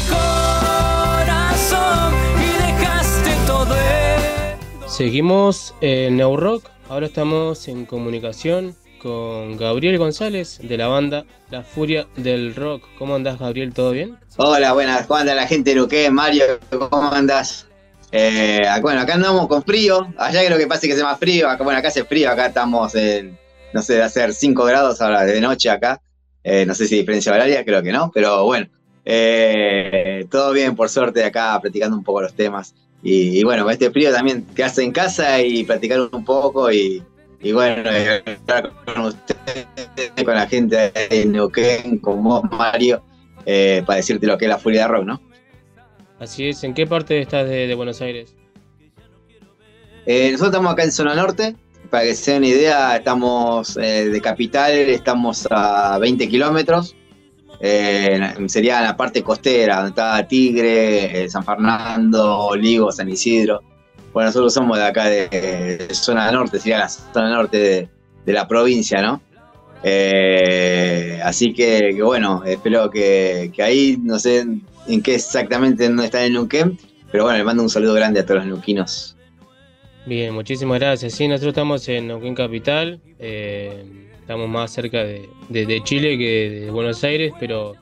Seguimos 4.98 5.76
en 5.80 6.18
New 6.18 6.38
Rock. 6.38 6.72
Ahora 6.90 7.06
estamos 7.06 7.68
en 7.68 7.86
comunicación 7.86 8.76
con 9.00 9.56
Gabriel 9.56 10.00
González 10.00 10.58
de 10.60 10.76
la 10.76 10.88
banda 10.88 11.24
La 11.52 11.62
Furia 11.62 12.08
del 12.16 12.56
Rock. 12.56 12.84
¿Cómo 12.98 13.14
andás, 13.14 13.38
Gabriel? 13.38 13.76
¿Todo 13.76 13.92
bien? 13.92 14.18
Hola, 14.38 14.74
buenas, 14.74 15.06
¿cómo 15.06 15.20
anda 15.20 15.36
la 15.36 15.46
gente 15.46 15.70
de 15.70 15.76
Luque? 15.76 16.10
Mario, 16.10 16.46
¿cómo 16.90 17.12
andás? 17.12 17.68
Eh, 18.12 18.64
bueno, 18.82 19.02
acá 19.02 19.14
andamos 19.14 19.48
con 19.48 19.62
frío. 19.62 20.12
Allá 20.18 20.44
creo 20.44 20.58
que 20.58 20.66
pasa 20.66 20.88
que 20.88 20.94
hace 20.94 21.04
más 21.04 21.20
frío. 21.20 21.48
Bueno, 21.60 21.78
acá 21.78 21.90
hace 21.90 22.04
frío. 22.04 22.32
Acá 22.32 22.48
estamos 22.48 22.96
en, 22.96 23.38
no 23.74 23.84
sé, 23.84 23.98
de 23.98 24.02
hacer 24.02 24.34
5 24.34 24.66
grados 24.66 25.00
ahora 25.00 25.26
de 25.26 25.40
noche 25.40 25.70
acá. 25.70 26.02
Eh, 26.44 26.66
no 26.66 26.74
sé 26.74 26.88
si 26.88 26.96
diferencia 26.96 27.32
horaria, 27.32 27.64
creo 27.64 27.84
que 27.84 27.92
no. 27.92 28.10
Pero 28.12 28.46
bueno, 28.46 28.68
eh, 29.06 30.26
todo 30.32 30.54
bien, 30.54 30.76
por 30.76 30.90
suerte, 30.90 31.24
acá 31.24 31.56
practicando 31.62 31.96
un 31.96 32.04
poco 32.04 32.24
los 32.24 32.34
temas. 32.34 32.74
Y, 33.04 33.40
y 33.40 33.44
bueno, 33.44 33.64
con 33.64 33.72
este 33.72 33.92
frío 33.92 34.12
también 34.12 34.46
quedarse 34.56 34.84
en 34.84 34.92
casa 34.92 35.42
y 35.42 35.64
practicar 35.64 36.02
un 36.12 36.26
poco. 36.26 36.72
Y, 36.72 37.04
y 37.42 37.52
bueno, 37.52 37.90
estar 37.90 38.72
con 38.86 39.06
ustedes, 39.06 39.68
con 40.26 40.34
la 40.34 40.48
gente 40.48 40.92
de 41.10 41.26
Neuquén, 41.26 42.00
con 42.00 42.24
vos, 42.24 42.44
Mario, 42.52 43.04
eh, 43.46 43.84
para 43.86 43.98
decirte 43.98 44.26
lo 44.26 44.38
que 44.38 44.46
es 44.46 44.50
la 44.50 44.58
furia 44.58 44.82
de 44.84 44.88
rock, 44.88 45.06
¿no? 45.06 45.22
Así 46.20 46.48
es, 46.48 46.64
¿en 46.64 46.74
qué 46.74 46.88
parte 46.88 47.22
estás 47.22 47.48
de, 47.48 47.68
de 47.68 47.76
Buenos 47.76 48.02
Aires? 48.02 48.36
Eh, 50.08 50.32
nosotros 50.32 50.54
estamos 50.54 50.74
acá 50.74 50.84
en 50.84 50.92
zona 50.92 51.14
norte, 51.14 51.56
para 51.92 52.06
que 52.06 52.16
se 52.16 52.32
den 52.32 52.44
una 52.44 52.48
idea, 52.48 52.96
estamos 52.96 53.78
eh, 53.78 54.10
de 54.10 54.22
capital, 54.22 54.72
estamos 54.72 55.48
a 55.52 56.00
20 56.00 56.28
kilómetros, 56.28 56.96
eh, 57.60 58.36
sería 58.48 58.82
la 58.82 58.96
parte 58.96 59.24
costera, 59.24 59.78
donde 59.78 59.90
está 59.90 60.28
Tigre, 60.28 61.24
eh, 61.24 61.30
San 61.30 61.44
Fernando, 61.44 62.40
Olivo, 62.40 62.92
San 62.92 63.10
Isidro. 63.10 63.62
Bueno, 64.14 64.30
nosotros 64.30 64.54
somos 64.54 64.78
de 64.78 64.84
acá 64.84 65.06
de, 65.06 65.88
zona 65.92 66.32
norte, 66.32 66.60
sería 66.60 66.80
la 66.80 66.90
zona 66.90 67.30
norte 67.30 67.90
de, 68.26 68.34
la 68.34 68.48
provincia, 68.48 69.02
¿no? 69.02 69.22
Eh, 69.84 71.20
así 71.24 71.54
que, 71.54 72.02
bueno, 72.02 72.44
espero 72.46 72.90
que, 72.90 73.52
ahí, 73.60 73.98
no 74.02 74.20
sé 74.20 74.40
en, 74.88 75.02
qué 75.04 75.16
exactamente 75.16 75.88
dónde 75.88 76.06
está 76.06 76.26
en 76.26 76.34
Neuquén, 76.34 76.80
pero 77.12 77.24
bueno, 77.26 77.38
le 77.38 77.44
mando 77.44 77.64
un 77.64 77.70
saludo 77.70 77.94
grande 77.94 78.20
a 78.20 78.26
todos 78.26 78.40
los 78.40 78.48
neuquinos. 78.48 79.16
Bien, 80.06 80.34
muchísimas 80.34 80.80
gracias. 80.80 81.14
Sí, 81.14 81.28
nosotros 81.28 81.52
estamos 81.52 81.88
en 81.90 82.08
Neuquén 82.08 82.34
Capital, 82.34 83.02
eh, 83.20 84.07
estamos 84.28 84.50
más 84.50 84.72
cerca 84.72 85.06
de, 85.06 85.30
de- 85.48 85.66
de 85.66 85.82
Chile 85.86 86.18
que 86.18 86.66
de 86.66 86.70
Buenos 86.72 87.02
Aires, 87.06 87.32
pero 87.40 87.76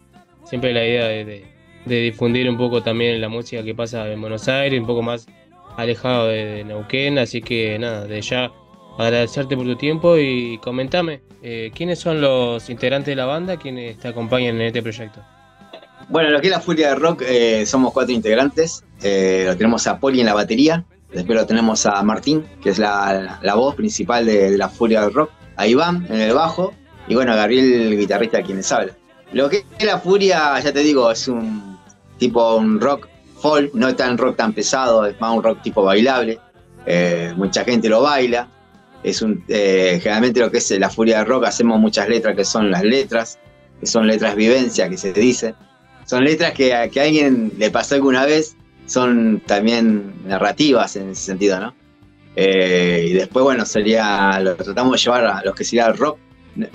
siempre 0.48 0.74
la 0.74 0.86
idea 0.86 1.08
de, 1.08 1.26
de- 1.26 1.46
de 1.86 2.02
difundir 2.02 2.48
un 2.48 2.56
poco 2.56 2.84
también 2.84 3.20
la 3.20 3.30
música 3.30 3.64
que 3.64 3.74
pasa 3.74 4.08
en 4.12 4.22
Buenos 4.22 4.48
Aires, 4.48 4.80
un 4.80 4.86
poco 4.86 5.02
más 5.02 5.26
alejado 5.76 6.28
de, 6.28 6.46
de 6.46 6.64
Neuquén, 6.64 7.18
así 7.18 7.42
que 7.42 7.80
nada, 7.80 8.06
de 8.06 8.22
ya 8.22 8.52
agradecerte 9.00 9.58
por 9.58 9.66
tu 9.66 9.76
tiempo 9.76 10.18
y 10.18 10.60
comentame, 10.60 11.22
eh, 11.42 11.72
¿quiénes 11.74 11.98
son 11.98 12.22
los 12.22 12.70
integrantes 12.70 13.08
de 13.08 13.16
la 13.16 13.26
banda 13.26 13.58
quienes 13.58 13.98
te 13.98 14.08
acompañan 14.08 14.56
en 14.58 14.68
este 14.68 14.84
proyecto? 14.84 15.22
Bueno, 16.10 16.30
lo 16.30 16.40
que 16.42 16.48
es 16.48 16.52
la 16.52 16.60
Furia 16.62 16.90
de 16.90 16.96
Rock, 16.96 17.24
eh, 17.28 17.66
somos 17.66 17.92
cuatro 17.92 18.14
integrantes. 18.14 18.84
Eh, 19.02 19.52
tenemos 19.58 19.88
a 19.88 20.00
Poli 20.00 20.20
en 20.20 20.28
la 20.28 20.36
batería, 20.36 20.86
después 21.12 21.38
lo 21.40 21.46
tenemos 21.48 21.88
a 21.88 22.02
Martín, 22.04 22.46
que 22.62 22.70
es 22.70 22.78
la, 22.78 23.40
la 23.42 23.56
voz 23.56 23.74
principal 23.76 24.28
de, 24.28 24.52
de 24.52 24.58
la 24.60 24.70
Furia 24.70 25.02
del 25.02 25.12
Rock, 25.14 25.32
a 25.56 25.68
Iván 25.68 26.06
en 26.10 26.22
el 26.22 26.34
bajo, 26.34 26.73
y 27.07 27.15
bueno, 27.15 27.34
a 27.34 27.36
Gabriel, 27.36 27.73
el 27.73 27.99
guitarrista, 27.99 28.41
quien 28.41 28.57
les 28.57 28.72
habla. 28.72 28.94
Lo 29.32 29.49
que 29.49 29.64
es 29.77 29.86
la 29.86 29.99
Furia, 29.99 30.60
ya 30.60 30.73
te 30.73 30.80
digo, 30.80 31.11
es 31.11 31.27
un 31.27 31.77
tipo 32.18 32.56
un 32.56 32.80
rock 32.80 33.07
folk, 33.40 33.73
no 33.73 33.95
tan 33.95 34.18
rock 34.18 34.38
tan 34.38 34.53
pesado, 34.53 35.06
es 35.06 35.19
más 35.19 35.36
un 35.36 35.44
rock 35.44 35.61
tipo 35.61 35.84
bailable. 35.84 36.40
Eh, 36.86 37.34
mucha 37.36 37.64
gente 37.64 37.90
lo 37.90 38.02
baila. 38.02 38.48
Es 39.03 39.22
un, 39.22 39.44
eh, 39.48 39.99
generalmente 40.02 40.40
lo 40.40 40.49
que 40.49 40.57
es 40.57 40.72
la 40.80 40.90
Furia 40.90 41.19
del 41.19 41.27
Rock, 41.27 41.45
hacemos 41.45 41.80
muchas 41.80 42.10
letras 42.10 42.36
que 42.36 42.44
son 42.44 42.72
las 42.72 42.84
letras, 42.84 43.38
que 43.80 43.86
son 43.86 44.07
letras 44.07 44.36
vivencia, 44.36 44.90
que 44.90 44.98
se 44.98 45.14
dice 45.14 45.53
son 46.06 46.23
letras 46.23 46.53
que, 46.53 46.90
que 46.91 46.99
a 46.99 47.03
alguien 47.03 47.52
le 47.57 47.72
pasó 47.72 47.95
alguna 47.95 48.26
vez, 48.26 48.56
son 48.86 49.41
también 49.45 50.14
narrativas 50.26 50.95
en 50.95 51.10
ese 51.10 51.22
sentido, 51.22 51.60
¿no? 51.60 51.73
Eh, 52.36 53.07
y 53.10 53.14
después, 53.14 53.44
bueno, 53.44 53.66
sería, 53.66 54.40
lo 54.41 54.56
tratamos 54.56 54.94
de 54.94 54.98
llevar 55.06 55.26
a 55.26 55.41
los 55.44 55.56
que 55.56 55.64
sería 55.64 55.88
el 55.88 55.98
rock. 55.98 56.18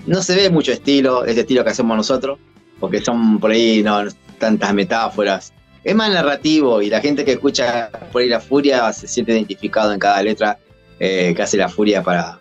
No, 0.06 0.22
se 0.22 0.36
ve 0.36 0.50
mucho 0.50 0.72
estilo, 0.72 1.24
ese 1.24 1.40
estilo 1.40 1.64
que 1.64 1.70
hacemos 1.70 1.96
nosotros, 1.96 2.38
porque 2.78 3.00
son 3.00 3.38
por 3.40 3.50
ahí 3.50 3.82
no 3.82 4.04
tantas 4.38 4.72
metáforas. 4.74 5.52
Es 5.82 5.94
más 5.94 6.10
narrativo 6.12 6.82
y 6.82 6.90
la 6.90 7.00
gente 7.00 7.24
que 7.24 7.32
escucha 7.32 7.90
por 8.12 8.20
ahí 8.22 8.28
la 8.28 8.40
furia 8.40 8.92
se 8.92 9.08
siente 9.08 9.32
identificado 9.32 9.92
en 9.92 9.98
cada 9.98 10.22
letra 10.22 10.58
eh, 10.98 11.32
que 11.34 11.42
hace 11.42 11.56
la 11.56 11.70
furia 11.70 12.02
para, 12.02 12.38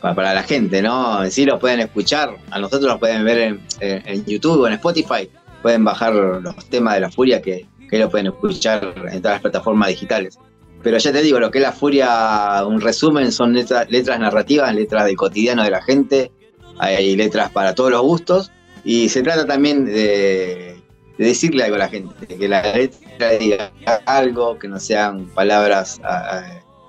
para, 0.00 0.32
la 0.34 0.42
gente, 0.44 0.80
¿no? 0.82 1.24
En 1.24 1.30
sí 1.32 1.44
lo 1.44 1.58
pueden 1.58 1.80
escuchar, 1.80 2.36
a 2.50 2.58
nosotros 2.60 2.88
los 2.88 2.98
pueden 3.00 3.24
ver 3.24 3.38
en, 3.38 3.60
en- 3.80 4.02
en 4.06 4.24
YouTube 4.24 4.60
o 4.60 4.66
en 4.68 4.74
Spotify, 4.74 5.28
pueden 5.62 5.82
bajar 5.82 6.14
los 6.14 6.54
temas 6.68 6.94
de 6.94 7.00
la 7.00 7.10
furia 7.10 7.42
que, 7.42 7.66
que 7.90 7.98
lo 7.98 8.08
pueden 8.08 8.28
escuchar 8.28 8.94
en 9.10 9.20
todas 9.20 9.36
las 9.36 9.42
plataformas 9.42 9.88
digitales. 9.88 10.38
Pero 10.86 10.98
ya 10.98 11.10
te 11.10 11.20
digo, 11.20 11.40
lo 11.40 11.50
que 11.50 11.58
es 11.58 11.62
la 11.62 11.72
furia, 11.72 12.64
un 12.64 12.80
resumen, 12.80 13.32
son 13.32 13.52
letras, 13.54 14.20
narrativas, 14.20 14.72
letras 14.72 15.06
del 15.06 15.16
cotidiano 15.16 15.64
de 15.64 15.70
la 15.72 15.82
gente, 15.82 16.30
hay 16.78 17.16
letras 17.16 17.50
para 17.50 17.74
todos 17.74 17.90
los 17.90 18.02
gustos, 18.02 18.52
y 18.84 19.08
se 19.08 19.20
trata 19.24 19.44
también 19.44 19.84
de, 19.84 20.76
de 21.18 21.26
decirle 21.26 21.64
algo 21.64 21.74
a 21.74 21.80
la 21.80 21.88
gente, 21.88 22.28
que 22.28 22.48
la 22.48 22.72
letra 22.72 23.30
diga 23.32 23.72
algo, 24.04 24.60
que 24.60 24.68
no 24.68 24.78
sean 24.78 25.26
palabras 25.34 26.00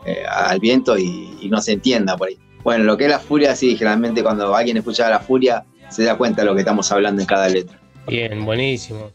eh, 0.05 0.23
al 0.29 0.59
viento 0.59 0.95
y 0.95 1.47
no 1.49 1.59
se 1.59 1.71
entienda 1.71 2.15
por 2.15 2.27
ahí. 2.27 2.37
Bueno, 2.63 2.83
lo 2.83 2.97
que 2.97 3.05
es 3.05 3.09
la 3.09 3.17
furia, 3.17 3.55
sí, 3.55 3.75
generalmente 3.75 4.21
cuando 4.21 4.55
alguien 4.55 4.77
escucha 4.77 5.09
la 5.09 5.21
furia, 5.21 5.65
se 5.89 6.03
da 6.03 6.15
cuenta 6.15 6.43
de 6.43 6.49
lo 6.49 6.53
que 6.53 6.59
estamos 6.59 6.91
hablando 6.91 7.23
en 7.23 7.27
cada 7.27 7.49
letra. 7.49 7.81
Bien, 8.05 8.45
buenísimo. 8.45 9.11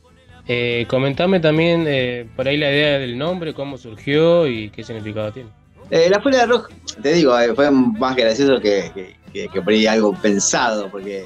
Eh, 0.49 0.87
comentame 0.89 1.39
también 1.41 1.85
eh, 1.87 2.29
por 2.35 2.49
ahí 2.49 2.57
la 2.57 2.71
idea 2.71 2.99
del 2.99 3.17
nombre, 3.17 3.55
cómo 3.55 3.79
surgió 3.79 4.47
y 4.47 4.71
qué 4.71 4.83
significado 4.83 5.33
tiene. 5.33 5.51
Eh, 5.91 6.09
la 6.09 6.21
Furia 6.21 6.41
de 6.41 6.47
Rock, 6.47 6.71
te 7.03 7.13
digo, 7.13 7.39
eh, 7.39 7.55
fue 7.55 7.71
más 7.71 8.17
gracioso 8.17 8.61
que, 8.61 9.15
que, 9.33 9.63
por 9.63 9.73
ahí 9.73 9.87
algo 9.87 10.15
pensado, 10.15 10.91
porque 10.91 11.23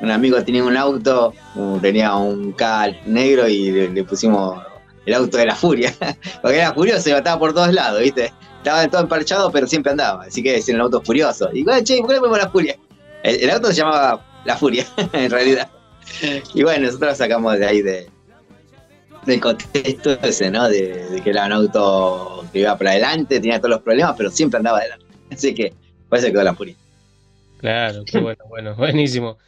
un 0.00 0.10
amigo 0.10 0.42
tenía 0.42 0.64
un 0.64 0.76
auto, 0.76 1.32
uh, 1.54 1.78
tenía 1.78 2.16
un 2.16 2.52
K 2.52 2.88
negro 3.06 3.46
y 3.46 3.70
le, 3.70 4.04
pusimos 4.04 4.60
el 5.06 5.14
auto 5.14 5.38
de 5.38 5.46
la 5.46 5.54
Furia, 5.54 5.94
porque 6.42 6.56
era 6.56 6.74
furioso 6.74 7.08
y 7.08 7.12
estaba 7.12 7.38
por 7.38 7.54
todos 7.54 7.72
lados, 7.72 8.00
¿viste? 8.00 8.32
Estaba 8.58 8.88
todo 8.88 9.02
emparchado, 9.02 9.50
pero 9.52 9.68
siempre 9.68 9.92
andaba, 9.92 10.24
así 10.24 10.42
que 10.42 10.54
decían 10.54 10.76
el 10.76 10.82
auto 10.82 11.00
furioso. 11.02 11.48
Y 11.52 11.62
bueno, 11.62 11.80
che, 11.84 11.98
¿por 11.98 12.08
qué 12.08 12.14
le 12.14 12.20
ponemos 12.20 12.38
la 12.38 12.50
Furia? 12.50 12.76
El, 13.22 13.44
el 13.44 13.50
auto 13.50 13.68
se 13.68 13.74
llamaba 13.74 14.26
La 14.44 14.56
Furia, 14.56 14.86
en 15.12 15.30
realidad. 15.30 15.68
Y 16.52 16.64
bueno, 16.64 16.86
nosotros 16.86 17.12
lo 17.12 17.16
sacamos 17.16 17.58
de 17.58 17.66
ahí 17.66 17.80
de, 17.80 18.10
del 19.26 19.40
contexto 19.40 20.12
ese, 20.22 20.50
¿no? 20.50 20.68
De, 20.68 21.08
de 21.08 21.20
que 21.20 21.30
era 21.30 21.46
un 21.46 21.52
auto 21.52 22.44
que 22.52 22.60
iba 22.60 22.76
para 22.76 22.90
adelante, 22.92 23.40
tenía 23.40 23.58
todos 23.58 23.70
los 23.70 23.82
problemas, 23.82 24.14
pero 24.16 24.30
siempre 24.30 24.58
andaba 24.58 24.78
adelante. 24.78 25.06
Así 25.30 25.54
que 25.54 25.72
por 26.08 26.18
eso 26.18 26.28
quedó 26.28 26.42
la 26.42 26.54
furia. 26.54 26.74
Claro, 27.58 28.04
qué 28.04 28.18
bueno, 28.20 28.44
bueno, 28.48 28.74
buenísimo. 28.74 29.38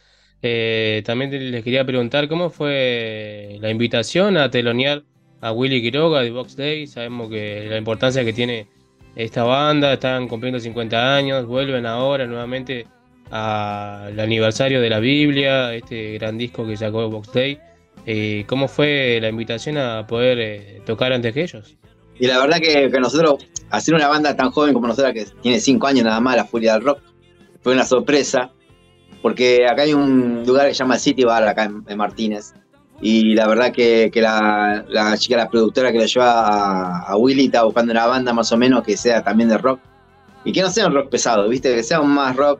Eh, 0.41 1.01
también 1.05 1.51
les 1.51 1.63
quería 1.63 1.85
preguntar 1.85 2.27
cómo 2.27 2.49
fue 2.49 3.57
la 3.61 3.69
invitación 3.69 4.37
a 4.37 4.51
telonear 4.51 5.03
a 5.41 5.51
Willy 5.51 5.81
Quiroga 5.81 6.21
de 6.21 6.31
Box 6.31 6.55
Day. 6.55 6.87
Sabemos 6.87 7.29
que 7.29 7.67
la 7.69 7.77
importancia 7.77 8.23
que 8.25 8.33
tiene 8.33 8.67
esta 9.15 9.43
banda, 9.43 9.93
están 9.93 10.27
cumpliendo 10.27 10.59
50 10.59 11.15
años, 11.15 11.45
vuelven 11.45 11.85
ahora 11.85 12.25
nuevamente 12.25 12.87
al 13.29 14.19
aniversario 14.19 14.81
de 14.81 14.89
la 14.89 14.99
Biblia, 14.99 15.73
este 15.73 16.13
gran 16.13 16.37
disco 16.37 16.65
que 16.67 16.77
sacó 16.77 17.09
Box 17.09 17.31
Day. 17.31 17.59
Eh, 18.05 18.45
¿cómo 18.47 18.67
fue 18.67 19.19
la 19.21 19.29
invitación 19.29 19.77
a 19.77 20.05
poder 20.07 20.39
eh, 20.39 20.81
tocar 20.85 21.13
antes 21.13 21.33
que 21.33 21.43
ellos? 21.43 21.77
Y 22.19 22.27
la 22.27 22.39
verdad 22.39 22.57
que, 22.59 22.89
nosotros, 22.99 23.47
hacer 23.69 23.95
una 23.95 24.07
banda 24.07 24.35
tan 24.35 24.51
joven 24.51 24.73
como 24.73 24.87
nosotros, 24.87 25.13
que 25.13 25.25
tiene 25.41 25.59
cinco 25.59 25.87
años 25.87 26.03
nada 26.03 26.19
más, 26.19 26.35
la 26.35 26.45
Furia 26.45 26.73
del 26.73 26.83
Rock, 26.83 26.99
fue 27.61 27.73
una 27.73 27.85
sorpresa, 27.85 28.51
porque 29.21 29.65
acá 29.69 29.83
hay 29.83 29.93
un 29.93 30.43
lugar 30.45 30.67
que 30.67 30.73
se 30.73 30.79
llama 30.79 30.99
City 30.99 31.23
Bar, 31.23 31.47
acá 31.47 31.63
en, 31.63 31.97
Martínez, 31.97 32.53
y 33.01 33.33
la 33.33 33.47
verdad 33.47 33.71
que, 33.71 34.11
la, 34.15 35.15
chica, 35.17 35.37
la 35.37 35.49
productora 35.49 35.91
que 35.91 35.97
lo 35.97 36.05
lleva 36.05 36.47
a, 36.47 36.99
a 37.07 37.17
Willy, 37.17 37.45
estaba 37.45 37.65
buscando 37.65 37.91
una 37.91 38.05
banda 38.05 38.31
más 38.33 38.51
o 38.51 38.57
menos 38.57 38.83
que 38.83 38.95
sea 38.95 39.23
también 39.23 39.49
de 39.49 39.57
rock, 39.57 39.79
y 40.45 40.51
que 40.51 40.61
no 40.61 40.69
sea 40.69 40.87
un 40.87 40.93
rock 40.93 41.09
pesado, 41.09 41.47
¿viste? 41.47 41.73
Que 41.73 41.83
sea 41.83 42.01
un 42.01 42.13
más 42.13 42.35
rock 42.35 42.59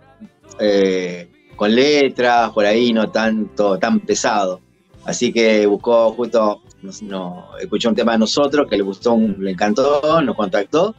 eh, 0.59 1.29
con 1.55 1.73
letras, 1.73 2.51
por 2.51 2.65
ahí, 2.65 2.93
no 2.93 3.11
tanto, 3.11 3.77
tan 3.77 3.99
pesado. 3.99 4.61
Así 5.05 5.33
que 5.33 5.65
buscó 5.65 6.11
justo, 6.13 6.61
nos- 6.81 7.01
no, 7.01 7.47
escuchó 7.59 7.89
un 7.89 7.95
tema 7.95 8.13
de 8.13 8.19
nosotros 8.19 8.67
que 8.69 8.77
le 8.77 8.83
gustó, 8.83 9.17
le 9.17 9.51
encantó, 9.51 10.21
nos 10.21 10.35
contactó. 10.35 10.95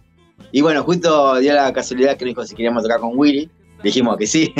Y 0.52 0.60
bueno, 0.60 0.82
justo 0.82 1.36
dio 1.38 1.54
la 1.54 1.72
casualidad 1.72 2.16
que 2.16 2.24
nos 2.24 2.30
dijo 2.32 2.46
si 2.46 2.54
queríamos 2.54 2.82
tocar 2.82 3.00
con 3.00 3.12
Willy. 3.18 3.48
Dijimos 3.82 4.16
que 4.16 4.26
sí. 4.26 4.52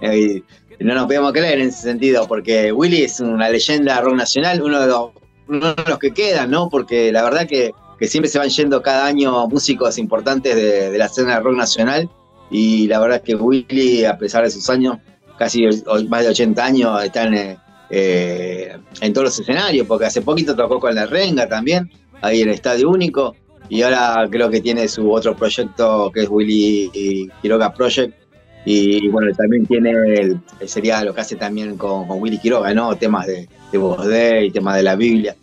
Y 0.80 0.84
no 0.84 0.94
nos 0.94 1.04
podíamos 1.04 1.32
creer 1.32 1.60
en 1.60 1.68
ese 1.68 1.82
sentido, 1.82 2.26
porque 2.26 2.72
Willy 2.72 3.02
es 3.02 3.20
una 3.20 3.48
leyenda 3.50 4.00
rock 4.00 4.14
nacional, 4.16 4.62
uno 4.62 4.80
de 4.80 4.86
los, 4.88 5.10
uno 5.46 5.74
de 5.74 5.84
los 5.86 5.98
que 5.98 6.12
quedan, 6.12 6.50
¿no? 6.50 6.68
Porque 6.70 7.12
la 7.12 7.22
verdad 7.22 7.46
que, 7.46 7.72
que 7.98 8.08
siempre 8.08 8.28
se 8.30 8.38
van 8.38 8.48
yendo 8.48 8.82
cada 8.82 9.06
año 9.06 9.46
músicos 9.48 9.98
importantes 9.98 10.56
de, 10.56 10.90
de 10.90 10.98
la 10.98 11.04
escena 11.06 11.38
rock 11.40 11.56
nacional. 11.56 12.08
Y 12.50 12.88
la 12.88 12.98
verdad 13.00 13.22
que 13.22 13.34
Willy, 13.36 14.04
a 14.06 14.18
pesar 14.18 14.42
de 14.44 14.50
sus 14.50 14.68
años, 14.70 14.96
casi 15.38 15.66
más 16.08 16.22
de 16.24 16.30
80 16.30 16.64
años, 16.64 17.04
está 17.04 17.24
en, 17.24 17.58
eh, 17.94 18.74
en 19.02 19.12
todos 19.12 19.26
los 19.26 19.38
escenarios, 19.38 19.86
porque 19.86 20.06
hace 20.06 20.22
poquito 20.22 20.56
tocó 20.56 20.80
con 20.80 20.94
la 20.94 21.04
Renga 21.06 21.46
también, 21.46 21.90
ahí 22.22 22.40
en 22.40 22.48
el 22.48 22.54
Estadio 22.54 22.88
Único. 22.88 23.36
y 23.68 23.82
ahora 23.82 24.26
creo 24.30 24.48
que 24.50 24.60
tiene 24.60 24.88
su 24.88 25.10
otro 25.12 25.36
proyecto 25.36 26.10
que 26.12 26.22
es 26.22 26.28
Willy 26.28 27.30
Quiroga 27.42 27.72
Project. 27.72 28.14
Y 28.64 29.08
bueno, 29.08 29.32
también 29.36 29.66
tiene, 29.66 29.90
el, 30.14 30.38
sería 30.66 31.02
lo 31.04 31.12
que 31.14 31.20
hace 31.20 31.36
también 31.36 31.76
con, 31.76 32.06
con 32.06 32.20
Willy 32.20 32.38
Quiroga, 32.38 32.72
¿no? 32.72 32.96
Temas 32.96 33.26
de, 33.26 33.48
de 33.72 34.46
y 34.46 34.50
temas 34.50 34.76
de 34.76 34.82
la 34.84 34.94
Biblia. 34.94 35.34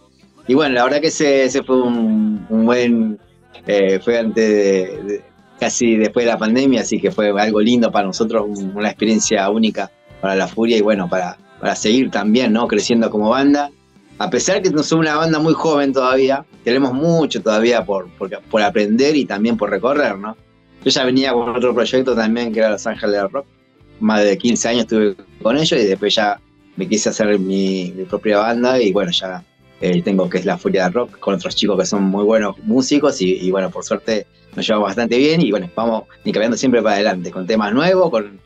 Y 0.48 0.54
bueno, 0.56 0.74
la 0.76 0.84
verdad 0.86 1.02
que 1.02 1.08
ese, 1.08 1.62
fue 1.64 1.82
un, 1.82 2.46
buen, 2.66 3.20
eh, 3.68 4.00
fue 4.04 4.18
antes 4.20 4.48
de, 4.50 5.22
casi 5.60 5.98
después 5.98 6.26
de 6.26 6.32
la 6.32 6.38
pandemia, 6.40 6.82
así 6.82 7.00
que 7.00 7.12
fue 7.12 7.30
algo 7.40 7.60
lindo 7.62 7.92
para 7.92 8.08
nosotros, 8.08 8.46
un- 8.48 8.72
una 8.76 8.90
experiencia 8.90 9.50
única 9.50 9.92
para 10.22 10.36
la 10.36 10.48
Furia 10.48 10.78
y 10.78 10.82
bueno, 10.82 11.08
para, 11.10 11.38
para 11.60 11.76
seguir 11.76 12.10
también, 12.12 12.54
¿no? 12.54 12.68
Creciendo 12.68 13.10
como 13.10 13.30
banda. 13.30 13.72
A 14.18 14.30
pesar 14.30 14.62
que 14.62 14.70
somos 14.70 14.92
una 14.92 15.16
banda 15.16 15.40
muy 15.40 15.54
joven 15.54 15.94
todavía, 15.94 16.46
tenemos 16.64 16.94
mucho 16.94 17.42
todavía 17.42 17.86
por, 17.86 18.10
por, 18.18 18.30
por 18.44 18.62
aprender 18.62 19.16
y 19.16 19.26
también 19.26 19.58
por 19.58 19.70
recorrer, 19.70 20.18
¿no? 20.18 20.36
Yo 20.84 20.92
ya 20.92 21.04
venía 21.04 21.34
con 21.34 21.56
otro 21.56 21.74
proyecto 21.74 22.16
también 22.16 22.52
que 22.54 22.60
era 22.60 22.70
Los 22.72 22.86
Ángeles 22.88 23.16
del 23.16 23.30
Rock. 23.30 23.46
Más 24.00 24.24
de 24.24 24.38
15 24.38 24.68
años 24.70 24.82
estuve 24.82 25.16
con 25.42 25.58
ellos 25.58 25.74
y 25.74 25.86
después 25.86 26.16
ya 26.16 26.40
me 26.78 26.88
quise 26.88 27.10
hacer 27.10 27.38
mi, 27.38 27.94
mi 27.96 28.06
propia 28.06 28.40
banda 28.40 28.82
y 28.82 28.94
bueno, 28.94 29.12
ya 29.12 29.44
eh, 29.82 30.02
tengo 30.02 30.30
que 30.30 30.38
es 30.38 30.46
la 30.46 30.58
Furia 30.58 30.86
del 30.86 30.94
Rock 30.94 31.20
con 31.20 31.36
otros 31.36 31.56
chicos 31.56 31.78
que 31.78 31.86
son 31.86 32.04
muy 32.04 32.24
buenos 32.24 32.58
músicos 32.60 33.22
y, 33.22 33.36
y 33.36 33.52
bueno, 33.52 33.70
por 33.70 33.84
suerte 33.84 34.26
nos 34.56 34.66
llevamos 34.66 34.88
bastante 34.88 35.18
bien 35.18 35.42
y 35.42 35.52
bueno, 35.52 35.70
vamos 35.76 36.04
cambiando 36.24 36.58
siempre 36.58 36.82
para 36.82 36.96
adelante 36.96 37.32
con 37.32 37.46
temas 37.46 37.74
nuevos, 37.74 38.10
con 38.10 38.40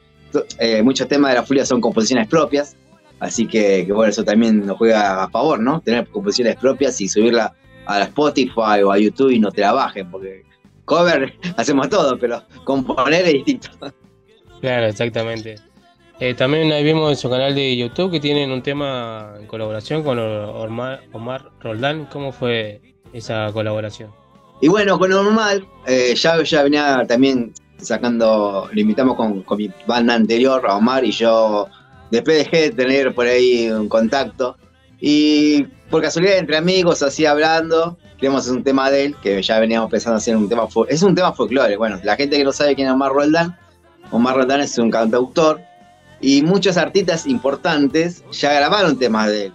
eh, 0.60 0.82
muchos 0.82 1.08
temas 1.08 1.32
de 1.32 1.36
la 1.36 1.44
Furia 1.44 1.66
son 1.66 1.82
composiciones 1.82 2.28
propias, 2.28 2.76
así 3.24 3.48
que, 3.48 3.86
que 3.86 3.94
bueno, 3.94 4.10
eso 4.10 4.24
también 4.24 4.66
nos 4.66 4.78
juega 4.78 5.24
a 5.24 5.30
favor, 5.30 5.60
¿no? 5.60 5.80
Tener 5.80 6.08
composiciones 6.10 6.58
propias 6.58 7.00
y 7.00 7.08
subirla 7.08 7.54
a 7.86 8.02
Spotify 8.02 8.82
o 8.86 8.92
a 8.92 8.98
YouTube 8.98 9.32
y 9.32 9.40
no 9.40 9.50
te 9.50 9.62
la 9.62 9.72
bajen, 9.72 10.12
porque 10.12 10.44
cover 10.84 11.34
hacemos 11.58 11.90
todo, 11.90 12.18
pero 12.20 12.44
componer 12.66 13.26
es 13.26 13.34
distinto. 13.34 13.70
Claro, 14.60 14.88
exactamente. 14.88 15.56
Eh, 16.20 16.34
también 16.34 16.72
ahí 16.72 16.84
vimos 16.84 17.10
en 17.12 17.18
su 17.18 17.30
canal 17.30 17.56
de 17.56 17.76
YouTube 17.76 18.12
que 18.12 18.20
tienen 18.20 18.52
un 18.52 18.62
tema 18.62 19.34
en 19.40 19.48
colaboración 19.48 20.04
con 20.04 20.20
Omar, 20.20 21.02
Omar 21.14 21.52
Roldán. 21.62 22.08
¿Cómo 22.12 22.32
fue 22.32 22.82
esa 23.14 23.52
colaboración? 23.54 24.12
Y 24.62 24.68
bueno, 24.68 25.00
con 25.00 25.10
Normal, 25.10 25.66
eh, 25.88 26.14
ya, 26.16 26.42
ya 26.44 26.64
venía 26.64 27.06
también 27.08 27.54
sacando, 27.78 28.70
lo 28.72 28.80
invitamos 28.80 29.16
con, 29.16 29.44
con 29.44 29.58
mi 29.58 29.72
banda 29.88 30.14
anterior, 30.14 30.66
a 30.66 30.78
Omar, 30.78 31.04
y 31.04 31.12
yo 31.12 31.68
después 32.14 32.38
dejé 32.38 32.70
de 32.70 32.72
tener 32.72 33.14
por 33.14 33.26
ahí 33.26 33.70
un 33.70 33.90
contacto. 33.90 34.58
Y 35.00 35.64
por 35.90 36.02
casualidad, 36.02 36.38
entre 36.38 36.58
amigos, 36.58 37.02
así 37.02 37.26
hablando, 37.26 37.98
queríamos 38.16 38.44
hacer 38.44 38.56
un 38.56 38.64
tema 38.64 38.90
de 38.90 39.06
él, 39.06 39.16
que 39.22 39.42
ya 39.42 39.60
veníamos 39.60 39.90
pensando 39.90 40.18
hacer 40.18 40.38
un 40.38 40.48
tema, 40.48 40.68
es 40.88 41.02
un 41.02 41.16
tema 41.16 41.34
folclore. 41.34 41.76
Bueno, 41.76 42.00
la 42.04 42.16
gente 42.16 42.38
que 42.38 42.44
no 42.44 42.52
sabe 42.52 42.76
quién 42.76 42.88
es 42.88 42.94
Omar 42.94 43.12
Roldán, 43.12 43.58
Omar 44.12 44.36
Roldán 44.36 44.62
es 44.62 44.78
un 44.78 44.92
cantautor, 44.92 45.60
y 46.22 46.42
muchos 46.44 46.78
artistas 46.78 47.26
importantes 47.26 48.24
ya 48.32 48.54
grabaron 48.54 48.98
temas 48.98 49.28
de 49.28 49.48
él. 49.48 49.54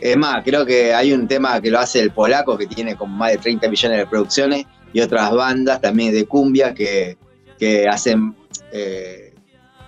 Es 0.00 0.16
más, 0.16 0.42
creo 0.42 0.64
que 0.64 0.94
hay 0.94 1.12
un 1.12 1.28
tema 1.28 1.60
que 1.60 1.70
lo 1.70 1.78
hace 1.78 2.00
el 2.00 2.10
polaco 2.10 2.56
que 2.56 2.66
tiene 2.66 2.96
como 2.96 3.14
más 3.14 3.32
de 3.32 3.38
30 3.38 3.68
millones 3.68 3.98
de 3.98 4.04
reproducciones 4.04 4.66
y 4.92 5.00
otras 5.00 5.30
bandas 5.32 5.80
también 5.80 6.12
de 6.12 6.24
cumbia 6.26 6.74
que, 6.74 7.16
que 7.58 7.86
hacen 7.86 8.34
eh, 8.72 9.34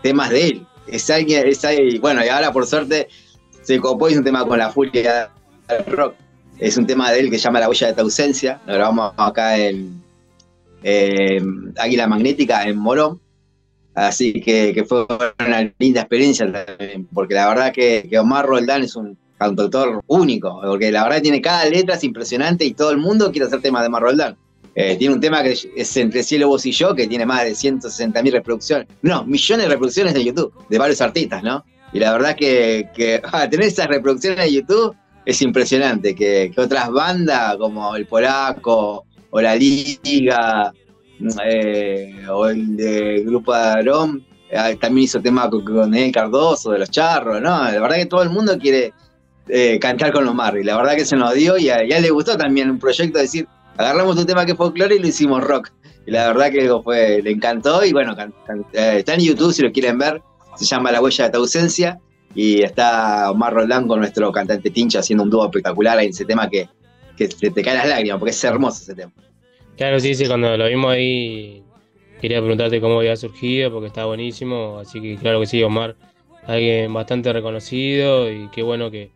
temas 0.02 0.30
de 0.30 0.48
él. 0.48 0.66
Es 0.86 1.08
alguien, 1.10 1.46
es 1.46 1.64
alguien- 1.64 2.00
bueno, 2.00 2.24
y 2.24 2.28
ahora 2.28 2.52
por 2.52 2.66
suerte 2.66 3.08
se 3.62 3.78
copó 3.78 4.06
un 4.06 4.24
tema 4.24 4.44
con 4.46 4.58
la 4.58 4.70
furia 4.70 5.30
del 5.68 5.86
rock. 5.96 6.14
Es 6.58 6.76
un 6.76 6.86
tema 6.86 7.10
de 7.10 7.20
él 7.20 7.30
que 7.30 7.38
se 7.38 7.44
llama 7.44 7.60
La 7.60 7.68
huella 7.68 7.88
de 7.88 7.94
tu 7.94 8.00
ausencia. 8.02 8.60
Lo 8.66 8.74
grabamos 8.74 9.14
acá 9.16 9.58
en 9.58 10.02
Águila 11.78 12.06
Magnética 12.06 12.64
en 12.64 12.76
Morón. 12.78 13.20
Así 13.94 14.40
que, 14.40 14.72
que 14.72 14.84
fue 14.84 15.06
una 15.38 15.70
linda 15.78 16.00
experiencia 16.00 16.50
también, 16.50 17.06
porque 17.12 17.34
la 17.34 17.48
verdad 17.48 17.72
que, 17.72 18.06
que 18.08 18.18
Omar 18.18 18.46
Roldán 18.46 18.82
es 18.82 18.96
un 18.96 19.18
cantautor 19.38 20.02
único, 20.06 20.60
porque 20.62 20.90
la 20.90 21.02
verdad 21.04 21.20
tiene 21.20 21.42
cada 21.42 21.66
letra, 21.66 21.96
es 21.96 22.04
impresionante 22.04 22.64
y 22.64 22.72
todo 22.72 22.90
el 22.90 22.96
mundo 22.96 23.30
quiere 23.32 23.48
hacer 23.48 23.60
temas 23.60 23.82
de 23.82 23.88
Omar 23.88 24.02
Roldán. 24.02 24.36
Eh, 24.74 24.96
tiene 24.96 25.14
un 25.14 25.20
tema 25.20 25.42
que 25.42 25.54
es 25.76 25.96
Entre 25.96 26.22
Cielo, 26.22 26.48
Vos 26.48 26.64
y 26.64 26.72
Yo, 26.72 26.94
que 26.94 27.06
tiene 27.06 27.26
más 27.26 27.44
de 27.44 27.54
160 27.54 28.22
mil 28.22 28.32
reproducciones, 28.32 28.88
no, 29.02 29.24
millones 29.24 29.66
de 29.66 29.72
reproducciones 29.72 30.14
de 30.14 30.24
YouTube, 30.24 30.52
de 30.68 30.78
varios 30.78 31.00
artistas, 31.00 31.42
¿no? 31.42 31.64
Y 31.92 31.98
la 31.98 32.12
verdad 32.12 32.34
que, 32.34 33.20
ah, 33.32 33.48
tener 33.48 33.66
esas 33.66 33.88
reproducciones 33.88 34.44
de 34.44 34.52
YouTube 34.52 34.96
es 35.26 35.42
impresionante, 35.42 36.14
que, 36.14 36.52
otras 36.56 36.90
bandas 36.90 37.56
como 37.56 37.94
El 37.94 38.06
Polaco 38.06 39.04
o 39.30 39.40
La 39.40 39.54
Liga 39.54 40.72
eh, 41.44 42.26
o 42.30 42.46
el 42.46 42.76
de 42.76 43.22
Grupo 43.24 43.52
de 43.52 43.60
Aarón, 43.60 44.26
eh, 44.50 44.76
también 44.80 45.04
hizo 45.04 45.20
tema 45.20 45.48
con, 45.50 45.64
con 45.64 45.94
El 45.94 46.12
Cardoso, 46.12 46.72
de 46.72 46.78
los 46.78 46.90
Charros, 46.90 47.40
¿no? 47.42 47.64
La 47.70 47.80
verdad 47.80 47.96
que 47.96 48.06
todo 48.06 48.22
el 48.22 48.30
mundo 48.30 48.58
quiere 48.58 48.92
eh, 49.48 49.78
cantar 49.78 50.12
con 50.12 50.26
Omar, 50.26 50.56
y 50.56 50.64
la 50.64 50.76
verdad 50.76 50.96
que 50.96 51.04
se 51.04 51.16
nos 51.16 51.34
dio, 51.34 51.58
y 51.58 51.68
a, 51.68 51.84
y 51.84 51.92
a 51.92 51.98
él 51.98 52.02
le 52.02 52.10
gustó 52.10 52.36
también 52.36 52.70
un 52.70 52.78
proyecto 52.78 53.18
de 53.18 53.24
decir, 53.24 53.46
agarramos 53.76 54.16
un 54.16 54.26
tema 54.26 54.44
que 54.44 54.52
es 54.52 54.58
folclore 54.58 54.96
y 54.96 54.98
lo 54.98 55.06
hicimos 55.06 55.42
rock. 55.42 55.70
Y 56.06 56.10
la 56.10 56.26
verdad 56.28 56.50
que 56.50 57.22
le 57.22 57.30
encantó, 57.30 57.84
y 57.84 57.92
bueno, 57.92 58.16
eh, 58.72 58.96
está 58.98 59.14
en 59.14 59.20
YouTube 59.20 59.52
si 59.52 59.62
lo 59.62 59.70
quieren 59.70 59.98
ver, 59.98 60.20
se 60.56 60.64
llama 60.64 60.90
La 60.90 61.00
huella 61.00 61.26
de 61.26 61.30
tu 61.30 61.38
ausencia, 61.38 62.00
y 62.34 62.62
está 62.62 63.30
Omar 63.30 63.52
Roldán 63.52 63.86
con 63.86 64.00
nuestro 64.00 64.32
cantante 64.32 64.70
Tincha 64.70 64.98
haciendo 64.98 65.22
un 65.22 65.30
dúo 65.30 65.44
espectacular 65.44 66.00
en 66.00 66.10
ese 66.10 66.24
tema 66.24 66.48
que, 66.48 66.68
te, 67.16 67.28
te 67.28 67.62
caen 67.62 67.78
las 67.78 67.88
lágrimas, 67.88 68.18
porque 68.18 68.30
es 68.30 68.44
hermoso 68.44 68.82
ese 68.82 68.94
tema. 68.94 69.12
Claro, 69.76 70.00
sí, 70.00 70.14
sí, 70.14 70.26
cuando 70.26 70.56
lo 70.56 70.66
vimos 70.66 70.92
ahí 70.92 71.62
quería 72.20 72.38
preguntarte 72.38 72.80
cómo 72.80 72.98
había 72.98 73.16
surgido 73.16 73.72
porque 73.72 73.88
está 73.88 74.04
buenísimo, 74.04 74.78
así 74.78 75.00
que 75.00 75.16
claro 75.16 75.40
que 75.40 75.46
sí, 75.46 75.62
Omar, 75.62 75.96
alguien 76.46 76.92
bastante 76.92 77.32
reconocido 77.32 78.30
y 78.30 78.48
qué 78.48 78.62
bueno 78.62 78.90
que 78.90 79.10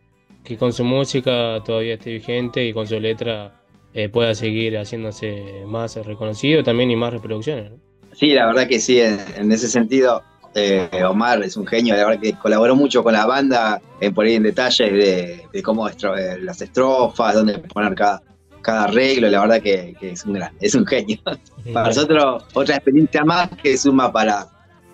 con 0.57 0.71
su 0.71 0.85
música 0.85 1.61
todavía 1.65 1.95
esté 1.95 2.11
vigente 2.13 2.65
y 2.65 2.73
con 2.73 2.87
su 2.87 2.99
letra 2.99 3.56
eh, 3.93 4.09
pueda 4.09 4.35
seguir 4.35 4.77
haciéndose 4.77 5.63
más 5.65 5.95
reconocido 5.97 6.63
también 6.63 6.91
y 6.91 6.95
más 6.95 7.13
reproducciones. 7.13 7.71
¿no? 7.71 7.77
Sí, 8.13 8.33
la 8.33 8.47
verdad 8.47 8.67
que 8.67 8.79
sí, 8.79 8.99
en, 8.99 9.19
en 9.35 9.51
ese 9.51 9.67
sentido, 9.67 10.23
eh, 10.55 10.89
Omar 11.07 11.43
es 11.43 11.55
un 11.57 11.67
genio, 11.67 11.95
la 11.95 12.05
verdad 12.05 12.21
que 12.21 12.33
colaboró 12.33 12.75
mucho 12.75 13.03
con 13.03 13.13
la 13.13 13.25
banda, 13.25 13.79
en 13.99 14.13
por 14.13 14.25
ahí 14.25 14.35
en 14.35 14.43
detalles 14.43 14.91
de, 14.91 15.43
de 15.51 15.61
cómo 15.63 15.87
estro- 15.87 16.17
eh, 16.17 16.39
las 16.41 16.61
estrofas, 16.61 17.35
dónde 17.35 17.59
poner 17.59 17.93
cada, 17.95 18.21
cada 18.61 18.85
arreglo, 18.85 19.29
la 19.29 19.41
verdad 19.41 19.61
que, 19.61 19.95
que 19.99 20.11
es 20.11 20.25
un 20.25 20.33
gran, 20.33 20.51
es 20.59 20.73
un 20.73 20.85
genio. 20.85 21.17
para 21.73 21.87
nosotros, 21.87 22.43
otra 22.53 22.75
experiencia 22.75 23.23
más 23.23 23.49
que 23.61 23.77
suma 23.77 24.11
para, 24.11 24.47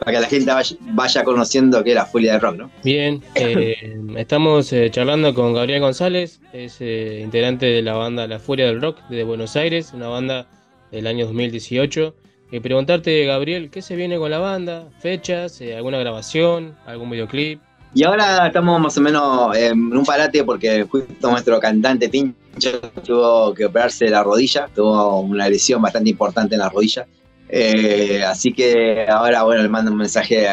para 0.03 0.17
que 0.17 0.21
la 0.21 0.27
gente 0.27 0.51
vaya, 0.51 0.75
vaya 0.81 1.23
conociendo 1.23 1.84
que 1.84 1.91
es 1.91 1.95
la 1.95 2.05
Furia 2.05 2.34
de 2.34 2.39
Rock, 2.39 2.55
¿no? 2.57 2.71
Bien, 2.84 3.23
eh, 3.35 3.97
estamos 4.17 4.71
eh, 4.73 4.89
charlando 4.91 5.34
con 5.34 5.53
Gabriel 5.53 5.81
González, 5.81 6.41
es 6.51 6.77
eh, 6.81 7.21
integrante 7.23 7.65
de 7.65 7.81
la 7.81 7.93
banda 7.93 8.27
La 8.27 8.39
Furia 8.39 8.65
del 8.65 8.81
Rock 8.81 8.99
de 9.07 9.23
Buenos 9.23 9.55
Aires, 9.55 9.91
una 9.93 10.07
banda 10.07 10.47
del 10.91 11.07
año 11.07 11.25
2018. 11.25 12.15
Y 12.51 12.59
preguntarte, 12.59 13.25
Gabriel, 13.25 13.71
¿qué 13.71 13.81
se 13.81 13.95
viene 13.95 14.17
con 14.19 14.30
la 14.30 14.38
banda? 14.38 14.89
¿Fechas? 14.99 15.59
¿Alguna 15.75 15.97
grabación? 15.97 16.75
¿Algún 16.85 17.09
videoclip? 17.09 17.59
Y 17.95 18.03
ahora 18.03 18.47
estamos 18.47 18.80
más 18.80 18.97
o 18.97 19.01
menos 19.01 19.55
en 19.55 19.95
un 19.95 20.05
parate 20.05 20.43
porque 20.43 20.84
justo 20.84 21.31
nuestro 21.31 21.59
cantante 21.59 22.09
Tincho 22.09 22.80
tuvo 23.05 23.53
que 23.53 23.65
operarse 23.65 24.09
la 24.09 24.23
rodilla, 24.23 24.67
tuvo 24.73 25.19
una 25.21 25.47
lesión 25.47 25.81
bastante 25.81 26.09
importante 26.11 26.55
en 26.55 26.61
la 26.61 26.69
rodilla. 26.69 27.07
Eh, 27.55 28.23
así 28.25 28.51
que 28.51 29.05
ahora, 29.07 29.43
bueno, 29.43 29.61
le 29.61 29.69
mando 29.69 29.91
un 29.91 29.97
mensaje 29.97 30.47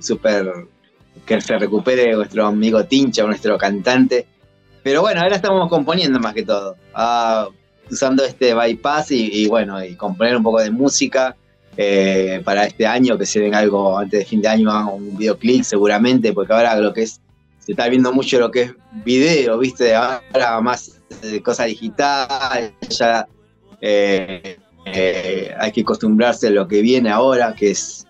súper 0.00 0.50
que 1.26 1.38
se 1.42 1.58
recupere 1.58 2.10
nuestro 2.14 2.46
amigo 2.46 2.82
Tincho, 2.86 3.26
nuestro 3.26 3.58
cantante. 3.58 4.26
Pero 4.82 5.02
bueno, 5.02 5.20
ahora 5.20 5.36
estamos 5.36 5.68
componiendo 5.68 6.18
más 6.18 6.32
que 6.32 6.42
todo, 6.42 6.76
ah, 6.94 7.48
usando 7.90 8.24
este 8.24 8.54
bypass 8.54 9.10
y, 9.10 9.46
bueno, 9.46 9.84
y 9.84 9.94
componer 9.94 10.38
un 10.38 10.42
poco 10.42 10.62
de 10.62 10.70
música 10.70 11.36
eh, 11.76 12.40
para 12.46 12.64
este 12.64 12.86
año, 12.86 13.18
que 13.18 13.26
se 13.26 13.38
venga 13.38 13.58
algo 13.58 13.98
antes 13.98 14.20
de 14.20 14.24
fin 14.24 14.40
de 14.40 14.48
año, 14.48 14.94
un 14.94 15.18
videoclip 15.18 15.64
seguramente, 15.64 16.32
porque 16.32 16.54
ahora 16.54 16.76
lo 16.76 16.94
que 16.94 17.02
es, 17.02 17.20
se 17.58 17.72
está 17.72 17.88
viendo 17.88 18.10
mucho 18.14 18.40
lo 18.40 18.50
que 18.50 18.62
es 18.62 18.74
video, 19.04 19.58
viste, 19.58 19.94
ahora 19.94 20.62
más 20.62 20.98
eh, 21.22 21.42
cosa 21.42 21.64
digital, 21.64 22.72
ya 22.88 23.26
eh, 23.82 24.56
eh, 24.86 25.52
hay 25.58 25.72
que 25.72 25.80
acostumbrarse 25.80 26.46
a 26.46 26.50
lo 26.50 26.68
que 26.68 26.80
viene 26.80 27.10
ahora, 27.10 27.54
que 27.54 27.72
es 27.72 28.06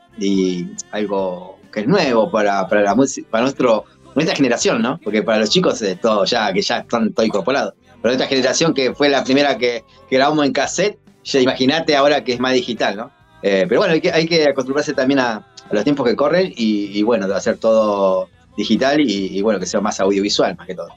algo 0.93 1.59
que 1.73 1.81
es 1.81 1.86
nuevo 1.86 2.31
para, 2.31 2.69
para 2.69 2.82
la 2.82 2.94
música, 2.94 3.27
para 3.31 3.44
nuestro, 3.44 3.85
nuestra 4.15 4.36
generación, 4.36 4.82
¿no? 4.82 5.01
Porque 5.03 5.23
para 5.23 5.39
los 5.39 5.51
chicos 5.51 5.81
es 5.81 5.98
todo 6.01 6.24
ya, 6.27 6.53
que 6.53 6.61
ya 6.61 6.78
están 6.78 7.12
todo 7.15 7.24
incorporados. 7.24 7.74
Pero 8.03 8.15
nuestra 8.15 8.27
generación 8.27 8.74
que 8.74 8.94
fue 8.94 9.09
la 9.09 9.24
primera 9.24 9.57
que, 9.57 9.85
que 10.09 10.16
grabamos 10.16 10.44
en 10.44 10.53
cassette, 10.53 10.98
ya 11.24 11.40
imagínate 11.40 11.97
ahora 11.97 12.23
que 12.23 12.35
es 12.35 12.40
más 12.40 12.53
digital, 12.53 12.97
¿no? 12.97 13.11
Eh, 13.43 13.65
pero 13.69 13.81
bueno, 13.81 13.94
hay 13.94 14.01
que, 14.01 14.12
hay 14.12 14.27
que 14.27 14.44
acostumbrarse 14.44 14.93
también 14.93 15.20
a, 15.20 15.47
los 15.70 15.82
tiempos 15.82 16.07
que 16.07 16.15
corren 16.15 16.53
y, 16.55 17.03
bueno, 17.03 17.27
de 17.27 17.35
hacer 17.35 17.57
todo 17.57 18.28
digital 18.57 19.01
y, 19.01 19.43
bueno, 19.43 19.59
que 19.59 19.66
sea 19.66 19.81
más 19.81 19.98
audiovisual 19.98 20.55
más 20.57 20.66
que 20.66 20.74
todo. 20.77 20.89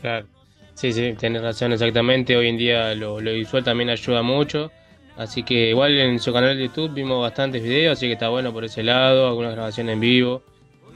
Claro. 0.00 0.26
Sí, 0.74 0.92
sí, 0.92 1.14
tenés 1.18 1.42
razón, 1.42 1.72
exactamente. 1.72 2.36
Hoy 2.36 2.48
en 2.48 2.56
día 2.56 2.94
lo 2.94 3.18
visual 3.18 3.62
también 3.62 3.90
ayuda 3.90 4.22
mucho. 4.22 4.72
Así 5.20 5.42
que 5.42 5.68
igual 5.68 5.92
en 5.98 6.18
su 6.18 6.32
canal 6.32 6.56
de 6.56 6.64
YouTube 6.64 6.94
vimos 6.94 7.20
bastantes 7.20 7.62
videos, 7.62 7.98
así 7.98 8.06
que 8.06 8.14
está 8.14 8.30
bueno 8.30 8.54
por 8.54 8.64
ese 8.64 8.82
lado, 8.82 9.28
algunas 9.28 9.52
grabaciones 9.52 9.92
en 9.92 10.00
vivo. 10.00 10.42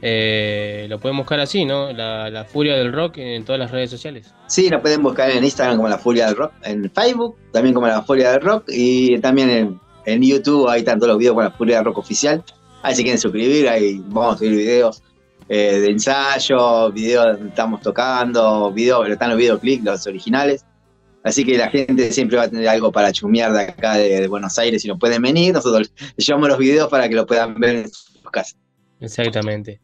Eh, 0.01 0.87
lo 0.89 0.99
pueden 0.99 1.19
buscar 1.19 1.41
así, 1.41 1.67
¿no? 1.67 1.93
La, 1.93 2.47
furia 2.51 2.75
del 2.75 2.91
rock 2.91 3.19
en 3.19 3.45
todas 3.45 3.59
las 3.59 3.71
redes 3.71 3.91
sociales. 3.91 4.33
Sí, 4.47 4.71
lo 4.71 4.81
pueden 4.81 5.03
buscar 5.03 5.31
en 5.31 5.45
Instagram 5.45 5.77
como 5.77 5.91
La 5.91 5.99
Furia 5.99 6.29
del 6.29 6.37
Rock, 6.37 6.55
en 6.63 6.91
Facebook 6.91 7.37
también 7.53 7.75
como 7.75 7.87
La 7.87 8.01
Furia 8.01 8.31
del 8.31 8.41
Rock 8.41 8.65
y 8.69 9.19
también 9.19 9.79
en, 10.07 10.23
YouTube, 10.23 10.71
ahí 10.71 10.79
están 10.79 10.99
todos 10.99 11.11
los 11.11 11.19
videos 11.19 11.35
con 11.35 11.45
La 11.45 11.51
Furia 11.51 11.77
del 11.77 11.85
Rock 11.85 11.99
oficial. 11.99 12.43
Ahí 12.83 12.95
se 12.95 13.03
quieren 13.03 13.21
suscribir, 13.21 13.69
ahí 13.69 14.01
vamos 14.07 14.37
a 14.37 14.39
subir 14.39 14.53
videos 14.53 15.03
eh, 15.51 15.81
de 15.81 15.91
ensayo, 15.91 16.91
videos 16.93 17.27
donde 17.27 17.51
estamos 17.51 17.83
tocando, 17.83 18.73
videos, 18.73 19.07
están 19.07 19.29
los 19.29 19.39
videoclips, 19.39 19.85
los 19.85 20.07
originales. 20.07 20.65
Así 21.25 21.43
que 21.43 21.57
la 21.57 21.71
gente 21.71 22.13
siempre 22.13 22.37
va 22.37 22.45
a 22.45 22.49
tener 22.49 22.69
algo 22.69 22.93
para 22.93 23.11
chumear 23.11 23.53
de 23.53 23.63
acá 23.63 23.95
de, 23.97 24.21
de 24.21 24.29
Buenos 24.29 24.59
Aires 24.59 24.83
si 24.83 24.89
no 24.89 24.99
pueden 24.99 25.23
venir. 25.23 25.55
Nosotros 25.55 25.91
les 26.17 26.27
llevamos 26.27 26.51
los 26.51 26.59
videos 26.59 26.89
para 26.91 27.09
que 27.09 27.15
lo 27.15 27.27
puedan 27.27 27.59
ver 27.59 27.77
en 27.77 27.89
sus 27.89 28.31
casas. 28.31 28.57
Exactamente. 29.01 29.81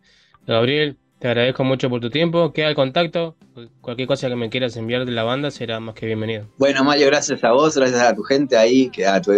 Gabriel, 0.46 0.98
te 1.18 1.28
agradezco 1.28 1.64
mucho 1.64 1.88
por 1.88 2.00
tu 2.00 2.10
tiempo. 2.10 2.52
Queda 2.52 2.68
el 2.68 2.74
contacto. 2.74 3.36
Cualquier 3.80 4.06
cosa 4.06 4.28
que 4.28 4.36
me 4.36 4.50
quieras 4.50 4.76
enviar 4.76 5.06
de 5.06 5.12
la 5.12 5.22
banda 5.22 5.50
será 5.50 5.80
más 5.80 5.94
que 5.94 6.06
bienvenido. 6.06 6.46
Bueno, 6.58 6.84
Mario, 6.84 7.06
gracias 7.06 7.42
a 7.42 7.52
vos, 7.52 7.74
gracias 7.74 8.00
a 8.02 8.14
tu 8.14 8.22
gente 8.22 8.56
ahí, 8.56 8.90
que 8.90 9.06
a 9.06 9.20
tu 9.20 9.32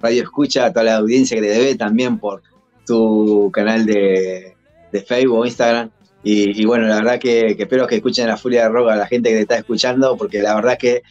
radio 0.00 0.22
escucha, 0.22 0.66
a 0.66 0.72
toda 0.72 0.84
la 0.84 0.96
audiencia 0.96 1.36
que 1.36 1.42
te 1.42 1.50
debe 1.50 1.74
también 1.74 2.18
por 2.18 2.42
tu 2.86 3.50
canal 3.52 3.84
de, 3.84 4.54
de 4.92 5.02
Facebook 5.02 5.38
o 5.38 5.44
Instagram. 5.44 5.90
Y, 6.22 6.60
y 6.60 6.64
bueno, 6.64 6.86
la 6.86 6.96
verdad 6.96 7.18
que, 7.18 7.56
que 7.56 7.62
espero 7.64 7.86
que 7.86 7.96
escuchen 7.96 8.28
la 8.28 8.36
Furia 8.36 8.62
de 8.62 8.68
Rock 8.68 8.90
a 8.90 8.96
la 8.96 9.06
gente 9.06 9.30
que 9.30 9.36
te 9.36 9.42
está 9.42 9.58
escuchando, 9.58 10.16
porque 10.16 10.40
la 10.40 10.54
verdad 10.54 10.78
que 10.78 11.02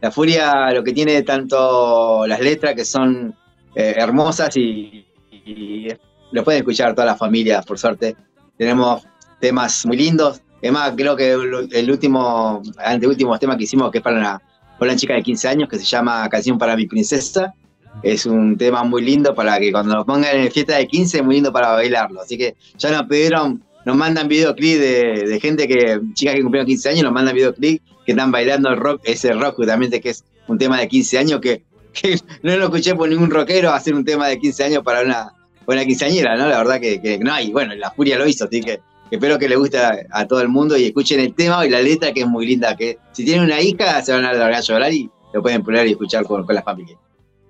la 0.00 0.10
Furia 0.10 0.70
lo 0.72 0.84
que 0.84 0.92
tiene 0.92 1.22
tanto 1.22 2.26
las 2.26 2.40
letras 2.40 2.74
que 2.74 2.84
son 2.84 3.34
eh, 3.74 3.94
hermosas 3.96 4.56
y, 4.56 5.06
y 5.30 5.88
lo 6.32 6.44
pueden 6.44 6.60
escuchar 6.60 6.94
todas 6.94 7.06
las 7.06 7.18
familias, 7.18 7.64
por 7.64 7.78
suerte. 7.78 8.16
Tenemos 8.58 9.02
temas 9.40 9.86
muy 9.86 9.96
lindos. 9.96 10.40
Es 10.60 10.72
más, 10.72 10.92
creo 10.96 11.16
que 11.16 11.32
el, 11.32 11.68
el 11.70 11.90
último, 11.90 12.62
anteúltimo 12.78 13.38
tema 13.38 13.56
que 13.56 13.64
hicimos, 13.64 13.90
que 13.90 13.98
es 13.98 14.04
para 14.04 14.18
una, 14.18 14.42
para 14.78 14.92
una 14.92 14.96
chica 14.96 15.14
de 15.14 15.22
15 15.22 15.48
años, 15.48 15.68
que 15.68 15.78
se 15.78 15.84
llama 15.84 16.28
Canción 16.28 16.58
para 16.58 16.76
mi 16.76 16.86
princesa. 16.86 17.54
Es 18.02 18.26
un 18.26 18.56
tema 18.58 18.84
muy 18.84 19.02
lindo 19.02 19.34
para 19.34 19.58
que 19.58 19.72
cuando 19.72 19.94
lo 19.94 20.04
pongan 20.04 20.36
en 20.36 20.50
fiesta 20.50 20.76
de 20.76 20.86
15 20.86 21.18
es 21.18 21.24
muy 21.24 21.36
lindo 21.36 21.52
para 21.52 21.72
bailarlo. 21.72 22.20
Así 22.20 22.36
que 22.36 22.56
ya 22.76 22.90
nos 22.90 23.04
pidieron, 23.04 23.62
nos 23.84 23.96
mandan 23.96 24.28
videoclip 24.28 24.78
de, 24.78 25.24
de 25.26 25.40
gente 25.40 25.66
que, 25.66 26.00
chicas 26.14 26.34
que 26.34 26.42
cumplieron 26.42 26.66
15 26.66 26.88
años, 26.90 27.02
nos 27.04 27.12
mandan 27.12 27.34
videoclip 27.34 27.82
que 28.06 28.12
están 28.12 28.30
bailando 28.30 28.70
el 28.70 28.76
rock, 28.78 29.02
ese 29.04 29.32
rock 29.32 29.56
justamente 29.56 30.00
que 30.00 30.10
es 30.10 30.24
un 30.48 30.56
tema 30.56 30.80
de 30.80 30.88
15 30.88 31.18
años 31.18 31.40
que, 31.40 31.64
que 31.92 32.18
no 32.42 32.56
lo 32.56 32.64
escuché 32.64 32.94
por 32.94 33.08
ningún 33.08 33.30
rockero 33.30 33.72
hacer 33.72 33.94
un 33.94 34.04
tema 34.04 34.28
de 34.28 34.38
15 34.38 34.64
años 34.64 34.82
para 34.82 35.02
una, 35.02 35.32
buena 35.66 35.84
quinceañera, 35.84 36.36
¿no? 36.36 36.48
La 36.48 36.58
verdad 36.58 36.80
que, 36.80 37.02
que 37.02 37.18
no 37.18 37.32
hay. 37.34 37.50
Bueno, 37.50 37.74
la 37.74 37.90
Furia 37.90 38.16
lo 38.16 38.26
hizo, 38.26 38.44
así 38.44 38.62
que 38.62 38.80
espero 39.10 39.38
que 39.38 39.48
le 39.48 39.56
guste 39.56 39.78
a, 39.78 39.98
a, 40.12 40.26
todo 40.26 40.40
el 40.40 40.48
mundo 40.48 40.76
y 40.76 40.84
escuchen 40.84 41.20
el 41.20 41.34
tema 41.34 41.66
y 41.66 41.70
la 41.70 41.82
letra 41.82 42.12
que 42.12 42.20
es 42.20 42.26
muy 42.26 42.46
linda. 42.46 42.76
Que 42.76 42.98
si 43.12 43.24
tienen 43.24 43.44
una 43.44 43.60
hija 43.60 44.00
se 44.02 44.12
van 44.12 44.24
a 44.24 44.32
largar 44.32 44.54
a 44.54 44.60
llorar 44.60 44.92
y 44.92 45.10
lo 45.34 45.42
pueden 45.42 45.62
poner 45.62 45.86
y 45.86 45.90
escuchar 45.90 46.24
con, 46.24 46.46
con 46.46 46.54
la 46.54 46.62
familia. 46.62 46.96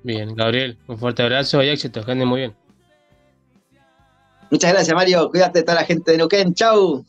Bien, 0.03 0.35
Gabriel, 0.35 0.79
un 0.87 0.99
fuerte 0.99 1.23
abrazo 1.23 1.63
y 1.63 1.69
éxito, 1.69 2.05
que 2.05 2.13
anden 2.13 2.27
muy 2.27 2.41
bien. 2.41 2.55
Muchas 4.51 4.73
gracias, 4.73 4.95
Mario. 4.95 5.29
Cuídate 5.31 5.59
de 5.59 5.65
toda 5.65 5.81
la 5.81 5.85
gente 5.85 6.13
de 6.13 6.19
Neuquén. 6.19 6.55
Chau. 6.55 7.05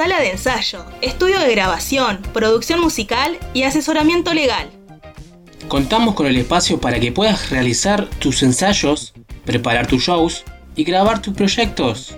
Sala 0.00 0.18
de 0.18 0.30
ensayo, 0.30 0.86
estudio 1.02 1.38
de 1.40 1.54
grabación, 1.54 2.22
producción 2.32 2.80
musical 2.80 3.38
y 3.52 3.64
asesoramiento 3.64 4.32
legal. 4.32 4.70
Contamos 5.68 6.14
con 6.14 6.26
el 6.26 6.38
espacio 6.38 6.80
para 6.80 6.98
que 6.98 7.12
puedas 7.12 7.50
realizar 7.50 8.08
tus 8.18 8.42
ensayos, 8.42 9.12
preparar 9.44 9.86
tus 9.86 10.04
shows 10.04 10.44
y 10.74 10.84
grabar 10.84 11.20
tus 11.20 11.34
proyectos. 11.34 12.16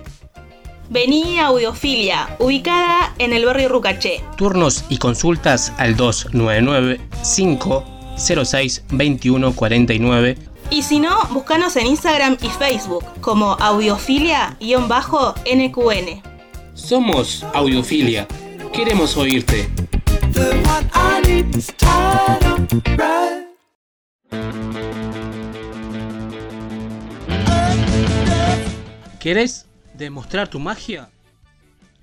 Vení 0.89 1.39
a 1.39 1.47
Audiofilia, 1.47 2.37
ubicada 2.39 3.13
en 3.17 3.33
el 3.33 3.45
barrio 3.45 3.67
Rucaché. 3.67 4.23
Turnos 4.37 4.85
y 4.87 4.97
consultas 4.97 5.73
al 5.77 5.97
299 5.97 7.01
506 7.35 8.83
2149 8.91 10.37
Y 10.69 10.83
si 10.83 11.01
no, 11.01 11.21
búscanos 11.31 11.75
en 11.75 11.87
Instagram 11.87 12.37
y 12.41 12.47
Facebook 12.47 13.03
como 13.19 13.57
audiofilia-nqn. 13.57 16.32
Somos 16.83 17.43
Audiofilia. 17.53 18.27
Queremos 18.73 19.15
oírte. 19.15 19.69
¿Querés 29.21 29.65
demostrar 29.93 30.49
tu 30.49 30.59
magia? 30.59 31.09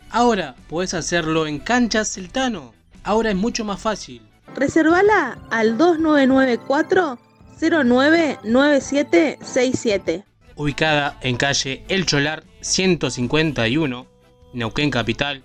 Ahora 0.08 0.54
puedes 0.66 0.94
hacerlo 0.94 1.46
en 1.46 1.58
Canchas 1.58 2.14
Celtano. 2.14 2.72
Ahora 3.04 3.28
es 3.28 3.36
mucho 3.36 3.66
más 3.66 3.80
fácil. 3.80 4.22
Reservala 4.56 5.36
al 5.50 5.76
2994 5.76 7.18
099767. 7.60 10.24
Ubicada 10.56 11.18
en 11.20 11.36
calle 11.36 11.84
El 11.88 12.06
Cholar 12.06 12.44
151, 12.62 14.06
Neuquén 14.52 14.90
Capital. 14.90 15.42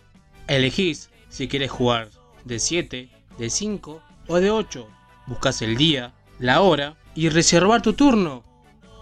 Elegís 0.47 1.09
si 1.29 1.47
quieres 1.47 1.71
jugar 1.71 2.09
de 2.43 2.59
7, 2.59 3.09
de 3.37 3.49
5 3.49 4.01
o 4.27 4.39
de 4.39 4.51
8. 4.51 4.87
Buscas 5.27 5.61
el 5.61 5.77
día, 5.77 6.13
la 6.39 6.61
hora 6.61 6.97
y 7.15 7.29
reservar 7.29 7.81
tu 7.81 7.93
turno. 7.93 8.43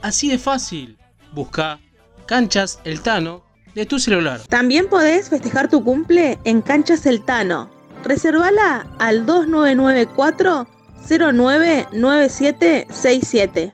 Así 0.02 0.30
de 0.30 0.38
fácil. 0.38 0.98
Busca 1.34 1.80
Canchas 2.26 2.80
El 2.84 3.02
Tano 3.02 3.44
de 3.76 3.86
tu 3.86 4.00
celular. 4.00 4.42
También 4.48 4.88
podés 4.88 5.30
festejar 5.30 5.70
tu 5.70 5.84
cumple 5.84 6.40
en 6.44 6.62
Canchas 6.62 7.06
El 7.06 7.24
Tano. 7.24 7.70
Reservala 8.04 8.88
al 9.00 9.26
2994 9.26 10.68
099767. 11.08 13.74